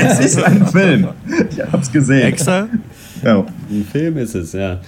es 0.08 0.20
ist 0.20 0.42
ein 0.42 0.66
Film. 0.66 1.08
Ich 1.50 1.60
hab's 1.60 1.90
gesehen. 1.90 2.22
Extra? 2.22 2.68
Ja. 3.24 3.44
Ein 3.70 3.86
Film 3.90 4.18
ist 4.18 4.34
es, 4.34 4.52
ja. 4.52 4.80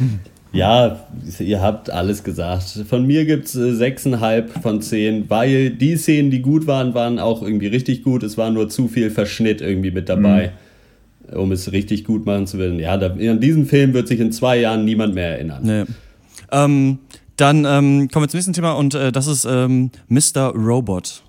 Ja, 0.52 1.06
ihr 1.38 1.60
habt 1.60 1.90
alles 1.90 2.24
gesagt. 2.24 2.84
Von 2.88 3.06
mir 3.06 3.24
gibt 3.24 3.46
es 3.46 3.54
äh, 3.54 3.84
6,5 3.84 4.60
von 4.60 4.82
10, 4.82 5.30
weil 5.30 5.70
die 5.70 5.96
Szenen, 5.96 6.30
die 6.30 6.42
gut 6.42 6.66
waren, 6.66 6.92
waren 6.94 7.20
auch 7.20 7.42
irgendwie 7.42 7.68
richtig 7.68 8.02
gut. 8.02 8.24
Es 8.24 8.36
war 8.36 8.50
nur 8.50 8.68
zu 8.68 8.88
viel 8.88 9.10
Verschnitt 9.10 9.60
irgendwie 9.60 9.92
mit 9.92 10.08
dabei, 10.08 10.50
um 11.32 11.52
es 11.52 11.70
richtig 11.70 12.04
gut 12.04 12.26
machen 12.26 12.48
zu 12.48 12.58
wollen. 12.58 12.80
Ja, 12.80 12.96
da, 12.96 13.12
an 13.12 13.40
diesen 13.40 13.66
Film 13.66 13.94
wird 13.94 14.08
sich 14.08 14.18
in 14.18 14.32
zwei 14.32 14.58
Jahren 14.58 14.84
niemand 14.84 15.14
mehr 15.14 15.36
erinnern. 15.36 15.62
Nee. 15.62 15.84
Ähm, 16.50 16.98
dann 17.40 17.64
ähm, 17.64 18.08
kommen 18.08 18.24
wir 18.24 18.28
zum 18.28 18.38
nächsten 18.38 18.52
Thema 18.52 18.72
und 18.72 18.94
äh, 18.94 19.12
das 19.12 19.26
ist 19.26 19.46
ähm, 19.46 19.90
Mr. 20.08 20.52
Robot. 20.54 21.22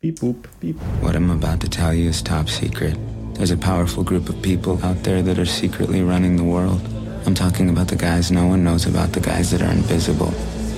Beep, 0.00 0.20
boop, 0.20 0.48
beep. 0.60 0.76
What 1.00 1.16
I'm 1.16 1.30
about 1.30 1.58
to 1.60 1.68
tell 1.68 1.92
you 1.92 2.08
is 2.08 2.22
top 2.22 2.48
secret. 2.48 2.96
There's 3.34 3.50
a 3.50 3.56
powerful 3.56 4.04
group 4.04 4.28
of 4.28 4.40
people 4.40 4.78
out 4.84 5.02
there 5.02 5.22
that 5.22 5.38
are 5.38 5.46
secretly 5.46 6.02
running 6.02 6.36
the 6.36 6.44
world. 6.44 6.80
I'm 7.26 7.34
talking 7.34 7.68
about 7.68 7.88
the 7.88 7.96
guys 7.96 8.30
no 8.30 8.46
one 8.46 8.62
knows 8.62 8.86
about, 8.86 9.12
the 9.12 9.20
guys 9.20 9.50
that 9.50 9.62
are 9.62 9.72
invisible. 9.72 10.32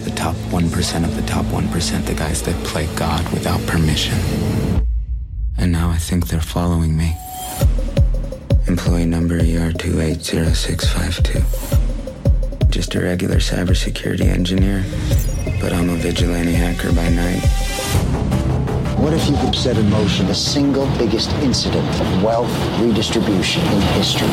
The 0.05 0.13
top 0.13 0.35
1% 0.51 1.05
of 1.05 1.15
the 1.15 1.23
top 1.27 1.45
1%, 1.47 2.07
the 2.07 2.15
guys 2.15 2.41
that 2.43 2.55
play 2.65 2.89
God 2.97 3.23
without 3.33 3.61
permission. 3.67 4.17
And 5.59 5.73
now 5.73 5.91
I 5.91 5.99
think 5.99 6.29
they're 6.29 6.41
following 6.41 6.97
me. 6.97 7.15
Employee 8.67 9.05
number 9.05 9.37
E 9.39 9.57
ER280652. 9.57 11.98
Just 12.79 12.95
a 12.95 13.01
regular 13.01 13.39
cybersecurity 13.39 14.27
engineer, 14.27 14.85
but 15.61 15.73
I'm 15.73 15.91
a 15.91 15.97
vigilante 15.97 16.53
hacker 16.53 16.93
by 16.93 17.09
night. 17.09 17.41
What 19.01 19.13
if 19.13 19.29
you 19.29 19.37
could 19.39 19.57
set 19.57 19.77
in 19.77 19.91
motion 19.91 20.29
the 20.29 20.35
single 20.37 20.87
biggest 20.97 21.29
incident 21.43 21.85
of 22.01 22.23
wealth 22.23 22.49
redistribution 22.81 23.63
in 23.65 23.81
history? 23.99 24.29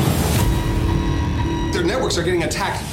Their 1.73 1.83
networks 1.83 2.19
are 2.19 2.23
getting 2.23 2.43
attacked. 2.43 2.83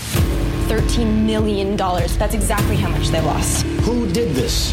$13 0.70 1.26
million. 1.26 1.76
That's 1.76 2.32
exactly 2.32 2.76
how 2.76 2.88
much 2.88 3.08
they 3.08 3.20
lost. 3.20 3.66
Who 3.84 4.10
did 4.10 4.34
this? 4.34 4.72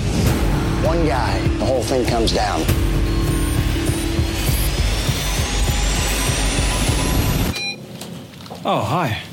One 0.85 1.05
guy, 1.05 1.45
the 1.57 1.65
whole 1.65 1.83
thing 1.83 2.07
comes 2.07 2.31
down. 2.31 2.61
Oh, 8.63 8.81
hi. 8.81 9.23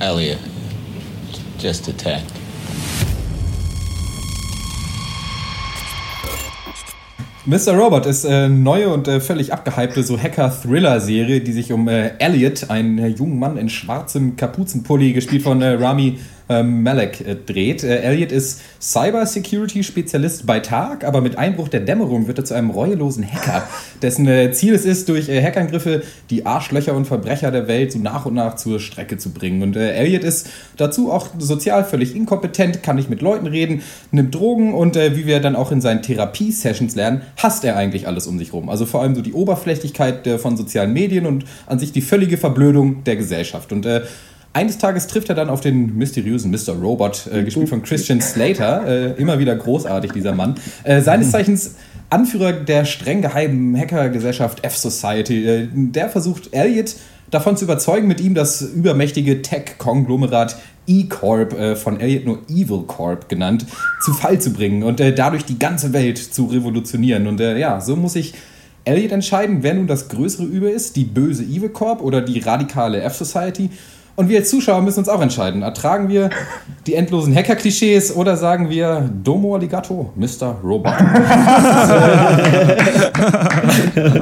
Elliot, 0.00 0.38
just 1.58 1.86
a 1.88 1.92
tech. 1.92 2.22
Mr. 7.44 7.76
Robot 7.76 8.06
ist 8.06 8.24
äh, 8.24 8.48
neue 8.48 8.88
und 8.88 9.08
äh, 9.08 9.20
völlig 9.20 9.52
abgehypte 9.52 10.02
so 10.02 10.18
Hacker-Thriller-Serie, 10.18 11.40
die 11.40 11.52
sich 11.52 11.72
um 11.72 11.86
äh, 11.88 12.12
Elliot, 12.18 12.70
einen 12.70 12.98
äh, 12.98 13.08
jungen 13.08 13.38
Mann 13.38 13.58
in 13.58 13.68
schwarzem 13.68 14.36
Kapuzenpulli, 14.36 15.12
gespielt 15.12 15.42
von 15.42 15.60
äh, 15.60 15.74
Rami 15.74 16.18
äh, 16.50 16.62
Malek, 16.64 17.20
äh, 17.20 17.36
dreht. 17.36 17.84
Äh, 17.84 18.00
Elliot 18.00 18.32
ist 18.32 18.60
Cyber-Security-Spezialist 18.80 20.46
bei 20.46 20.58
Tag, 20.58 21.04
aber 21.04 21.20
mit 21.20 21.38
Einbruch 21.38 21.68
der 21.68 21.80
Dämmerung 21.80 22.26
wird 22.26 22.38
er 22.38 22.44
zu 22.44 22.54
einem 22.54 22.70
reuelosen 22.70 23.24
Hacker, 23.24 23.68
dessen 24.02 24.26
äh, 24.26 24.50
Ziel 24.50 24.74
es 24.74 24.84
ist, 24.84 25.08
durch 25.08 25.28
äh, 25.28 25.40
Hackerangriffe 25.42 26.02
die 26.28 26.46
Arschlöcher 26.46 26.94
und 26.94 27.06
Verbrecher 27.06 27.52
der 27.52 27.68
Welt 27.68 27.92
so 27.92 28.00
nach 28.00 28.26
und 28.26 28.34
nach 28.34 28.56
zur 28.56 28.80
Strecke 28.80 29.16
zu 29.16 29.30
bringen. 29.30 29.62
Und 29.62 29.76
äh, 29.76 29.92
Elliot 29.92 30.24
ist 30.24 30.50
dazu 30.76 31.12
auch 31.12 31.28
sozial 31.38 31.84
völlig 31.84 32.16
inkompetent, 32.16 32.82
kann 32.82 32.96
nicht 32.96 33.08
mit 33.08 33.22
Leuten 33.22 33.46
reden, 33.46 33.82
nimmt 34.10 34.34
Drogen 34.34 34.74
und 34.74 34.96
äh, 34.96 35.16
wie 35.16 35.26
wir 35.26 35.38
dann 35.38 35.54
auch 35.54 35.70
in 35.70 35.80
seinen 35.80 36.02
Therapie-Sessions 36.02 36.96
lernen, 36.96 37.22
hasst 37.36 37.64
er 37.64 37.76
eigentlich 37.76 38.08
alles 38.08 38.26
um 38.26 38.38
sich 38.38 38.52
rum. 38.52 38.68
Also 38.68 38.86
vor 38.86 39.02
allem 39.02 39.14
so 39.14 39.22
die 39.22 39.34
Oberflächlichkeit 39.34 40.26
von 40.40 40.56
sozialen 40.56 40.92
Medien 40.92 41.26
und 41.26 41.44
an 41.66 41.78
sich 41.78 41.92
die 41.92 42.02
völlige 42.02 42.36
Verblödung 42.36 43.04
der 43.04 43.14
Gesellschaft. 43.14 43.72
Und 43.72 43.86
äh, 43.86 44.02
eines 44.52 44.78
Tages 44.78 45.06
trifft 45.06 45.28
er 45.28 45.34
dann 45.34 45.48
auf 45.48 45.60
den 45.60 45.96
mysteriösen 45.96 46.50
Mr. 46.50 46.72
Robot, 46.72 47.28
äh, 47.32 47.44
gespielt 47.44 47.68
von 47.68 47.82
Christian 47.82 48.20
Slater. 48.20 48.86
Äh, 48.86 49.20
immer 49.20 49.38
wieder 49.38 49.54
großartig, 49.54 50.12
dieser 50.12 50.34
Mann. 50.34 50.56
Äh, 50.84 51.00
seines 51.02 51.30
Zeichens 51.32 51.76
Anführer 52.10 52.52
der 52.52 52.84
streng 52.84 53.22
geheimen 53.22 53.76
Hackergesellschaft 53.78 54.64
F-Society. 54.64 55.46
Äh, 55.46 55.68
der 55.72 56.08
versucht 56.08 56.52
Elliot 56.52 56.96
davon 57.30 57.56
zu 57.56 57.64
überzeugen, 57.64 58.08
mit 58.08 58.20
ihm 58.20 58.34
das 58.34 58.60
übermächtige 58.62 59.42
Tech-Konglomerat 59.42 60.56
E-Corp, 60.88 61.52
äh, 61.52 61.76
von 61.76 62.00
Elliot 62.00 62.24
nur 62.24 62.38
Evil 62.48 62.82
Corp 62.86 63.28
genannt, 63.28 63.66
zu 64.02 64.12
Fall 64.12 64.40
zu 64.40 64.52
bringen 64.52 64.82
und 64.82 64.98
äh, 64.98 65.14
dadurch 65.14 65.44
die 65.44 65.58
ganze 65.58 65.92
Welt 65.92 66.18
zu 66.18 66.46
revolutionieren. 66.46 67.28
Und 67.28 67.40
äh, 67.40 67.56
ja, 67.56 67.80
so 67.80 67.94
muss 67.94 68.14
sich 68.14 68.34
Elliot 68.84 69.12
entscheiden, 69.12 69.58
wer 69.62 69.74
nun 69.74 69.86
das 69.86 70.08
größere 70.08 70.44
Übel 70.44 70.70
ist, 70.70 70.96
die 70.96 71.04
böse 71.04 71.44
Evil 71.44 71.68
Corp 71.68 72.02
oder 72.02 72.20
die 72.22 72.40
radikale 72.40 73.00
F-Society. 73.02 73.70
Und 74.20 74.28
wir 74.28 74.40
als 74.40 74.50
Zuschauer 74.50 74.82
müssen 74.82 74.98
uns 74.98 75.08
auch 75.08 75.22
entscheiden. 75.22 75.62
Ertragen 75.62 76.10
wir 76.10 76.28
die 76.86 76.92
endlosen 76.94 77.34
Hacker-Klischees 77.34 78.14
oder 78.14 78.36
sagen 78.36 78.68
wir 78.68 79.08
Domo 79.24 79.54
Aligato, 79.54 80.12
Mr. 80.14 80.58
Robot? 80.62 80.92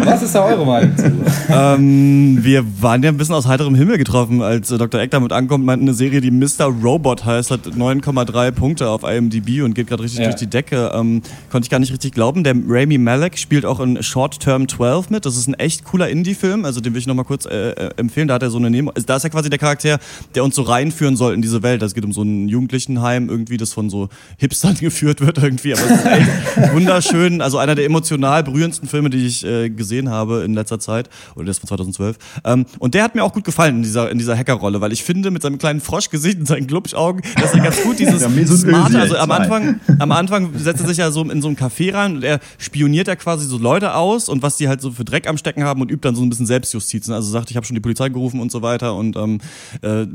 Was 0.05 0.22
ist 0.22 0.34
da 0.36 0.44
eure 0.44 0.64
Meinung 0.64 0.96
zu? 0.96 1.11
ähm, 1.51 2.38
wir 2.42 2.64
waren 2.80 3.03
ja 3.03 3.11
ein 3.11 3.16
bisschen 3.16 3.34
aus 3.34 3.49
heiterem 3.49 3.74
Himmel 3.74 3.99
getroffen, 3.99 4.40
als 4.40 4.70
äh, 4.70 4.78
Dr. 4.78 5.01
Eck 5.01 5.11
damit 5.11 5.32
ankommt, 5.32 5.64
meint 5.64 5.82
eine 5.82 5.94
Serie, 5.94 6.20
die 6.20 6.30
Mr. 6.30 6.66
Robot 6.82 7.24
heißt, 7.24 7.51
hat 7.51 7.66
9,3 7.66 8.53
Punkte 8.53 8.88
auf 8.90 9.03
IMDb 9.03 9.62
und 9.64 9.74
geht 9.74 9.88
gerade 9.88 10.05
richtig 10.05 10.20
Ja. 10.20 10.26
durch 10.26 10.36
die 10.36 10.46
Decke. 10.46 10.92
Ähm, 10.94 11.22
konnte 11.51 11.66
ich 11.66 11.70
gar 11.70 11.80
nicht 11.80 11.92
richtig 11.92 12.12
glauben. 12.12 12.44
Der 12.44 12.55
Rami 12.68 12.99
Malek 12.99 13.36
spielt 13.36 13.66
auch 13.66 13.80
in 13.80 14.01
Short 14.03 14.38
Term 14.38 14.68
12 14.68 15.11
mit. 15.11 15.26
Das 15.26 15.36
ist 15.36 15.49
ein 15.49 15.55
echt 15.55 15.82
cooler 15.84 16.09
Indie-Film, 16.09 16.64
also 16.64 16.80
den 16.80 16.92
will 16.94 17.01
ich 17.01 17.09
nochmal 17.09 17.24
kurz 17.24 17.46
äh, 17.46 17.70
äh, 17.70 17.90
empfehlen. 17.96 18.28
Da 18.28 18.34
hat 18.34 18.44
er 18.44 18.51
so 18.51 18.59
eine 18.59 18.70
Nemo 18.70 18.92
also 18.94 19.05
da 19.07 19.16
ist 19.16 19.24
er 19.24 19.30
quasi 19.30 19.51
der 19.51 19.59
Charakter, 19.59 19.88
der 20.34 20.45
uns 20.45 20.55
so 20.55 20.62
reinführen 20.62 21.16
soll 21.16 21.34
in 21.34 21.43
diese 21.43 21.62
Welt. 21.62 21.82
Es 21.82 21.95
geht 21.95 22.05
um 22.05 22.12
so 22.12 22.22
ein 22.22 22.49
Jugendlichenheim 22.49 23.28
irgendwie, 23.28 23.57
das 23.57 23.72
von 23.72 23.89
so 23.89 24.09
Hipstern 24.36 24.74
geführt 24.80 25.20
wird 25.20 25.39
irgendwie, 25.39 25.72
aber 25.72 25.82
es 25.82 25.91
ist 25.91 26.07
echt 26.07 26.28
wunderschön. 26.74 27.41
Also 27.41 27.59
einer 27.59 27.74
der 27.74 27.86
emotional 27.86 28.43
berührendsten 28.45 28.89
Filme, 28.89 29.11
die 29.11 29.26
ich 29.26 29.45
äh, 29.45 29.70
gesehen 29.70 30.11
habe 30.11 30.43
in 30.45 30.55
letzter 30.55 30.78
Zeit. 30.78 31.09
Oder 31.34 31.45
der 31.45 31.53
ist 31.53 31.61
von 31.61 31.68
2012. 31.68 32.18
Ähm, 32.45 32.66
und 32.78 32.95
der 32.95 33.05
hat 33.05 33.14
mir 33.14 33.24
auch 33.24 33.32
gut 33.32 33.45
gefallen 33.45 33.76
in 33.76 33.82
dieser, 33.82 34.11
in 34.11 34.18
dieser 34.18 34.36
Hackerrolle, 34.36 34.80
weil 34.80 34.93
ich 34.93 35.03
finde, 35.03 35.30
mit 35.30 35.43
seinem 35.43 35.59
kleinen 35.59 35.80
Froschgesicht 35.80 36.39
und 36.39 36.47
seinen 36.47 36.66
Glubschaugen, 36.66 37.22
dass 37.41 37.55
er 37.55 37.61
ganz 37.61 37.82
gut 37.82 37.99
dieses 37.99 38.22
Ja, 38.39 38.57
smarte, 38.57 39.01
also 39.01 39.16
am. 39.16 39.30
Anfang, 39.30 39.80
am 39.99 40.12
Anfang 40.12 40.59
setzt 40.59 40.80
er 40.82 40.89
sich 40.89 40.99
ja 40.99 41.11
so 41.11 41.22
in 41.22 41.43
so 41.43 41.49
einem 41.49 41.57
Café 41.57 41.95
rein 41.95 42.16
und 42.16 42.24
er 42.24 42.41
spioniert 42.59 43.09
ja 43.09 43.16
quasi 43.16 43.47
so 43.47 43.59
Leute 43.59 43.95
aus 43.95 44.28
und 44.28 44.43
was 44.43 44.57
die 44.57 44.68
halt 44.68 44.80
so 44.80 44.91
für 44.91 45.05
Dreck 45.05 45.28
am 45.28 45.36
Stecken 45.36 45.64
haben 45.64 45.80
und 45.80 45.91
übt 45.91 46.07
dann 46.07 46.14
so 46.14 46.22
ein 46.22 46.28
bisschen 46.28 46.47
Selbstjustiz. 46.47 47.09
Also 47.09 47.30
sagt, 47.30 47.51
ich 47.51 47.57
habe 47.57 47.66
schon 47.66 47.74
die 47.74 47.80
Polizei 47.80 48.09
gerufen 48.09 48.41
und 48.41 48.51
so 48.51 48.62
weiter 48.62 48.95
und 48.95 49.16
ähm, 49.16 49.41
äh, 49.83 50.07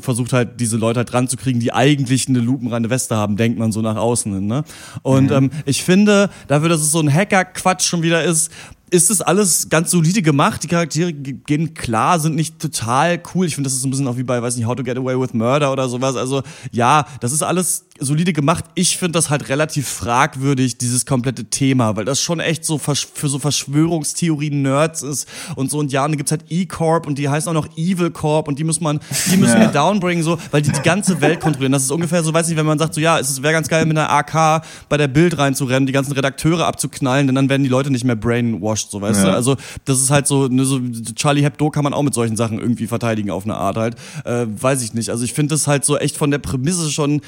versucht 0.00 0.32
halt 0.32 0.60
diese 0.60 0.76
Leute 0.76 0.98
halt 0.98 1.12
dran 1.12 1.28
zu 1.28 1.36
kriegen, 1.36 1.60
die 1.60 1.72
eigentlich 1.72 2.28
eine 2.28 2.40
lupenreine 2.40 2.90
Weste 2.90 3.16
haben, 3.16 3.36
denkt 3.36 3.58
man 3.58 3.72
so 3.72 3.80
nach 3.82 3.96
außen 3.96 4.32
hin. 4.34 4.46
Ne? 4.46 4.64
Und 5.02 5.26
Mhm. 5.26 5.32
ähm, 5.32 5.50
ich 5.64 5.82
finde, 5.82 6.30
dafür, 6.46 6.68
dass 6.68 6.80
es 6.80 6.90
so 6.90 7.00
ein 7.00 7.12
Hacker-Quatsch 7.12 7.82
schon 7.84 8.02
wieder 8.02 8.22
ist, 8.24 8.50
ist 8.90 9.10
das 9.10 9.20
alles 9.20 9.68
ganz 9.68 9.90
solide 9.90 10.22
gemacht. 10.22 10.62
Die 10.62 10.66
Charaktere 10.68 11.12
ge- 11.12 11.34
gehen 11.44 11.74
klar, 11.74 12.18
sind 12.20 12.34
nicht 12.36 12.58
total 12.58 13.20
cool. 13.34 13.44
Ich 13.46 13.54
finde, 13.54 13.68
das 13.68 13.76
ist 13.76 13.84
ein 13.84 13.90
bisschen 13.90 14.06
auch 14.08 14.16
wie 14.16 14.22
bei, 14.22 14.40
weiß 14.40 14.56
nicht, 14.56 14.64
How 14.66 14.74
to 14.76 14.82
Get 14.82 14.96
Away 14.96 15.20
with 15.20 15.34
Murder 15.34 15.70
oder 15.72 15.90
sowas. 15.90 16.16
Also 16.16 16.42
ja, 16.72 17.04
das 17.20 17.32
ist 17.32 17.42
alles 17.42 17.84
solide 18.00 18.32
gemacht. 18.32 18.64
Ich 18.74 18.96
finde 18.96 19.12
das 19.18 19.30
halt 19.30 19.48
relativ 19.48 19.88
fragwürdig, 19.88 20.78
dieses 20.78 21.06
komplette 21.06 21.44
Thema, 21.46 21.96
weil 21.96 22.04
das 22.04 22.20
schon 22.20 22.40
echt 22.40 22.64
so 22.64 22.78
für 22.78 22.94
so 23.28 23.38
Verschwörungstheorien-Nerds 23.38 25.02
ist 25.02 25.28
und 25.56 25.70
so. 25.70 25.78
Und 25.78 25.92
ja, 25.92 26.04
und 26.04 26.12
dann 26.12 26.16
gibt's 26.16 26.30
halt 26.32 26.44
E-Corp 26.48 27.06
und 27.06 27.18
die 27.18 27.28
heißen 27.28 27.48
auch 27.48 27.54
noch 27.54 27.76
Evil 27.76 28.10
Corp 28.10 28.48
und 28.48 28.58
die 28.58 28.64
muss 28.64 28.80
man, 28.80 29.00
die 29.30 29.36
müssen 29.36 29.54
Ja. 29.54 29.60
wir 29.60 29.68
downbringen, 29.68 30.22
so, 30.22 30.38
weil 30.50 30.62
die 30.62 30.72
die 30.72 30.82
ganze 30.82 31.20
Welt 31.20 31.40
kontrollieren. 31.40 31.72
Das 31.72 31.82
ist 31.82 31.90
ungefähr 31.90 32.22
so, 32.22 32.32
weiß 32.32 32.48
nicht, 32.48 32.56
wenn 32.56 32.66
man 32.66 32.78
sagt, 32.78 32.94
so, 32.94 33.00
ja, 33.00 33.18
es 33.18 33.42
wäre 33.42 33.52
ganz 33.52 33.68
geil, 33.68 33.84
mit 33.86 33.96
einer 33.98 34.10
AK 34.10 34.62
bei 34.88 34.96
der 34.96 35.08
Bild 35.08 35.38
reinzurennen, 35.38 35.86
die 35.86 35.92
ganzen 35.92 36.12
Redakteure 36.12 36.66
abzuknallen, 36.66 37.26
denn 37.26 37.34
dann 37.36 37.48
werden 37.48 37.62
die 37.62 37.68
Leute 37.68 37.90
nicht 37.90 38.04
mehr 38.04 38.16
brainwashed, 38.16 38.90
so, 38.90 39.00
weißt 39.00 39.20
Ja. 39.20 39.30
du? 39.30 39.34
Also, 39.34 39.56
das 39.84 40.00
ist 40.00 40.10
halt 40.10 40.26
so, 40.26 40.48
ne, 40.48 40.64
so, 40.64 40.80
Charlie 41.14 41.42
Hebdo 41.42 41.70
kann 41.70 41.84
man 41.84 41.94
auch 41.94 42.02
mit 42.02 42.14
solchen 42.14 42.36
Sachen 42.36 42.58
irgendwie 42.58 42.86
verteidigen 42.86 43.30
auf 43.30 43.44
eine 43.44 43.56
Art 43.56 43.76
halt. 43.76 43.96
Äh, 44.24 44.46
weiß 44.48 44.82
ich 44.82 44.94
nicht. 44.94 45.10
Also, 45.10 45.24
ich 45.24 45.32
finde 45.32 45.54
das 45.54 45.66
halt 45.66 45.84
so 45.84 45.96
echt 45.98 46.16
von 46.16 46.30
der 46.30 46.38
Prämisse 46.38 46.90
schon, 46.90 47.20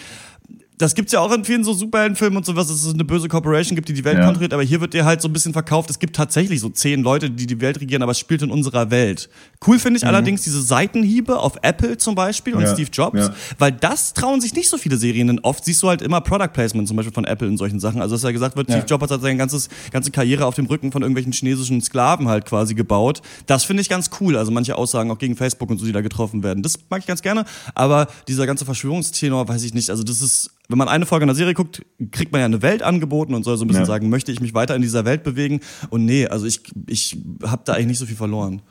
das 0.80 0.94
gibt's 0.94 1.12
ja 1.12 1.20
auch 1.20 1.30
in 1.32 1.44
vielen 1.44 1.62
so 1.62 1.72
Superheldenfilmen 1.72 2.36
und 2.38 2.46
sowas, 2.46 2.68
dass 2.68 2.84
es 2.84 2.94
eine 2.94 3.04
böse 3.04 3.28
Corporation 3.28 3.76
gibt, 3.76 3.88
die 3.88 3.92
die 3.92 4.04
Welt 4.04 4.18
Ja. 4.18 4.24
kontrolliert, 4.24 4.52
aber 4.54 4.62
hier 4.62 4.80
wird 4.80 4.94
dir 4.94 5.04
halt 5.04 5.20
so 5.20 5.28
ein 5.28 5.32
bisschen 5.32 5.52
verkauft, 5.52 5.90
es 5.90 5.98
gibt 5.98 6.16
tatsächlich 6.16 6.60
so 6.60 6.68
zehn 6.70 7.02
Leute, 7.02 7.30
die 7.30 7.46
die 7.46 7.60
Welt 7.60 7.80
regieren, 7.80 8.02
aber 8.02 8.12
es 8.12 8.18
spielt 8.18 8.42
in 8.42 8.50
unserer 8.50 8.90
Welt. 8.90 9.28
Cool 9.66 9.78
finde 9.78 9.98
ich 9.98 10.02
Mhm. 10.02 10.08
allerdings 10.08 10.42
diese 10.42 10.62
Seitenhiebe 10.62 11.38
auf 11.38 11.58
Apple 11.62 11.98
zum 11.98 12.14
Beispiel 12.14 12.54
und 12.54 12.62
Ja. 12.62 12.72
Steve 12.72 12.90
Jobs, 12.92 13.18
Ja. 13.18 13.34
weil 13.58 13.72
das 13.72 14.14
trauen 14.14 14.40
sich 14.40 14.54
nicht 14.54 14.68
so 14.68 14.78
viele 14.78 14.96
Serien, 14.96 15.26
denn 15.26 15.38
oft 15.40 15.64
siehst 15.64 15.82
du 15.82 15.88
halt 15.88 16.02
immer 16.02 16.20
Product 16.20 16.48
Placement 16.52 16.88
zum 16.88 16.96
Beispiel 16.96 17.12
von 17.14 17.24
Apple 17.24 17.46
in 17.48 17.56
solchen 17.56 17.78
Sachen. 17.80 18.00
Also 18.00 18.14
dass 18.14 18.22
ja 18.22 18.30
gesagt 18.32 18.56
wird. 18.56 18.70
Steve 18.70 18.86
Jobs 18.86 19.10
hat 19.10 19.20
seine 19.20 19.36
ganzes, 19.36 19.68
ganze 19.92 20.10
Karriere 20.10 20.46
auf 20.46 20.54
dem 20.54 20.66
Rücken 20.66 20.92
von 20.92 21.02
irgendwelchen 21.02 21.32
chinesischen 21.32 21.80
Sklaven 21.82 22.28
halt 22.28 22.46
quasi 22.46 22.74
gebaut. 22.74 23.20
Das 23.46 23.64
finde 23.64 23.82
ich 23.82 23.88
ganz 23.88 24.10
cool. 24.20 24.36
Also 24.36 24.50
manche 24.50 24.76
Aussagen 24.76 25.10
auch 25.10 25.18
gegen 25.18 25.36
Facebook 25.36 25.68
und 25.70 25.78
so, 25.78 25.84
die 25.86 25.92
da 25.92 26.00
getroffen 26.00 26.42
werden. 26.42 26.62
Das 26.62 26.78
mag 26.88 27.00
ich 27.00 27.06
ganz 27.06 27.20
gerne. 27.22 27.44
Aber 27.74 28.06
dieser 28.28 28.46
ganze 28.46 28.64
Verschwörungstenor, 28.64 29.46
weiß 29.48 29.62
ich 29.64 29.74
nicht. 29.74 29.90
Also 29.90 30.02
das 30.02 30.22
ist, 30.22 30.50
wenn 30.70 30.78
man 30.78 30.88
eine 30.88 31.04
Folge 31.04 31.24
einer 31.24 31.34
Serie 31.34 31.52
guckt, 31.54 31.82
kriegt 32.12 32.32
man 32.32 32.40
ja 32.40 32.44
eine 32.46 32.62
Welt 32.62 32.82
angeboten 32.82 33.34
und 33.34 33.44
soll 33.44 33.56
so 33.56 33.64
ein 33.64 33.68
bisschen 33.68 33.82
Ja. 33.82 33.86
sagen, 33.86 34.08
möchte 34.08 34.32
ich 34.32 34.40
mich 34.40 34.54
weiter 34.54 34.74
in 34.76 34.82
dieser 34.82 35.04
Welt 35.04 35.22
bewegen? 35.24 35.60
Und 35.90 36.04
nee, 36.04 36.26
also 36.26 36.46
ich, 36.46 36.60
ich 36.86 37.18
habe 37.42 37.62
da 37.64 37.74
eigentlich 37.74 37.86
nicht 37.88 37.98
so 37.98 38.06
viel 38.06 38.16
verloren. 38.16 38.62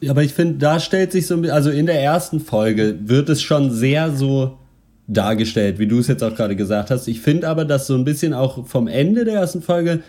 Ja, 0.00 0.10
aber 0.12 0.22
ich 0.22 0.32
finde, 0.32 0.58
da 0.58 0.78
stellt 0.78 1.10
sich 1.10 1.26
so 1.26 1.34
ein 1.34 1.40
bisschen, 1.40 1.54
also 1.56 1.70
in 1.70 1.86
der 1.86 2.00
ersten 2.00 2.38
Folge 2.38 2.98
wird 3.02 3.28
es 3.30 3.42
schon 3.42 3.72
sehr 3.72 4.14
so 4.14 4.58
dargestellt, 5.08 5.78
wie 5.78 5.86
du 5.86 5.98
es 5.98 6.06
jetzt 6.06 6.22
auch 6.22 6.34
gerade 6.34 6.54
gesagt 6.56 6.90
hast. 6.90 7.08
Ich 7.08 7.20
finde 7.20 7.48
aber, 7.48 7.64
dass 7.64 7.86
so 7.86 7.94
ein 7.94 8.04
bisschen 8.04 8.32
auch 8.34 8.66
vom 8.66 8.86
Ende 8.86 9.24
der 9.24 9.34
ersten 9.34 9.62
Folge 9.62 10.00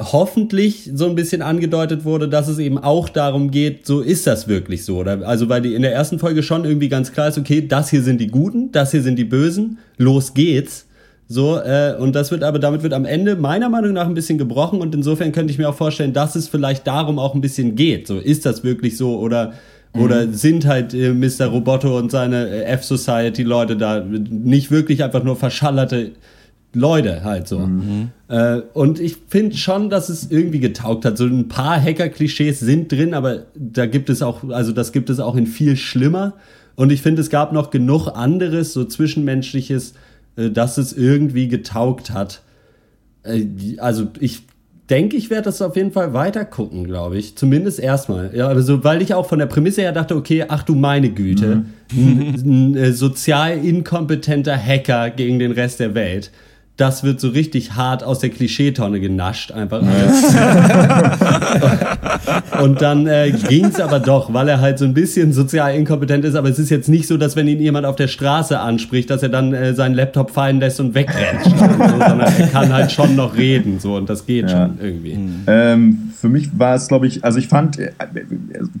hoffentlich 0.00 0.90
so 0.94 1.06
ein 1.06 1.14
bisschen 1.14 1.42
angedeutet 1.42 2.04
wurde, 2.04 2.28
dass 2.28 2.48
es 2.48 2.58
eben 2.58 2.78
auch 2.78 3.08
darum 3.08 3.50
geht, 3.50 3.86
so 3.86 4.00
ist 4.00 4.26
das 4.26 4.48
wirklich 4.48 4.84
so. 4.84 4.98
Oder? 4.98 5.26
Also 5.26 5.48
weil 5.48 5.62
die 5.62 5.74
in 5.74 5.82
der 5.82 5.92
ersten 5.92 6.18
Folge 6.18 6.42
schon 6.42 6.64
irgendwie 6.64 6.88
ganz 6.88 7.12
klar 7.12 7.28
ist, 7.28 7.38
okay, 7.38 7.66
das 7.66 7.90
hier 7.90 8.02
sind 8.02 8.20
die 8.20 8.28
Guten, 8.28 8.72
das 8.72 8.90
hier 8.90 9.02
sind 9.02 9.16
die 9.16 9.24
Bösen, 9.24 9.78
los 9.98 10.34
geht's. 10.34 10.86
So, 11.28 11.56
äh, 11.56 11.94
und 11.98 12.14
das 12.14 12.30
wird 12.30 12.42
aber, 12.42 12.58
damit 12.58 12.82
wird 12.82 12.92
am 12.92 13.06
Ende 13.06 13.36
meiner 13.36 13.70
Meinung 13.70 13.92
nach 13.92 14.06
ein 14.06 14.14
bisschen 14.14 14.36
gebrochen 14.36 14.80
und 14.80 14.94
insofern 14.94 15.32
könnte 15.32 15.50
ich 15.50 15.58
mir 15.58 15.68
auch 15.68 15.74
vorstellen, 15.74 16.12
dass 16.12 16.34
es 16.34 16.48
vielleicht 16.48 16.86
darum 16.86 17.18
auch 17.18 17.34
ein 17.34 17.40
bisschen 17.40 17.74
geht. 17.74 18.06
So, 18.06 18.18
ist 18.18 18.44
das 18.44 18.64
wirklich 18.64 18.98
so 18.98 19.18
oder, 19.18 19.54
oder 19.94 20.28
sind 20.28 20.66
halt 20.66 20.92
äh, 20.92 21.14
Mr. 21.14 21.46
Roboto 21.46 21.96
und 21.96 22.10
seine 22.10 22.48
äh, 22.48 22.64
F-Society-Leute 22.64 23.76
da 23.76 24.00
nicht 24.00 24.70
wirklich 24.70 25.02
einfach 25.02 25.22
nur 25.22 25.36
verschallerte 25.36 26.10
Leute 26.74 27.22
halt 27.22 27.48
so. 27.48 27.68
Äh, 28.28 28.62
und 28.72 28.98
ich 28.98 29.16
finde 29.28 29.56
schon, 29.56 29.90
dass 29.90 30.08
es 30.08 30.30
irgendwie 30.30 30.60
getaugt 30.60 31.04
hat. 31.04 31.18
So 31.18 31.26
ein 31.26 31.48
paar 31.48 31.80
Hacker-Klischees 31.80 32.60
sind 32.60 32.90
drin, 32.90 33.14
aber 33.14 33.44
da 33.54 33.86
gibt 33.86 34.08
es 34.08 34.22
auch, 34.22 34.48
also 34.50 34.72
das 34.72 34.92
gibt 34.92 35.10
es 35.10 35.20
auch 35.20 35.36
in 35.36 35.46
viel 35.46 35.76
schlimmer. 35.76 36.34
Und 36.74 36.90
ich 36.90 37.02
finde, 37.02 37.20
es 37.20 37.28
gab 37.28 37.52
noch 37.52 37.70
genug 37.70 38.08
anderes, 38.08 38.72
so 38.72 38.84
zwischenmenschliches, 38.84 39.94
äh, 40.36 40.50
dass 40.50 40.78
es 40.78 40.92
irgendwie 40.92 41.48
getaugt 41.48 42.10
hat. 42.12 42.42
Äh, 43.22 43.44
also 43.78 44.08
ich 44.18 44.44
denke, 44.88 45.16
ich 45.16 45.30
werde 45.30 45.44
das 45.44 45.62
auf 45.62 45.76
jeden 45.76 45.92
Fall 45.92 46.12
weiter 46.12 46.44
gucken, 46.44 46.84
glaube 46.84 47.18
ich. 47.18 47.36
Zumindest 47.36 47.80
erstmal. 47.80 48.34
Ja, 48.34 48.48
aber 48.48 48.62
so, 48.62 48.82
weil 48.84 49.02
ich 49.02 49.14
auch 49.14 49.26
von 49.26 49.38
der 49.38 49.46
Prämisse 49.46 49.82
her 49.82 49.92
dachte, 49.92 50.16
okay, 50.16 50.44
ach 50.48 50.62
du 50.62 50.74
meine 50.74 51.10
Güte, 51.10 51.64
ein, 51.92 52.34
ein 52.44 52.76
äh, 52.76 52.92
sozial 52.92 53.64
inkompetenter 53.64 54.56
Hacker 54.56 55.10
gegen 55.10 55.38
den 55.38 55.52
Rest 55.52 55.80
der 55.80 55.94
Welt. 55.94 56.30
Das 56.78 57.04
wird 57.04 57.20
so 57.20 57.28
richtig 57.28 57.74
hart 57.74 58.02
aus 58.02 58.20
der 58.20 58.30
Klischeetonne 58.30 58.98
genascht, 58.98 59.52
einfach 59.52 59.82
alles. 59.82 60.34
Und 62.62 62.80
dann 62.80 63.06
äh, 63.06 63.30
ging 63.48 63.66
es 63.66 63.78
aber 63.78 64.00
doch, 64.00 64.32
weil 64.32 64.48
er 64.48 64.60
halt 64.60 64.78
so 64.78 64.86
ein 64.86 64.94
bisschen 64.94 65.32
sozial 65.34 65.74
inkompetent 65.74 66.24
ist. 66.24 66.34
Aber 66.34 66.48
es 66.48 66.58
ist 66.58 66.70
jetzt 66.70 66.88
nicht 66.88 67.06
so, 67.06 67.18
dass 67.18 67.36
wenn 67.36 67.46
ihn 67.46 67.60
jemand 67.60 67.84
auf 67.86 67.96
der 67.96 68.08
Straße 68.08 68.58
anspricht, 68.58 69.10
dass 69.10 69.22
er 69.22 69.28
dann 69.28 69.52
äh, 69.52 69.74
seinen 69.74 69.94
Laptop 69.94 70.30
fallen 70.30 70.60
lässt 70.60 70.80
und 70.80 70.94
wegrennt. 70.94 71.44
so, 71.44 71.50
sondern 71.60 72.20
er 72.20 72.46
kann 72.48 72.72
halt 72.72 72.90
schon 72.90 73.14
noch 73.16 73.36
reden. 73.36 73.78
So, 73.78 73.96
und 73.96 74.08
das 74.08 74.24
geht 74.26 74.50
Ja. 74.50 74.66
schon 74.66 74.78
irgendwie. 74.80 75.18
Ähm, 75.46 76.10
für 76.18 76.30
mich 76.30 76.48
war 76.58 76.74
es, 76.74 76.88
glaube 76.88 77.06
ich, 77.06 77.22
also 77.22 77.38
ich 77.38 77.48
fand, 77.48 77.78
äh, 77.78 77.86
äh, 77.86 77.90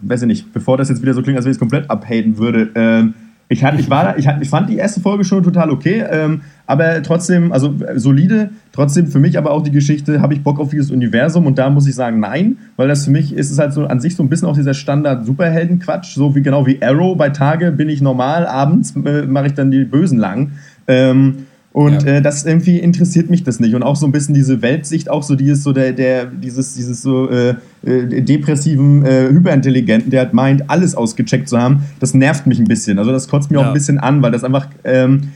weiß 0.02 0.22
ich 0.22 0.28
nicht, 0.28 0.52
bevor 0.52 0.78
das 0.78 0.88
jetzt 0.88 1.02
wieder 1.02 1.12
so 1.14 1.22
klingt, 1.22 1.36
als 1.36 1.44
wenn 1.44 1.52
ich 1.52 1.56
es 1.56 1.60
komplett 1.60 1.90
abhaten 1.90 2.38
würde, 2.38 2.70
ähm, 2.74 3.14
ich, 3.48 3.64
hatte, 3.64 3.78
ich, 3.78 3.90
war 3.90 4.04
da, 4.04 4.16
ich, 4.16 4.26
hatte, 4.26 4.42
ich 4.42 4.48
fand 4.48 4.68
die 4.70 4.76
erste 4.76 5.00
Folge 5.00 5.24
schon 5.24 5.42
total 5.42 5.70
okay, 5.70 6.04
ähm, 6.10 6.42
aber 6.66 7.02
trotzdem, 7.02 7.52
also 7.52 7.74
äh, 7.86 7.98
solide, 7.98 8.50
trotzdem 8.72 9.06
für 9.06 9.18
mich 9.18 9.36
aber 9.36 9.50
auch 9.50 9.62
die 9.62 9.70
Geschichte, 9.70 10.20
habe 10.20 10.34
ich 10.34 10.42
Bock 10.42 10.58
auf 10.58 10.70
dieses 10.70 10.90
Universum? 10.90 11.46
Und 11.46 11.58
da 11.58 11.68
muss 11.68 11.86
ich 11.86 11.94
sagen, 11.94 12.20
nein, 12.20 12.56
weil 12.76 12.88
das 12.88 13.04
für 13.04 13.10
mich 13.10 13.34
ist 13.34 13.50
es 13.50 13.58
halt 13.58 13.72
so 13.72 13.86
an 13.86 14.00
sich 14.00 14.16
so 14.16 14.22
ein 14.22 14.28
bisschen 14.28 14.48
auch 14.48 14.56
dieser 14.56 14.74
Standard-Superhelden-Quatsch, 14.74 16.14
so 16.14 16.34
wie 16.34 16.42
genau 16.42 16.66
wie 16.66 16.82
Arrow, 16.82 17.16
bei 17.16 17.30
Tage 17.30 17.72
bin 17.72 17.88
ich 17.88 18.00
normal, 18.00 18.46
abends 18.46 18.94
äh, 18.96 19.26
mache 19.26 19.48
ich 19.48 19.54
dann 19.54 19.70
die 19.70 19.84
Bösen 19.84 20.18
lang. 20.18 20.52
Ähm, 20.86 21.46
und 21.72 22.04
äh, 22.06 22.20
das 22.20 22.44
irgendwie 22.44 22.78
interessiert 22.78 23.30
mich 23.30 23.44
das 23.44 23.58
nicht. 23.60 23.74
Und 23.74 23.82
auch 23.82 23.96
so 23.96 24.06
ein 24.06 24.12
bisschen 24.12 24.34
diese 24.34 24.60
Weltsicht, 24.60 25.08
auch 25.10 25.22
so 25.22 25.34
dieses, 25.34 25.62
so 25.62 25.72
der, 25.72 25.92
der, 25.92 26.26
dieses, 26.26 26.74
dieses 26.74 27.00
so 27.02 27.30
äh, 27.30 27.54
äh, 27.84 28.20
depressiven, 28.22 29.04
äh, 29.04 29.28
Hyperintelligenten, 29.30 30.10
der 30.10 30.20
halt 30.20 30.34
meint, 30.34 30.68
alles 30.68 30.94
ausgecheckt 30.94 31.48
zu 31.48 31.58
haben, 31.58 31.82
das 31.98 32.12
nervt 32.14 32.46
mich 32.46 32.58
ein 32.58 32.66
bisschen. 32.66 32.98
Also 32.98 33.10
das 33.10 33.26
kotzt 33.28 33.50
mir 33.50 33.58
auch 33.58 33.62
Ja. 33.62 33.68
ein 33.68 33.74
bisschen 33.74 33.98
an, 33.98 34.22
weil 34.22 34.32
das 34.32 34.44
einfach, 34.44 34.68
ähm, 34.84 35.30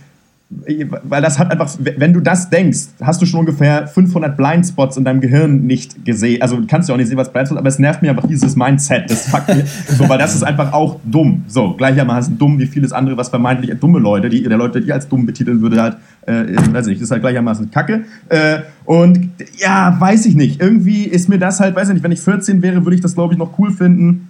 weil 0.49 1.23
das 1.23 1.41
hat 1.41 1.51
einfach, 1.51 1.69
wenn 1.81 2.13
du 2.13 2.21
das 2.21 2.51
denkst, 2.51 2.79
hast 3.03 3.21
du 3.21 3.27
schon 3.27 3.41
ungefähr 3.41 3.89
500 3.89 4.37
Blindspots 4.37 4.97
in 4.97 5.05
deinem 5.05 5.21
Gehirn 5.21 5.67
nicht 5.67 6.05
gesehen. 6.05 6.41
Also 6.41 6.57
du 6.57 6.67
kannst 6.69 6.89
ja 6.89 6.95
auch 6.95 6.99
nicht 6.99 7.09
sehen, 7.09 7.17
was 7.17 7.33
Blindspots, 7.33 7.59
aber 7.59 7.69
es 7.69 7.81
nervt 7.81 8.01
mir 8.03 8.11
einfach 8.11 8.29
dieses 8.29 8.55
Mindset. 8.55 9.11
Das 9.11 9.29
fuckt 9.29 9.49
mir, 9.49 9.65
so, 9.89 10.09
weil 10.09 10.19
das 10.19 10.37
ist 10.37 10.45
einfach 10.45 10.73
auch 10.73 11.01
dumm. 11.05 11.43
So, 11.49 11.75
gleichermaßen 11.75 12.39
dumm 12.39 12.61
wie 12.61 12.67
vieles 12.67 12.93
andere, 12.93 13.17
was 13.17 13.29
vermeintlich 13.29 13.77
dumme 13.81 13.99
Leute, 13.99 14.29
die 14.29 14.41
der 14.45 14.57
Leute, 14.57 14.81
die 14.81 14.93
als 14.93 15.09
dumm 15.09 15.27
betiteln 15.27 15.61
würde, 15.63 15.83
halt, 15.83 15.97
äh, 16.27 16.45
weiß 16.73 16.87
ich 16.89 17.01
ist 17.01 17.11
halt 17.11 17.23
gleichermaßen 17.23 17.73
Kacke. 17.73 18.05
Äh, 18.29 18.61
und 18.85 19.31
ja, 19.59 19.97
weiß 19.99 20.27
ich 20.27 20.37
nicht. 20.37 20.63
Irgendwie 20.63 21.05
ist 21.05 21.29
mir 21.29 21.41
das 21.41 21.59
halt, 21.59 21.75
weiß 21.75 21.89
ich 21.89 21.95
nicht, 21.95 22.05
wenn 22.05 22.13
ich 22.13 22.21
14 22.21 22.63
wäre, 22.63 22.85
würde 22.85 22.95
ich 22.95 23.01
das, 23.01 23.15
glaube 23.15 23.35
ich, 23.35 23.39
noch 23.39 23.59
cool 23.59 23.73
finden. 23.73 24.29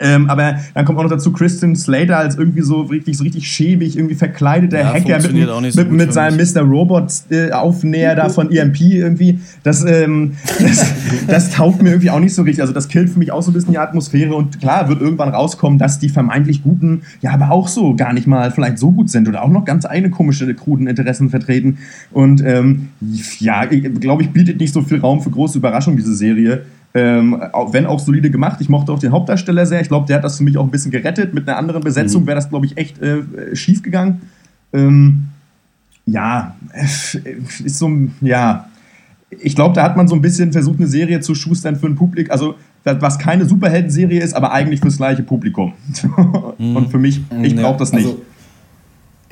Ähm, 0.00 0.30
aber 0.30 0.56
dann 0.74 0.84
kommt 0.84 0.98
auch 0.98 1.02
noch 1.02 1.10
dazu 1.10 1.32
Christian 1.32 1.76
Slater 1.76 2.18
als 2.18 2.36
irgendwie 2.36 2.62
so 2.62 2.82
richtig, 2.82 3.16
so 3.16 3.24
richtig 3.24 3.46
schäbig, 3.46 3.96
irgendwie 3.96 4.14
verkleideter 4.14 4.80
Ja, 4.80 4.94
Hacker 4.94 5.18
mit, 5.18 5.72
so 5.72 5.80
mit, 5.82 5.92
mit 5.92 6.12
seinem 6.12 6.36
Mr. 6.36 6.62
Robot 6.62 7.12
äh, 7.30 7.48
da 7.50 8.28
von 8.28 8.50
EMP 8.50 8.80
irgendwie. 8.80 9.40
Das, 9.62 9.84
ähm, 9.84 10.32
das, 10.58 10.92
das 11.26 11.50
taugt 11.50 11.82
mir 11.82 11.90
irgendwie 11.90 12.10
auch 12.10 12.20
nicht 12.20 12.34
so 12.34 12.42
richtig. 12.42 12.62
Also 12.62 12.72
das 12.72 12.88
killt 12.88 13.10
für 13.10 13.18
mich 13.18 13.32
auch 13.32 13.42
so 13.42 13.50
ein 13.50 13.54
bisschen 13.54 13.72
die 13.72 13.78
Atmosphäre 13.78 14.34
und 14.34 14.60
klar 14.60 14.88
wird 14.88 15.00
irgendwann 15.00 15.28
rauskommen, 15.28 15.78
dass 15.78 15.98
die 15.98 16.08
vermeintlich 16.08 16.62
Guten 16.62 17.02
ja 17.20 17.32
aber 17.32 17.50
auch 17.50 17.68
so 17.68 17.94
gar 17.94 18.12
nicht 18.12 18.26
mal 18.26 18.50
vielleicht 18.50 18.78
so 18.78 18.92
gut 18.92 19.10
sind 19.10 19.28
oder 19.28 19.42
auch 19.42 19.48
noch 19.48 19.64
ganz 19.64 19.84
eigene 19.84 20.10
komische, 20.10 20.52
kruden 20.54 20.86
Interessen 20.86 21.30
vertreten. 21.30 21.78
Und 22.10 22.42
ähm, 22.44 22.88
ja, 23.38 23.64
glaube 23.64 24.22
ich, 24.22 24.30
bietet 24.30 24.58
nicht 24.58 24.72
so 24.72 24.82
viel 24.82 25.00
Raum 25.00 25.20
für 25.20 25.30
große 25.30 25.58
Überraschungen, 25.58 25.96
diese 25.96 26.14
Serie. 26.14 26.62
Ähm, 26.94 27.40
auch, 27.52 27.72
wenn 27.72 27.86
auch 27.86 27.98
solide 28.00 28.30
gemacht. 28.30 28.60
Ich 28.60 28.68
mochte 28.68 28.92
auch 28.92 28.98
den 28.98 29.12
Hauptdarsteller 29.12 29.64
sehr. 29.64 29.80
Ich 29.80 29.88
glaube, 29.88 30.06
der 30.06 30.16
hat 30.16 30.24
das 30.24 30.36
für 30.36 30.44
mich 30.44 30.58
auch 30.58 30.64
ein 30.64 30.70
bisschen 30.70 30.90
gerettet. 30.90 31.32
Mit 31.32 31.48
einer 31.48 31.56
anderen 31.56 31.82
Besetzung 31.82 32.26
wäre 32.26 32.34
das, 32.34 32.50
glaube 32.50 32.66
ich, 32.66 32.76
echt 32.76 33.00
äh, 33.00 33.22
schief 33.54 33.82
gegangen. 33.82 34.20
Ähm, 34.74 35.28
ja, 36.04 36.54
äh, 36.74 36.84
ist 37.64 37.78
so, 37.78 37.88
ein- 37.88 38.14
ja. 38.20 38.68
Ich 39.40 39.54
glaube, 39.54 39.74
da 39.74 39.82
hat 39.84 39.96
man 39.96 40.06
so 40.08 40.14
ein 40.14 40.20
bisschen 40.20 40.52
versucht, 40.52 40.78
eine 40.78 40.86
Serie 40.86 41.20
zu 41.20 41.34
schustern 41.34 41.76
für 41.76 41.86
ein 41.86 41.94
Publikum, 41.94 42.30
also 42.30 42.54
was 42.84 43.18
keine 43.18 43.46
Superhelden-Serie 43.46 44.20
ist, 44.20 44.34
aber 44.34 44.52
eigentlich 44.52 44.80
fürs 44.80 44.98
gleiche 44.98 45.22
Publikum. 45.22 45.72
Und 46.58 46.90
für 46.90 46.98
mich, 46.98 47.20
ich 47.42 47.56
brauche 47.56 47.78
das 47.78 47.92
nicht. 47.92 48.04
also, 48.06 48.20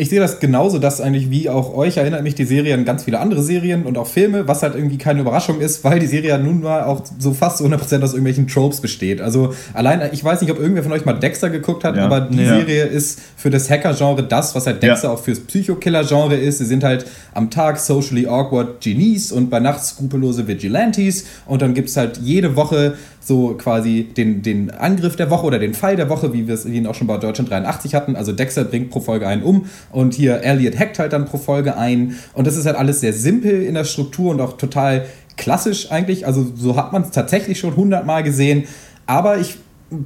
ich 0.00 0.08
sehe 0.08 0.18
das 0.18 0.40
genauso, 0.40 0.78
dass 0.78 1.00
eigentlich 1.02 1.30
wie 1.30 1.50
auch 1.50 1.74
euch 1.74 1.98
erinnert 1.98 2.22
mich 2.22 2.34
die 2.34 2.44
Serie 2.46 2.72
an 2.72 2.86
ganz 2.86 3.04
viele 3.04 3.20
andere 3.20 3.42
Serien 3.42 3.82
und 3.84 3.98
auch 3.98 4.06
Filme, 4.06 4.48
was 4.48 4.62
halt 4.62 4.74
irgendwie 4.74 4.96
keine 4.96 5.20
Überraschung 5.20 5.60
ist, 5.60 5.84
weil 5.84 5.98
die 6.00 6.06
Serie 6.06 6.30
ja 6.30 6.38
nun 6.38 6.62
mal 6.62 6.84
auch 6.84 7.02
so 7.18 7.34
fast 7.34 7.58
zu 7.58 7.64
100% 7.66 8.02
aus 8.02 8.12
irgendwelchen 8.12 8.46
Tropes 8.48 8.80
besteht. 8.80 9.20
Also 9.20 9.52
allein, 9.74 10.00
ich 10.12 10.24
weiß 10.24 10.40
nicht, 10.40 10.50
ob 10.50 10.58
irgendwer 10.58 10.82
von 10.82 10.92
euch 10.92 11.04
mal 11.04 11.12
Dexter 11.12 11.50
geguckt 11.50 11.84
hat, 11.84 11.96
Ja. 11.96 12.06
aber 12.06 12.22
die 12.22 12.38
Ja. 12.42 12.56
Serie 12.56 12.84
ist 12.84 13.20
für 13.36 13.50
das 13.50 13.68
Hacker-Genre 13.68 14.22
das, 14.22 14.54
was 14.54 14.66
halt 14.66 14.82
Dexter 14.82 15.08
Ja. 15.08 15.14
auch 15.14 15.20
fürs 15.22 15.40
Psychokiller-Genre 15.40 16.34
ist. 16.36 16.58
Sie 16.58 16.64
sind 16.64 16.82
halt 16.82 17.04
am 17.34 17.50
Tag 17.50 17.78
socially 17.78 18.26
awkward 18.26 18.80
Genies 18.80 19.32
und 19.32 19.50
bei 19.50 19.60
Nacht 19.60 19.84
skrupellose 19.84 20.48
Vigilantes 20.48 21.26
und 21.46 21.60
dann 21.62 21.74
gibt 21.74 21.90
es 21.90 21.96
halt 21.98 22.18
jede 22.22 22.56
Woche 22.56 22.94
so 23.22 23.54
quasi 23.58 24.08
den, 24.16 24.40
den 24.42 24.70
Angriff 24.70 25.14
der 25.14 25.28
Woche 25.30 25.44
oder 25.46 25.58
den 25.58 25.74
Fall 25.74 25.94
der 25.94 26.08
Woche, 26.08 26.32
wie 26.32 26.48
wir 26.48 26.54
es 26.54 26.64
wie 26.66 26.76
ihn 26.78 26.86
auch 26.86 26.94
schon 26.94 27.06
bei 27.06 27.18
Deutschland 27.18 27.50
83 27.50 27.94
hatten. 27.94 28.16
Also 28.16 28.32
Dexter 28.32 28.64
bringt 28.64 28.88
pro 28.90 29.00
Folge 29.00 29.26
einen 29.26 29.42
um 29.42 29.66
Und 29.92 30.14
hier 30.14 30.42
Elliot 30.42 30.78
hackt 30.78 30.98
halt 30.98 31.12
dann 31.12 31.24
pro 31.26 31.38
Folge 31.38 31.76
ein. 31.76 32.16
Und 32.34 32.46
das 32.46 32.56
ist 32.56 32.66
halt 32.66 32.76
alles 32.76 33.00
sehr 33.00 33.12
simpel 33.12 33.62
in 33.62 33.74
der 33.74 33.84
Struktur 33.84 34.30
und 34.30 34.40
auch 34.40 34.56
total 34.56 35.06
klassisch 35.36 35.90
eigentlich. 35.90 36.26
Also 36.26 36.46
so 36.54 36.76
hat 36.76 36.92
man 36.92 37.02
es 37.02 37.10
tatsächlich 37.10 37.58
schon 37.58 37.76
hundertmal 37.76 38.22
gesehen. 38.22 38.64
Aber 39.06 39.38
ich, 39.38 39.56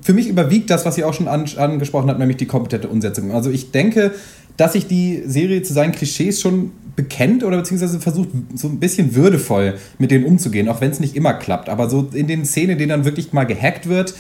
für 0.03 0.15
mich 0.15 0.29
überwiegt 0.29 0.71
das, 0.71 0.87
was 0.87 0.97
ihr 0.97 1.07
auch 1.07 1.15
schon 1.15 1.29
an, 1.29 1.45
angesprochen 1.57 2.09
habt, 2.09 2.19
nämlich 2.19 2.39
die 2.39 2.47
kompetente 2.47 2.89
Umsetzung. 2.89 3.33
Also 3.33 3.51
ich 3.51 3.71
denke, 3.71 4.13
dass 4.57 4.73
sich 4.73 4.87
die 4.87 5.23
Serie 5.27 5.63
zu 5.63 5.73
seinen 5.73 5.93
Klischees 5.93 6.41
schon 6.41 6.73
bekennt 6.97 7.43
oder 7.43 7.57
beziehungsweise 7.57 7.99
versucht, 7.99 8.29
so 8.55 8.69
ein 8.69 8.79
bisschen 8.79 9.15
würdevoll 9.17 9.75
mit 9.99 10.13
denen 10.13 10.25
umzugehen, 10.25 10.69
auch 10.69 10.81
wenn 10.81 10.93
es 10.93 11.01
nicht 11.01 11.17
immer 11.17 11.35
klappt. 11.35 11.69
Aber 11.69 11.91
so 11.91 12.09
in 12.13 12.29
den 12.29 12.45
Szenen, 12.45 12.79
denen 12.79 12.91
dann 12.91 13.05
wirklich 13.05 13.33
mal 13.33 13.45
gehackt 13.45 13.89
wird, 13.89 14.15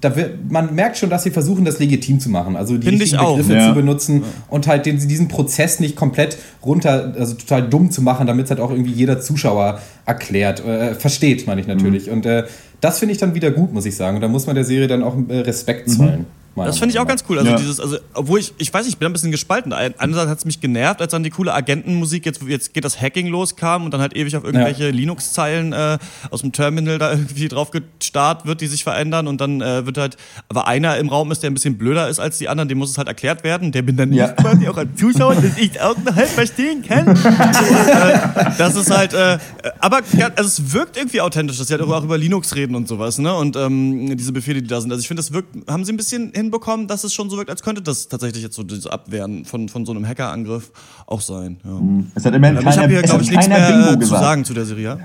da 0.00 0.16
wird, 0.16 0.50
man 0.50 0.74
merkt 0.74 0.96
schon, 0.96 1.10
dass 1.10 1.22
sie 1.24 1.30
versuchen, 1.30 1.64
das 1.64 1.78
legitim 1.78 2.20
zu 2.20 2.30
machen. 2.30 2.56
Also 2.56 2.76
die 2.78 2.86
Find 2.88 3.00
richtigen 3.00 3.20
ich 3.22 3.26
auch. 3.26 3.36
Begriffe 3.36 3.58
Ja. 3.58 3.68
zu 3.68 3.74
benutzen 3.74 4.22
und 4.48 4.66
halt 4.66 4.86
den, 4.86 4.98
diesen 4.98 5.28
Prozess 5.28 5.78
nicht 5.80 5.94
komplett 5.96 6.38
runter, 6.64 7.14
also 7.18 7.34
total 7.34 7.68
dumm 7.68 7.90
zu 7.90 8.00
machen, 8.02 8.26
damit 8.26 8.44
es 8.46 8.50
halt 8.50 8.60
auch 8.60 8.70
irgendwie 8.70 8.92
jeder 8.92 9.20
Zuschauer 9.20 9.80
erklärt, 10.06 10.64
äh, 10.64 10.94
versteht, 10.94 11.46
meine 11.46 11.60
ich 11.60 11.66
natürlich. 11.66 12.10
Und 12.10 12.24
äh, 12.26 12.44
das 12.80 12.98
finde 12.98 13.12
ich 13.12 13.18
dann 13.18 13.34
wieder 13.34 13.50
gut, 13.50 13.72
muss 13.74 13.84
ich 13.84 13.94
sagen. 13.94 14.16
Und 14.16 14.22
da 14.22 14.28
muss 14.28 14.46
man 14.46 14.54
der 14.54 14.64
Serie 14.64 14.88
dann 14.88 15.02
auch 15.02 15.14
äh, 15.28 15.38
Respekt 15.40 15.90
zollen. 15.90 16.10
meiner 16.10 16.24
Das 16.56 16.78
finde 16.78 16.92
ich 16.94 16.98
auch 16.98 17.06
ganz 17.06 17.24
cool. 17.28 17.38
Also 17.38 17.50
Ja. 17.52 17.56
dieses, 17.56 17.80
also, 17.80 17.98
obwohl 18.12 18.38
ich, 18.40 18.52
ich 18.58 18.72
weiß 18.74 18.84
nicht, 18.84 18.94
ich 18.94 18.98
bin 18.98 19.06
ein 19.06 19.12
bisschen 19.12 19.30
gespalten. 19.30 19.72
Ein- 19.72 19.94
Einerseits 19.98 20.28
hat 20.30 20.38
es 20.38 20.44
mich 20.44 20.60
genervt, 20.60 21.00
als 21.00 21.12
dann 21.12 21.22
die 21.22 21.30
coole 21.30 21.54
Agentenmusik, 21.54 22.26
jetzt, 22.26 22.42
jetzt 22.46 22.74
geht 22.74 22.84
das 22.84 23.00
Hacking 23.00 23.28
los, 23.28 23.56
kam 23.56 23.84
und 23.84 23.92
dann 23.94 24.00
halt 24.00 24.14
ewig 24.16 24.36
auf 24.36 24.44
irgendwelche 24.44 24.90
Linux-Zeilen 24.90 25.72
äh, 25.72 25.98
aus 26.30 26.40
dem 26.42 26.52
Terminal 26.52 26.98
da 26.98 27.10
irgendwie 27.12 27.48
drauf 27.48 27.70
gestarrt 27.70 28.46
wird, 28.46 28.60
die 28.60 28.66
sich 28.66 28.84
verändern 28.84 29.26
und 29.28 29.40
dann 29.40 29.60
äh, 29.60 29.86
wird 29.86 29.96
halt, 29.96 30.16
aber 30.48 30.66
einer 30.66 30.96
im 30.98 31.08
Raum 31.08 31.30
ist, 31.32 31.42
der 31.42 31.50
ein 31.50 31.54
bisschen 31.54 31.78
blöder 31.78 32.08
ist 32.08 32.18
als 32.20 32.38
die 32.38 32.48
anderen, 32.48 32.68
dem 32.68 32.78
muss 32.78 32.90
es 32.90 32.98
halt 32.98 33.08
erklärt 33.08 33.42
werden. 33.44 33.72
Der 33.72 33.82
bin 33.82 33.96
dann 33.96 34.12
Ja. 34.12 34.26
nicht 34.26 34.36
quasi 34.38 34.68
auch 34.68 34.76
als 34.76 34.88
Zuschauer, 34.98 35.36
dass 35.36 35.56
ich 35.56 35.80
auch 35.80 35.96
noch 35.98 36.14
halb 36.16 36.28
verstehen 36.28 36.82
kann. 36.82 37.08
und, 37.08 37.24
äh, 37.24 38.18
das 38.58 38.74
ist 38.76 38.90
halt, 38.90 39.14
äh, 39.14 39.38
aber 39.78 40.00
ja, 40.16 40.28
also 40.36 40.48
es 40.48 40.72
wirkt 40.72 40.96
irgendwie 40.96 41.20
authentisch, 41.20 41.58
dass 41.58 41.68
sie 41.68 41.74
halt 41.74 41.82
auch 41.82 42.04
über 42.04 42.18
Linux 42.18 42.54
reden 42.54 42.74
und 42.74 42.88
sowas, 42.88 43.18
ne? 43.18 43.32
Und 43.34 43.56
ähm, 43.56 44.16
diese 44.16 44.32
Befehle, 44.32 44.60
die 44.62 44.68
da 44.68 44.80
sind. 44.80 44.90
Also 44.90 45.00
ich 45.00 45.08
finde, 45.08 45.22
das 45.22 45.32
wirkt, 45.32 45.48
haben 45.70 45.84
sie 45.84 45.92
ein 45.92 45.96
bisschen 45.96 46.32
hinbekommen, 46.40 46.86
dass 46.88 47.04
es 47.04 47.12
schon 47.14 47.30
so 47.30 47.36
wirkt, 47.36 47.50
als 47.50 47.62
könnte 47.62 47.82
das 47.82 48.08
tatsächlich 48.08 48.42
jetzt 48.42 48.56
so 48.56 48.62
dieses 48.62 48.86
Abwehren 48.86 49.44
von, 49.44 49.68
von 49.68 49.84
so 49.86 49.92
einem 49.92 50.06
Hackerangriff 50.06 50.72
auch 51.06 51.20
sein. 51.20 51.58
Ja. 51.64 51.80
Es 52.14 52.24
hat 52.24 52.34
immerhin 52.34 52.56
Ähm, 52.56 52.62
keiner, 52.64 52.74
ich 52.76 52.82
habe 52.82 52.92
hier, 52.92 53.02
glaube 53.02 53.22
ich, 53.22 53.30
nichts 53.30 53.48
mehr 53.48 53.66
Bingo 53.70 53.88
äh, 53.88 53.92
zu 53.92 53.98
gesagt. 53.98 54.22
sagen 54.22 54.44
zu 54.44 54.54
der 54.54 54.64
Serie. 54.64 54.84
ja? 54.84 54.98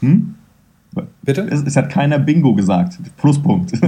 Hm? 0.00 0.34
Bitte? 1.22 1.42
Es, 1.50 1.62
es 1.62 1.76
hat 1.76 1.90
keiner 1.90 2.18
Bingo 2.18 2.54
gesagt. 2.54 2.98
Pluspunkt. 3.18 3.72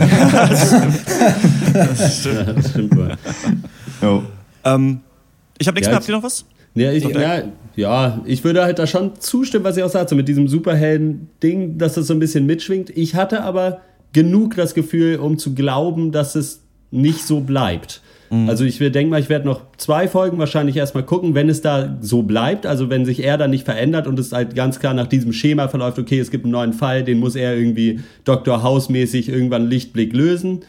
Das 1.72 2.18
stimmt. 2.20 2.34
Ja, 2.34 2.52
das 2.52 2.70
stimmt 2.70 2.96
wohl. 2.96 3.16
Jo. 4.02 4.22
Ähm, 4.64 5.00
ich 5.58 5.66
habe 5.66 5.74
nichts 5.76 5.86
Ja, 5.86 5.92
mehr. 5.92 5.96
Habt 6.00 6.08
ihr 6.08 6.14
noch 6.14 6.22
was? 6.22 6.44
Ja 6.74 6.92
ich, 6.92 7.02
ja, 7.04 7.42
ja, 7.76 8.20
ich 8.24 8.44
würde 8.44 8.62
halt 8.62 8.78
da 8.78 8.86
schon 8.86 9.12
zustimmen, 9.20 9.64
was 9.64 9.76
ihr 9.76 9.84
auch 9.86 9.90
sagt, 9.90 10.10
so 10.10 10.16
mit 10.16 10.28
diesem 10.28 10.46
Superhelden-Ding, 10.48 11.78
dass 11.78 11.94
das 11.94 12.06
so 12.06 12.14
ein 12.14 12.20
bisschen 12.20 12.46
mitschwingt. 12.46 12.90
Ich 12.90 13.14
hatte 13.14 13.42
aber 13.42 13.80
genug 14.12 14.54
das 14.54 14.74
Gefühl, 14.74 15.16
um 15.16 15.38
zu 15.38 15.54
glauben, 15.54 16.12
dass 16.12 16.34
es 16.34 16.62
nicht 16.90 17.26
so 17.26 17.40
bleibt. 17.40 18.00
Also 18.46 18.64
ich 18.64 18.76
denke 18.76 19.06
mal, 19.06 19.20
ich 19.20 19.30
werde 19.30 19.46
noch 19.46 19.62
zwei 19.78 20.06
Folgen 20.06 20.38
wahrscheinlich 20.38 20.76
erstmal 20.76 21.02
gucken, 21.02 21.34
wenn 21.34 21.48
es 21.48 21.62
da 21.62 21.96
so 22.02 22.22
bleibt, 22.22 22.66
also 22.66 22.90
wenn 22.90 23.06
sich 23.06 23.24
er 23.24 23.38
da 23.38 23.48
nicht 23.48 23.64
verändert 23.64 24.06
und 24.06 24.18
es 24.18 24.32
halt 24.32 24.54
ganz 24.54 24.80
klar 24.80 24.92
nach 24.92 25.06
diesem 25.06 25.32
Schema 25.32 25.68
verläuft, 25.68 25.98
okay, 25.98 26.18
es 26.18 26.30
gibt 26.30 26.44
einen 26.44 26.52
neuen 26.52 26.74
Fall, 26.74 27.04
den 27.04 27.20
muss 27.20 27.36
er 27.36 27.56
irgendwie 27.56 28.00
Dr. 28.24 28.62
House-mäßig 28.62 29.30
irgendwann 29.30 29.70
Lichtblick 29.70 30.12
lösen. 30.12 30.60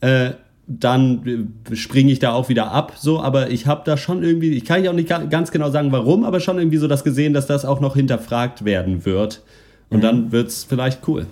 Äh, 0.00 0.30
dann 0.68 1.48
äh, 1.72 1.74
springe 1.74 2.12
ich 2.12 2.20
da 2.20 2.34
auch 2.34 2.48
wieder 2.50 2.70
ab, 2.70 2.92
so, 3.00 3.20
aber 3.20 3.50
ich 3.50 3.66
habe 3.66 3.82
da 3.84 3.96
schon 3.96 4.22
irgendwie, 4.22 4.50
ich 4.50 4.64
kann 4.64 4.84
ja 4.84 4.92
auch 4.92 4.94
nicht 4.94 5.08
ga- 5.08 5.24
ganz 5.24 5.50
genau 5.50 5.70
sagen, 5.70 5.90
warum, 5.90 6.22
aber 6.22 6.38
schon 6.38 6.58
irgendwie 6.58 6.76
so 6.76 6.86
das 6.86 7.02
gesehen, 7.02 7.32
dass 7.32 7.48
das 7.48 7.64
auch 7.64 7.80
noch 7.80 7.96
hinterfragt 7.96 8.64
werden 8.64 9.04
wird. 9.04 9.42
Und 9.90 10.04
dann 10.04 10.30
wird's 10.30 10.62
vielleicht 10.68 11.08
cool. 11.08 11.26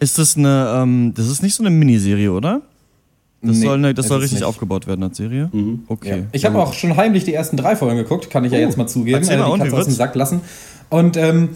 Ist 0.00 0.18
das 0.18 0.36
eine, 0.36 0.72
ähm, 0.74 1.12
das 1.14 1.28
ist 1.28 1.42
nicht 1.42 1.54
so 1.54 1.62
eine 1.62 1.70
Miniserie, 1.70 2.32
oder? 2.32 2.62
Das 3.42 3.56
Nee, 3.56 3.64
soll, 3.64 3.78
eine, 3.78 3.94
das 3.94 4.06
soll 4.08 4.18
richtig 4.20 4.40
nicht. 4.40 4.46
aufgebaut 4.46 4.86
werden 4.86 5.02
als 5.02 5.16
Serie. 5.16 5.50
Okay. 5.88 6.08
Ja. 6.10 6.16
Ich 6.32 6.44
habe 6.44 6.58
auch 6.58 6.74
schon 6.74 6.96
heimlich 6.96 7.24
die 7.24 7.32
ersten 7.32 7.56
drei 7.56 7.74
Folgen 7.74 7.96
geguckt, 7.96 8.28
kann 8.28 8.44
ich 8.44 8.52
ja 8.52 8.58
Oh, 8.58 8.62
jetzt 8.62 8.76
mal 8.76 8.86
zugeben. 8.86 9.18
erzähl 9.18 9.38
mal, 9.38 9.46
die 9.46 9.50
und 9.52 9.58
wie 9.60 9.64
Katze 9.64 9.76
aus 9.78 9.84
dem? 9.86 9.94
Sack 9.94 10.14
lassen. 10.14 10.40
Und 10.90 11.16
ähm, 11.16 11.50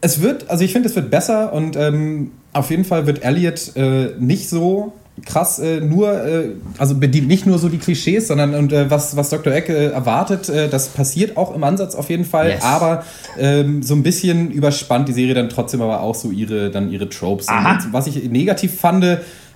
es 0.00 0.20
wird, 0.20 0.50
also 0.50 0.64
ich 0.64 0.72
finde, 0.72 0.88
es 0.88 0.96
wird 0.96 1.10
besser 1.10 1.52
und 1.52 1.76
ähm, 1.76 2.32
auf 2.52 2.70
jeden 2.70 2.84
Fall 2.84 3.06
wird 3.06 3.22
Elliot 3.22 3.76
äh, 3.76 4.14
nicht 4.18 4.48
so 4.48 4.92
krass 5.26 5.58
äh, 5.58 5.80
nur, 5.80 6.12
äh, 6.24 6.48
also 6.78 6.94
bedient 6.96 7.28
nicht 7.28 7.44
nur 7.46 7.58
so 7.58 7.68
die 7.68 7.76
Klischees, 7.78 8.26
sondern 8.26 8.54
und 8.54 8.72
äh, 8.72 8.90
was, 8.90 9.14
was 9.16 9.28
Dr. 9.28 9.52
Eck 9.52 9.68
äh, 9.68 9.88
erwartet, 9.88 10.48
äh, 10.48 10.68
das 10.70 10.88
passiert 10.88 11.36
auch 11.36 11.54
im 11.54 11.62
Ansatz 11.62 11.94
auf 11.94 12.08
jeden 12.08 12.24
Fall, 12.24 12.48
Yes. 12.50 12.62
aber 12.62 13.04
ähm, 13.38 13.82
so 13.82 13.94
ein 13.94 14.02
bisschen 14.02 14.50
überspannt 14.50 15.08
die 15.08 15.12
Serie 15.12 15.34
dann 15.34 15.50
trotzdem 15.50 15.82
aber 15.82 16.00
auch 16.00 16.14
so 16.14 16.30
ihre, 16.30 16.70
dann 16.70 16.90
ihre 16.90 17.08
Tropes. 17.10 17.46
Was 17.92 18.06
ich 18.06 18.30
negativ 18.30 18.80
fand, 18.80 19.04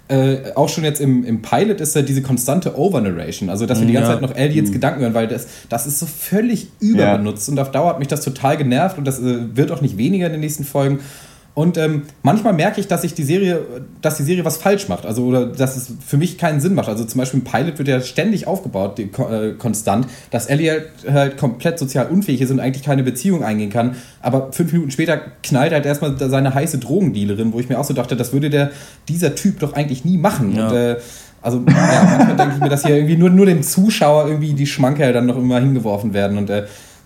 äh, 0.08 0.52
auch 0.54 0.68
schon 0.68 0.84
jetzt 0.84 1.00
im, 1.00 1.24
im 1.24 1.40
Pilot 1.40 1.80
ist 1.80 1.96
ja 1.96 2.02
diese 2.02 2.20
konstante 2.20 2.78
Overnarration, 2.78 3.48
also 3.48 3.64
dass 3.64 3.80
wir 3.80 3.86
die 3.86 3.94
ganze 3.94 4.10
Ja. 4.10 4.14
Zeit 4.14 4.22
noch 4.22 4.36
Elliots 4.36 4.70
Gedanken 4.70 5.00
hören, 5.00 5.14
weil 5.14 5.28
das, 5.28 5.46
das 5.70 5.86
ist 5.86 5.98
so 5.98 6.06
völlig 6.06 6.68
überbenutzt 6.80 7.48
und 7.48 7.58
auf 7.58 7.70
Dauer 7.70 7.90
hat 7.90 7.98
mich 7.98 8.08
das 8.08 8.20
total 8.22 8.56
genervt 8.58 8.98
und 8.98 9.06
das 9.06 9.18
äh, 9.18 9.56
wird 9.56 9.72
auch 9.72 9.80
nicht 9.80 9.96
weniger 9.96 10.26
in 10.26 10.32
den 10.32 10.40
nächsten 10.42 10.64
Folgen. 10.64 11.00
Und 11.54 11.78
ähm, 11.78 12.02
manchmal 12.24 12.52
merke 12.52 12.80
ich, 12.80 12.88
dass 12.88 13.02
sich 13.02 13.14
die 13.14 13.22
Serie, 13.22 13.60
dass 14.02 14.16
die 14.16 14.24
Serie 14.24 14.44
was 14.44 14.56
falsch 14.56 14.88
macht, 14.88 15.06
also 15.06 15.24
oder 15.24 15.46
dass 15.46 15.76
es 15.76 15.92
für 16.04 16.16
mich 16.16 16.36
keinen 16.36 16.60
Sinn 16.60 16.74
macht. 16.74 16.88
Also 16.88 17.04
zum 17.04 17.20
Beispiel 17.20 17.40
im 17.40 17.44
Pilot 17.44 17.78
wird 17.78 17.86
ja 17.86 18.00
ständig 18.00 18.48
aufgebaut, 18.48 18.98
die, 18.98 19.04
äh, 19.04 19.52
konstant, 19.56 20.08
dass 20.32 20.46
Elliot 20.46 20.82
halt 21.08 21.36
komplett 21.36 21.78
sozial 21.78 22.08
unfähig 22.08 22.40
ist 22.40 22.50
und 22.50 22.58
eigentlich 22.58 22.82
keine 22.82 23.04
Beziehung 23.04 23.44
eingehen 23.44 23.70
kann. 23.70 23.94
Aber 24.20 24.52
fünf 24.52 24.72
Minuten 24.72 24.90
später 24.90 25.20
knallt 25.44 25.72
halt 25.72 25.86
erstmal 25.86 26.18
seine 26.18 26.52
heiße 26.52 26.78
Drogendealerin, 26.78 27.52
wo 27.52 27.60
ich 27.60 27.68
mir 27.68 27.78
auch 27.78 27.84
so 27.84 27.94
dachte, 27.94 28.16
das 28.16 28.32
würde 28.32 28.50
der 28.50 28.72
dieser 29.08 29.36
Typ 29.36 29.60
doch 29.60 29.74
eigentlich 29.74 30.04
nie 30.04 30.18
machen. 30.18 30.56
Ja. 30.56 30.68
Und 30.68 30.74
äh, 30.74 30.96
also 31.40 31.62
ja, 31.68 32.16
manchmal 32.18 32.36
denke 32.36 32.54
ich 32.54 32.62
mir, 32.62 32.68
dass 32.70 32.84
hier 32.84 32.96
irgendwie 32.96 33.16
nur, 33.16 33.30
nur 33.30 33.46
dem 33.46 33.62
Zuschauer 33.62 34.26
irgendwie 34.26 34.54
die 34.54 34.66
Schmankerl 34.66 35.12
dann 35.12 35.26
noch 35.26 35.36
immer 35.36 35.60
hingeworfen 35.60 36.14
werden 36.14 36.38
und 36.38 36.50
äh, 36.50 36.64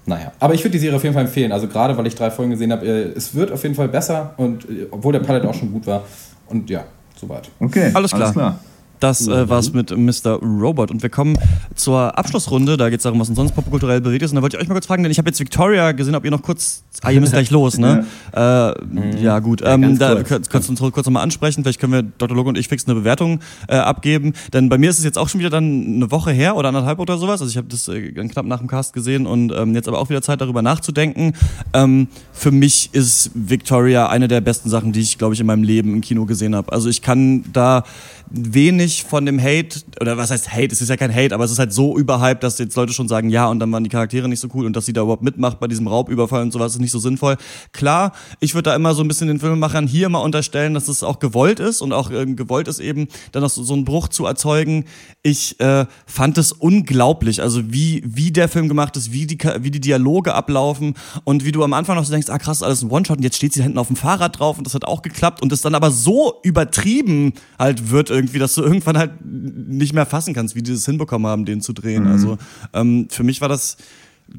naja, 0.08 0.32
aber 0.40 0.54
ich 0.54 0.60
würde 0.60 0.70
die 0.70 0.78
Serie 0.78 0.96
auf 0.96 1.02
jeden 1.02 1.14
Fall 1.14 1.24
empfehlen. 1.24 1.52
Also 1.52 1.68
gerade, 1.68 1.96
weil 1.96 2.06
ich 2.06 2.14
drei 2.14 2.30
Folgen 2.30 2.50
gesehen 2.50 2.72
habe, 2.72 2.86
äh, 2.86 3.12
es 3.14 3.34
wird 3.34 3.52
auf 3.52 3.62
jeden 3.62 3.74
Fall 3.74 3.88
besser 3.88 4.32
und 4.38 4.64
äh, 4.64 4.86
obwohl 4.90 5.12
der 5.12 5.20
Pilot 5.20 5.44
auch 5.44 5.54
schon 5.54 5.70
gut 5.70 5.86
war. 5.86 6.02
Und 6.48 6.70
ja, 6.70 6.84
soweit. 7.14 7.50
Okay, 7.60 7.90
Alles 7.92 8.10
klar. 8.10 8.58
Das 9.00 9.28
äh, 9.28 9.48
war's 9.48 9.72
mit 9.72 9.96
Mr. 9.96 10.40
Robot. 10.42 10.90
Und 10.90 11.02
wir 11.02 11.10
kommen 11.10 11.38
zur 11.74 12.18
Abschlussrunde. 12.18 12.76
Da 12.76 12.90
geht 12.90 12.98
es 12.98 13.04
darum, 13.04 13.20
was 13.20 13.28
uns 13.28 13.36
sonst 13.36 13.52
popkulturell 13.52 14.00
bewegt 14.00 14.24
ist. 14.24 14.32
Und 14.32 14.36
da 14.36 14.42
wollte 14.42 14.56
ich 14.56 14.62
euch 14.62 14.68
mal 14.68 14.74
kurz 14.74 14.86
fragen, 14.86 15.04
denn 15.04 15.12
ich 15.12 15.18
habe 15.18 15.28
jetzt 15.28 15.38
Victoria 15.38 15.92
gesehen, 15.92 16.16
ob 16.16 16.24
ihr 16.24 16.30
noch 16.30 16.42
kurz. 16.42 16.82
Ah, 17.02 17.10
ihr 17.10 17.20
müsst 17.20 17.32
gleich 17.32 17.50
los, 17.50 17.78
ne? 17.78 18.06
Äh, 18.34 19.22
ja, 19.22 19.38
gut. 19.38 19.62
Ähm, 19.64 19.80
ganz 19.80 19.98
da 19.98 20.22
kurz. 20.22 20.48
kannst 20.48 20.68
du 20.68 20.72
uns 20.72 20.92
kurz 20.92 21.06
nochmal 21.06 21.22
ansprechen. 21.22 21.62
Vielleicht 21.62 21.80
können 21.80 21.92
wir 21.92 22.02
Dr. 22.02 22.36
Logo 22.36 22.50
und 22.50 22.58
ich 22.58 22.68
fix 22.68 22.86
eine 22.86 22.94
Bewertung 22.94 23.40
äh, 23.66 23.76
abgeben. 23.76 24.34
Denn 24.52 24.68
bei 24.68 24.78
mir 24.78 24.90
ist 24.90 24.98
es 24.98 25.04
jetzt 25.04 25.18
auch 25.18 25.28
schon 25.28 25.40
wieder 25.40 25.50
dann 25.50 25.94
eine 25.96 26.10
Woche 26.10 26.30
her 26.30 26.54
oder 26.54 26.68
anderthalb 26.68 26.98
oder 26.98 27.16
sowas. 27.18 27.40
Also 27.40 27.50
ich 27.50 27.56
habe 27.56 27.68
das 27.68 27.88
äh, 27.88 28.12
knapp 28.12 28.46
nach 28.46 28.58
dem 28.58 28.68
Cast 28.68 28.92
gesehen 28.92 29.26
und 29.26 29.52
ähm, 29.52 29.74
jetzt 29.74 29.88
aber 29.88 29.98
auch 29.98 30.10
wieder 30.10 30.22
Zeit, 30.22 30.40
darüber 30.40 30.62
nachzudenken. 30.62 31.32
Ähm, 31.72 32.08
für 32.32 32.50
mich 32.50 32.90
ist 32.92 33.30
Victoria 33.34 34.08
eine 34.08 34.28
der 34.28 34.40
besten 34.40 34.68
Sachen, 34.68 34.92
die 34.92 35.00
ich, 35.00 35.18
glaube 35.18 35.34
ich, 35.34 35.40
in 35.40 35.46
meinem 35.46 35.62
Leben 35.62 35.94
im 35.94 36.00
Kino 36.00 36.26
gesehen 36.26 36.54
habe. 36.54 36.70
Also 36.72 36.88
ich 36.88 37.02
kann 37.02 37.44
da 37.52 37.84
wenig 38.30 39.04
von 39.04 39.24
dem 39.26 39.40
Hate, 39.40 39.80
oder 40.00 40.16
was 40.16 40.30
heißt 40.30 40.52
Hate, 40.52 40.68
es 40.72 40.80
ist 40.80 40.88
ja 40.88 40.96
kein 40.96 41.14
Hate, 41.14 41.34
aber 41.34 41.44
es 41.44 41.50
ist 41.50 41.58
halt 41.58 41.72
so 41.72 41.96
überhyped, 41.96 42.42
dass 42.42 42.58
jetzt 42.58 42.76
Leute 42.76 42.92
schon 42.92 43.08
sagen, 43.08 43.30
ja, 43.30 43.48
und 43.48 43.58
dann 43.58 43.72
waren 43.72 43.84
die 43.84 43.90
Charaktere 43.90 44.28
nicht 44.28 44.40
so 44.40 44.48
cool 44.54 44.66
und 44.66 44.76
dass 44.76 44.86
sie 44.86 44.92
da 44.92 45.02
überhaupt 45.02 45.22
mitmacht 45.22 45.60
bei 45.60 45.66
diesem 45.66 45.86
Raubüberfall 45.86 46.42
und 46.42 46.52
sowas 46.52 46.74
ist 46.74 46.80
nicht 46.80 46.87
so 46.90 46.98
sinnvoll. 46.98 47.36
Klar, 47.72 48.12
ich 48.40 48.54
würde 48.54 48.70
da 48.70 48.76
immer 48.76 48.94
so 48.94 49.02
ein 49.02 49.08
bisschen 49.08 49.28
den 49.28 49.40
Filmemachern 49.40 49.86
hier 49.86 50.08
mal 50.08 50.20
unterstellen, 50.20 50.74
dass 50.74 50.88
es 50.88 51.02
auch 51.02 51.18
gewollt 51.18 51.60
ist 51.60 51.80
und 51.80 51.92
auch 51.92 52.10
ähm, 52.10 52.36
gewollt 52.36 52.68
ist 52.68 52.80
eben, 52.80 53.08
dann 53.32 53.42
noch 53.42 53.50
so, 53.50 53.62
so 53.62 53.74
einen 53.74 53.84
Bruch 53.84 54.08
zu 54.08 54.26
erzeugen. 54.26 54.84
Ich 55.22 55.58
äh, 55.60 55.86
fand 56.06 56.38
es 56.38 56.52
unglaublich, 56.52 57.42
also 57.42 57.72
wie, 57.72 58.02
wie 58.04 58.30
der 58.30 58.48
Film 58.48 58.68
gemacht 58.68 58.96
ist, 58.96 59.12
wie 59.12 59.26
die, 59.26 59.38
wie 59.60 59.70
die 59.70 59.80
Dialoge 59.80 60.34
ablaufen 60.34 60.94
und 61.24 61.44
wie 61.44 61.52
du 61.52 61.64
am 61.64 61.72
Anfang 61.72 61.96
noch 61.96 62.04
so 62.04 62.12
denkst, 62.12 62.30
ah 62.30 62.38
krass, 62.38 62.62
alles 62.62 62.82
ein 62.82 62.90
One-Shot 62.90 63.18
und 63.18 63.22
jetzt 63.22 63.36
steht 63.36 63.52
sie 63.52 63.60
da 63.60 63.64
hinten 63.64 63.78
auf 63.78 63.88
dem 63.88 63.96
Fahrrad 63.96 64.38
drauf 64.38 64.58
und 64.58 64.66
das 64.66 64.74
hat 64.74 64.84
auch 64.84 65.02
geklappt 65.02 65.42
und 65.42 65.52
das 65.52 65.60
dann 65.60 65.74
aber 65.74 65.90
so 65.90 66.40
übertrieben 66.42 67.32
halt 67.58 67.90
wird 67.90 68.10
irgendwie, 68.10 68.38
dass 68.38 68.54
du 68.54 68.62
irgendwann 68.62 68.98
halt 68.98 69.12
nicht 69.24 69.92
mehr 69.92 70.06
fassen 70.06 70.34
kannst, 70.34 70.54
wie 70.54 70.62
die 70.62 70.72
das 70.72 70.84
hinbekommen 70.84 71.26
haben, 71.26 71.44
den 71.44 71.60
zu 71.60 71.72
drehen. 71.72 72.04
Mhm. 72.04 72.10
Also 72.10 72.38
ähm, 72.72 73.08
für 73.10 73.22
mich 73.22 73.40
war 73.40 73.48
das 73.48 73.76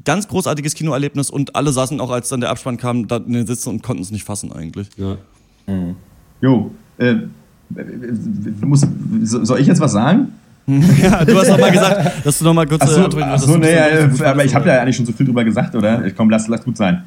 ganz 0.04 0.28
großartiges 0.28 0.74
Kinoerlebnis 0.74 1.30
und 1.30 1.56
alle 1.56 1.72
saßen 1.72 2.00
auch, 2.00 2.10
als 2.10 2.28
dann 2.28 2.40
der 2.40 2.50
Abspann 2.50 2.76
kam, 2.76 3.08
da 3.08 3.16
in 3.16 3.32
den 3.32 3.46
Sitzen 3.46 3.70
und 3.70 3.82
konnten 3.82 4.02
es 4.02 4.10
nicht 4.10 4.24
fassen 4.24 4.52
eigentlich. 4.52 4.88
Ja. 4.96 5.16
Jo, 6.40 6.70
äh, 6.98 7.14
muss, 8.62 8.86
soll 9.22 9.60
ich 9.60 9.66
jetzt 9.66 9.80
was 9.80 9.92
sagen? 9.92 10.32
ja, 10.66 11.24
du 11.24 11.36
hast 11.36 11.48
noch 11.48 11.58
mal 11.58 11.72
gesagt, 11.72 12.26
dass 12.26 12.38
du 12.38 12.44
noch 12.44 12.54
mal 12.54 12.66
kurz 12.66 12.82
Achso, 12.82 13.18
äh, 13.18 13.22
ach 13.22 13.38
so 13.38 13.54
du 13.54 13.58
nee, 13.58 13.72
äh, 13.72 14.08
gut 14.08 14.22
aber 14.22 14.44
ich 14.44 14.54
habe 14.54 14.68
ja 14.68 14.80
eigentlich 14.80 14.96
schon 14.96 15.06
so 15.06 15.12
viel 15.12 15.26
drüber 15.26 15.44
gesagt, 15.44 15.74
oder? 15.74 16.10
Komm, 16.12 16.30
lass, 16.30 16.46
lass 16.48 16.62
gut 16.62 16.76
sein. 16.76 17.04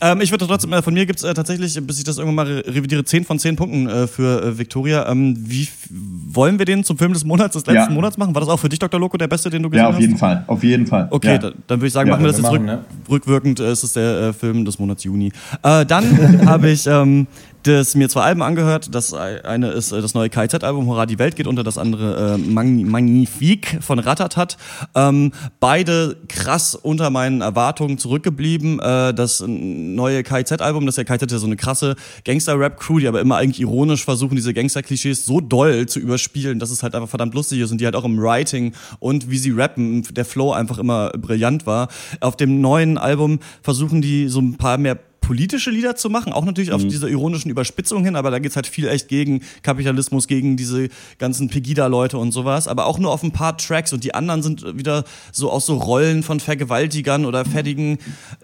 Ähm, 0.00 0.20
ich 0.20 0.30
würde 0.30 0.46
trotzdem, 0.46 0.72
äh, 0.72 0.82
von 0.82 0.94
mir 0.94 1.04
gibt's 1.06 1.22
äh, 1.22 1.34
tatsächlich, 1.34 1.78
bis 1.86 1.98
ich 1.98 2.04
das 2.04 2.18
irgendwann 2.18 2.34
mal 2.36 2.46
re- 2.46 2.64
revidiere, 2.66 3.04
10 3.04 3.24
von 3.24 3.38
10 3.38 3.56
Punkten 3.56 3.86
äh, 3.88 4.06
für 4.06 4.42
äh, 4.42 4.58
Victoria. 4.58 5.08
Ähm, 5.10 5.34
wie 5.38 5.68
wollen 5.90 6.58
wir 6.58 6.64
den 6.66 6.84
zum 6.84 6.96
Film 6.98 7.12
des 7.12 7.24
Monats, 7.24 7.54
des 7.54 7.66
letzten 7.66 7.90
Ja. 7.90 7.94
Monats 7.94 8.16
machen? 8.16 8.34
War 8.34 8.40
das 8.40 8.48
auch 8.48 8.58
für 8.58 8.68
dich, 8.68 8.78
Dr. 8.78 8.98
Loco, 8.98 9.16
der 9.18 9.28
beste, 9.28 9.50
den 9.50 9.62
du 9.62 9.70
gesehen 9.70 9.82
Ja, 9.84 9.88
hast? 9.88 9.96
auf 9.96 10.00
jeden 10.00 10.16
Fall. 10.16 10.44
Auf 10.46 10.62
jeden 10.64 10.86
Fall. 10.86 11.08
Okay, 11.10 11.32
ja. 11.32 11.38
da, 11.38 11.50
dann 11.66 11.78
würde 11.80 11.86
ich 11.88 11.92
sagen, 11.92 12.08
Ja, 12.08 12.14
machen 12.14 12.24
wir 12.24 12.28
das 12.32 12.38
wir 12.42 12.44
jetzt 12.44 12.52
machen, 12.52 12.64
ne? 12.66 12.84
rück, 13.08 13.22
rückwirkend. 13.26 13.60
Äh, 13.60 13.72
ist 13.72 13.82
es 13.82 13.92
der 13.92 14.20
äh, 14.28 14.32
Film 14.32 14.64
des 14.64 14.78
Monats 14.78 15.04
Juni. 15.04 15.32
Dann 15.62 16.46
habe 16.46 16.70
ich 16.70 16.86
ähm, 16.86 17.26
das, 17.62 17.94
mir 17.94 18.08
zwei 18.08 18.22
Alben 18.22 18.42
angehört. 18.42 18.94
Das 18.94 19.12
eine 19.12 19.68
ist 19.68 19.92
äh, 19.92 20.00
das 20.00 20.14
neue 20.14 20.30
KZ-Album 20.30 20.86
Hurra, 20.86 21.06
die 21.06 21.18
Welt 21.18 21.36
geht 21.36 21.46
unter, 21.46 21.62
das 21.62 21.78
andere 21.78 22.34
äh, 22.34 22.38
Magni 22.38 22.84
Magnifique 22.84 23.78
von 23.82 23.98
Ratatat. 23.98 24.56
Ähm, 24.94 25.32
beide 25.58 26.16
krass 26.28 26.74
unter 26.74 27.10
meinen 27.10 27.40
Erwartungen 27.40 27.98
zurückgeblieben. 27.98 28.80
Äh, 28.80 29.14
das 29.14 29.44
neue 29.46 30.22
KZ-Album, 30.22 30.86
das 30.86 30.94
ist 30.94 30.98
ja 30.98 31.04
KZ 31.04 31.30
ja 31.30 31.38
so 31.38 31.46
eine 31.46 31.56
krasse 31.56 31.96
Gangster-Rap-Crew, 32.24 33.00
die 33.00 33.08
aber 33.08 33.20
immer 33.20 33.36
eigentlich 33.36 33.60
ironisch 33.60 34.04
versuchen, 34.04 34.36
diese 34.36 34.54
Gangster-Klischees 34.54 35.24
so 35.24 35.40
doll 35.40 35.86
zu 35.86 36.00
überspielen, 36.00 36.58
dass 36.58 36.70
es 36.70 36.82
halt 36.82 36.94
einfach 36.94 37.08
verdammt 37.08 37.34
lustig 37.34 37.60
ist 37.60 37.70
und 37.70 37.80
die 37.80 37.84
halt 37.84 37.96
auch 37.96 38.04
im 38.04 38.18
Writing 38.18 38.72
und 38.98 39.30
wie 39.30 39.38
sie 39.38 39.50
rappen, 39.50 40.02
der 40.12 40.24
Flow 40.24 40.52
einfach 40.52 40.78
immer 40.78 41.10
brillant 41.10 41.66
war. 41.66 41.88
Auf 42.20 42.36
dem 42.36 42.60
neuen 42.60 42.98
Album 42.98 43.40
versuchen 43.62 44.02
die 44.02 44.28
so 44.28 44.40
ein 44.40 44.56
paar 44.56 44.78
mehr 44.78 44.98
politische 45.20 45.70
Lieder 45.70 45.96
zu 45.96 46.10
machen, 46.10 46.32
auch 46.32 46.44
natürlich 46.44 46.72
auf 46.72 46.84
diese 46.84 47.08
ironischen 47.08 47.50
Überspitzungen 47.50 48.04
hin, 48.04 48.16
aber 48.16 48.30
da 48.30 48.38
geht's 48.38 48.56
halt 48.56 48.66
viel 48.66 48.88
echt 48.88 49.08
gegen 49.08 49.42
Kapitalismus, 49.62 50.26
gegen 50.26 50.56
diese 50.56 50.88
ganzen 51.18 51.48
Pegida-Leute 51.48 52.18
und 52.18 52.32
sowas, 52.32 52.68
aber 52.68 52.86
auch 52.86 52.98
nur 52.98 53.12
auf 53.12 53.22
ein 53.22 53.32
paar 53.32 53.56
Tracks 53.56 53.92
und 53.92 54.04
die 54.04 54.14
anderen 54.14 54.42
sind 54.42 54.76
wieder 54.76 55.04
so 55.32 55.50
aus 55.50 55.66
so 55.66 55.76
Rollen 55.76 56.22
von 56.22 56.40
Vergewaltigern 56.40 57.26
oder 57.26 57.44
fettigen 57.44 57.98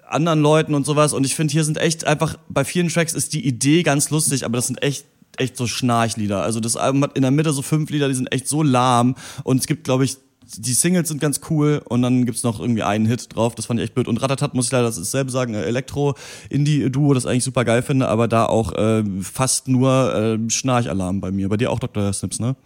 anderen 0.07 0.41
Leuten 0.41 0.75
und 0.75 0.87
sowas 0.87 1.13
und 1.13 1.25
ich 1.25 1.35
finde, 1.35 1.53
hier 1.53 1.65
sind 1.65 1.79
echt 1.79 2.07
einfach, 2.07 2.39
bei 2.49 2.65
vielen 2.65 2.89
Tracks 2.89 3.15
ist 3.15 3.33
die 3.33 3.47
Idee 3.47 3.83
ganz 3.83 4.11
lustig, 4.11 4.45
aber 4.45 4.57
das 4.57 4.67
sind 4.67 4.83
echt 4.83 5.07
echt 5.39 5.57
so 5.57 5.67
Schnarchlieder. 5.67 6.43
Also 6.43 6.61
das 6.61 6.77
Album 6.77 7.03
hat 7.03 7.15
in 7.15 7.21
der 7.21 7.31
Mitte 7.31 7.53
so 7.53 7.61
fünf 7.61 7.91
Lieder, 7.91 8.09
die 8.09 8.15
sind 8.15 8.33
echt 8.33 8.49
so 8.49 8.63
lahm 8.63 9.17
und 9.45 9.61
es 9.61 9.67
gibt, 9.67 9.85
glaube 9.85 10.05
ich, 10.05 10.17
die 10.57 10.73
Singles 10.73 11.09
sind 11.09 11.21
ganz 11.21 11.41
cool 11.51 11.83
und 11.89 12.03
dann 12.03 12.25
gibt's 12.25 12.43
noch 12.43 12.61
irgendwie 12.61 12.83
einen 12.83 13.07
Hit 13.07 13.35
drauf, 13.35 13.55
das 13.55 13.67
fand 13.67 13.81
ich 13.81 13.85
echt 13.85 13.95
blöd. 13.95 14.09
Und 14.09 14.23
Ratatat 14.23 14.55
muss 14.55 14.67
ich 14.67 14.73
leider 14.73 14.85
dasselbe 14.85 15.31
sagen, 15.31 15.55
äh, 15.55 15.63
Elektro-Indie-Duo, 15.65 17.15
das 17.15 17.25
ich 17.25 17.31
eigentlich 17.31 17.45
super 17.45 17.65
geil 17.65 17.83
finde, 17.83 18.09
aber 18.09 18.29
da 18.29 18.47
auch 18.47 18.73
äh, 18.73 19.03
fast 19.23 19.69
nur 19.69 20.15
äh, 20.15 20.51
Schnarchalarm 20.51 21.21
bei 21.21 21.31
mir. 21.31 21.49
Bei 21.49 21.57
dir 21.57 21.71
auch 21.71 21.79
Dr. 21.79 22.13
Snips, 22.13 22.39
ne? 22.39 22.57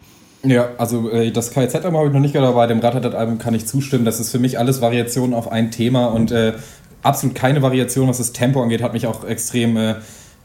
Ja, 0.43 0.70
also 0.78 1.11
äh, 1.11 1.31
das 1.31 1.51
KZ-Album 1.51 1.97
habe 1.97 2.07
ich 2.09 2.14
noch 2.14 2.20
nicht 2.20 2.33
gehört, 2.33 2.49
aber 2.49 2.61
bei 2.61 2.66
dem 2.66 2.81
Ratatat-Album 2.81 3.39
kann 3.39 3.55
ich 3.55 3.66
zustimmen. 3.66 4.05
Das 4.05 4.20
ist 4.20 4.31
für 4.31 4.39
mich 4.39 4.59
alles 4.59 4.81
Variationen 4.81 5.35
auf 5.35 5.51
ein 5.51 5.70
Thema 5.70 6.07
und 6.07 6.33
äh, 6.33 6.55
absolut 7.03 7.35
keine 7.35 7.62
Variation, 7.62 8.09
was 8.09 8.18
das 8.18 8.33
Tempo 8.33 8.62
angeht, 8.62 8.83
hat 8.83 8.93
mich 8.93 9.07
auch 9.07 9.24
extrem 9.24 9.76
äh, 9.76 9.97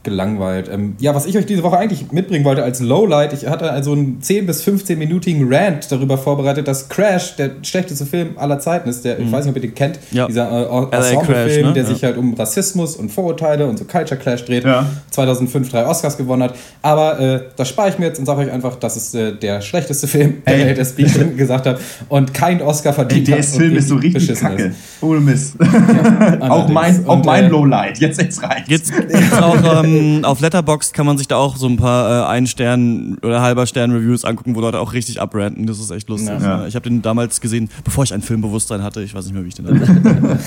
gelangweilt. 0.06 0.70
Ähm, 0.72 0.96
ja, 1.00 1.14
was 1.14 1.26
ich 1.26 1.38
euch 1.38 1.46
diese 1.46 1.64
Woche 1.64 1.78
eigentlich 1.78 2.14
mitbringen 2.14 2.46
wollte 2.46 2.64
als 2.64 2.80
Lowlight, 2.80 3.34
ich 3.34 3.48
hatte 3.48 3.70
also 3.72 3.92
einen 3.92 4.22
10- 4.22 4.46
bis 4.46 4.64
15-minütigen 4.66 5.54
Rant 5.54 5.92
darüber 5.92 6.18
vorbereitet, 6.18 6.68
dass 6.70 6.88
Crash 6.88 7.36
der 7.36 7.52
schlechteste 7.64 8.06
Film 8.06 8.30
aller 8.38 8.60
Zeiten 8.60 8.88
ist. 8.88 9.04
Der, 9.04 9.20
Ich 9.20 9.26
Mhm. 9.26 9.32
weiß 9.34 9.46
nicht, 9.46 9.52
ob 9.52 9.56
ihr 9.58 9.62
den 9.70 9.76
kennt. 9.76 10.00
Ja. 10.12 10.28
Dieser 10.28 10.50
äh, 10.50 10.96
Ensemble-Film, 10.96 11.68
ne? 11.68 11.74
der 11.74 11.84
Ja. 11.84 11.90
sich 11.90 12.04
halt 12.04 12.18
um 12.18 12.34
Rassismus 12.36 12.96
und 12.96 13.12
Vorurteile 13.12 13.66
und 13.68 13.78
so 13.78 13.84
Culture 13.86 14.18
Clash 14.20 14.46
dreht. 14.46 14.64
Ja. 14.64 14.86
2005 15.12 15.70
drei 15.70 15.86
Oscars 15.86 16.16
gewonnen 16.18 16.44
hat. 16.44 16.56
Aber 16.82 17.20
äh, 17.20 17.42
das 17.58 17.68
spare 17.68 17.90
ich 17.90 17.98
mir 18.00 18.06
jetzt 18.06 18.20
und 18.20 18.26
sage 18.26 18.42
euch 18.42 18.52
einfach, 18.52 18.76
das 18.76 18.96
ist 18.96 19.16
äh, 19.16 19.34
der 19.36 19.62
schlechteste 19.62 20.08
Film 20.08 20.36
der 20.48 20.54
Ey. 20.56 20.66
Welt, 20.68 20.78
das 20.78 20.98
wie 20.98 21.04
ich 21.04 21.12
schon 21.14 21.36
gesagt 21.36 21.66
habe. 21.66 21.80
Und 22.10 22.34
kein 22.34 22.62
Oscar 22.62 22.90
Ey, 22.92 22.96
verdient 22.96 23.28
der 23.28 23.38
hat 23.40 23.46
und 23.46 23.52
Film 23.60 23.76
ist 23.76 23.88
so 23.90 23.96
richtig 23.96 24.14
beschissen 24.14 24.48
kacke. 24.48 24.64
ist. 24.66 24.76
Ohne 25.02 25.20
Mist. 25.20 25.56
auch 26.42 26.68
mein, 26.70 27.06
auch 27.08 27.16
Und, 27.18 27.26
mein 27.26 27.46
äh, 27.46 27.48
Lowlight. 27.48 27.98
Jetzt, 28.00 28.22
jetzt 28.22 28.44
reicht. 28.44 28.70
Jetzt 28.70 28.94
gibt's 28.96 29.34
auch 29.34 29.84
ähm, 29.84 29.95
auf 30.24 30.40
Letterboxd 30.40 30.94
kann 30.94 31.06
man 31.06 31.18
sich 31.18 31.28
da 31.28 31.38
auch 31.38 31.58
so 31.58 31.68
ein 31.68 31.78
paar 31.78 32.24
äh, 32.24 32.32
ein 32.32 32.48
Stern 32.48 33.18
oder 33.22 33.42
halber 33.42 33.68
Stern 33.68 33.92
Reviews 33.92 34.26
angucken, 34.26 34.56
wo 34.56 34.62
Leute 34.62 34.80
auch 34.80 34.94
richtig 34.94 35.22
abranten. 35.22 35.66
Das 35.66 35.80
ist 35.80 35.92
echt 35.92 36.10
lustig. 36.10 36.30
Ja. 36.30 36.62
Ja. 36.62 36.68
Ich 36.68 36.76
habe 36.76 36.90
den 36.90 37.02
damals 37.02 37.42
gesehen, 37.42 37.70
bevor 37.84 38.04
ich 38.04 38.14
ein 38.14 38.22
Filmbewusstsein 38.22 38.84
hatte. 38.84 39.02
Ich 39.02 39.14
weiß 39.14 39.26
nicht 39.26 39.34
mehr, 39.34 39.44
wie 39.44 39.50
ich 39.50 39.56
den 39.56 39.68
hatte. 39.68 39.80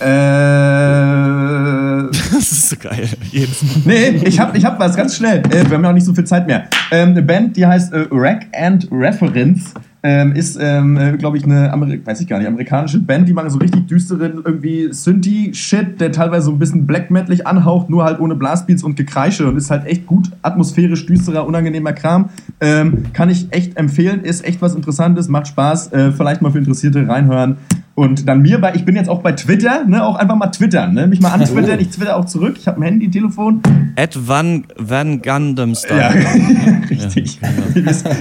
Äh, 0.00 0.04
das 2.08 2.52
ist 2.52 2.70
so 2.70 2.76
geil. 2.76 3.08
Jedes 3.30 3.62
Mal. 3.62 3.82
nee, 3.84 4.08
ich 4.24 4.40
hab, 4.40 4.56
ich 4.56 4.64
hab 4.64 4.78
was 4.80 4.96
ganz 4.96 5.16
schnell. 5.16 5.38
Äh, 5.50 5.68
wir 5.68 5.76
haben 5.76 5.84
ja 5.84 5.90
auch 5.90 5.94
nicht 5.94 6.04
so 6.04 6.14
viel 6.14 6.24
Zeit 6.24 6.46
mehr. 6.46 6.64
Ähm, 6.90 7.10
eine 7.10 7.22
Band, 7.22 7.56
die 7.56 7.64
heißt 7.64 7.92
äh, 7.92 8.06
Rack 8.10 8.46
and 8.52 8.88
Reference. 8.90 9.72
Ähm, 10.06 10.32
ist, 10.32 10.58
ähm, 10.60 10.98
äh, 10.98 11.16
glaube 11.16 11.38
ich, 11.38 11.44
eine 11.44 11.72
Ameri 11.72 11.98
weiß 12.04 12.20
ich 12.20 12.28
gar 12.28 12.38
nicht, 12.38 12.46
amerikanische 12.46 13.00
Band, 13.00 13.26
die 13.26 13.32
machen 13.32 13.48
so 13.48 13.56
richtig 13.56 13.86
düsteren 13.86 14.42
irgendwie 14.44 14.92
Synthi-Shit, 14.92 15.98
der 15.98 16.12
teilweise 16.12 16.44
so 16.44 16.52
ein 16.52 16.58
bisschen 16.58 16.86
Black 16.86 17.10
Metalig 17.10 17.46
anhaucht, 17.46 17.88
nur 17.88 18.04
halt 18.04 18.20
ohne 18.20 18.34
Blastbeats 18.34 18.82
und 18.82 18.96
Gekreische 18.96 19.48
und 19.48 19.56
ist 19.56 19.70
halt 19.70 19.86
echt 19.86 20.04
gut, 20.04 20.30
atmosphärisch 20.42 21.06
düsterer, 21.06 21.46
unangenehmer 21.46 21.94
Kram. 21.94 22.28
Ähm, 22.60 23.04
kann 23.14 23.30
ich 23.30 23.46
echt 23.50 23.78
empfehlen, 23.78 24.20
ist 24.20 24.44
echt 24.44 24.60
was 24.60 24.74
Interessantes, 24.74 25.28
macht 25.28 25.48
Spaß, 25.48 25.94
äh, 25.94 26.12
vielleicht 26.12 26.42
mal 26.42 26.52
für 26.52 26.58
Interessierte 26.58 27.08
reinhören. 27.08 27.56
Und 27.96 28.28
dann 28.28 28.42
mir 28.42 28.60
bei, 28.60 28.74
ich 28.74 28.84
bin 28.84 28.96
jetzt 28.96 29.08
auch 29.08 29.22
bei 29.22 29.30
Twitter, 29.32 29.84
ne, 29.84 30.04
auch 30.04 30.16
einfach 30.16 30.34
mal 30.34 30.48
twittern, 30.48 30.94
ne, 30.94 31.06
mich 31.06 31.20
mal 31.20 31.28
antwittern, 31.32 31.78
ich 31.78 31.90
twitter 31.90 32.16
auch 32.16 32.24
zurück, 32.24 32.56
ich 32.58 32.66
habe 32.66 32.80
ein 32.80 32.82
Handy, 32.82 33.08
Telefon. 33.08 33.62
Ed 33.94 34.18
Van, 34.26 34.64
Van 34.76 35.22
Gundam 35.22 35.76
Style. 35.76 36.00
Ja, 36.00 36.08
richtig. 36.90 37.38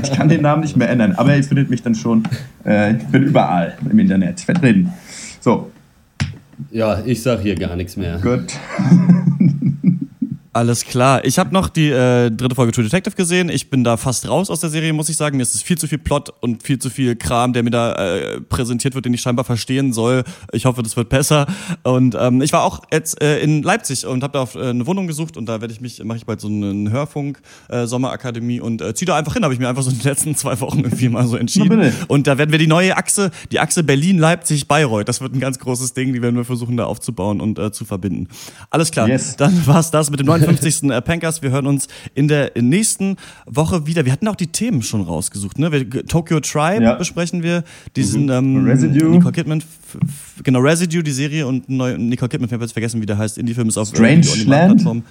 Ich 0.04 0.12
kann 0.12 0.30
den 0.30 0.42
Namen 0.44 0.62
nicht 0.62 0.78
mehr 0.78 0.90
ändern, 0.90 1.14
aber 1.14 1.36
ihr 1.36 1.44
findet 1.44 1.72
mich 1.72 1.82
dann 1.82 1.96
schon. 1.96 2.24
Äh, 2.66 2.98
ich 2.98 3.04
bin 3.06 3.24
überall 3.24 3.74
im 3.90 3.98
Internet 3.98 4.42
vertreten. 4.42 4.94
So, 5.40 5.72
Ja, 6.72 7.00
ich 7.04 7.24
sag 7.24 7.42
hier 7.42 7.56
gar 7.56 7.76
nichts 7.76 7.98
mehr. 7.98 8.20
gut. 8.20 8.54
Alles 10.56 10.86
klar. 10.86 11.26
Ich 11.26 11.40
habe 11.40 11.52
noch 11.52 11.68
die 11.68 11.90
äh, 11.90 12.30
dritte 12.30 12.54
Folge 12.54 12.72
True 12.72 12.84
Detective 12.84 13.16
gesehen. 13.16 13.50
Ich 13.50 13.72
bin 13.72 13.84
da 13.84 13.98
fast 13.98 14.30
raus 14.30 14.52
aus 14.52 14.60
der 14.60 14.70
Serie, 14.70 14.94
muss 14.94 15.10
ich 15.10 15.18
sagen. 15.18 15.38
Mir 15.38 15.42
ist 15.42 15.56
es 15.56 15.64
viel 15.64 15.80
zu 15.80 15.88
viel 15.88 15.98
Plot 15.98 16.32
und 16.42 16.62
viel 16.62 16.78
zu 16.78 16.92
viel 16.92 17.16
Kram, 17.16 17.54
der 17.54 17.64
mir 17.64 17.72
da 17.72 17.94
äh, 17.96 18.40
präsentiert 18.40 18.94
wird, 18.94 19.06
den 19.06 19.16
ich 19.16 19.22
scheinbar 19.22 19.46
verstehen 19.46 19.94
soll. 19.94 20.24
Ich 20.52 20.66
hoffe, 20.66 20.84
das 20.84 20.96
wird 20.96 21.10
besser. 21.10 21.48
Und 21.82 22.16
ähm, 22.20 22.44
ich 22.44 22.54
war 22.54 22.64
auch 22.64 22.84
jetzt 22.92 23.20
äh, 23.20 23.40
in 23.40 23.64
Leipzig 23.64 24.06
und 24.06 24.22
habe 24.22 24.34
da 24.34 24.42
auf, 24.44 24.54
äh, 24.54 24.70
eine 24.70 24.86
Wohnung 24.86 25.08
gesucht 25.08 25.38
und 25.38 25.48
da 25.48 25.60
werde 25.60 25.74
ich 25.74 25.82
mich 25.82 26.04
mache 26.04 26.20
ich 26.20 26.28
bald 26.28 26.40
so 26.40 26.48
einen 26.48 26.92
Hörfunk 26.92 27.42
äh, 27.70 27.88
Sommerakademie 27.88 28.60
und 28.60 28.84
äh, 28.84 28.94
ziehe 28.94 29.08
da 29.08 29.16
einfach 29.16 29.34
hin. 29.34 29.44
Habe 29.44 29.56
ich 29.56 29.60
mir 29.60 29.70
einfach 29.70 29.82
so 29.82 29.90
in 29.90 29.98
den 29.98 30.06
letzten 30.06 30.36
zwei 30.36 30.60
Wochen 30.60 30.82
irgendwie 30.82 31.10
mal 31.10 31.26
so 31.26 31.36
entschieden. 31.36 31.92
Und 32.08 32.28
da 32.28 32.38
werden 32.38 32.52
wir 32.52 32.60
die 32.60 32.68
neue 32.68 32.96
Achse, 32.96 33.32
die 33.52 33.60
Achse 33.60 33.84
Berlin 33.84 34.20
Leipzig 34.20 34.68
Bayreuth. 34.68 35.10
Das 35.10 35.20
wird 35.20 35.34
ein 35.34 35.40
ganz 35.40 35.58
großes 35.58 35.94
Ding, 35.94 36.14
die 36.14 36.22
werden 36.22 36.36
wir 36.36 36.46
versuchen 36.46 36.78
da 36.78 36.86
aufzubauen 36.86 37.42
und 37.42 37.58
äh, 37.58 37.72
zu 37.72 37.86
verbinden. 37.86 38.28
Alles 38.70 38.92
klar. 38.92 39.08
Yes. 39.10 39.36
Dann 39.36 39.66
war's 39.66 39.90
das 39.90 40.12
mit 40.12 40.20
dem 40.20 40.28
neuen 40.28 40.43
50. 40.46 40.84
Äh, 40.90 41.02
Pankers. 41.02 41.42
Wir 41.42 41.52
hören 41.52 41.68
uns 41.68 41.88
in 42.16 42.28
der 42.28 42.52
nächsten 42.60 43.18
Woche 43.46 43.88
wieder. 43.88 44.06
Wir 44.06 44.12
hatten 44.12 44.28
auch 44.28 44.36
die 44.36 44.48
Themen 44.48 44.82
schon 44.82 45.02
rausgesucht. 45.02 45.60
Ne? 45.60 45.88
Tokyo 46.08 46.40
Tribe 46.40 46.84
ja. 46.84 46.96
besprechen 46.96 47.44
wir, 47.44 47.64
diesen 47.96 48.26
mhm. 48.26 48.32
ähm, 48.32 48.66
Residue. 48.66 49.10
Nicole 49.10 49.34
Kidman, 49.34 49.64
genau 50.44 50.60
Residue, 50.60 51.04
die 51.04 51.12
Serie 51.12 51.48
und 51.48 51.70
neu, 51.70 51.98
Nicole 51.98 52.30
Kidman, 52.30 52.48
ich 52.48 52.54
habe 52.54 52.64
jetzt 52.64 52.74
vergessen, 52.74 53.02
wie 53.02 53.06
der 53.06 53.18
heißt. 53.18 53.38
Indie-Film 53.38 53.70
ist 53.70 53.78
auf 53.78 53.90
Strange 53.90 54.28
Land. 54.46 54.48
Plattform. 54.48 55.04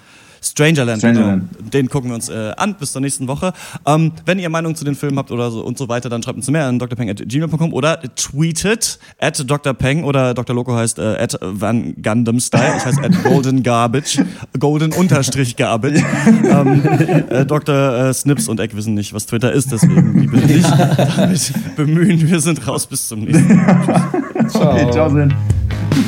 Strangerland, 0.43 0.99
Strangerland. 0.99 1.57
Genau. 1.57 1.70
Den 1.70 1.88
gucken 1.88 2.11
wir 2.11 2.14
uns 2.16 2.28
äh, 2.28 2.53
an 2.57 2.74
bis 2.74 2.93
zur 2.93 3.01
nächsten 3.01 3.28
Woche. 3.28 3.53
Ähm, 3.86 4.12
wenn 4.26 4.38
ihr 4.38 4.49
Meinung 4.49 4.74
zu 4.74 4.84
den 4.84 4.95
Filmen 4.95 5.18
habt 5.18 5.30
oder 5.30 5.51
so 5.51 5.64
und 5.64 5.78
so 5.78 5.88
weiter, 5.88 6.09
dann 6.09 6.22
schreibt 6.22 6.36
uns 6.36 6.51
mehr 6.51 6.66
an 6.66 6.78
drpeng.gmail.com 6.78 7.72
oder 7.72 8.01
tweetet 8.16 8.99
at 9.20 9.38
drpeng 9.49 10.05
oder 10.05 10.34
Dr. 10.34 10.55
Loco 10.55 10.74
heißt 10.74 10.99
äh, 10.99 11.16
at 11.16 11.38
Van 11.40 11.95
Gundam 12.03 12.40
Style. 12.40 12.74
Ich 12.76 12.84
heiße 12.84 13.03
at 13.03 13.22
Golden 13.22 13.62
Garbage. 13.62 14.20
Golden 14.59 14.93
Unterstrich 14.93 15.57
Garbage. 15.57 16.03
ähm, 16.26 16.82
äh, 17.28 17.47
Dr. 17.47 18.09
Äh, 18.09 18.14
Snips 18.14 18.49
und 18.49 18.61
Eck 18.61 18.74
wissen 18.76 18.95
nicht, 18.95 19.14
was 19.14 19.26
Twitter 19.26 19.53
ist, 19.53 19.70
deswegen 19.70 20.20
die 20.20 20.26
bitte 20.26 20.47
nicht 20.47 20.70
damit 20.76 21.76
bemühen. 21.76 22.28
Wir 22.28 22.40
sind 22.40 22.66
raus 22.66 22.86
bis 22.86 23.09
zum 23.09 23.20
nächsten 23.20 23.57
Mal. 23.57 24.12
Okay, 24.55 24.90
ciao, 24.90 25.09
Sinn. 25.09 25.32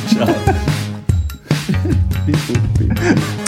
Ciao. 0.09 0.27
I've 2.27 3.44